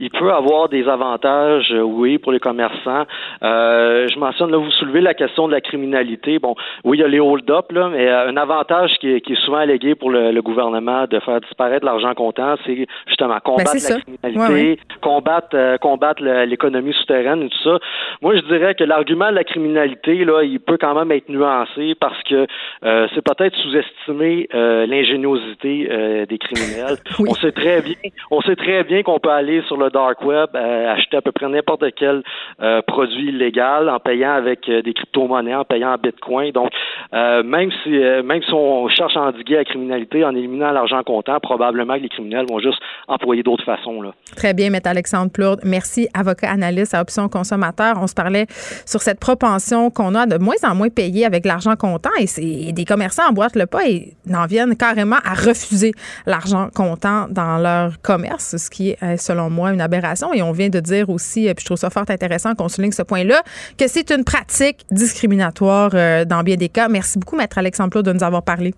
il 0.00 0.10
peut 0.10 0.32
avoir 0.32 0.70
des 0.70 0.88
avantages, 0.88 1.70
euh, 1.72 1.82
oui, 1.82 2.16
pour 2.16 2.32
les 2.32 2.40
commerçants. 2.40 3.04
Euh, 3.42 4.08
je 4.10 4.18
mentionne, 4.18 4.50
là, 4.50 4.56
vous 4.56 4.70
soulevez 4.70 5.02
la 5.02 5.12
question 5.12 5.46
de 5.46 5.52
la 5.52 5.60
criminalité. 5.60 6.38
Bon, 6.38 6.54
oui, 6.84 6.96
il 6.96 7.00
y 7.02 7.04
a 7.04 7.08
les 7.08 7.20
hold-up, 7.20 7.70
là, 7.70 7.90
mais 7.90 8.08
euh, 8.08 8.28
un 8.28 8.36
avantage 8.38 8.92
qui 8.98 9.12
est, 9.12 9.20
qui 9.20 9.34
est 9.34 9.44
souvent 9.44 9.58
allégué 9.58 9.94
pour 9.94 10.10
le, 10.10 10.40
gouvernement 10.40 11.04
de 11.06 11.20
faire 11.20 11.38
disparaître 11.42 11.84
l'argent 11.84 12.14
comptant, 12.14 12.54
c'est 12.64 12.86
justement 13.06 13.34
ben, 13.34 13.40
combattre 13.40 13.74
la 13.74 14.00
criminalité, 14.00 14.80
combattre, 15.02 15.78
combattre 15.80 16.22
l'économie 16.22 16.94
souterraine 16.94 17.42
et 17.42 17.48
tout 17.50 17.62
ça. 17.62 17.78
Moi, 18.22 18.36
je 18.36 18.40
dirais 18.46 18.74
que 18.74 18.84
l'argument 18.84 19.28
de 19.28 19.34
la 19.34 19.44
criminalité, 19.44 20.24
là, 20.24 20.42
il 20.42 20.60
peut 20.60 20.78
quand 20.80 20.94
même 20.94 21.12
être 21.12 21.28
nuancé 21.28 21.94
parce 22.00 22.22
que 22.22 22.46
c'est 22.82 23.20
peut-être 23.20 23.54
sous-estimer 23.56 24.48
l'ingéniosité 24.54 26.24
des 26.26 26.38
criminels. 26.38 26.96
On 27.18 27.34
sait 27.34 27.52
très 27.52 27.82
bien, 27.82 27.96
on 28.30 28.40
sait 28.40 28.56
très 28.56 28.82
bien 28.82 29.02
qu'on 29.02 29.18
peut 29.18 29.28
aller 29.28 29.60
sur 29.66 29.76
le 29.76 29.89
dark 29.90 30.22
web, 30.24 30.48
euh, 30.54 30.92
acheter 30.92 31.16
à 31.16 31.22
peu 31.22 31.32
près 31.32 31.48
n'importe 31.48 31.84
quel 31.96 32.22
euh, 32.60 32.82
produit 32.82 33.28
illégal 33.28 33.88
en 33.88 33.98
payant 33.98 34.32
avec 34.32 34.68
euh, 34.68 34.82
des 34.82 34.94
crypto-monnaies, 34.94 35.54
en 35.54 35.64
payant 35.64 35.92
en 35.92 35.96
bitcoin. 35.96 36.52
Donc, 36.52 36.70
même 37.12 37.70
si 37.82 37.90
même 37.90 38.42
si 38.42 38.52
on 38.52 38.88
cherche 38.88 39.16
à 39.16 39.22
endiguer 39.22 39.56
la 39.56 39.64
criminalité 39.64 40.24
en 40.24 40.34
éliminant 40.34 40.70
l'argent 40.70 41.02
comptant, 41.02 41.38
probablement 41.40 41.96
que 41.96 42.02
les 42.02 42.08
criminels 42.08 42.46
vont 42.48 42.60
juste 42.60 42.80
employer 43.08 43.42
d'autres 43.42 43.64
façons. 43.64 44.00
Très 44.36 44.54
bien, 44.54 44.72
M. 44.72 44.78
Alexandre 44.84 45.32
Plourde. 45.32 45.60
Merci, 45.64 46.08
avocat 46.14 46.50
analyste 46.50 46.94
à 46.94 47.00
Option 47.00 47.28
Consommateur. 47.28 47.96
On 48.00 48.06
se 48.06 48.14
parlait 48.14 48.46
sur 48.86 49.00
cette 49.00 49.18
propension 49.18 49.90
qu'on 49.90 50.14
a 50.14 50.26
de 50.26 50.38
moins 50.38 50.54
en 50.64 50.74
moins 50.74 50.88
payer 50.88 51.26
avec 51.26 51.44
l'argent 51.44 51.74
comptant 51.76 52.10
et, 52.18 52.26
c'est, 52.26 52.72
des 52.72 52.84
commerçants 52.84 53.28
emboîtent 53.28 53.56
le 53.56 53.66
pas 53.66 53.86
et 53.86 54.14
n'en 54.26 54.46
viennent 54.46 54.76
carrément 54.76 55.18
à 55.24 55.34
refuser 55.34 55.92
l'argent 56.26 56.68
comptant 56.74 57.26
dans 57.28 57.58
leur 57.58 58.00
commerce, 58.02 58.56
ce 58.56 58.70
qui 58.70 58.90
est, 58.90 59.16
selon 59.16 59.50
moi, 59.50 59.72
une 59.72 59.79
aberration. 59.80 60.32
Et 60.32 60.42
on 60.42 60.52
vient 60.52 60.68
de 60.68 60.80
dire 60.80 61.10
aussi, 61.10 61.48
euh, 61.48 61.54
puis 61.54 61.62
je 61.62 61.66
trouve 61.66 61.78
ça 61.78 61.90
fort 61.90 62.04
intéressant 62.08 62.54
qu'on 62.54 62.68
souligne 62.68 62.92
ce 62.92 63.02
point-là, 63.02 63.42
que 63.78 63.88
c'est 63.88 64.10
une 64.10 64.24
pratique 64.24 64.84
discriminatoire 64.90 65.90
euh, 65.94 66.24
dans 66.24 66.42
bien 66.42 66.56
des 66.56 66.68
cas. 66.68 66.88
Merci 66.88 67.18
beaucoup, 67.18 67.36
Maître 67.36 67.58
Alexandre 67.58 67.90
Plot, 67.90 68.02
de 68.02 68.12
nous 68.12 68.24
avoir 68.24 68.42
parlé. 68.42 68.74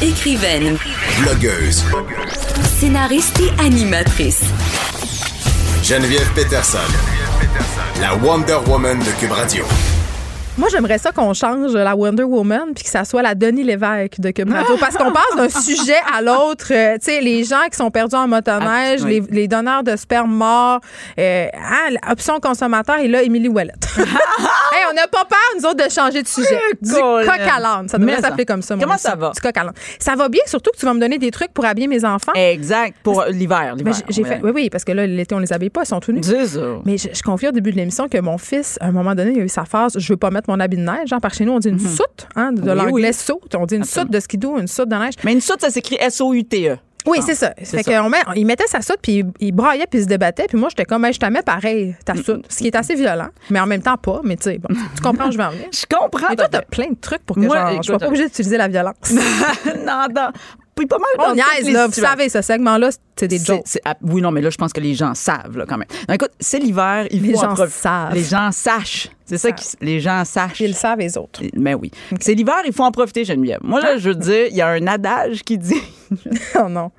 Écrivaine. 0.00 0.76
Blogueuse. 1.20 1.84
Scénariste 2.78 3.40
et 3.40 3.64
animatrice. 3.64 4.42
Geneviève 5.82 6.28
Peterson. 6.34 6.78
La 8.00 8.14
Wonder 8.16 8.58
Woman 8.66 8.98
de 8.98 9.20
Cube 9.20 9.32
Radio. 9.32 9.64
Moi, 10.58 10.68
j'aimerais 10.70 10.98
ça 10.98 11.12
qu'on 11.12 11.32
change 11.32 11.72
la 11.72 11.96
Wonder 11.96 12.24
Woman 12.24 12.74
puis 12.74 12.84
que 12.84 12.90
ça 12.90 13.06
soit 13.06 13.22
la 13.22 13.34
Denis 13.34 13.62
Lévesque 13.64 14.20
de 14.20 14.30
Cube 14.32 14.52
parce 14.78 14.96
qu'on 14.98 15.10
passe 15.10 15.34
d'un 15.34 15.48
sujet 15.60 15.96
à 16.14 16.20
l'autre. 16.20 16.66
Euh, 16.72 16.98
tu 16.98 17.06
sais, 17.06 17.20
les 17.22 17.42
gens 17.44 17.62
qui 17.70 17.78
sont 17.78 17.90
perdus 17.90 18.16
en 18.16 18.28
motoneige, 18.28 19.00
ah, 19.02 19.08
les, 19.30 19.48
donneurs 19.48 19.82
de 19.82 19.96
sperme 19.96 20.30
morts, 20.30 20.80
euh, 21.18 21.46
hein, 21.54 21.94
option 22.10 22.38
consommateur, 22.38 22.98
et 22.98 23.08
là, 23.08 23.22
Émilie 23.22 23.48
Ouellet. 23.48 23.72
hey, 23.96 24.84
on 24.90 24.94
n'a 24.94 25.06
pas 25.06 25.24
peur, 25.24 25.38
nous 25.56 25.64
autres, 25.64 25.86
de 25.86 25.90
changer 25.90 26.22
de 26.22 26.28
sujet. 26.28 26.60
Du 26.82 26.92
coq 26.92 27.28
à 27.28 27.58
l'âne. 27.58 27.88
Ça 27.88 27.96
devrait 27.96 28.20
s'appeler 28.20 28.44
comme 28.44 28.60
ça. 28.60 28.76
Comment 28.78 28.98
ça 28.98 29.14
va? 29.14 29.30
Du 29.30 29.40
coq 29.40 29.56
à 29.56 29.64
l'âne. 29.64 29.74
Ça 29.98 30.16
va 30.16 30.28
bien, 30.28 30.42
surtout 30.44 30.70
que 30.72 30.78
tu 30.78 30.84
vas 30.84 30.92
me 30.92 31.00
donner 31.00 31.16
des 31.16 31.30
trucs 31.30 31.52
pour 31.54 31.64
habiller 31.64 31.88
mes 31.88 32.04
enfants. 32.04 32.32
Exact, 32.34 32.96
pour 33.02 33.24
l'hiver. 33.24 33.74
j'ai 34.10 34.24
fait, 34.24 34.40
oui, 34.42 34.50
oui, 34.54 34.70
parce 34.70 34.84
que 34.84 34.92
là, 34.92 35.06
l'été, 35.06 35.34
on 35.34 35.38
les 35.38 35.52
habille 35.52 35.70
pas, 35.70 35.82
ils 35.84 35.86
sont 35.86 36.00
tous 36.00 36.12
nus. 36.12 36.20
Mais 36.84 36.98
je, 36.98 37.08
je 37.14 37.22
confie 37.22 37.48
au 37.48 37.52
début 37.52 37.72
de 37.72 37.76
l'émission 37.76 38.06
que 38.06 38.18
mon 38.18 38.36
fils, 38.36 38.76
à 38.82 38.86
un 38.88 38.92
moment 38.92 39.14
donné, 39.14 39.32
il 39.32 39.40
a 39.40 39.44
eu 39.44 39.48
sa 39.48 39.64
phase, 39.64 39.94
je 39.98 40.12
veux 40.12 40.18
pas 40.18 40.30
mettre 40.30 40.41
mon 40.48 40.60
habit 40.60 40.76
de 40.76 40.82
neige. 40.82 41.08
Genre, 41.08 41.20
par 41.20 41.34
chez 41.34 41.44
nous, 41.44 41.52
on 41.52 41.58
dit 41.58 41.68
une 41.68 41.74
mhm. 41.74 41.88
soute, 41.88 42.28
hein, 42.36 42.52
de 42.52 42.70
l'anglais 42.70 43.12
soute. 43.12 43.54
On 43.54 43.66
dit 43.66 43.76
une 43.76 43.84
soute 43.84 44.10
de 44.10 44.20
skidoo, 44.20 44.58
une 44.58 44.68
soute 44.68 44.88
de 44.88 44.96
neige. 44.96 45.14
Mais 45.24 45.32
une 45.32 45.40
soute, 45.40 45.60
ça 45.60 45.70
s'écrit 45.70 45.96
S-O-U-T-E. 46.00 46.76
Oui, 47.06 47.18
c'est 47.24 47.34
ça. 47.34 47.52
Fait 47.62 47.82
qu'on 47.82 48.08
met, 48.08 48.22
il 48.36 48.46
mettait 48.46 48.66
sa 48.66 48.80
soute, 48.80 48.98
puis 49.02 49.24
il, 49.40 49.52
braillait, 49.52 49.86
puis 49.90 50.00
il 50.00 50.02
se 50.02 50.08
débattait. 50.08 50.46
Puis 50.46 50.58
moi, 50.58 50.68
j'étais 50.68 50.84
comme, 50.84 51.06
je 51.12 51.18
t'en 51.18 51.30
mets 51.30 51.42
pareil, 51.42 51.96
ta 52.04 52.14
mm. 52.14 52.22
soute. 52.22 52.44
Ce 52.48 52.58
qui 52.58 52.68
est 52.68 52.76
assez 52.76 52.94
violent, 52.94 53.28
mais 53.50 53.60
en 53.60 53.66
même 53.66 53.82
temps 53.82 53.96
pas. 53.96 54.20
Mais 54.24 54.36
tu 54.36 54.44
sais, 54.44 54.58
bon, 54.58 54.74
tu 54.94 55.02
comprends 55.02 55.30
je 55.30 55.36
vais 55.36 55.44
en 55.44 55.50
venir. 55.50 55.66
Je 55.72 55.84
comprends. 55.86 56.28
Mais 56.30 56.36
toi, 56.36 56.48
t'as 56.48 56.62
plein 56.62 56.90
de 56.90 56.96
trucs 57.00 57.24
pour 57.24 57.36
que 57.36 57.42
genre, 57.42 57.82
je 57.82 57.86
sois 57.86 57.98
pas 57.98 58.06
obligée 58.06 58.26
d'utiliser 58.26 58.56
la 58.56 58.68
violence. 58.68 58.94
non, 59.10 60.06
non. 60.14 60.28
Puis 60.74 60.86
pas 60.86 60.96
mal 60.98 61.30
On 61.30 61.34
niaise, 61.34 61.70
là. 61.70 61.86
Vous 61.86 61.92
savez, 61.92 62.28
ce 62.28 62.40
segment-là, 62.40 62.90
c'est 63.16 63.28
des 63.28 63.38
jokes. 63.38 63.64
oui, 64.02 64.22
non, 64.22 64.30
mais 64.30 64.40
là, 64.40 64.50
je 64.50 64.56
pense 64.56 64.72
que 64.72 64.80
les 64.80 64.94
gens 64.94 65.14
savent, 65.14 65.56
là, 65.56 65.66
quand 65.68 65.76
même. 65.76 65.88
écoute, 66.10 66.30
c'est 66.40 66.58
l'hiver, 66.58 67.06
il 67.10 67.22
les 67.22 67.34
gens 67.34 67.54
savent. 67.56 68.14
Les 68.14 68.24
gens 68.24 68.50
sachent. 68.52 69.10
C'est 69.32 69.38
ça 69.38 69.52
que 69.52 69.62
les 69.80 69.98
gens 69.98 70.24
sachent. 70.26 70.60
Ils 70.60 70.68
le 70.68 70.74
savent, 70.74 70.98
les 70.98 71.16
autres. 71.16 71.40
Mais 71.56 71.72
oui. 71.72 71.90
C'est 72.20 72.34
l'hiver, 72.34 72.60
il 72.66 72.72
faut 72.74 72.84
en 72.84 72.90
profiter, 72.90 73.24
Geneviève. 73.24 73.60
Moi, 73.62 73.80
là, 73.80 73.96
je 73.96 74.10
veux 74.10 74.14
dire, 74.14 74.48
il 74.50 74.56
y 74.56 74.60
a 74.60 74.68
un 74.68 74.86
adage 74.86 75.42
qui 75.42 75.56
dit. 75.56 75.80
oh 76.56 76.68
non. 76.68 76.90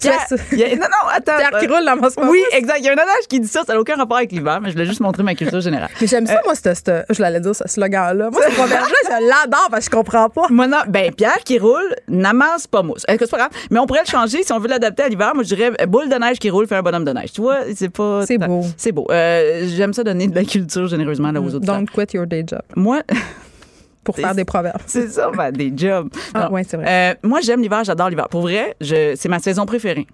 Pierre, 0.00 0.26
y 0.52 0.62
a, 0.62 0.68
non, 0.76 0.82
non, 0.82 1.08
attends. 1.12 1.36
Pierre 1.36 1.60
qui 1.60 1.66
roule 1.66 1.84
dans 1.84 1.96
mon 1.96 2.30
Oui, 2.30 2.40
exact. 2.52 2.78
Il 2.78 2.86
y 2.86 2.88
a 2.88 2.92
un 2.92 2.94
adage 2.94 3.26
qui 3.28 3.40
dit 3.40 3.48
ça. 3.48 3.62
Ça 3.66 3.74
n'a 3.74 3.80
aucun 3.80 3.96
rapport 3.96 4.16
avec 4.16 4.32
l'hiver, 4.32 4.60
mais 4.62 4.70
je 4.70 4.74
voulais 4.74 4.86
juste 4.86 5.00
montrer 5.00 5.22
ma 5.22 5.34
culture 5.34 5.60
générale. 5.60 5.90
Mais 6.00 6.06
j'aime 6.06 6.26
ça, 6.26 6.38
euh, 6.38 6.46
moi, 6.46 6.54
ce, 6.54 7.02
je 7.10 7.20
l'allais 7.20 7.40
dire, 7.40 7.54
ce 7.54 7.64
slogan-là. 7.66 8.30
Moi, 8.30 8.40
ce 8.48 8.54
proverbe-là, 8.54 8.96
je 9.04 9.28
l'adore 9.28 9.68
parce 9.70 9.88
que 9.88 9.92
je 9.92 9.96
comprends 9.96 10.30
pas. 10.30 10.46
Moi, 10.48 10.66
non. 10.66 10.78
Ben, 10.88 11.12
Pierre 11.12 11.40
qui 11.44 11.58
roule 11.58 11.94
n'amasse 12.08 12.66
pas 12.66 12.82
mousse. 12.82 13.04
C'est 13.06 13.30
pas 13.30 13.36
grave. 13.36 13.50
Mais 13.70 13.78
on 13.78 13.86
pourrait 13.86 14.04
le 14.06 14.10
changer 14.10 14.42
si 14.42 14.52
on 14.52 14.58
veut 14.58 14.68
l'adapter 14.68 15.02
à 15.02 15.08
l'hiver. 15.08 15.32
Moi, 15.34 15.44
je 15.44 15.54
dirais 15.54 15.72
boule 15.86 16.08
de 16.08 16.14
neige 16.14 16.38
qui 16.38 16.48
roule 16.48 16.66
fait 16.66 16.76
un 16.76 16.82
bonhomme 16.82 17.04
de 17.04 17.12
neige. 17.12 17.32
Tu 17.32 17.42
vois, 17.42 17.58
c'est 17.74 17.90
pas. 17.90 18.24
C'est 18.26 18.38
beau. 18.38 18.64
C'est 18.76 18.92
beau. 18.92 19.06
Euh, 19.10 19.66
j'aime 19.76 19.92
ça 19.92 20.04
donner 20.04 20.28
de 20.28 20.34
la 20.34 20.44
culture 20.44 20.86
généreusement 20.88 21.32
là, 21.32 21.40
aux 21.40 21.49
autres. 21.54 21.66
Don't 21.66 21.86
quit 21.86 22.14
your 22.14 22.26
day 22.26 22.44
job. 22.46 22.62
Moi. 22.76 23.02
pour 24.04 24.16
faire 24.16 24.34
des 24.34 24.44
proverbes. 24.44 24.80
C'est 24.86 25.08
ça, 25.08 25.30
ben, 25.30 25.52
des 25.52 25.72
jobs. 25.76 26.08
Ah, 26.34 26.50
ouais, 26.50 26.64
c'est 26.64 26.76
vrai. 26.76 26.86
Euh, 26.88 27.14
moi, 27.22 27.40
j'aime 27.42 27.60
l'hiver, 27.60 27.84
j'adore 27.84 28.08
l'hiver. 28.08 28.28
Pour 28.28 28.42
vrai, 28.42 28.74
c'est 28.80 29.28
ma 29.28 29.38
saison 29.38 29.66
préférée. 29.66 30.06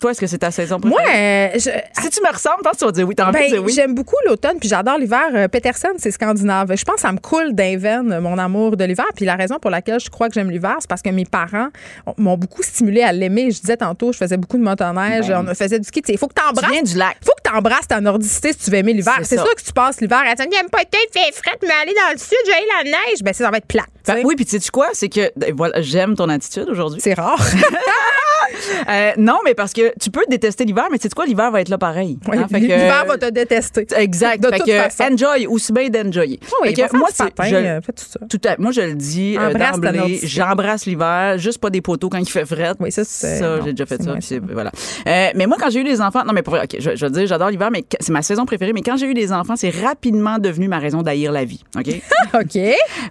Toi, 0.00 0.12
est-ce 0.12 0.20
que 0.20 0.26
c'est 0.26 0.38
ta 0.38 0.50
saison 0.50 0.78
préférée? 0.78 1.02
Moi, 1.02 1.14
euh, 1.16 1.58
si 1.58 2.10
tu 2.10 2.20
me 2.22 2.32
ressembles, 2.32 2.62
pense 2.62 2.72
que 2.74 2.78
tu 2.78 2.84
vas 2.84 2.92
dire 2.92 3.08
oui. 3.08 3.14
T'as 3.16 3.32
ben, 3.32 3.48
dire 3.48 3.62
oui. 3.64 3.72
J'aime 3.72 3.94
beaucoup 3.94 4.16
l'automne, 4.26 4.58
puis 4.60 4.68
j'adore 4.68 4.96
l'hiver. 4.96 5.26
Euh, 5.34 5.48
Peterson, 5.48 5.88
c'est 5.98 6.12
scandinave. 6.12 6.74
Je 6.76 6.84
pense 6.84 6.96
que 6.96 7.00
ça 7.00 7.12
me 7.12 7.18
coule 7.18 7.52
d'un 7.52 7.76
veine, 7.76 8.20
mon 8.20 8.38
amour 8.38 8.76
de 8.76 8.84
l'hiver. 8.84 9.06
Puis 9.16 9.24
la 9.24 9.34
raison 9.34 9.58
pour 9.58 9.70
laquelle 9.70 9.98
je 9.98 10.08
crois 10.08 10.28
que 10.28 10.34
j'aime 10.34 10.50
l'hiver, 10.50 10.76
c'est 10.80 10.88
parce 10.88 11.02
que 11.02 11.10
mes 11.10 11.24
parents 11.24 11.68
m'ont 12.16 12.36
beaucoup 12.36 12.62
stimulé 12.62 13.02
à 13.02 13.12
l'aimer. 13.12 13.50
Je 13.50 13.60
disais 13.60 13.76
tantôt, 13.76 14.12
je 14.12 14.18
faisais 14.18 14.36
beaucoup 14.36 14.56
de 14.56 14.62
motoneige, 14.62 15.28
ben. 15.28 15.46
on 15.48 15.54
faisait 15.54 15.78
du 15.78 15.86
ski. 15.86 16.02
Il 16.08 16.18
faut 16.18 16.28
que 16.28 16.34
tu 16.34 16.48
embrasses. 16.48 16.82
du 16.84 16.96
lac. 16.96 17.16
faut 17.24 17.32
que 17.32 17.50
tu 17.50 17.56
embrasses 17.56 17.88
ta 17.88 18.00
nordicité 18.00 18.52
si 18.52 18.58
tu 18.58 18.70
veux 18.70 18.78
aimer 18.78 18.92
l'hiver. 18.92 19.18
C'est 19.22 19.36
sûr 19.36 19.54
que 19.54 19.62
tu 19.62 19.72
passes 19.72 20.00
l'hiver 20.00 20.22
dire, 20.36 20.46
j'aime 20.58 20.70
pas 20.70 20.82
être 20.82 20.96
fait 21.12 21.32
fret, 21.32 21.58
mais 21.62 21.74
aller 21.82 21.94
dans 21.94 22.12
le 22.12 22.18
sud, 22.18 22.38
j'ai 22.44 22.52
la 22.52 22.84
neige. 22.84 23.22
Ben, 23.22 23.32
ça 23.32 23.50
va 23.50 23.58
être 23.58 23.66
plate. 23.66 23.86
Oui, 24.24 24.36
puis 24.36 24.44
tu 24.44 24.58
sais 24.58 24.70
quoi? 24.70 24.88
C'est 24.92 25.08
que 25.08 25.30
ben, 25.36 25.54
voilà, 25.56 25.80
j'aime 25.80 26.14
ton 26.16 26.28
attitude 26.28 26.68
aujourd'hui. 26.68 27.00
C'est 27.02 27.14
rare. 27.14 27.40
Euh, 28.88 29.12
non, 29.16 29.38
mais 29.44 29.54
parce 29.54 29.72
que 29.72 29.92
tu 30.00 30.10
peux 30.10 30.24
détester 30.28 30.64
l'hiver, 30.64 30.86
mais 30.90 30.98
tu 30.98 31.04
sais 31.04 31.14
quoi, 31.14 31.26
l'hiver 31.26 31.50
va 31.50 31.60
être 31.60 31.68
là 31.68 31.78
pareil. 31.78 32.18
Hein, 32.30 32.46
l'hiver 32.52 33.04
va 33.06 33.18
te 33.18 33.30
détester. 33.30 33.86
Exact. 33.96 34.42
De 34.42 34.48
fait 34.48 34.58
toute 34.58 34.66
que, 34.66 34.72
façon. 34.72 35.12
enjoy, 35.12 35.46
aussi 35.46 35.72
bien 35.72 35.88
d'enjoyer. 35.88 36.40
Oui, 36.62 36.72
que 36.72 36.96
moi, 36.96 37.08
c'est, 37.12 37.24
je, 37.48 37.54
euh, 37.54 37.80
tout 37.80 37.92
ça. 37.96 38.20
Tout 38.28 38.40
à, 38.46 38.56
moi, 38.58 38.72
je 38.72 38.80
le 38.80 38.94
dis 38.94 39.36
euh, 39.38 39.52
d'emblée, 39.52 40.20
j'embrasse 40.22 40.86
l'hiver, 40.86 41.38
juste 41.38 41.58
pas 41.58 41.70
des 41.70 41.80
poteaux 41.80 42.08
quand 42.08 42.18
il 42.18 42.28
fait 42.28 42.46
frais. 42.46 42.72
Oui, 42.80 42.92
ça, 42.92 43.02
c'est. 43.04 43.38
Ça, 43.38 43.60
j'ai 43.64 43.72
déjà 43.72 43.86
fait 43.86 44.02
ça. 44.02 44.14
Puis 44.14 44.40
voilà. 44.52 44.70
Euh, 45.06 45.28
mais 45.34 45.46
moi, 45.46 45.56
quand 45.60 45.70
j'ai 45.70 45.80
eu 45.80 45.84
des 45.84 46.00
enfants, 46.00 46.24
non, 46.24 46.32
mais 46.32 46.42
pour 46.42 46.54
vrai, 46.54 46.64
OK, 46.64 46.76
je, 46.78 46.96
je 46.96 47.06
veux 47.06 47.10
dire, 47.10 47.26
j'adore 47.26 47.50
l'hiver, 47.50 47.70
mais 47.70 47.84
c'est 48.00 48.12
ma 48.12 48.22
saison 48.22 48.46
préférée, 48.46 48.72
mais 48.72 48.82
quand 48.82 48.96
j'ai 48.96 49.06
eu 49.06 49.14
des 49.14 49.32
enfants, 49.32 49.56
c'est 49.56 49.70
rapidement 49.70 50.38
devenu 50.38 50.68
ma 50.68 50.78
raison 50.78 51.02
d'haïr 51.02 51.32
la 51.32 51.44
vie. 51.44 51.62
OK? 51.76 51.88
OK. 52.34 52.58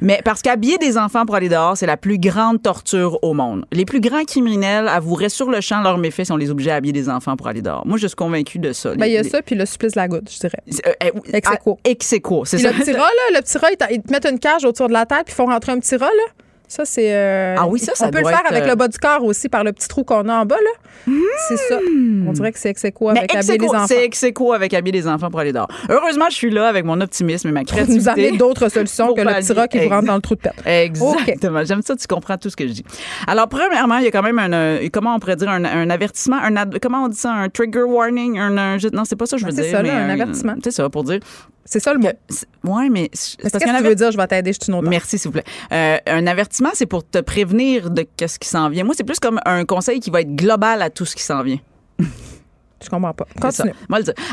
Mais 0.01 0.21
parce 0.23 0.41
qu'habiller 0.41 0.77
des 0.77 0.86
enfants 0.95 1.25
pour 1.25 1.35
aller 1.35 1.49
dehors, 1.49 1.75
c'est 1.75 1.87
la 1.87 1.97
plus 1.97 2.19
grande 2.19 2.61
torture 2.61 3.17
au 3.23 3.33
monde. 3.33 3.65
Les 3.71 3.83
plus 3.83 3.99
grands 3.99 4.23
criminels 4.23 4.87
avoueraient 4.87 5.29
sur 5.29 5.49
le 5.49 5.59
champ 5.59 5.81
leur 5.81 5.97
méfait 5.97 6.23
si 6.23 6.31
on 6.31 6.37
les 6.37 6.51
obligeait 6.51 6.71
à 6.71 6.75
habiller 6.75 6.93
des 6.93 7.09
enfants 7.09 7.35
pour 7.35 7.47
aller 7.47 7.63
dehors. 7.63 7.85
Moi, 7.87 7.97
je 7.97 8.05
suis 8.05 8.15
convaincue 8.15 8.59
de 8.59 8.71
ça. 8.73 8.93
Ben, 8.95 9.07
il 9.07 9.13
y 9.13 9.17
a 9.17 9.23
ça, 9.23 9.41
puis 9.41 9.55
le 9.55 9.65
supplice 9.65 9.93
de 9.93 9.99
la 9.99 10.07
goutte, 10.07 10.31
je 10.31 10.39
dirais. 10.39 10.59
Euh, 10.85 10.91
euh, 11.03 11.73
Execo. 11.83 12.45
c'est 12.45 12.59
ça. 12.59 12.71
Le 12.71 12.77
petit 12.77 12.93
rat, 12.93 12.99
là, 12.99 13.37
le 13.37 13.41
petit 13.41 13.57
rat, 13.57 13.67
ils 13.91 14.01
te 14.01 14.11
mettent 14.11 14.27
une 14.27 14.39
cage 14.39 14.65
autour 14.65 14.87
de 14.87 14.93
la 14.93 15.05
tête, 15.05 15.25
puis 15.25 15.33
ils 15.33 15.35
font 15.35 15.47
rentrer 15.47 15.71
un 15.71 15.79
petit 15.79 15.95
rat, 15.95 16.05
là. 16.05 16.43
Ça, 16.67 16.83
c'est. 16.83 17.13
Euh, 17.13 17.55
ah 17.57 17.67
oui, 17.67 17.79
ça, 17.79 17.93
ça 17.95 18.07
On 18.07 18.11
peut 18.11 18.19
le 18.19 18.25
faire 18.25 18.43
avec 18.45 18.65
le 18.65 18.75
bas 18.75 18.87
du 18.87 18.97
corps 18.97 19.23
aussi, 19.23 19.47
par 19.47 19.63
le 19.63 19.71
petit 19.71 19.87
trou 19.87 20.03
qu'on 20.03 20.27
a 20.27 20.41
en 20.41 20.45
bas, 20.45 20.57
là. 20.57 21.13
C'est 21.47 21.57
ça. 21.57 21.79
On 22.27 22.31
dirait 22.33 22.51
que 22.51 22.59
c'est 22.59 22.69
ex 22.69 22.83
avec 22.83 23.35
habiller 23.35 23.57
les 23.57 23.67
enfants. 23.67 23.87
C'est 23.87 24.03
ex 24.03 24.25
avec 24.53 24.73
habiller 24.73 25.01
les 25.01 25.07
enfants 25.07 25.29
pour 25.29 25.39
aller 25.39 25.53
dehors. 25.53 25.69
Heureusement, 25.89 26.25
je 26.29 26.35
suis 26.35 26.49
là 26.49 26.67
avec 26.67 26.83
mon 26.83 26.99
optimisme 26.99 27.47
et 27.47 27.51
ma 27.51 27.63
créativité. 27.65 27.99
Nous 27.99 28.09
amener 28.09 28.37
d'autres 28.37 28.69
solutions 28.69 29.13
que 29.13 29.21
le 29.21 29.27
petit 29.27 29.77
qui 29.77 29.85
vous 29.85 29.89
rentre 29.89 30.07
dans 30.07 30.15
le 30.15 30.21
trou 30.21 30.35
de 30.35 30.41
pète. 30.41 30.55
Exactement. 30.65 31.63
J'aime 31.63 31.81
ça, 31.81 31.95
tu 31.95 32.07
comprends 32.07 32.37
tout 32.37 32.49
ce 32.49 32.55
que 32.55 32.67
je 32.67 32.73
dis. 32.73 32.83
Alors, 33.27 33.47
premièrement, 33.47 33.97
il 33.97 34.05
y 34.05 34.07
a 34.07 34.11
quand 34.11 34.23
même 34.23 34.39
un. 34.39 34.79
comment 34.91 35.15
on 35.15 35.19
pourrait 35.19 35.37
dire 35.37 35.49
un, 35.49 35.89
avertissement, 35.89 36.37
un 36.41 36.65
comment 36.81 37.05
on 37.05 37.07
dit 37.07 37.17
ça, 37.17 37.31
un 37.31 37.49
trigger 37.49 37.83
warning, 37.83 38.37
un. 38.37 38.77
non, 38.91 39.05
c'est 39.05 39.15
pas 39.15 39.25
ça 39.25 39.37
que 39.37 39.41
je 39.41 39.45
veux 39.45 39.53
dire. 39.53 39.63
C'est 39.63 39.71
ça, 39.71 39.79
un 39.79 40.09
avertissement. 40.09 40.55
C'est 40.63 40.71
ça, 40.71 40.89
pour 40.89 41.03
dire 41.03 41.19
c'est 41.67 41.81
ça 41.81 41.93
le 41.93 41.99
mot? 41.99 42.07
Oui, 42.63 42.89
mais. 42.89 43.09
Qu'est-ce 43.09 43.37
que 43.37 43.77
tu 43.77 43.83
veux 43.83 43.95
dire? 43.95 44.11
Je 44.11 44.17
vais 44.17 44.27
t'aider, 44.27 44.53
je 44.53 44.59
suis 44.63 44.71
une 44.71 44.79
autre. 44.79 44.89
Merci, 44.89 45.17
s'il 45.19 45.27
vous 45.27 45.33
plaît. 45.33 45.43
Euh, 45.73 45.97
un 46.07 46.25
avertissement, 46.25 46.69
c'est 46.73 46.85
pour 46.85 47.07
te 47.07 47.19
prévenir 47.19 47.89
de 47.89 48.07
ce 48.25 48.39
qui 48.39 48.47
s'en 48.47 48.69
vient. 48.69 48.85
Moi, 48.85 48.93
c'est 48.97 49.03
plus 49.03 49.19
comme 49.19 49.39
un 49.45 49.65
conseil 49.65 49.99
qui 49.99 50.09
va 50.09 50.21
être 50.21 50.33
global 50.33 50.81
à 50.81 50.89
tout 50.89 51.05
ce 51.05 51.15
qui 51.15 51.23
s'en 51.23 51.43
vient. 51.43 51.59
Je 52.83 52.89
comprends 52.89 53.13
pas. 53.13 53.25
Continue. 53.41 53.73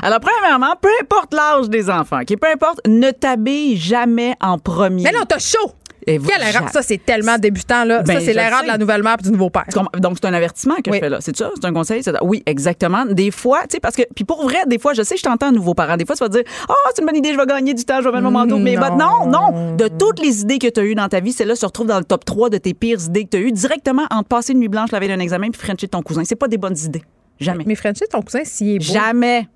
Alors, 0.02 0.20
premièrement, 0.20 0.74
peu 0.81 0.90
importe 1.01 1.32
l'âge 1.32 1.69
des 1.70 1.89
enfants, 1.89 2.20
qui 2.27 2.36
peu 2.36 2.48
importe, 2.48 2.81
ne 2.86 3.11
t'habille 3.11 3.77
jamais 3.77 4.35
en 4.40 4.59
premier. 4.59 5.02
Mais 5.02 5.12
non, 5.12 5.24
t'as 5.27 5.39
chaud! 5.39 5.73
Quelle 6.06 6.48
erreur? 6.48 6.70
Ça, 6.70 6.82
c'est 6.82 7.05
tellement 7.05 7.39
débutant. 7.39 7.85
Là. 7.85 7.98
ça, 7.98 8.02
ben, 8.14 8.20
c'est 8.20 8.32
l'erreur 8.32 8.62
de 8.62 8.68
la 8.68 8.78
nouvelle 8.78 9.02
mère 9.02 9.16
et 9.18 9.22
du 9.22 9.31
nouveau 9.31 9.51
père. 9.51 9.66
Donc, 9.98 10.16
c'est 10.20 10.26
un 10.26 10.35
avertissement 10.35 10.76
que 10.76 10.93
je 10.93 10.98
fais 10.98 11.09
là. 11.09 11.18
C'est 11.20 11.36
ça? 11.36 11.51
C'est 11.55 11.64
un 11.64 11.72
conseil? 11.72 12.02
Oui, 12.22 12.43
exactement. 12.47 13.05
Des 13.06 13.31
fois, 13.31 13.62
tu 13.62 13.72
sais, 13.72 13.81
parce 13.81 13.97
que, 13.97 14.02
puis 14.14 14.24
pour 14.24 14.43
vrai, 14.43 14.59
des 14.66 14.78
fois, 14.78 14.93
je 14.94 15.02
sais, 15.02 15.16
je 15.16 15.22
t'entends, 15.22 15.52
nouveau 15.52 15.74
parent. 15.74 15.97
Des 15.97 16.05
fois, 16.05 16.16
tu 16.16 16.22
vas 16.22 16.28
dire, 16.28 16.43
oh, 16.68 16.74
c'est 16.94 17.02
une 17.02 17.06
bonne 17.06 17.16
idée, 17.16 17.32
je 17.32 17.39
vais 17.39 17.47
gagner 17.47 17.74
du 17.74 17.85
temps, 17.85 18.01
je 18.01 18.05
vais 18.09 18.12
mettre 18.12 18.24
mon 18.24 18.31
manteau. 18.31 18.59
Mais 18.59 18.76
bah, 18.76 18.90
non, 18.90 19.26
non. 19.26 19.76
De 19.76 19.89
toutes 19.89 20.20
les 20.20 20.43
idées 20.43 20.59
que 20.59 20.68
tu 20.68 20.81
as 20.81 20.85
eues 20.85 20.94
dans 20.94 21.09
ta 21.09 21.20
vie, 21.20 21.32
celle-là 21.32 21.56
se 21.56 21.66
retrouve 21.66 21.86
dans 21.86 21.98
le 21.98 22.05
top 22.05 22.24
3 22.24 22.51
de 22.51 22.59
tes 22.59 22.74
pires 22.74 23.01
idées 23.06 23.24
que 23.24 23.31
tu 23.31 23.36
as 23.36 23.40
eues 23.40 23.52
directement 23.52 24.05
en 24.10 24.22
te 24.22 24.28
passer 24.28 24.52
une 24.52 24.60
nuit 24.60 24.68
blanche 24.68 24.90
la 24.93 25.01
veille 25.01 25.09
d'un 25.09 25.20
examen 25.20 25.51
puis 25.51 25.60
Frencher 25.60 25.89
ton 25.89 26.02
cousin. 26.02 26.22
C'est 26.24 26.36
pas 26.36 26.48
des 26.48 26.59
bonnes 26.59 26.76
idées. 26.78 27.02
Jamais. 27.40 27.64
Mais 27.66 27.74
Frencher 27.74 28.06
ton 28.10 28.22
cousin, 28.22 28.44
s'il 28.44 28.76
est 28.76 28.78
beau. 28.78 28.93
Jamais. 28.93 29.48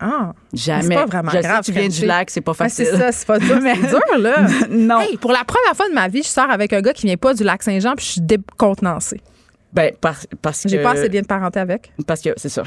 Ah, 0.00 0.32
jamais. 0.52 0.82
C'est 0.82 0.94
pas 0.94 1.06
vraiment 1.06 1.30
je 1.30 1.38
grave. 1.38 1.64
Sais, 1.64 1.72
tu 1.72 1.78
viens 1.78 1.88
du 1.88 2.04
lac, 2.06 2.30
c'est 2.30 2.40
pas 2.40 2.54
facile. 2.54 2.86
c'est 2.86 2.96
ça, 2.96 3.12
c'est 3.12 3.26
pas 3.26 3.38
dur. 3.38 3.58
c'est 3.62 3.88
dur, 3.88 4.18
là. 4.18 4.46
non. 4.70 5.00
pour 5.20 5.32
la 5.32 5.44
première 5.44 5.74
fois 5.74 5.88
de 5.88 5.94
ma 5.94 6.08
vie, 6.08 6.22
je 6.22 6.28
sors 6.28 6.50
avec 6.50 6.72
un 6.72 6.80
gars 6.80 6.92
qui 6.92 7.06
vient 7.06 7.16
pas 7.16 7.34
du 7.34 7.44
lac 7.44 7.62
Saint-Jean, 7.62 7.94
puis 7.94 8.04
je 8.04 8.10
suis 8.12 8.20
décontenancée. 8.20 9.20
Ben, 9.72 9.92
parce, 10.00 10.26
parce 10.40 10.62
que. 10.62 10.68
J'ai 10.68 10.82
pas 10.82 10.92
assez 10.92 11.08
de 11.08 11.14
lien 11.14 11.22
de 11.22 11.26
parenté 11.26 11.60
avec. 11.60 11.92
Parce 12.06 12.20
que, 12.20 12.30
c'est 12.36 12.48
ça. 12.48 12.62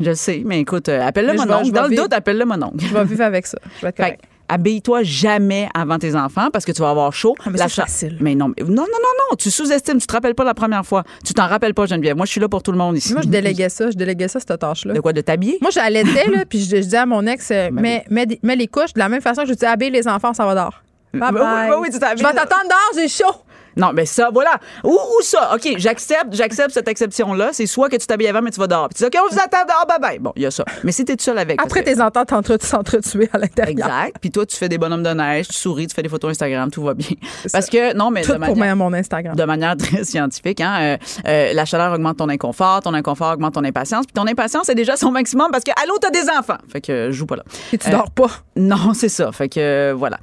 Je 0.00 0.14
sais, 0.14 0.42
mais 0.44 0.60
écoute, 0.60 0.88
euh, 0.88 1.06
appelle-le 1.06 1.34
mon 1.34 1.52
oncle. 1.52 1.72
Dans 1.72 1.86
le 1.86 1.94
doute, 1.94 2.12
appelle-le 2.12 2.44
mon 2.44 2.62
oncle. 2.62 2.76
Je 2.78 2.94
vais 2.94 3.04
vivre 3.04 3.22
avec 3.22 3.46
ça. 3.46 3.58
Je 3.76 3.86
vais 3.86 3.92
être 3.96 4.18
habille-toi 4.50 5.02
jamais 5.04 5.68
avant 5.74 5.98
tes 5.98 6.14
enfants 6.16 6.48
parce 6.52 6.64
que 6.64 6.72
tu 6.72 6.82
vas 6.82 6.90
avoir 6.90 7.12
chaud. 7.12 7.34
Ah, 7.44 7.50
mais 7.50 7.58
c'est 7.58 7.68
facile. 7.68 8.18
Mais 8.20 8.34
non, 8.34 8.48
non, 8.48 8.66
non, 8.68 8.74
non, 8.74 8.84
non. 9.30 9.36
Tu 9.38 9.50
sous-estimes. 9.50 9.98
Tu 9.98 10.06
te 10.06 10.12
rappelles 10.12 10.34
pas 10.34 10.44
la 10.44 10.54
première 10.54 10.84
fois. 10.84 11.04
Tu 11.24 11.32
t'en 11.32 11.46
rappelles 11.46 11.74
pas, 11.74 11.86
Geneviève. 11.86 12.16
Moi, 12.16 12.26
je 12.26 12.32
suis 12.32 12.40
là 12.40 12.48
pour 12.48 12.62
tout 12.62 12.72
le 12.72 12.78
monde 12.78 12.96
ici. 12.96 13.12
Moi, 13.12 13.22
je 13.22 13.28
déléguais 13.28 13.68
ça. 13.68 13.90
Je 13.90 13.96
déléguais 13.96 14.28
ça, 14.28 14.40
cette 14.40 14.58
tâche-là. 14.58 14.94
De 14.94 15.00
quoi? 15.00 15.12
De 15.12 15.20
t'habiller? 15.20 15.58
Moi, 15.60 15.70
j'allaitais, 15.70 16.28
là, 16.28 16.44
puis 16.44 16.60
je, 16.60 16.76
disais 16.76 16.96
à 16.96 17.06
mon 17.06 17.26
ex, 17.26 17.50
euh, 17.50 17.70
mets, 17.70 18.04
mets, 18.10 18.56
les 18.56 18.66
couches 18.66 18.92
de 18.92 18.98
la 18.98 19.08
même 19.08 19.20
façon 19.20 19.42
que 19.42 19.48
je 19.48 19.54
dis 19.54 19.64
habille 19.64 19.90
les 19.90 20.08
enfants, 20.08 20.34
ça 20.34 20.44
va 20.44 20.54
dehors. 20.54 20.82
Bye 21.14 21.32
bye. 21.32 21.70
Oui, 21.70 21.76
oui, 21.82 21.88
tu 21.90 21.96
je 21.96 22.22
vais 22.22 22.32
t'attendre 22.32 22.68
dehors, 22.68 22.92
j'ai 22.94 23.08
chaud. 23.08 23.34
Non, 23.76 23.92
mais 23.94 24.06
ça, 24.06 24.30
voilà. 24.32 24.58
Ou, 24.84 24.98
ça. 25.22 25.54
OK, 25.54 25.74
j'accepte, 25.76 26.32
j'accepte 26.32 26.72
cette 26.72 26.88
exception-là. 26.88 27.50
C'est 27.52 27.66
soit 27.66 27.88
que 27.88 27.96
tu 27.96 28.06
t'habilles 28.06 28.28
avant, 28.28 28.42
mais 28.42 28.50
tu 28.50 28.60
vas 28.60 28.66
dehors. 28.66 28.88
Puis 28.88 28.98
tu 28.98 29.10
dis, 29.10 29.18
OK, 29.18 29.24
on 29.24 29.34
vous 29.34 29.40
attend 29.40 29.64
dehors, 29.66 29.86
bye 29.86 29.98
bye. 30.00 30.18
Bon, 30.18 30.32
il 30.36 30.42
y 30.42 30.46
a 30.46 30.50
ça. 30.50 30.64
Mais 30.84 30.92
si 30.92 31.04
t'es 31.04 31.16
tout 31.16 31.24
seul 31.24 31.38
avec. 31.38 31.60
Après, 31.62 31.82
tes 31.82 32.00
ententes 32.00 32.30
s'entretuer 32.62 33.28
à 33.32 33.38
l'intérieur. 33.38 33.70
Exact. 33.70 34.16
Puis 34.20 34.30
toi, 34.30 34.46
tu 34.46 34.56
fais 34.56 34.68
des 34.68 34.78
bonhommes 34.78 35.02
de 35.02 35.10
neige, 35.10 35.48
tu 35.48 35.54
souris, 35.54 35.86
tu 35.86 35.94
fais 35.94 36.02
des 36.02 36.08
photos 36.08 36.30
Instagram, 36.30 36.70
tout 36.70 36.82
va 36.82 36.94
bien. 36.94 37.16
Parce 37.52 37.68
que, 37.68 37.94
non, 37.94 38.10
mais. 38.10 38.22
Tout 38.22 38.32
de 38.32 38.38
manière, 38.38 38.76
pour 38.76 38.90
mon 38.90 38.92
Instagram. 38.92 39.36
De 39.36 39.44
manière 39.44 39.76
très 39.76 40.04
scientifique, 40.04 40.60
hein. 40.60 40.78
Euh, 40.80 40.96
euh, 41.26 41.52
la 41.52 41.64
chaleur 41.64 41.92
augmente 41.92 42.18
ton 42.18 42.28
inconfort, 42.28 42.80
ton 42.80 42.94
inconfort 42.94 43.34
augmente 43.34 43.54
ton 43.54 43.64
impatience. 43.64 44.06
Puis 44.06 44.14
ton 44.14 44.26
impatience 44.26 44.68
est 44.68 44.74
déjà 44.74 44.96
son 44.96 45.10
maximum 45.10 45.50
parce 45.50 45.64
que, 45.64 45.72
allô, 45.82 45.94
t'as 46.00 46.10
des 46.10 46.28
enfants. 46.30 46.58
Fait 46.68 46.80
que, 46.80 47.10
je 47.10 47.16
joue 47.16 47.26
pas 47.26 47.36
là. 47.36 47.44
Et 47.72 47.78
tu 47.78 47.90
dors 47.90 48.10
pas. 48.10 48.30
Non, 48.56 48.94
c'est 48.94 49.08
ça. 49.08 49.32
Fait 49.32 49.48
que, 49.48 49.92
voilà. 49.92 50.18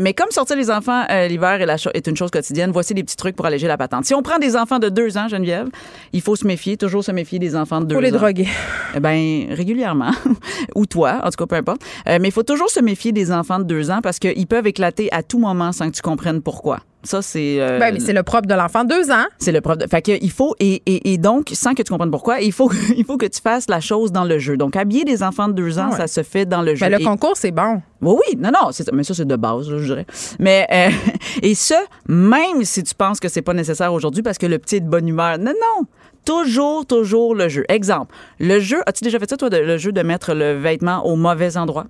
mais 0.00 0.14
comme 0.14 0.30
sortir 0.30 0.56
les 0.56 0.70
enfants 0.70 1.04
l'hiver 1.28 1.58
est 1.94 2.06
une 2.06 2.16
chose 2.16 2.30
quotidienne, 2.30 2.70
voici 2.72 2.89
des 2.94 3.02
petits 3.02 3.16
trucs 3.16 3.36
pour 3.36 3.46
alléger 3.46 3.66
la 3.66 3.76
patente. 3.76 4.04
Si 4.04 4.14
on 4.14 4.22
prend 4.22 4.38
des 4.38 4.56
enfants 4.56 4.78
de 4.78 4.88
deux 4.88 5.16
ans, 5.16 5.28
Geneviève, 5.28 5.68
il 6.12 6.20
faut 6.20 6.36
se 6.36 6.46
méfier, 6.46 6.76
toujours 6.76 7.04
se 7.04 7.12
méfier 7.12 7.38
des 7.38 7.56
enfants 7.56 7.80
de 7.80 7.86
deux 7.86 7.94
ans. 7.94 7.98
Pour 7.98 8.02
les 8.02 8.10
droguer. 8.10 8.48
Eh 8.94 9.00
bien, 9.00 9.46
régulièrement. 9.50 10.12
Ou 10.74 10.86
toi, 10.86 11.20
en 11.22 11.30
tout 11.30 11.36
cas, 11.36 11.46
peu 11.46 11.56
importe. 11.56 11.82
Euh, 12.08 12.18
mais 12.20 12.28
il 12.28 12.32
faut 12.32 12.42
toujours 12.42 12.70
se 12.70 12.80
méfier 12.80 13.12
des 13.12 13.32
enfants 13.32 13.58
de 13.58 13.64
deux 13.64 13.90
ans 13.90 14.00
parce 14.02 14.18
qu'ils 14.18 14.46
peuvent 14.46 14.66
éclater 14.66 15.12
à 15.12 15.22
tout 15.22 15.38
moment 15.38 15.72
sans 15.72 15.90
que 15.90 15.96
tu 15.96 16.02
comprennes 16.02 16.42
pourquoi. 16.42 16.80
Ça, 17.02 17.22
c'est. 17.22 17.60
Euh, 17.60 17.78
ben, 17.78 17.98
c'est 17.98 18.12
le 18.12 18.22
propre 18.22 18.46
de 18.46 18.54
l'enfant, 18.54 18.84
deux 18.84 19.10
ans. 19.10 19.24
C'est 19.38 19.52
le 19.52 19.60
propre. 19.60 19.78
De... 19.78 19.86
Fait 19.86 20.02
que, 20.02 20.12
il 20.20 20.30
faut, 20.30 20.54
et, 20.60 20.82
et, 20.86 21.12
et, 21.12 21.18
donc, 21.18 21.50
sans 21.54 21.74
que 21.74 21.82
tu 21.82 21.90
comprennes 21.90 22.10
pourquoi, 22.10 22.40
il 22.40 22.52
faut, 22.52 22.70
il 22.96 23.04
faut 23.04 23.16
que 23.16 23.26
tu 23.26 23.40
fasses 23.40 23.68
la 23.68 23.80
chose 23.80 24.12
dans 24.12 24.24
le 24.24 24.38
jeu. 24.38 24.56
Donc, 24.56 24.76
habiller 24.76 25.04
des 25.04 25.22
enfants 25.22 25.48
de 25.48 25.54
deux 25.54 25.78
ans, 25.78 25.92
ça 25.92 26.06
se 26.06 26.22
fait 26.22 26.44
dans 26.44 26.62
le 26.62 26.74
jeu. 26.74 26.86
Mais 26.86 26.98
le 26.98 27.04
concours, 27.04 27.36
c'est 27.36 27.52
bon. 27.52 27.80
Oui, 28.02 28.16
oui, 28.28 28.36
non, 28.38 28.50
non, 28.50 28.70
mais 28.92 29.04
ça, 29.04 29.14
c'est 29.14 29.26
de 29.26 29.36
base, 29.36 29.68
je 29.68 29.84
dirais. 29.84 30.06
Mais, 30.38 30.66
euh, 30.72 30.90
et 31.42 31.54
ça, 31.54 31.80
même 32.08 32.64
si 32.64 32.82
tu 32.82 32.94
penses 32.94 33.20
que 33.20 33.28
c'est 33.28 33.42
pas 33.42 33.54
nécessaire 33.54 33.92
aujourd'hui 33.92 34.22
parce 34.22 34.38
que 34.38 34.46
le 34.46 34.58
petit 34.58 34.76
est 34.76 34.80
de 34.80 34.88
bonne 34.88 35.08
humeur. 35.08 35.38
Non, 35.38 35.52
non 35.52 35.86
toujours, 36.24 36.84
toujours 36.86 37.34
le 37.34 37.48
jeu. 37.48 37.64
Exemple, 37.68 38.14
le 38.38 38.60
jeu, 38.60 38.82
as-tu 38.86 39.04
déjà 39.04 39.18
fait 39.18 39.28
ça, 39.28 39.38
toi, 39.38 39.48
le 39.48 39.78
jeu 39.78 39.90
de 39.90 40.02
mettre 40.02 40.34
le 40.34 40.52
vêtement 40.52 41.04
au 41.06 41.16
mauvais 41.16 41.56
endroit? 41.56 41.86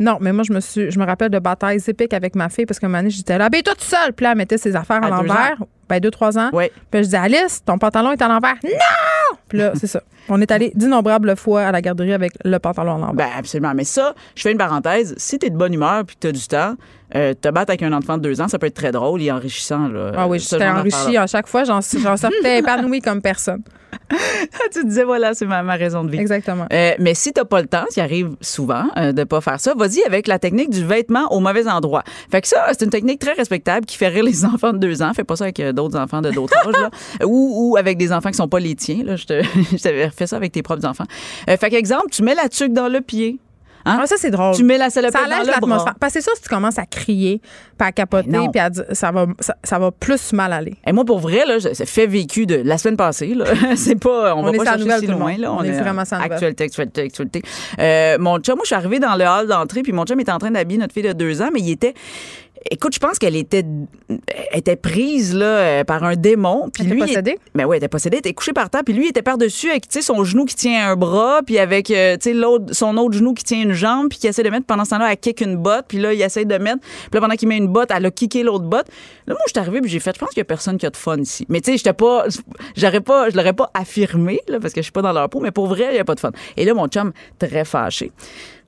Non, 0.00 0.16
mais 0.20 0.32
moi, 0.32 0.44
je 0.44 0.52
me 0.52 0.60
suis, 0.60 0.90
je 0.90 0.98
me 0.98 1.04
rappelle 1.04 1.28
de 1.28 1.38
batailles 1.38 1.80
épiques 1.86 2.14
avec 2.14 2.34
ma 2.34 2.48
fille 2.48 2.64
parce 2.64 2.80
qu'à 2.80 2.86
un 2.86 2.90
moment 2.90 3.00
donné, 3.00 3.10
j'étais 3.10 3.36
là, 3.36 3.50
ben, 3.50 3.62
toi, 3.62 3.74
tout 3.74 3.84
seul. 3.84 4.14
Puis 4.14 4.24
là, 4.24 4.32
elle 4.32 4.38
mettait 4.38 4.56
ses 4.56 4.74
affaires 4.74 5.04
à, 5.04 5.10
l'envers. 5.10 5.56
Ben, 5.88 6.00
deux, 6.00 6.10
trois 6.10 6.38
ans. 6.38 6.48
Oui. 6.54 6.70
Puis 6.90 7.04
je 7.04 7.08
dis, 7.10 7.16
Alice, 7.16 7.62
ton 7.64 7.76
pantalon 7.78 8.12
est 8.12 8.22
à 8.22 8.28
l'envers. 8.28 8.56
Non! 8.64 9.36
Puis 9.48 9.58
là, 9.58 9.72
c'est 9.74 9.86
ça. 9.86 10.02
On 10.28 10.40
est 10.40 10.50
allé 10.50 10.72
d'innombrables 10.74 11.36
fois 11.36 11.62
à 11.62 11.72
la 11.72 11.80
garderie 11.80 12.12
avec 12.12 12.32
le 12.44 12.58
pantalon 12.58 12.98
l'envers. 12.98 13.14
Ben, 13.14 13.28
absolument. 13.36 13.72
Mais 13.74 13.84
ça, 13.84 14.14
je 14.34 14.42
fais 14.42 14.52
une 14.52 14.58
parenthèse. 14.58 15.14
Si 15.16 15.38
tu 15.38 15.46
es 15.46 15.50
de 15.50 15.56
bonne 15.56 15.74
humeur 15.74 16.04
puis 16.04 16.16
que 16.16 16.20
tu 16.20 16.26
as 16.28 16.32
du 16.32 16.46
temps, 16.46 16.74
euh, 17.14 17.34
te 17.34 17.48
battre 17.48 17.70
avec 17.70 17.82
un 17.82 17.92
enfant 17.92 18.18
de 18.18 18.22
deux 18.22 18.40
ans, 18.40 18.48
ça 18.48 18.58
peut 18.58 18.66
être 18.66 18.74
très 18.74 18.92
drôle 18.92 19.22
et 19.22 19.32
enrichissant. 19.32 19.88
Là. 19.88 20.12
Ah 20.16 20.28
oui, 20.28 20.38
j'étais 20.38 20.66
enrichi 20.66 21.16
à 21.16 21.26
chaque 21.26 21.46
fois. 21.46 21.64
J'en 21.64 21.80
sortais 21.80 22.58
épanouie 22.58 23.00
comme 23.02 23.20
personne. 23.20 23.62
tu 24.72 24.84
disais, 24.84 25.04
voilà, 25.04 25.34
c'est 25.34 25.46
ma, 25.46 25.62
raison 25.74 26.04
de 26.04 26.10
vie. 26.10 26.18
Exactement. 26.18 26.66
Euh, 26.72 26.92
mais 26.98 27.14
si 27.14 27.32
t'as 27.32 27.44
pas 27.44 27.60
le 27.60 27.66
temps, 27.66 27.84
qui 27.92 28.00
arrive 28.00 28.30
souvent 28.40 28.84
euh, 28.96 29.12
de 29.12 29.24
pas 29.24 29.40
faire 29.40 29.60
ça, 29.60 29.74
vas-y 29.76 30.02
avec 30.02 30.26
la 30.26 30.38
technique 30.38 30.70
du 30.70 30.84
vêtement 30.84 31.32
au 31.32 31.40
mauvais 31.40 31.68
endroit. 31.68 32.02
Fait 32.30 32.40
que 32.40 32.48
ça, 32.48 32.66
c'est 32.70 32.84
une 32.84 32.90
technique 32.90 33.20
très 33.20 33.32
respectable 33.32 33.86
qui 33.86 33.96
fait 33.96 34.08
rire 34.08 34.24
les 34.24 34.44
enfants 34.44 34.72
de 34.72 34.78
deux 34.78 35.02
ans. 35.02 35.12
Fais 35.14 35.24
pas 35.24 35.36
ça 35.36 35.44
avec 35.44 35.60
euh, 35.60 35.72
d'autres 35.72 35.98
enfants 35.98 36.20
de 36.20 36.30
d'autres 36.30 36.56
âges, 36.66 36.80
là. 36.80 36.90
Ou, 37.26 37.70
ou, 37.70 37.76
avec 37.76 37.98
des 37.98 38.12
enfants 38.12 38.30
qui 38.30 38.36
sont 38.36 38.48
pas 38.48 38.60
les 38.60 38.74
tiens, 38.74 39.02
là. 39.04 39.16
Je 39.16 39.26
t'avais 39.26 40.10
fait 40.20 40.26
ça 40.26 40.36
avec 40.36 40.52
tes 40.52 40.62
propres 40.62 40.86
enfants. 40.86 41.06
fait 41.46 41.70
qu'exemple, 41.70 42.10
tu 42.10 42.22
mets 42.22 42.34
la 42.34 42.48
tuque 42.48 42.72
dans 42.72 42.88
le 42.88 43.00
pied. 43.00 43.40
Hein? 43.84 43.98
Ah, 44.02 44.06
ça, 44.06 44.16
c'est 44.18 44.30
drôle. 44.30 44.54
Tu 44.54 44.62
mets 44.62 44.78
la 44.78 44.90
salopette 44.90 45.20
dans 45.28 45.38
le 45.38 45.60
bras. 45.60 45.94
Parce 45.98 46.14
que 46.14 46.20
c'est 46.20 46.30
ça, 46.30 46.32
si 46.36 46.42
tu 46.42 46.48
commences 46.48 46.78
à 46.78 46.86
crier, 46.86 47.40
puis 47.78 47.88
à 47.88 47.92
capoter, 47.92 48.30
puis 48.52 48.60
ça, 48.92 49.10
va, 49.10 49.26
ça, 49.62 49.78
va 49.78 49.90
plus 49.90 50.32
mal 50.32 50.52
aller. 50.52 50.76
Et 50.86 50.92
moi, 50.92 51.04
pour 51.04 51.18
vrai, 51.18 51.44
là, 51.46 51.58
c'est 51.60 51.86
fait 51.86 52.06
vécu 52.06 52.46
de 52.46 52.56
la 52.56 52.78
semaine 52.78 52.96
passée. 52.96 53.34
c'est 53.76 53.98
pas, 53.98 54.34
on, 54.34 54.42
va 54.42 54.52
pas 54.52 54.64
chercher 54.76 54.98
si 55.00 55.06
loin. 55.06 55.36
Là, 55.38 55.52
on, 55.52 55.62
est, 55.62 55.72
vraiment 55.72 56.04
sans 56.04 56.20
Actualité, 56.20 56.64
actualité, 56.64 57.02
actualité. 57.02 57.42
Euh, 57.78 58.18
mon 58.18 58.38
chum, 58.38 58.56
moi, 58.56 58.64
je 58.64 58.68
suis 58.68 58.74
arrivée 58.74 58.98
dans 58.98 59.16
le 59.16 59.24
hall 59.24 59.46
d'entrée, 59.46 59.82
puis 59.82 59.92
mon 59.92 60.04
chum 60.04 60.20
était 60.20 60.32
en 60.32 60.38
train 60.38 60.50
d'habiller 60.50 60.78
notre 60.78 60.92
fille 60.92 61.02
de 61.02 61.12
deux 61.12 61.40
ans, 61.40 61.48
mais 61.52 61.60
il 61.60 61.70
était 61.70 61.94
Écoute, 62.70 62.94
je 62.94 62.98
pense 62.98 63.18
qu'elle 63.18 63.36
était, 63.36 63.64
était 64.52 64.76
prise 64.76 65.34
là, 65.34 65.46
euh, 65.46 65.84
par 65.84 66.04
un 66.04 66.14
démon. 66.14 66.68
Puis 66.72 66.84
elle 66.84 66.90
lui, 66.90 66.98
était 66.98 67.08
possédée? 67.08 67.38
Ben 67.54 67.64
oui, 67.64 67.76
elle 67.76 67.78
était 67.78 67.88
possédée. 67.88 68.16
Elle 68.16 68.20
était 68.20 68.34
couchée 68.34 68.52
par 68.52 68.68
terre. 68.68 68.82
Puis 68.84 68.92
lui, 68.92 69.06
il 69.06 69.08
était 69.08 69.22
par-dessus 69.22 69.70
avec 69.70 69.84
son 69.90 70.24
genou 70.24 70.44
qui 70.44 70.54
tient 70.54 70.90
un 70.90 70.96
bras, 70.96 71.40
puis 71.44 71.58
avec 71.58 71.90
euh, 71.90 72.16
l'autre, 72.34 72.74
son 72.74 72.96
autre 72.98 73.16
genou 73.16 73.32
qui 73.32 73.44
tient 73.44 73.62
une 73.62 73.72
jambe, 73.72 74.08
puis 74.10 74.18
qui 74.18 74.26
essaie 74.26 74.42
de 74.42 74.50
mettre 74.50 74.66
pendant 74.66 74.84
ce 74.84 74.90
temps-là, 74.90 75.10
elle 75.10 75.16
kick 75.16 75.40
une 75.40 75.56
botte. 75.56 75.86
Puis 75.88 75.98
là, 75.98 76.12
il 76.12 76.20
essaie 76.20 76.44
de 76.44 76.58
mettre. 76.58 76.80
Puis 76.80 77.10
là, 77.14 77.20
pendant 77.20 77.34
qu'il 77.34 77.48
met 77.48 77.56
une 77.56 77.68
botte, 77.68 77.90
elle 77.94 78.04
a 78.04 78.10
kické 78.10 78.42
l'autre 78.42 78.64
botte. 78.64 78.88
Là, 79.26 79.34
moi, 79.34 79.42
je 79.46 79.52
suis 79.52 79.58
arrivée, 79.58 79.80
puis 79.80 79.90
j'ai 79.90 80.00
fait, 80.00 80.14
je 80.14 80.20
pense 80.20 80.30
qu'il 80.30 80.38
y 80.38 80.42
a 80.42 80.44
personne 80.44 80.76
qui 80.76 80.86
a 80.86 80.90
de 80.90 80.96
fun 80.96 81.18
ici. 81.18 81.46
Mais 81.48 81.60
tu 81.60 81.70
sais, 81.70 81.78
j'étais 81.78 81.92
pas, 81.94 82.26
j'aurais 82.76 83.00
pas, 83.00 83.30
je 83.30 83.36
l'aurais 83.36 83.54
pas 83.54 83.70
affirmé, 83.72 84.40
là, 84.48 84.60
parce 84.60 84.74
que 84.74 84.80
je 84.80 84.84
suis 84.84 84.92
pas 84.92 85.02
dans 85.02 85.12
leur 85.12 85.30
peau, 85.30 85.40
mais 85.40 85.50
pour 85.50 85.66
vrai, 85.66 85.88
il 85.92 85.96
y 85.96 86.00
a 86.00 86.04
pas 86.04 86.14
de 86.14 86.20
fun. 86.20 86.32
Et 86.56 86.64
là, 86.64 86.74
mon 86.74 86.88
chum, 86.88 87.12
très 87.38 87.64
fâché, 87.64 88.12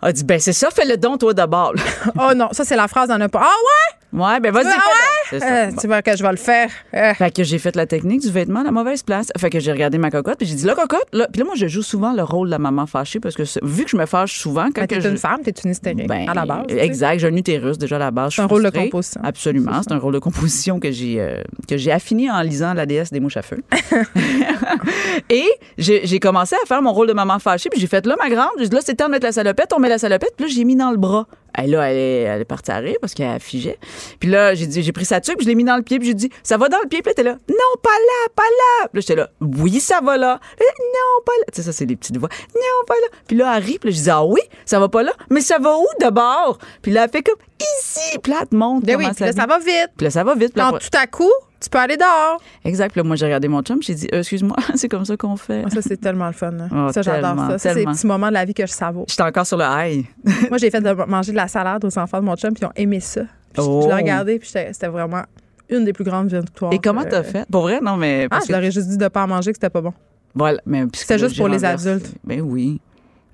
a 0.03 0.13
dit, 0.13 0.25
ben 0.25 0.41
c'est 0.41 0.53
ça, 0.53 0.71
fais 0.71 0.85
le 0.85 0.97
don, 0.97 1.17
toi, 1.17 1.33
d'abord. 1.33 1.73
oh 2.21 2.35
non, 2.35 2.49
ça, 2.53 2.65
c'est 2.65 2.77
la 2.77 2.89
phrase 2.89 3.09
dans 3.09 3.21
un 3.21 3.29
pas. 3.29 3.41
Ah 3.43 3.47
ouais? 3.47 4.02
Ouais, 4.13 4.41
ben 4.41 4.53
vas-y. 4.53 4.67
Ah 4.67 4.77
ouais? 4.77 5.13
Euh, 5.43 5.71
tu 5.81 5.87
vois 5.87 6.03
que 6.03 6.15
je 6.15 6.23
vais 6.23 6.31
le 6.31 6.37
faire. 6.37 6.71
Euh. 6.95 7.15
Fait 7.15 7.35
que 7.35 7.43
j'ai 7.43 7.59
fait 7.59 7.75
la 7.77 7.87
technique 7.87 8.21
du 8.21 8.31
vêtement 8.31 8.61
à 8.61 8.65
la 8.65 8.71
mauvaise 8.71 9.03
place. 9.03 9.29
Fait 9.39 9.49
que 9.49 9.59
j'ai 9.59 9.73
regardé 9.73 9.97
ma 9.97 10.11
cocotte, 10.11 10.37
puis 10.39 10.47
j'ai 10.47 10.55
dit, 10.55 10.67
la 10.67 10.75
cocotte, 10.75 11.07
là. 11.13 11.27
Puis 11.33 11.41
là, 11.41 11.47
moi, 11.47 11.55
je 11.57 11.67
joue 11.67 11.83
souvent 11.83 12.13
le 12.13 12.23
rôle 12.23 12.49
de 12.49 12.51
la 12.51 12.59
maman 12.59 12.87
fâchée 12.87 13.21
parce 13.21 13.35
que 13.35 13.43
vu 13.63 13.85
que 13.85 13.91
je 13.91 13.97
me 13.97 14.05
fâche 14.05 14.39
souvent 14.39 14.67
quand 14.67 14.83
ben, 14.83 14.87
t'es 14.87 15.09
une 15.09 15.17
femme, 15.17 15.41
t'es 15.43 15.53
une 15.65 15.71
hystérique 15.71 16.07
ben, 16.07 16.29
à 16.29 16.35
la 16.35 16.45
base. 16.45 16.67
Exact, 16.69 17.19
j'ai 17.19 17.29
un 17.29 17.37
utérus 17.37 17.79
déjà 17.79 17.97
à 17.97 18.01
la 18.01 18.11
base. 18.11 18.35
C'est 18.35 18.43
un 18.43 18.47
rôle 18.47 18.65
de 18.65 18.71
composition. 18.71 19.21
Absolument, 19.25 19.83
c'est 19.83 19.93
un 19.93 19.99
rôle 19.99 20.15
de 20.15 20.19
composition 20.19 20.79
que 20.79 20.91
j'ai 20.91 21.21
euh, 21.21 21.43
que 21.69 21.77
j'ai 21.77 21.93
affiné 21.93 22.31
en 22.31 22.43
lisant 22.43 22.75
la 22.75 22.85
déesse 22.87 23.11
des 23.11 23.21
mouches 23.21 23.37
à 23.39 23.43
feu. 23.43 23.63
Et 25.31 25.49
j'ai 25.79 26.21
commencé 26.21 26.55
à 26.63 26.67
faire 26.67 26.83
mon 26.83 26.93
rôle 26.93 27.09
de 27.09 27.13
maman 27.13 27.39
fâchée, 27.39 27.71
puis 27.71 27.81
j'ai 27.81 27.87
fait 27.87 28.05
là 28.07 28.17
ma 28.21 28.29
grande, 28.29 28.51
j'ai 28.59 28.69
dit 28.69 28.75
là 28.75 28.83
c'est 28.85 28.95
temps 28.95 29.07
de 29.07 29.13
mettre 29.13 29.27
la 29.27 29.33
salopette, 29.33 29.73
on 29.75 29.79
met 29.79 29.89
la 29.89 29.99
salopette, 29.99 30.35
puis 30.37 30.47
là 30.47 30.53
j'ai 30.55 30.65
mis 30.65 30.77
dans 30.77 30.91
le 30.91 30.99
bras. 30.99 31.27
Elle, 31.55 31.71
là, 31.71 31.91
elle 31.91 31.97
est, 31.97 32.21
elle 32.23 32.41
est 32.41 32.45
partie 32.45 32.71
à 32.71 32.79
rire 32.79 32.97
parce 33.01 33.15
qu'elle 33.15 33.39
figeait. 33.41 33.79
Puis 34.21 34.29
là, 34.29 34.55
j'ai 34.55 34.67
dit, 34.67 34.83
j'ai 34.83 34.93
pris 34.93 35.05
sa 35.05 35.21
tube, 35.21 35.37
je 35.41 35.47
l'ai 35.47 35.55
mis 35.55 35.65
dans 35.65 35.77
le 35.77 35.83
pied, 35.83 35.99
puis 35.99 36.09
j'ai 36.09 36.15
dit, 36.15 36.31
ça 36.43 36.57
va 36.57 36.69
dans 36.69 36.81
le 36.83 36.89
pied, 36.89 37.03
puis 37.03 37.11
là, 37.11 37.15
t'es 37.15 37.23
là, 37.23 37.33
non, 37.49 37.81
pas 37.83 37.91
là, 37.91 38.33
pas 38.35 38.43
là. 38.43 38.89
Puis 38.89 38.99
là, 38.99 39.01
j'étais 39.01 39.17
là, 39.17 39.31
oui, 39.41 39.81
ça 39.81 40.01
va 40.03 40.17
là. 40.17 40.41
Non, 40.61 41.25
pas 41.25 41.33
là. 41.41 41.45
Tu 41.53 41.57
sais, 41.57 41.63
ça, 41.63 41.73
c'est 41.73 41.87
les 41.87 41.97
petites 41.97 42.17
voix. 42.17 42.29
Non, 42.55 42.87
pas 42.87 42.95
là. 42.95 43.19
Puis 43.27 43.37
là, 43.37 43.57
elle 43.57 43.65
rit, 43.65 43.79
puis 43.79 43.91
là, 43.91 43.97
je 43.97 44.03
dis, 44.03 44.11
ah 44.11 44.25
oui, 44.25 44.41
ça 44.65 44.79
va 44.79 44.89
pas 44.89 45.03
là. 45.03 45.13
Mais 45.31 45.41
ça 45.41 45.59
va 45.59 45.77
où 45.77 45.87
d'abord? 46.01 46.59
Puis 46.81 46.93
là, 46.93 47.05
elle 47.05 47.11
fait 47.11 47.23
comme, 47.23 47.37
ici. 47.79 48.19
Puis 48.23 48.33
là, 48.33 48.39
elle 48.43 48.49
te 48.49 48.55
montre. 48.55 48.87
Ben 48.87 48.97
oui, 48.97 49.07
puis 49.15 49.25
là, 49.25 49.33
ça 49.33 49.47
va 49.47 49.59
vite. 49.59 49.91
Puis 49.97 50.05
là, 50.05 50.11
ça 50.11 50.25
va 50.25 50.35
vite. 50.35 50.53
Puis 50.55 50.63
là, 50.63 50.73
tout 50.73 50.99
à 50.99 51.07
coup, 51.07 51.33
tu 51.63 51.71
peux 51.71 51.79
aller 51.79 51.97
dehors. 51.97 52.41
Exact. 52.65 52.93
Puis 52.93 53.01
là, 53.01 53.05
moi, 53.05 53.17
j'ai 53.17 53.27
regardé 53.27 53.49
mon 53.49 53.63
chum, 53.63 53.83
j'ai 53.83 53.95
dit, 53.95 54.09
euh, 54.13 54.19
excuse-moi, 54.19 54.57
c'est 54.75 54.89
comme 54.89 55.05
ça 55.05 55.17
qu'on 55.17 55.37
fait. 55.37 55.65
Ça, 55.71 55.83
c'est 55.83 55.97
tellement 55.97 56.27
le 56.27 56.33
fun. 56.33 56.53
Oh, 56.71 56.93
ça, 56.93 57.03
j'adore 57.03 57.37
ça. 57.37 57.59
ça 57.59 57.59
c'est 57.59 57.75
les 57.75 57.85
petits 57.85 58.07
moments 58.07 58.29
de 58.29 58.35
la 58.35 58.45
vie 58.45 58.55
que 58.55 58.67
je 58.67 58.73
savoure. 58.73 59.07
J'étais 59.09 59.23
encore 59.23 59.47
sur 59.47 59.57
le 59.57 59.65
high. 59.65 60.05
moi, 60.49 60.59
j'ai 60.59 60.71
fait 60.71 60.81
de 60.81 60.93
manger 60.93 61.33
de 61.33 61.37
la 61.37 61.49
salade 61.49 61.85
aux 61.85 61.99
enfants 61.99 62.21
de 62.21 62.25
mon 62.25 62.37
chum, 62.37 62.53
puis 62.53 62.63
ils 62.63 62.67
ont 62.67 62.73
aimé 62.77 63.01
ça. 63.01 63.23
Puis 63.53 63.63
Je 63.63 63.87
l'ai 63.87 63.93
oh. 63.93 63.97
regardé, 63.97 64.39
puis 64.39 64.49
c'était 64.49 64.89
vraiment 64.89 65.23
une 65.69 65.85
des 65.85 65.93
plus 65.93 66.05
grandes 66.05 66.33
victoires. 66.33 66.73
Et 66.73 66.79
comment 66.79 67.05
t'as 67.05 67.23
fait? 67.23 67.47
Pour 67.51 67.63
vrai, 67.63 67.81
non, 67.81 67.97
mais. 67.97 68.29
ah, 68.31 68.41
je 68.47 68.53
leur 68.53 68.63
ai 68.63 68.71
juste 68.71 68.89
dit 68.89 68.99
de 68.99 69.09
pas 69.09 69.25
en 69.25 69.29
manger, 69.29 69.53
que 69.53 69.57
c'était 69.57 69.71
pas 69.71 69.81
bon. 69.81 69.95
Voilà. 70.35 70.61
mais 70.67 70.85
C'était 70.95 71.19
juste 71.19 71.37
pour 71.37 71.49
les 71.49 71.65
adultes. 71.65 72.13
Ben 72.25 72.41
oui. 72.41 72.81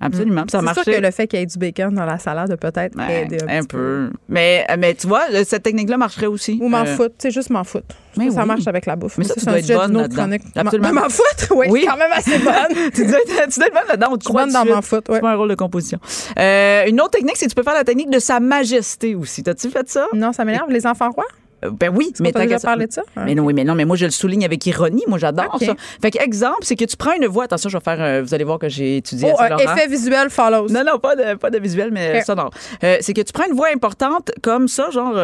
Absolument. 0.01 0.45
Ça 0.49 0.61
C'est 0.65 0.83
sûr 0.83 0.93
que 0.93 1.01
le 1.01 1.11
fait 1.11 1.27
qu'il 1.27 1.39
y 1.39 1.41
ait 1.41 1.45
du 1.45 1.57
bacon 1.57 1.93
dans 1.93 2.05
la 2.05 2.17
salade 2.17 2.55
peut-être 2.55 2.97
aider 3.09 3.37
un, 3.47 3.63
peu. 3.63 4.09
Mais, 4.27 4.65
mais 4.77 4.93
tu 4.93 5.07
vois, 5.07 5.23
cette 5.43 5.63
technique-là 5.63 5.97
marcherait 5.97 6.27
aussi. 6.27 6.57
Ou 6.61 6.69
m'en 6.69 6.81
euh... 6.81 6.85
foutre. 6.85 7.15
C'est 7.17 7.31
juste 7.31 7.49
m'en 7.49 7.63
foutre. 7.63 7.95
Mais 8.17 8.31
ça, 8.31 8.45
marche 8.45 8.67
avec 8.67 8.85
la 8.85 8.95
bouffe. 8.95 9.17
Mais, 9.17 9.23
ça, 9.23 9.35
ça, 9.35 9.41
c'est 9.41 9.49
un 9.49 9.61
sujet 9.61 10.09
chronique. 10.09 10.41
Absolument. 10.55 10.93
M'en 10.99 11.09
foutre? 11.09 11.53
Oui, 11.55 11.67
oui, 11.69 11.85
quand 11.87 11.95
même 11.95 12.11
assez 12.11 12.37
bonne. 12.39 12.91
tu 12.93 13.05
dois 13.05 13.19
être 13.19 13.59
bonne 13.59 13.87
là-dedans. 13.87 14.17
Tu 14.17 14.33
bonne 14.33 14.51
dans 14.51 14.65
m'en 14.65 14.81
foutre, 14.81 15.13
C'est 15.13 15.21
pas 15.21 15.31
un 15.31 15.35
rôle 15.35 15.49
de 15.49 15.55
composition. 15.55 15.99
Euh, 16.37 16.85
une 16.87 16.99
autre 16.99 17.11
technique, 17.11 17.37
c'est 17.37 17.45
que 17.45 17.51
tu 17.51 17.55
peux 17.55 17.63
faire 17.63 17.73
la 17.73 17.83
technique 17.83 18.09
de 18.09 18.19
Sa 18.19 18.39
Majesté 18.39 19.15
aussi. 19.15 19.43
T'as-tu 19.43 19.69
fait 19.69 19.87
ça? 19.87 20.07
Non, 20.13 20.33
ça 20.33 20.43
m'énerve. 20.43 20.69
Les 20.69 20.85
enfants 20.85 21.11
rois? 21.11 21.27
Euh, 21.65 21.71
ben 21.71 21.91
oui, 21.95 22.13
mais 22.19 22.31
tu 22.31 22.53
as 22.53 22.59
parlé 22.59 22.87
de 22.87 22.91
ça? 22.91 23.03
Mais 23.25 23.35
non, 23.35 23.43
oui, 23.43 23.53
mais 23.53 23.63
non, 23.63 23.75
mais 23.75 23.85
moi 23.85 23.95
je 23.95 24.05
le 24.05 24.11
souligne 24.11 24.45
avec 24.45 24.65
ironie. 24.65 25.03
Moi 25.07 25.17
j'adore 25.17 25.57
ça. 25.59 25.73
Fait 26.01 26.11
que 26.11 26.21
exemple, 26.21 26.59
c'est 26.61 26.75
que 26.75 26.85
tu 26.85 26.97
prends 26.97 27.13
une 27.13 27.27
voix. 27.27 27.45
Attention, 27.45 27.69
je 27.69 27.77
vais 27.77 27.83
faire. 27.83 28.01
Euh, 28.01 28.21
vous 28.21 28.33
allez 28.33 28.43
voir 28.43 28.59
que 28.59 28.69
j'ai 28.69 28.97
étudié. 28.97 29.31
Oh, 29.37 29.43
effet 29.59 29.87
visuel 29.87 30.29
follows. 30.29 30.69
Non, 30.69 30.83
non, 30.85 30.99
pas 30.99 31.15
de, 31.15 31.35
pas 31.35 31.49
de 31.49 31.59
visuel, 31.59 31.91
mais 31.91 32.19
ça 32.19 32.25
sonore. 32.25 32.51
Euh, 32.83 32.97
c'est 33.01 33.13
que 33.13 33.21
tu 33.21 33.33
prends 33.33 33.45
une 33.47 33.55
voix 33.55 33.69
importante 33.73 34.31
comme 34.41 34.67
ça, 34.67 34.89
genre. 34.89 35.15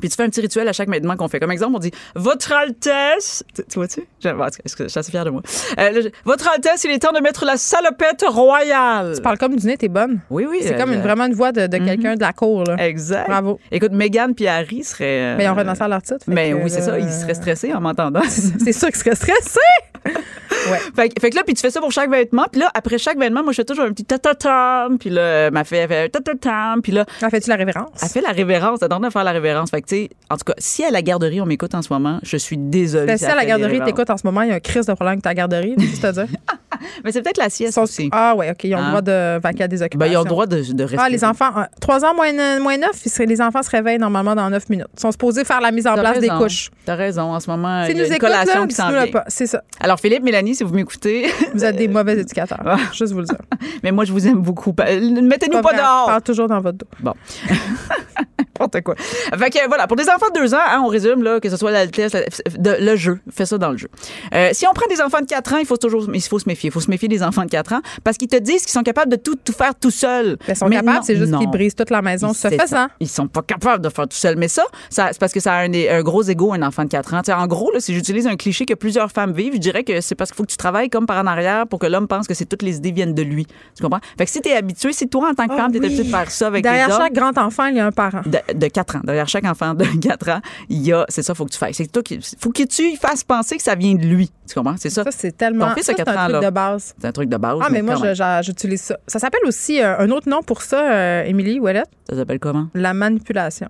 Puis 0.00 0.08
tu 0.08 0.16
fais 0.16 0.22
un 0.22 0.30
petit 0.30 0.40
rituel 0.40 0.66
à 0.68 0.72
chaque 0.72 0.88
vêtement 0.88 1.16
qu'on 1.16 1.28
fait. 1.28 1.38
Comme 1.38 1.50
exemple, 1.50 1.76
on 1.76 1.78
dit 1.78 1.90
Votre 2.14 2.52
Altesse. 2.52 3.44
Tu, 3.54 3.62
vois-tu? 3.74 4.02
Je, 4.24 4.28
je 4.28 4.88
suis 4.88 4.98
assez 4.98 5.10
fière 5.10 5.24
de 5.24 5.30
moi. 5.30 5.42
Euh, 5.78 6.10
Votre 6.24 6.48
Altesse, 6.48 6.84
il 6.84 6.90
est 6.90 6.98
temps 6.98 7.12
de 7.12 7.20
mettre 7.20 7.44
la 7.44 7.56
salopette 7.56 8.24
royale. 8.26 9.12
Tu 9.16 9.22
parles 9.22 9.38
comme 9.38 9.56
du 9.56 9.66
nez, 9.66 9.76
t'es 9.76 9.88
bonne. 9.88 10.20
Oui, 10.30 10.46
oui. 10.48 10.60
C'est 10.62 10.76
comme 10.76 10.92
une, 10.92 11.02
vraiment 11.02 11.26
une 11.26 11.34
voix 11.34 11.52
de, 11.52 11.66
de 11.66 11.76
quelqu'un 11.78 12.14
de 12.14 12.20
la 12.20 12.32
cour. 12.32 12.64
Là. 12.64 12.76
Exact. 12.86 13.28
Bravo. 13.28 13.60
Écoute, 13.70 13.92
Megan 13.92 14.34
puis 14.34 14.46
Harry 14.46 14.82
seraient. 14.82 15.36
Mais 15.36 15.44
ils 15.44 15.48
ont 15.48 15.54
renoncé 15.54 15.82
à 15.82 15.88
leur 15.88 16.02
titre. 16.02 16.24
Mais 16.26 16.52
oui, 16.54 16.70
c'est 16.70 16.82
ça. 16.82 16.98
Ils 16.98 17.10
seraient 17.10 17.34
stressés 17.34 17.72
en 17.74 17.80
m'entendant. 17.80 18.22
c'est 18.28 18.72
sûr 18.72 18.88
qu'ils 18.88 18.96
seraient 18.96 19.14
stressés. 19.14 19.60
ouais. 20.70 20.78
Fait, 20.94 21.20
fait, 21.20 21.30
que 21.30 21.36
là, 21.36 21.42
puis 21.44 21.54
tu 21.54 21.60
fais 21.60 21.70
ça 21.70 21.80
pour 21.80 21.92
chaque 21.92 22.10
vêtement. 22.10 22.46
Puis 22.50 22.60
là, 22.60 22.70
après 22.74 22.98
chaque 22.98 23.18
vêtement, 23.18 23.42
moi, 23.42 23.52
je 23.52 23.56
fais 23.56 23.64
toujours 23.64 23.84
un 23.84 23.92
petit 23.92 24.04
ta-ta-tam. 24.04 24.98
Puis 24.98 25.10
là, 25.10 25.50
ma 25.50 25.64
fille, 25.64 25.78
elle 25.78 25.88
fait 25.88 26.08
ta-ta-tam. 26.08 26.82
Puis 26.82 26.92
là. 26.92 27.04
Elle 27.22 27.30
fait-tu 27.30 27.50
la 27.50 27.56
révérence? 27.56 27.90
Elle 28.02 28.08
fait 28.08 28.20
la 28.20 28.32
révérence. 28.32 28.80
Elle 28.82 28.88
donne 28.88 29.04
à 29.04 29.10
faire 29.10 29.24
la 29.24 29.32
révérence. 29.32 29.70
Fait 29.70 29.82
que, 29.82 29.88
tu 29.88 29.96
sais, 29.96 30.10
en 30.30 30.36
tout 30.36 30.44
cas, 30.44 30.54
si 30.58 30.84
à 30.84 30.90
la 30.90 31.02
garderie, 31.02 31.40
on 31.40 31.46
m'écoute 31.46 31.74
en 31.74 31.82
ce 31.82 31.92
moment, 31.92 32.18
je 32.22 32.36
suis 32.36 32.56
désolée. 32.56 33.16
Si, 33.16 33.24
à 33.24 33.34
la 33.34 33.44
garderie, 33.44 33.80
t'écoutes 33.84 34.10
en 34.10 34.16
ce 34.16 34.26
moment, 34.26 34.42
il 34.42 34.48
y 34.48 34.52
a 34.52 34.56
un 34.56 34.60
crise 34.60 34.86
de 34.86 34.92
problème 34.92 35.12
avec 35.12 35.22
ta 35.22 35.34
garderie, 35.34 35.74
c'est-à-dire? 35.94 36.26
Mais 37.04 37.12
c'est 37.12 37.22
peut-être 37.22 37.38
la 37.38 37.50
sieste 37.50 37.78
aussi. 37.78 38.08
Ah, 38.12 38.34
ouais, 38.34 38.50
OK. 38.50 38.64
Ils 38.64 38.74
ont 38.74 38.78
le 38.78 38.84
hein? 38.84 38.88
droit 38.88 39.02
de 39.02 39.40
vaquer 39.40 39.64
à 39.64 39.68
des 39.68 39.82
occupations. 39.82 39.98
Ben, 39.98 40.12
ils 40.12 40.16
ont 40.16 40.24
le 40.24 40.28
droit 40.28 40.46
de, 40.46 40.72
de 40.72 40.82
rester. 40.82 40.98
Ah, 41.00 41.08
les 41.08 41.24
enfants, 41.24 41.50
3 41.80 42.04
ans 42.04 42.14
moins, 42.14 42.32
moins 42.60 42.76
9, 42.76 42.90
les 43.26 43.40
enfants 43.40 43.62
se 43.62 43.70
réveillent 43.70 43.98
normalement 43.98 44.34
dans 44.34 44.48
9 44.50 44.68
minutes. 44.68 44.86
Ils 44.96 45.00
sont 45.00 45.12
supposés 45.12 45.44
faire 45.44 45.60
la 45.60 45.70
mise 45.70 45.86
en 45.86 45.94
place 45.94 46.18
des 46.18 46.28
couches. 46.28 46.70
T'as 46.84 46.94
raison. 46.94 47.34
En 47.34 47.40
ce 47.40 47.50
moment, 47.50 47.84
il 47.84 47.96
y 47.96 48.00
a 48.00 48.06
une 48.06 48.18
collation 48.18 48.66
qui 48.66 48.74
s'en 48.74 48.90
vient. 48.90 49.06
C'est 49.28 49.46
ça. 49.46 49.62
Alors, 49.80 50.00
Philippe, 50.00 50.22
Mélanie, 50.22 50.51
si 50.54 50.64
vous 50.64 50.74
m'écoutez. 50.74 51.30
Vous 51.54 51.64
êtes 51.64 51.76
des 51.76 51.88
mauvais 51.88 52.18
éducateurs. 52.18 52.78
Juste 52.92 53.12
vous 53.12 53.20
le 53.20 53.26
dire. 53.26 53.36
Mais 53.82 53.92
moi, 53.92 54.04
je 54.04 54.12
vous 54.12 54.26
aime 54.26 54.40
beaucoup. 54.40 54.74
Mettez-nous 54.78 55.60
pas, 55.60 55.72
dehors. 55.72 56.06
Parle 56.06 56.22
toujours 56.22 56.48
dans 56.48 56.60
votre 56.60 56.78
dos. 56.78 56.86
Bon. 57.00 57.14
N'importe 58.62 58.84
quoi. 58.84 58.94
Fait 58.96 59.50
que 59.50 59.66
voilà, 59.66 59.86
pour 59.86 59.96
des 59.96 60.08
enfants 60.08 60.28
de 60.34 60.40
2 60.40 60.54
ans, 60.54 60.58
hein, 60.58 60.82
on 60.84 60.88
résume 60.88 61.22
là, 61.22 61.40
que 61.40 61.48
ce 61.48 61.56
soit 61.56 61.70
l'altesse, 61.70 62.12
le 62.62 62.96
jeu, 62.96 63.18
fais 63.30 63.46
ça 63.46 63.58
dans 63.58 63.70
le 63.70 63.76
jeu. 63.76 63.88
Euh, 64.34 64.50
si 64.52 64.66
on 64.66 64.72
prend 64.72 64.86
des 64.88 65.00
enfants 65.00 65.20
de 65.20 65.26
4 65.26 65.54
ans, 65.54 65.56
il 65.58 65.66
faut 65.66 65.76
toujours 65.76 66.06
il 66.12 66.22
faut 66.22 66.38
se 66.38 66.48
méfier. 66.48 66.68
Il 66.68 66.72
faut 66.72 66.80
se 66.80 66.90
méfier 66.90 67.08
des 67.08 67.22
enfants 67.22 67.44
de 67.44 67.50
4 67.50 67.72
ans 67.72 67.80
parce 68.04 68.16
qu'ils 68.16 68.28
te 68.28 68.36
disent 68.36 68.62
qu'ils 68.62 68.72
sont 68.72 68.82
capables 68.82 69.10
de 69.10 69.16
tout, 69.16 69.36
tout 69.36 69.52
faire 69.52 69.74
tout 69.74 69.90
seuls. 69.90 70.36
Ils 70.48 70.56
sont 70.56 70.68
capables, 70.68 71.04
c'est 71.04 71.16
juste 71.16 71.36
qu'ils 71.36 71.50
brisent 71.50 71.74
toute 71.74 71.90
la 71.90 72.02
maison 72.02 72.32
se 72.32 72.48
faisant. 72.48 72.88
Ils 73.00 73.08
sont 73.08 73.26
pas 73.26 73.42
capables 73.42 73.82
de 73.82 73.88
faire 73.88 74.06
tout 74.06 74.16
seuls. 74.16 74.36
Mais 74.36 74.48
ça, 74.48 74.64
ça 74.90 75.08
c'est 75.12 75.18
parce 75.18 75.32
que 75.32 75.40
ça 75.40 75.54
a 75.54 75.64
un, 75.64 75.72
un 75.72 76.02
gros 76.02 76.22
ego, 76.22 76.52
un 76.52 76.62
enfant 76.62 76.84
de 76.84 76.88
4 76.88 77.14
ans. 77.14 77.22
en 77.28 77.46
gros, 77.46 77.72
là, 77.72 77.80
si 77.80 77.94
j'utilise 77.94 78.26
un 78.26 78.36
cliché 78.36 78.66
que 78.66 78.74
plusieurs 78.74 79.10
femmes 79.10 79.32
vivent, 79.32 79.54
je 79.54 79.58
dirais 79.58 79.84
que 79.84 80.00
c'est 80.00 80.14
parce 80.14 80.30
qu'il 80.30 80.36
faut 80.36 80.41
que 80.42 80.50
tu 80.50 80.56
travailles 80.56 80.90
comme 80.90 81.06
par 81.06 81.22
en 81.22 81.26
arrière 81.26 81.66
pour 81.66 81.78
que 81.78 81.86
l'homme 81.86 82.08
pense 82.08 82.26
que 82.26 82.34
c'est 82.34 82.46
toutes 82.46 82.62
les 82.62 82.76
idées 82.76 82.92
viennent 82.92 83.14
de 83.14 83.22
lui. 83.22 83.46
Tu 83.76 83.82
comprends? 83.82 84.00
Fait 84.18 84.24
que 84.24 84.30
si 84.30 84.40
tu 84.40 84.48
es 84.48 84.56
habitué, 84.56 84.92
si 84.92 85.08
toi, 85.08 85.30
en 85.30 85.34
tant 85.34 85.46
que 85.46 85.52
ah 85.52 85.56
femme, 85.56 85.72
tu 85.72 85.78
es 85.78 85.84
habitué 85.84 86.04
de 86.04 86.08
faire 86.08 86.30
ça 86.30 86.46
avec 86.48 86.62
Derrière 86.62 86.88
les 86.88 86.94
chaque 86.94 87.12
grand 87.12 87.36
enfant, 87.38 87.66
il 87.66 87.76
y 87.76 87.80
a 87.80 87.86
un 87.86 87.92
parent. 87.92 88.22
De, 88.26 88.38
de 88.54 88.66
4 88.66 88.96
ans. 88.96 89.00
Derrière 89.04 89.28
chaque 89.28 89.44
enfant 89.44 89.74
de 89.74 89.84
4 90.00 90.28
ans, 90.30 90.40
il 90.68 90.86
y 90.86 90.92
a, 90.92 91.04
c'est 91.08 91.22
ça, 91.22 91.34
faut 91.34 91.44
que 91.44 91.50
tu 91.50 91.58
fasses. 91.58 91.76
C'est 91.76 91.90
toi 91.90 92.02
qui, 92.02 92.20
faut 92.38 92.50
que 92.50 92.64
tu 92.64 92.96
fasses 92.96 93.24
penser 93.24 93.56
que 93.56 93.62
ça 93.62 93.74
vient 93.74 93.94
de 93.94 94.04
lui. 94.04 94.30
Tu 94.46 94.54
comprends? 94.54 94.76
C'est 94.78 94.90
ça. 94.90 95.04
Ça, 95.04 95.10
c'est 95.10 95.36
tellement. 95.36 95.68
Ton 95.68 95.74
fils 95.74 95.88
a 95.88 95.94
4 95.94 96.08
ans, 96.08 96.20
un 96.20 96.28
truc 96.28 96.44
de 96.44 96.50
base. 96.50 96.94
C'est 96.98 97.06
un 97.06 97.12
truc 97.12 97.28
de 97.28 97.36
base. 97.36 97.58
Ah, 97.62 97.68
mais, 97.70 97.82
moi, 97.82 97.96
j'utilise 98.42 98.82
ça. 98.82 98.98
Ça 99.06 99.18
s'appelle 99.18 99.42
aussi 99.46 99.80
euh, 99.80 99.98
un 99.98 100.10
autre 100.10 100.28
nom 100.28 100.42
pour 100.42 100.62
ça, 100.62 100.92
euh, 100.92 101.24
Émilie 101.24 101.60
Ouellette? 101.60 101.90
Ça 102.08 102.16
s'appelle 102.16 102.38
comment? 102.38 102.68
La 102.74 102.94
manipulation. 102.94 103.68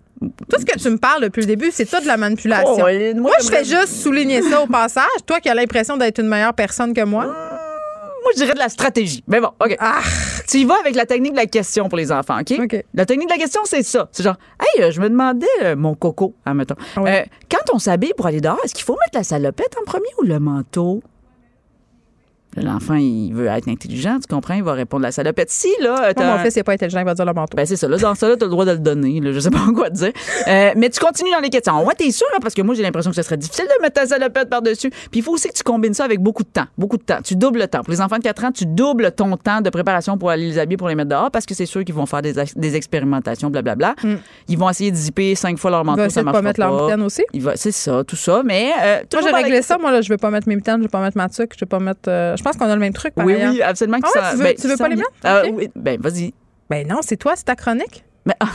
Tout 0.48 0.60
ce 0.60 0.64
que 0.64 0.78
tu 0.78 0.90
me 0.90 0.98
parles 0.98 1.22
depuis 1.22 1.40
le 1.40 1.46
début, 1.46 1.70
c'est 1.72 1.84
tout 1.84 2.00
de 2.00 2.06
la 2.06 2.16
manipulation. 2.16 2.76
Oh, 2.78 3.20
moi, 3.20 3.32
je 3.42 3.48
fais 3.48 3.64
juste 3.64 4.02
souligner 4.02 4.42
ça 4.42 4.62
au 4.62 4.66
passage. 4.66 5.06
Toi 5.26 5.40
qui 5.40 5.48
as 5.48 5.54
l'impression 5.54 5.96
d'être 5.96 6.18
une 6.18 6.28
meilleure 6.28 6.54
personne 6.54 6.94
que 6.94 7.04
moi. 7.04 7.24
Moi, 7.24 8.30
je 8.34 8.42
dirais 8.42 8.54
de 8.54 8.58
la 8.58 8.68
stratégie. 8.68 9.24
Mais 9.26 9.40
bon, 9.40 9.50
OK. 9.60 9.76
Ah. 9.80 10.00
Tu 10.48 10.58
y 10.58 10.64
vas 10.64 10.76
avec 10.78 10.94
la 10.94 11.06
technique 11.06 11.32
de 11.32 11.38
la 11.38 11.46
question 11.46 11.88
pour 11.88 11.98
les 11.98 12.12
enfants, 12.12 12.38
OK? 12.40 12.84
La 12.94 13.04
technique 13.04 13.28
de 13.28 13.34
la 13.34 13.38
question, 13.38 13.62
c'est 13.64 13.82
ça. 13.82 14.08
C'est 14.12 14.22
genre, 14.22 14.36
hey, 14.60 14.82
euh, 14.82 14.90
je 14.90 15.00
me 15.00 15.08
demandais, 15.08 15.46
euh, 15.62 15.76
mon 15.76 15.94
coco, 15.94 16.34
admettons, 16.44 16.76
euh, 16.98 17.22
quand 17.50 17.74
on 17.74 17.78
s'habille 17.78 18.12
pour 18.16 18.26
aller 18.26 18.40
dehors, 18.40 18.58
est-ce 18.64 18.74
qu'il 18.74 18.84
faut 18.84 18.96
mettre 19.00 19.16
la 19.16 19.24
salopette 19.24 19.74
en 19.80 19.84
premier 19.84 20.08
ou 20.20 20.24
le 20.24 20.38
manteau? 20.38 21.02
L'enfant, 22.56 22.96
il 22.96 23.32
veut 23.32 23.46
être 23.46 23.68
intelligent, 23.68 24.18
tu 24.20 24.32
comprends? 24.32 24.54
Il 24.54 24.62
va 24.62 24.74
répondre 24.74 25.02
la 25.02 25.12
salopette. 25.12 25.50
Si, 25.50 25.70
là. 25.80 26.12
Moi, 26.16 26.36
mon 26.36 26.38
fils 26.38 26.56
n'est 26.56 26.62
pas 26.62 26.72
intelligent, 26.72 27.00
il 27.00 27.06
va 27.06 27.14
dire 27.14 27.24
le 27.24 27.32
manteau. 27.32 27.56
Ben, 27.56 27.64
c'est 27.64 27.76
ça. 27.76 27.88
Là, 27.88 27.96
dans 27.96 28.14
ça, 28.14 28.28
là, 28.28 28.36
tu 28.36 28.44
as 28.44 28.46
le 28.46 28.50
droit 28.50 28.66
de 28.66 28.72
le 28.72 28.78
donner. 28.78 29.20
Là, 29.20 29.32
je 29.32 29.40
sais 29.40 29.50
pas 29.50 29.58
quoi 29.74 29.88
te 29.88 29.94
dire. 29.94 30.12
Euh, 30.48 30.72
mais 30.76 30.90
tu 30.90 31.00
continues 31.00 31.30
dans 31.30 31.40
les 31.40 31.48
questions. 31.48 31.82
Ouais, 31.86 31.94
t'es 31.94 32.10
sûr, 32.10 32.26
hein, 32.34 32.38
parce 32.42 32.54
que 32.54 32.60
moi, 32.60 32.74
j'ai 32.74 32.82
l'impression 32.82 33.10
que 33.10 33.16
ce 33.16 33.22
serait 33.22 33.38
difficile 33.38 33.64
de 33.64 33.82
mettre 33.82 34.00
ta 34.00 34.06
salopette 34.06 34.50
par-dessus. 34.50 34.90
Puis 34.90 35.20
il 35.20 35.22
faut 35.22 35.32
aussi 35.32 35.48
que 35.48 35.54
tu 35.54 35.62
combines 35.62 35.94
ça 35.94 36.04
avec 36.04 36.20
beaucoup 36.20 36.42
de 36.42 36.48
temps. 36.48 36.66
Beaucoup 36.76 36.98
de 36.98 37.02
temps. 37.02 37.18
Tu 37.24 37.36
doubles 37.36 37.60
le 37.60 37.68
temps. 37.68 37.82
Pour 37.82 37.92
les 37.92 38.02
enfants 38.02 38.18
de 38.18 38.22
4 38.22 38.44
ans, 38.44 38.52
tu 38.52 38.66
doubles 38.66 39.12
ton 39.12 39.34
temps 39.38 39.62
de 39.62 39.70
préparation 39.70 40.18
pour 40.18 40.28
aller 40.28 40.46
les 40.46 40.58
habiller, 40.58 40.76
pour 40.76 40.88
les 40.88 40.94
mettre 40.94 41.08
dehors, 41.08 41.30
parce 41.30 41.46
que 41.46 41.54
c'est 41.54 41.66
sûr 41.66 41.84
qu'ils 41.84 41.94
vont 41.94 42.06
faire 42.06 42.20
des, 42.20 42.34
des 42.54 42.76
expérimentations, 42.76 43.48
blablabla. 43.48 43.94
Mm. 44.02 44.14
Ils 44.48 44.58
vont 44.58 44.68
essayer 44.68 44.90
de 44.90 44.96
zipper 44.96 45.34
cinq 45.34 45.58
fois 45.58 45.70
leur 45.70 45.84
manteau. 45.86 46.02
Ils 46.02 46.22
vont 46.22 46.32
pas 46.32 46.42
mettre 46.42 46.60
leur 46.60 46.84
mitaine 46.84 47.02
aussi. 47.02 47.24
C'est 47.54 47.72
ça, 47.72 48.04
tout 48.04 48.16
ça. 48.16 48.42
Mais. 48.44 48.72
Euh, 48.82 49.00
moi, 49.10 49.22
j'ai 49.22 49.34
réglé 49.34 49.62
ça. 49.62 49.78
Moi, 49.78 49.90
là, 49.90 50.02
je 50.02 50.08
vais 50.08 50.18
pas 50.18 50.30
mettre 50.30 50.48
mes 50.48 50.56
mitaines, 50.56 50.78
je 50.78 50.82
vais 50.82 50.88
pas 50.88 51.00
mettre 51.00 51.16
ma 51.16 51.28
tuque, 51.30 51.52
je 51.54 51.60
vais 51.60 51.68
pas 51.68 51.78
mettre. 51.78 52.08
Euh, 52.08 52.36
je 52.43 52.48
pense 52.48 52.56
qu'on 52.56 52.69
a 52.69 52.74
le 52.74 52.81
même 52.81 52.93
truc. 52.93 53.12
Oui, 53.19 53.35
oui, 53.39 53.62
absolument. 53.62 53.98
Ah 54.02 54.09
ouais, 54.09 54.31
tu 54.32 54.36
veux, 54.36 54.44
ben, 54.44 54.55
tu 54.56 54.69
veux 54.69 54.77
pas 54.77 54.89
les 54.89 54.97
mettre? 54.97 55.10
Euh, 55.24 55.48
oui, 55.52 55.70
ben, 55.77 56.01
vas-y. 56.01 56.35
Ben 56.69 56.86
non, 56.89 56.98
c'est 57.02 57.16
toi, 57.16 57.35
c'est 57.36 57.44
ta 57.44 57.55
chronique. 57.55 58.05
Ah, 58.40 58.47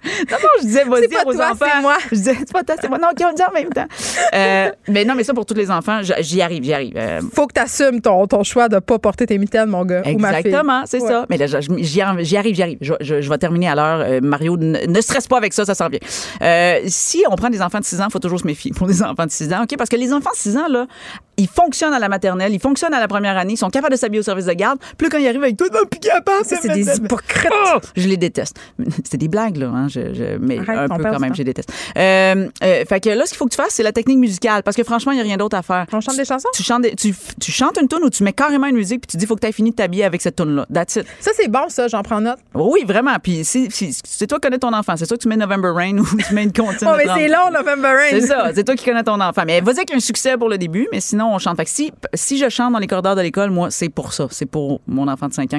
non, 0.30 0.36
non, 0.40 0.48
je 0.60 0.66
disais, 0.66 0.84
vas-y 0.84 1.04
aux 1.26 1.32
toi, 1.34 1.50
enfants. 1.52 1.82
moi. 1.82 1.96
Je 2.10 2.14
disais, 2.16 2.34
c'est 2.38 2.52
pas 2.52 2.62
toi, 2.62 2.76
c'est 2.80 2.88
moi. 2.88 2.98
Non, 2.98 3.08
on 3.10 3.32
dit 3.34 3.42
en 3.42 3.52
même 3.52 3.68
temps. 3.68 3.86
Euh, 4.32 4.70
mais 4.88 5.04
non, 5.04 5.14
mais 5.14 5.24
ça, 5.24 5.34
pour 5.34 5.44
tous 5.44 5.54
les 5.54 5.70
enfants, 5.70 6.00
j'y 6.02 6.40
arrive, 6.40 6.62
j'y 6.62 6.72
arrive. 6.72 6.94
Euh, 6.96 7.20
Faut 7.34 7.46
que 7.46 7.52
tu 7.54 7.60
assumes 7.60 8.00
ton, 8.00 8.26
ton 8.26 8.42
choix 8.44 8.68
de 8.68 8.76
ne 8.76 8.80
pas 8.80 8.98
porter 8.98 9.26
tes 9.26 9.36
mitaines, 9.36 9.68
mon 9.68 9.84
gars. 9.84 10.02
Exactement, 10.04 10.84
c'est 10.86 11.00
ça. 11.00 11.26
Mais 11.28 11.36
là, 11.36 11.46
j'y 11.46 12.00
arrive, 12.00 12.54
j'y 12.54 12.62
arrive. 12.62 12.78
Je, 12.80 12.94
je, 13.00 13.20
je, 13.20 13.28
vais 13.28 13.38
terminer 13.38 13.68
à 13.68 13.74
l'heure. 13.74 14.00
Euh, 14.00 14.20
Mario, 14.22 14.56
ne, 14.56 15.00
stresse 15.00 15.26
pas 15.26 15.36
avec 15.36 15.52
ça, 15.52 15.64
ça 15.64 15.74
sent 15.74 15.88
bien. 15.90 16.00
Euh, 16.42 16.80
si 16.86 17.24
on 17.30 17.34
prend 17.36 17.50
des 17.50 17.60
enfants 17.60 17.80
de 17.80 17.84
6 17.84 18.00
ans, 18.00 18.06
il 18.08 18.12
faut 18.12 18.18
toujours 18.18 18.40
se 18.40 18.46
méfier 18.46 18.70
pour 18.72 18.86
des 18.86 19.02
enfants 19.02 19.26
de 19.26 19.30
6 19.30 19.52
ans. 19.52 19.62
OK? 19.64 19.76
Parce 19.76 19.90
que 19.90 19.96
les 19.96 20.12
enfants 20.12 20.30
de 20.30 20.38
6 20.38 20.56
ans, 20.56 20.68
là, 20.68 20.86
ils 21.38 21.48
fonctionnent 21.48 21.94
à 21.94 21.98
la 21.98 22.08
maternelle, 22.08 22.52
ils 22.52 22.60
fonctionnent 22.60 22.94
à 22.94 23.00
la 23.00 23.08
première 23.08 23.36
année, 23.38 23.54
ils 23.54 23.58
sont 23.58 23.70
capables 23.70 23.92
de 23.92 23.98
s'habiller 23.98 24.20
au 24.20 24.24
service 24.24 24.46
de 24.46 24.52
garde. 24.52 24.78
Plus 24.96 25.08
quand 25.08 25.18
ils 25.18 25.28
arrivent 25.28 25.42
avec 25.42 25.56
tout, 25.56 25.68
non, 25.72 25.80
puis 25.90 26.00
c'est 26.44 26.68
des 26.68 26.96
hypocrites. 26.96 27.50
Oh! 27.74 27.78
je 27.96 28.08
les 28.08 28.16
déteste. 28.16 28.58
C'est 29.04 29.16
des 29.16 29.28
blagues, 29.28 29.56
là. 29.56 29.68
Hein? 29.68 29.88
Je, 29.88 30.36
mais 30.38 30.58
un 30.58 30.88
peu 30.88 31.02
quand 31.04 31.20
même, 31.20 31.34
je 31.34 31.38
les 31.38 31.44
déteste. 31.44 31.72
Euh, 31.96 32.48
euh, 32.62 32.84
fait 32.84 33.00
que 33.00 33.10
là, 33.10 33.24
ce 33.24 33.30
qu'il 33.30 33.38
faut 33.38 33.46
que 33.46 33.50
tu 33.50 33.56
fasses, 33.56 33.74
c'est 33.74 33.82
la 33.82 33.92
technique 33.92 34.18
musicale. 34.18 34.62
Parce 34.62 34.76
que 34.76 34.84
franchement, 34.84 35.12
il 35.12 35.16
n'y 35.16 35.20
a 35.20 35.24
rien 35.24 35.36
d'autre 35.36 35.56
à 35.56 35.62
faire. 35.62 35.86
On 35.92 36.00
chante 36.00 36.16
des 36.16 36.24
chansons? 36.24 36.48
Tu 36.54 36.62
chantes, 36.62 36.84
tu, 36.96 37.14
tu, 37.40 37.52
chantes 37.52 37.78
une 37.80 37.88
tune 37.88 38.00
ou 38.02 38.10
tu 38.10 38.22
mets 38.22 38.32
carrément 38.32 38.66
une 38.66 38.76
musique 38.76 39.02
puis 39.02 39.08
tu 39.08 39.16
dis, 39.16 39.26
faut 39.26 39.34
que 39.34 39.40
tu 39.40 39.46
aies 39.46 39.52
fini 39.52 39.70
de 39.70 39.76
t'habiller 39.76 40.04
avec 40.04 40.20
cette 40.20 40.36
tune-là. 40.36 40.66
That's 40.72 40.96
it. 40.96 41.06
Ça, 41.20 41.30
c'est 41.34 41.48
bon, 41.48 41.68
ça. 41.68 41.88
J'en 41.88 42.02
prends 42.02 42.20
note. 42.20 42.38
Oui, 42.54 42.84
vraiment. 42.86 43.16
Puis 43.22 43.44
c'est 43.44 44.26
toi 44.26 44.38
qui 44.38 44.48
connais 44.48 44.58
ton 44.58 44.72
enfant. 44.72 44.96
C'est 44.96 45.06
toi 45.06 45.16
que 45.16 45.22
tu 45.22 45.28
mets 45.28 45.36
November 45.36 45.70
Rain 45.74 45.98
ou 45.98 46.04
tu 46.04 46.34
mets 46.34 46.44
une 46.44 46.52
comptine. 46.52 46.88
oh, 46.90 46.94
mais 46.96 47.06
c'est 47.14 47.28
long, 47.28 47.50
November 47.52 47.88
Rain. 47.88 48.10
C'est 48.10 48.20
ça. 48.22 48.50
C'est 48.54 48.64
toi 48.64 48.74
qui 48.74 48.84
connais 48.84 49.04
ton 49.04 49.20
enfant. 49.20 49.42
Mais 49.46 49.60
vas-y 49.60 49.78
avec 49.78 49.94
un 49.94 50.00
succès 50.00 50.36
pour 50.36 50.48
le 50.48 50.58
début, 50.58 50.88
mais 50.92 51.00
sinon, 51.00 51.27
on 51.34 51.38
chante. 51.38 51.56
Fait 51.56 51.64
que 51.64 51.70
si 51.70 51.92
si 52.14 52.38
je 52.38 52.48
chante 52.48 52.72
dans 52.72 52.78
les 52.78 52.86
corridors 52.86 53.16
de 53.16 53.20
l'école, 53.20 53.50
moi, 53.50 53.70
c'est 53.70 53.88
pour 53.88 54.12
ça. 54.12 54.26
C'est 54.30 54.46
pour 54.46 54.80
mon 54.86 55.08
enfant 55.08 55.28
de 55.28 55.34
5 55.34 55.54
ans. 55.54 55.58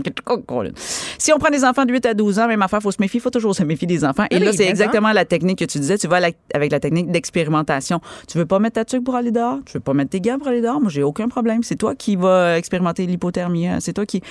Si 1.17 1.33
on 1.33 1.37
prend 1.37 1.49
des 1.49 1.65
enfants 1.65 1.85
de 1.85 1.91
8 1.91 2.05
à 2.05 2.13
12 2.13 2.39
ans, 2.39 2.47
même 2.47 2.61
affaire, 2.61 2.79
il 2.79 2.83
faut 2.83 2.91
se 2.91 3.01
méfier. 3.01 3.19
Il 3.19 3.21
faut 3.21 3.29
toujours 3.29 3.55
se 3.55 3.63
méfier 3.63 3.87
des 3.87 4.05
enfants. 4.05 4.25
Et 4.31 4.39
là, 4.39 4.53
c'est 4.53 4.67
exactement 4.67 5.11
la 5.11 5.25
technique 5.25 5.59
que 5.59 5.65
tu 5.65 5.79
disais. 5.79 5.97
Tu 5.97 6.07
vas 6.07 6.19
avec 6.53 6.71
la 6.71 6.79
technique 6.79 7.11
d'expérimentation. 7.11 7.99
Tu 8.27 8.37
veux 8.37 8.45
pas 8.45 8.59
mettre 8.59 8.75
ta 8.75 8.85
tuque 8.85 9.03
pour 9.03 9.15
aller 9.15 9.31
dehors? 9.31 9.59
Tu 9.65 9.73
veux 9.73 9.79
pas 9.79 9.93
mettre 9.93 10.11
tes 10.11 10.21
gants 10.21 10.37
pour 10.37 10.47
aller 10.47 10.61
dehors? 10.61 10.79
Moi, 10.79 10.89
j'ai 10.89 11.03
aucun 11.03 11.27
problème. 11.27 11.63
C'est 11.63 11.75
toi 11.75 11.95
qui 11.95 12.15
vas 12.15 12.57
expérimenter 12.57 13.05
l'hypothermie. 13.05 13.67
Hein. 13.67 13.77
C'est 13.79 13.93
toi 13.93 14.05
qui. 14.05 14.21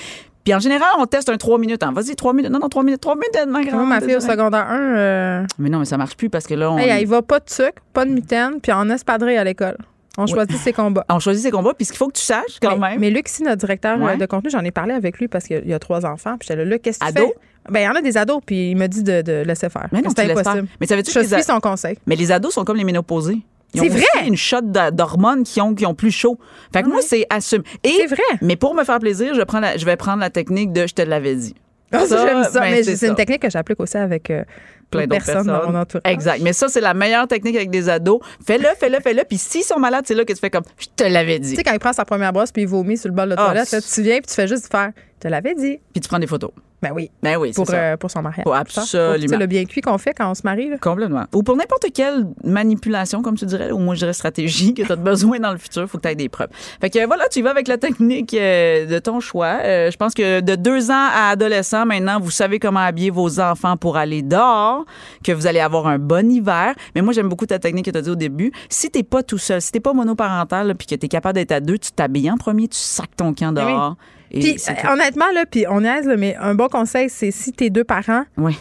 Puis 0.45 0.55
en 0.55 0.61
général, 0.61 0.89
on 0.99 1.07
teste 1.07 1.29
un 1.29 1.37
3 1.37 1.59
minutes. 1.59 1.83
Hein. 1.83 1.93
Vas-y, 1.93 2.17
3 2.17 2.33
minutes. 2.33 2.51
Non, 2.51 2.59
non, 2.59 2.69
3 2.69 2.83
minutes. 2.83 3.01
3 3.01 3.17
minutes, 3.17 3.49
ma 3.49 3.65
grande. 3.65 3.89
ma 3.89 4.01
fille 4.01 4.17
au 4.17 4.21
secondaire 4.21 4.67
1. 4.71 4.81
Euh, 4.81 5.47
mais 5.59 5.69
non, 5.69 5.81
mais 5.81 5.85
ça 5.85 5.99
marche 5.99 6.17
plus 6.17 6.31
parce 6.31 6.47
que 6.47 6.55
là, 6.55 6.71
on. 6.71 6.79
Hey, 6.79 7.03
il 7.03 7.09
va 7.09 7.23
pas 7.23 7.41
de 7.41 7.51
sucre, 7.51 7.83
pas 7.93 8.05
de 8.05 8.11
mitaine, 8.11 8.61
puis 8.63 8.73
en 8.73 8.89
espadrille 8.89 9.37
à 9.37 9.45
l'école. 9.45 9.77
On 10.19 10.27
choisit 10.27 10.57
ses 10.59 10.73
combats. 10.73 11.05
On 11.09 11.21
choisit 11.21 11.45
ses 11.45 11.51
combats, 11.51 11.75
puis 11.75 11.85
ce 11.85 11.93
qu'il 11.93 11.99
faut 11.99 12.09
que 12.09 12.19
tu 12.19 12.23
saches 12.23 12.59
quand 12.61 12.77
même. 12.77 12.99
Mais 12.99 13.11
Luc, 13.11 13.29
ici, 13.29 13.43
notre 13.43 13.59
directeur 13.59 13.99
euh, 14.03 14.17
de 14.17 14.27
contenu, 14.27 14.51
j'en 14.51 14.65
ai 14.65 14.73
parlé 14.73 14.93
avec 14.93 15.19
lui 15.19 15.29
parce 15.29 15.47
qu'il 15.47 15.67
y 15.67 15.73
a 15.73 15.79
trois 15.79 16.05
enfants. 16.05 16.37
Puis 16.39 16.49
j'étais 16.49 16.57
là, 16.57 16.65
là 16.65 16.79
qu'est-ce 16.79 16.99
que 16.99 17.07
tu 17.07 17.13
fais? 17.13 17.35
Ben, 17.71 17.81
il 17.81 17.85
y 17.85 17.89
en 17.89 17.95
a 17.95 18.01
des 18.01 18.17
ados, 18.17 18.41
puis 18.45 18.71
il 18.71 18.77
m'a 18.77 18.89
dit 18.89 19.03
de, 19.03 19.21
de, 19.23 19.43
laisser 19.45 19.69
faire. 19.69 19.89
Mais 19.93 20.01
non, 20.01 20.11
c'est 20.15 20.31
impossible. 20.31 20.67
Mais 20.81 20.87
ça 20.87 20.97
veut 20.97 21.03
dire 21.03 21.13
Je 21.15 21.21
suis 21.21 21.43
son 21.43 21.61
conseil. 21.61 21.99
Mais 22.07 22.17
les 22.17 22.33
ados 22.33 22.53
sont 22.53 22.65
comme 22.65 22.77
les 22.77 22.85
ménopausés. 22.85 23.43
C'est 23.75 23.89
vrai. 23.89 24.27
une 24.27 24.37
shot 24.37 24.63
d'hormones 24.93 25.45
qui 25.45 25.61
ont, 25.61 25.75
qui 25.75 25.85
ont 25.87 25.95
plus 25.95 26.11
chaud. 26.11 26.39
Fait 26.73 26.83
que 26.83 26.89
moi, 26.89 27.01
c'est 27.03 27.27
assume. 27.31 27.63
C'est 27.85 28.07
vrai. 28.07 28.39
Mais 28.41 28.57
pour 28.57 28.75
me 28.75 28.85
faire 28.85 28.99
plaisir, 28.99 29.35
je, 29.35 29.43
prends 29.43 29.61
je 29.77 29.85
vais 29.85 29.97
prendre 29.97 30.21
la 30.21 30.31
technique 30.31 30.73
de 30.73 30.87
je 30.87 30.95
te 30.95 31.03
l'avais 31.03 31.35
dit. 31.35 31.55
Ah, 31.93 32.07
ça, 32.07 32.27
j'aime 32.27 32.45
ça. 32.45 32.61
Ben, 32.61 32.71
mais 32.71 32.83
c'est 32.83 33.07
une 33.07 33.15
technique 33.15 33.43
que 33.43 33.51
j'applique 33.51 33.81
aussi 33.81 33.97
avec 33.97 34.31
euh, 34.31 34.45
plein 34.91 35.07
d'autres 35.07 35.25
personnes, 35.25 35.47
dans 35.47 35.71
mon 35.71 35.79
entourage. 35.79 36.03
Exact. 36.05 36.41
Mais 36.43 36.53
ça, 36.53 36.69
c'est 36.69 36.81
la 36.81 36.95
meilleure 36.95 37.29
technique 37.29 37.57
avec 37.57 37.71
des 37.71 37.89
ados. 37.89 38.21
Fais-le, 38.45 38.69
fais-le, 38.79 39.01
fais-le. 39.01 39.25
Puis 39.25 39.39
s'ils 39.39 39.63
sont 39.63 39.79
malades, 39.79 40.05
c'est 40.07 40.15
là 40.15 40.25
que 40.25 40.33
tu 40.33 40.39
fais 40.39 40.51
comme 40.51 40.65
je 40.79 40.87
te 40.97 41.05
l'avais 41.05 41.39
dit. 41.39 41.51
Tu 41.51 41.57
sais, 41.57 41.65
quand 41.65 41.73
il 41.73 41.79
prend 41.79 41.93
sa 41.93 42.05
première 42.05 42.33
brosse 42.33 42.53
puis 42.53 42.63
il 42.63 42.69
vomit 42.69 42.97
sur 42.97 43.09
le 43.09 43.15
bol 43.15 43.29
de 43.29 43.35
ah, 43.39 43.47
toilette, 43.47 43.69
tu 43.69 44.03
viens 44.03 44.19
puis 44.19 44.27
tu 44.27 44.35
fais 44.35 44.49
juste 44.49 44.71
faire 44.71 44.93
te 45.19 45.29
l'avais 45.29 45.55
dit. 45.55 45.79
Puis 45.93 46.01
tu 46.01 46.09
prends 46.09 46.19
des 46.19 46.27
photos. 46.27 46.51
Ben 46.81 46.93
oui. 46.95 47.11
Ben 47.23 47.37
oui, 47.37 47.53
pour, 47.53 47.67
euh, 47.73 47.97
pour 47.97 48.11
son 48.11 48.23
mariage. 48.23 48.45
Pour 48.45 48.55
absolument. 48.55 49.27
C'est 49.29 49.37
le 49.37 49.47
bien 49.47 49.65
cuit 49.65 49.81
qu'on 49.81 49.99
fait 49.99 50.15
quand 50.15 50.31
on 50.31 50.35
se 50.35 50.43
marie. 50.45 50.71
Là. 50.71 50.79
Complètement. 50.79 51.25
Ou 51.35 51.43
pour 51.43 51.57
n'importe 51.57 51.87
quelle 51.93 52.27
manipulation, 52.45 53.21
comme 53.21 53.37
tu 53.37 53.47
dirais, 53.47 53.73
ou 53.73 53.79
moi 53.79 53.95
je 53.97 54.01
dirais 54.01 54.13
stratégie 54.13 54.75
que 54.75 54.83
tu 54.83 54.93
as 54.93 54.97
besoin 54.97 55.41
dans 55.41 55.51
le 55.51 55.59
futur, 55.59 55.83
il 55.83 55.89
faut 55.89 55.99
que 55.99 56.03
tu 56.03 56.09
aies 56.09 56.15
des 56.15 56.29
preuves. 56.29 56.51
Fait 56.81 56.89
que 56.89 57.05
voilà, 57.05 57.27
tu 57.29 57.41
y 57.41 57.43
vas 57.43 57.51
avec 57.51 57.67
la 57.67 57.79
technique 57.79 58.33
euh, 58.35 58.87
de 58.87 58.99
ton 59.01 59.19
choix. 59.19 59.59
Euh, 59.65 59.91
je 59.91 59.97
pense 59.97 60.15
que 60.15 60.41
de 60.41 60.55
deux 60.55 60.91
ans 60.91 61.09
à 61.13 61.31
adolescent, 61.31 61.85
maintenant, 61.85 62.21
vous 62.21 62.31
savez 62.31 62.61
comment 62.61 62.81
habiller 62.81 63.11
vos 63.11 63.41
enfants 63.41 63.77
pour 63.77 63.97
aller 63.97 64.23
dehors, 64.23 64.85
que 65.25 65.33
vous 65.33 65.49
allez 65.49 65.61
avoir 65.61 65.89
un 65.89 65.99
bon 65.99 66.31
hiver. 66.31 66.75
Mais 66.95 67.03
moi, 67.03 67.13
j'aime 67.13 67.29
beaucoup 67.29 67.47
ta 67.47 67.59
technique 67.59 67.87
que 67.87 67.91
tu 67.91 67.99
as 67.99 68.03
dit 68.03 68.11
au 68.11 68.17
début. 68.17 68.53
Si 68.69 68.89
t'es 68.89 69.03
pas 69.03 69.25
tout 69.25 69.39
seul, 69.39 69.61
si 69.61 69.73
t'es 69.73 69.81
pas 69.81 69.95
monoparental, 69.95 70.77
puis 70.77 70.87
que 70.87 70.95
tu 70.95 71.07
es 71.07 71.09
capable 71.09 71.35
d'être 71.35 71.53
à 71.53 71.61
deux, 71.61 71.79
tu 71.79 71.91
t'habilles 71.91 72.31
en 72.31 72.37
premier, 72.37 72.69
tu 72.69 72.79
sacs 72.79 73.17
ton 73.17 73.35
camp 73.35 73.53
ben 73.53 73.65
dehors. 73.67 73.97
Puis, 74.31 74.57
honnêtement, 74.91 75.31
là, 75.35 75.45
puis 75.51 75.65
on 75.69 75.85
aise, 75.85 76.09
mais 76.19 76.37
un 76.37 76.55
bon 76.55 76.69
conseil, 76.69 77.09
c'est 77.09 77.31
si 77.31 77.53
tes 77.53 77.71
deux 77.71 77.85
parents. 77.85 78.25
Oui. 78.37 78.57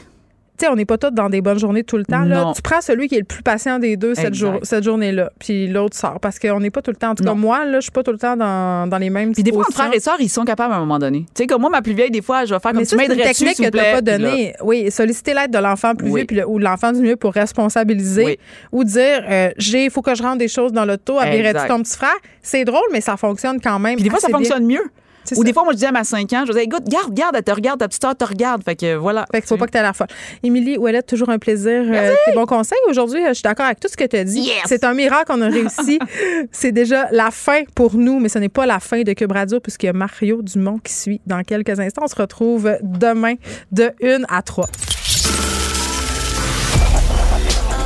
Tu 0.57 0.65
sais, 0.65 0.71
on 0.71 0.75
n'est 0.75 0.85
pas 0.85 0.97
tous 0.97 1.11
dans 1.11 1.29
des 1.29 1.41
bonnes 1.41 1.59
journées 1.59 1.83
tout 1.83 1.97
le 1.97 2.05
temps. 2.05 2.23
Là. 2.23 2.51
Tu 2.55 2.63
prends 2.63 2.81
celui 2.81 3.07
qui 3.07 3.13
est 3.13 3.19
le 3.19 3.25
plus 3.25 3.43
patient 3.43 3.77
des 3.77 3.95
deux 3.95 4.15
cette, 4.15 4.33
cette 4.63 4.83
journée-là, 4.83 5.29
puis 5.37 5.67
l'autre 5.67 5.95
sort. 5.95 6.19
Parce 6.19 6.39
qu'on 6.39 6.59
n'est 6.59 6.71
pas 6.71 6.81
tout 6.81 6.89
le 6.89 6.97
temps. 6.97 7.11
En 7.11 7.15
tout 7.15 7.23
cas, 7.23 7.35
moi, 7.35 7.63
là, 7.65 7.75
je 7.79 7.81
suis 7.81 7.91
pas 7.91 8.01
tout 8.01 8.11
le 8.11 8.17
temps 8.17 8.35
dans, 8.35 8.89
dans 8.89 8.97
les 8.97 9.11
mêmes 9.11 9.33
Puis 9.33 9.43
des 9.43 9.51
fois, 9.51 9.65
frères 9.71 9.93
et 9.93 9.99
sœurs, 9.99 10.17
ils 10.19 10.29
sont 10.29 10.45
capables 10.45 10.73
à 10.73 10.77
un 10.77 10.79
moment 10.79 10.97
donné. 10.97 11.25
Tu 11.35 11.43
sais, 11.43 11.47
comme 11.47 11.61
moi, 11.61 11.69
ma 11.69 11.83
plus 11.83 11.93
vieille, 11.93 12.09
des 12.09 12.23
fois, 12.23 12.45
je 12.45 12.55
vais 12.55 12.59
faire 12.59 12.71
comme 12.71 12.79
Mais 12.79 12.87
tu 12.87 12.97
C'est 12.97 13.05
une 13.05 13.21
technique 13.21 13.57
que 13.57 13.69
tu 13.69 13.77
n'as 13.77 13.93
pas 13.93 14.01
donnée. 14.01 14.55
Oui, 14.63 14.89
solliciter 14.89 15.35
l'aide 15.35 15.51
de 15.51 15.59
l'enfant 15.59 15.93
plus 15.93 16.11
vieux 16.11 16.25
puis 16.25 16.43
ou 16.43 16.57
de 16.57 16.63
l'enfant 16.63 16.91
du 16.91 17.01
mieux 17.01 17.17
pour 17.17 17.33
responsabiliser. 17.33 18.39
Ou 18.71 18.83
dire, 18.83 19.23
euh, 19.29 19.51
il 19.59 19.91
faut 19.91 20.01
que 20.01 20.15
je 20.15 20.23
rende 20.23 20.39
des 20.39 20.47
choses 20.47 20.71
dans 20.71 20.85
l'auto, 20.85 21.19
habillerais-tu 21.19 21.67
ton 21.67 21.83
petit 21.83 21.95
frère? 21.95 22.17
C'est 22.41 22.65
drôle, 22.65 22.87
mais 22.91 23.01
ça 23.01 23.15
fonctionne 23.15 23.61
quand 23.61 23.77
même. 23.77 23.95
Puis 23.95 24.05
des 24.05 24.09
fois, 24.09 24.19
ça 24.19 24.29
fonctionne 24.29 24.65
mieux. 24.65 24.89
Ou 25.35 25.43
des 25.43 25.53
fois, 25.53 25.63
moi, 25.63 25.73
je 25.73 25.77
disais 25.77 25.87
à 25.87 25.91
ma 25.91 26.03
5 26.03 26.31
ans, 26.33 26.43
je 26.45 26.51
disais, 26.51 26.63
écoute, 26.63 26.83
garde, 26.87 27.13
garde, 27.13 27.35
elle 27.35 27.43
te 27.43 27.51
regarde, 27.51 27.79
ta 27.79 27.87
petite 27.87 28.01
soeur 28.01 28.15
te 28.15 28.25
regarde. 28.25 28.63
Fait 28.63 28.75
que 28.75 28.95
voilà. 28.95 29.25
Fait 29.31 29.41
qu'il 29.41 29.47
faut 29.47 29.57
pas 29.57 29.65
que 29.65 29.71
tu 29.71 29.77
aies 29.77 29.81
l'air 29.81 29.95
folle. 29.95 30.07
Émilie 30.43 30.77
Ouellet, 30.77 31.03
toujours 31.03 31.29
un 31.29 31.39
plaisir. 31.39 31.83
Euh, 31.87 32.13
tes 32.25 32.33
bons 32.33 32.45
conseils 32.45 32.77
aujourd'hui. 32.89 33.21
Je 33.27 33.33
suis 33.33 33.43
d'accord 33.43 33.65
avec 33.65 33.79
tout 33.79 33.87
ce 33.87 33.97
que 33.97 34.05
tu 34.05 34.15
as 34.15 34.23
dit. 34.23 34.49
C'est 34.65 34.83
un 34.83 34.93
miracle 34.93 35.31
qu'on 35.31 35.41
a 35.41 35.49
réussi. 35.49 35.99
C'est 36.51 36.71
déjà 36.71 37.07
la 37.11 37.31
fin 37.31 37.63
pour 37.75 37.95
nous, 37.95 38.19
mais 38.19 38.29
ce 38.29 38.39
n'est 38.39 38.49
pas 38.49 38.65
la 38.65 38.79
fin 38.79 39.01
de 39.01 39.13
Cube 39.13 39.31
Radio 39.31 39.59
puisqu'il 39.59 39.87
y 39.87 39.89
a 39.89 39.93
Mario 39.93 40.41
Dumont 40.41 40.79
qui 40.79 40.93
suit 40.93 41.21
dans 41.25 41.43
quelques 41.43 41.79
instants. 41.79 42.03
On 42.03 42.07
se 42.07 42.15
retrouve 42.15 42.77
demain 42.81 43.35
de 43.71 43.91
1 44.03 44.23
à 44.29 44.41
3. 44.41 44.67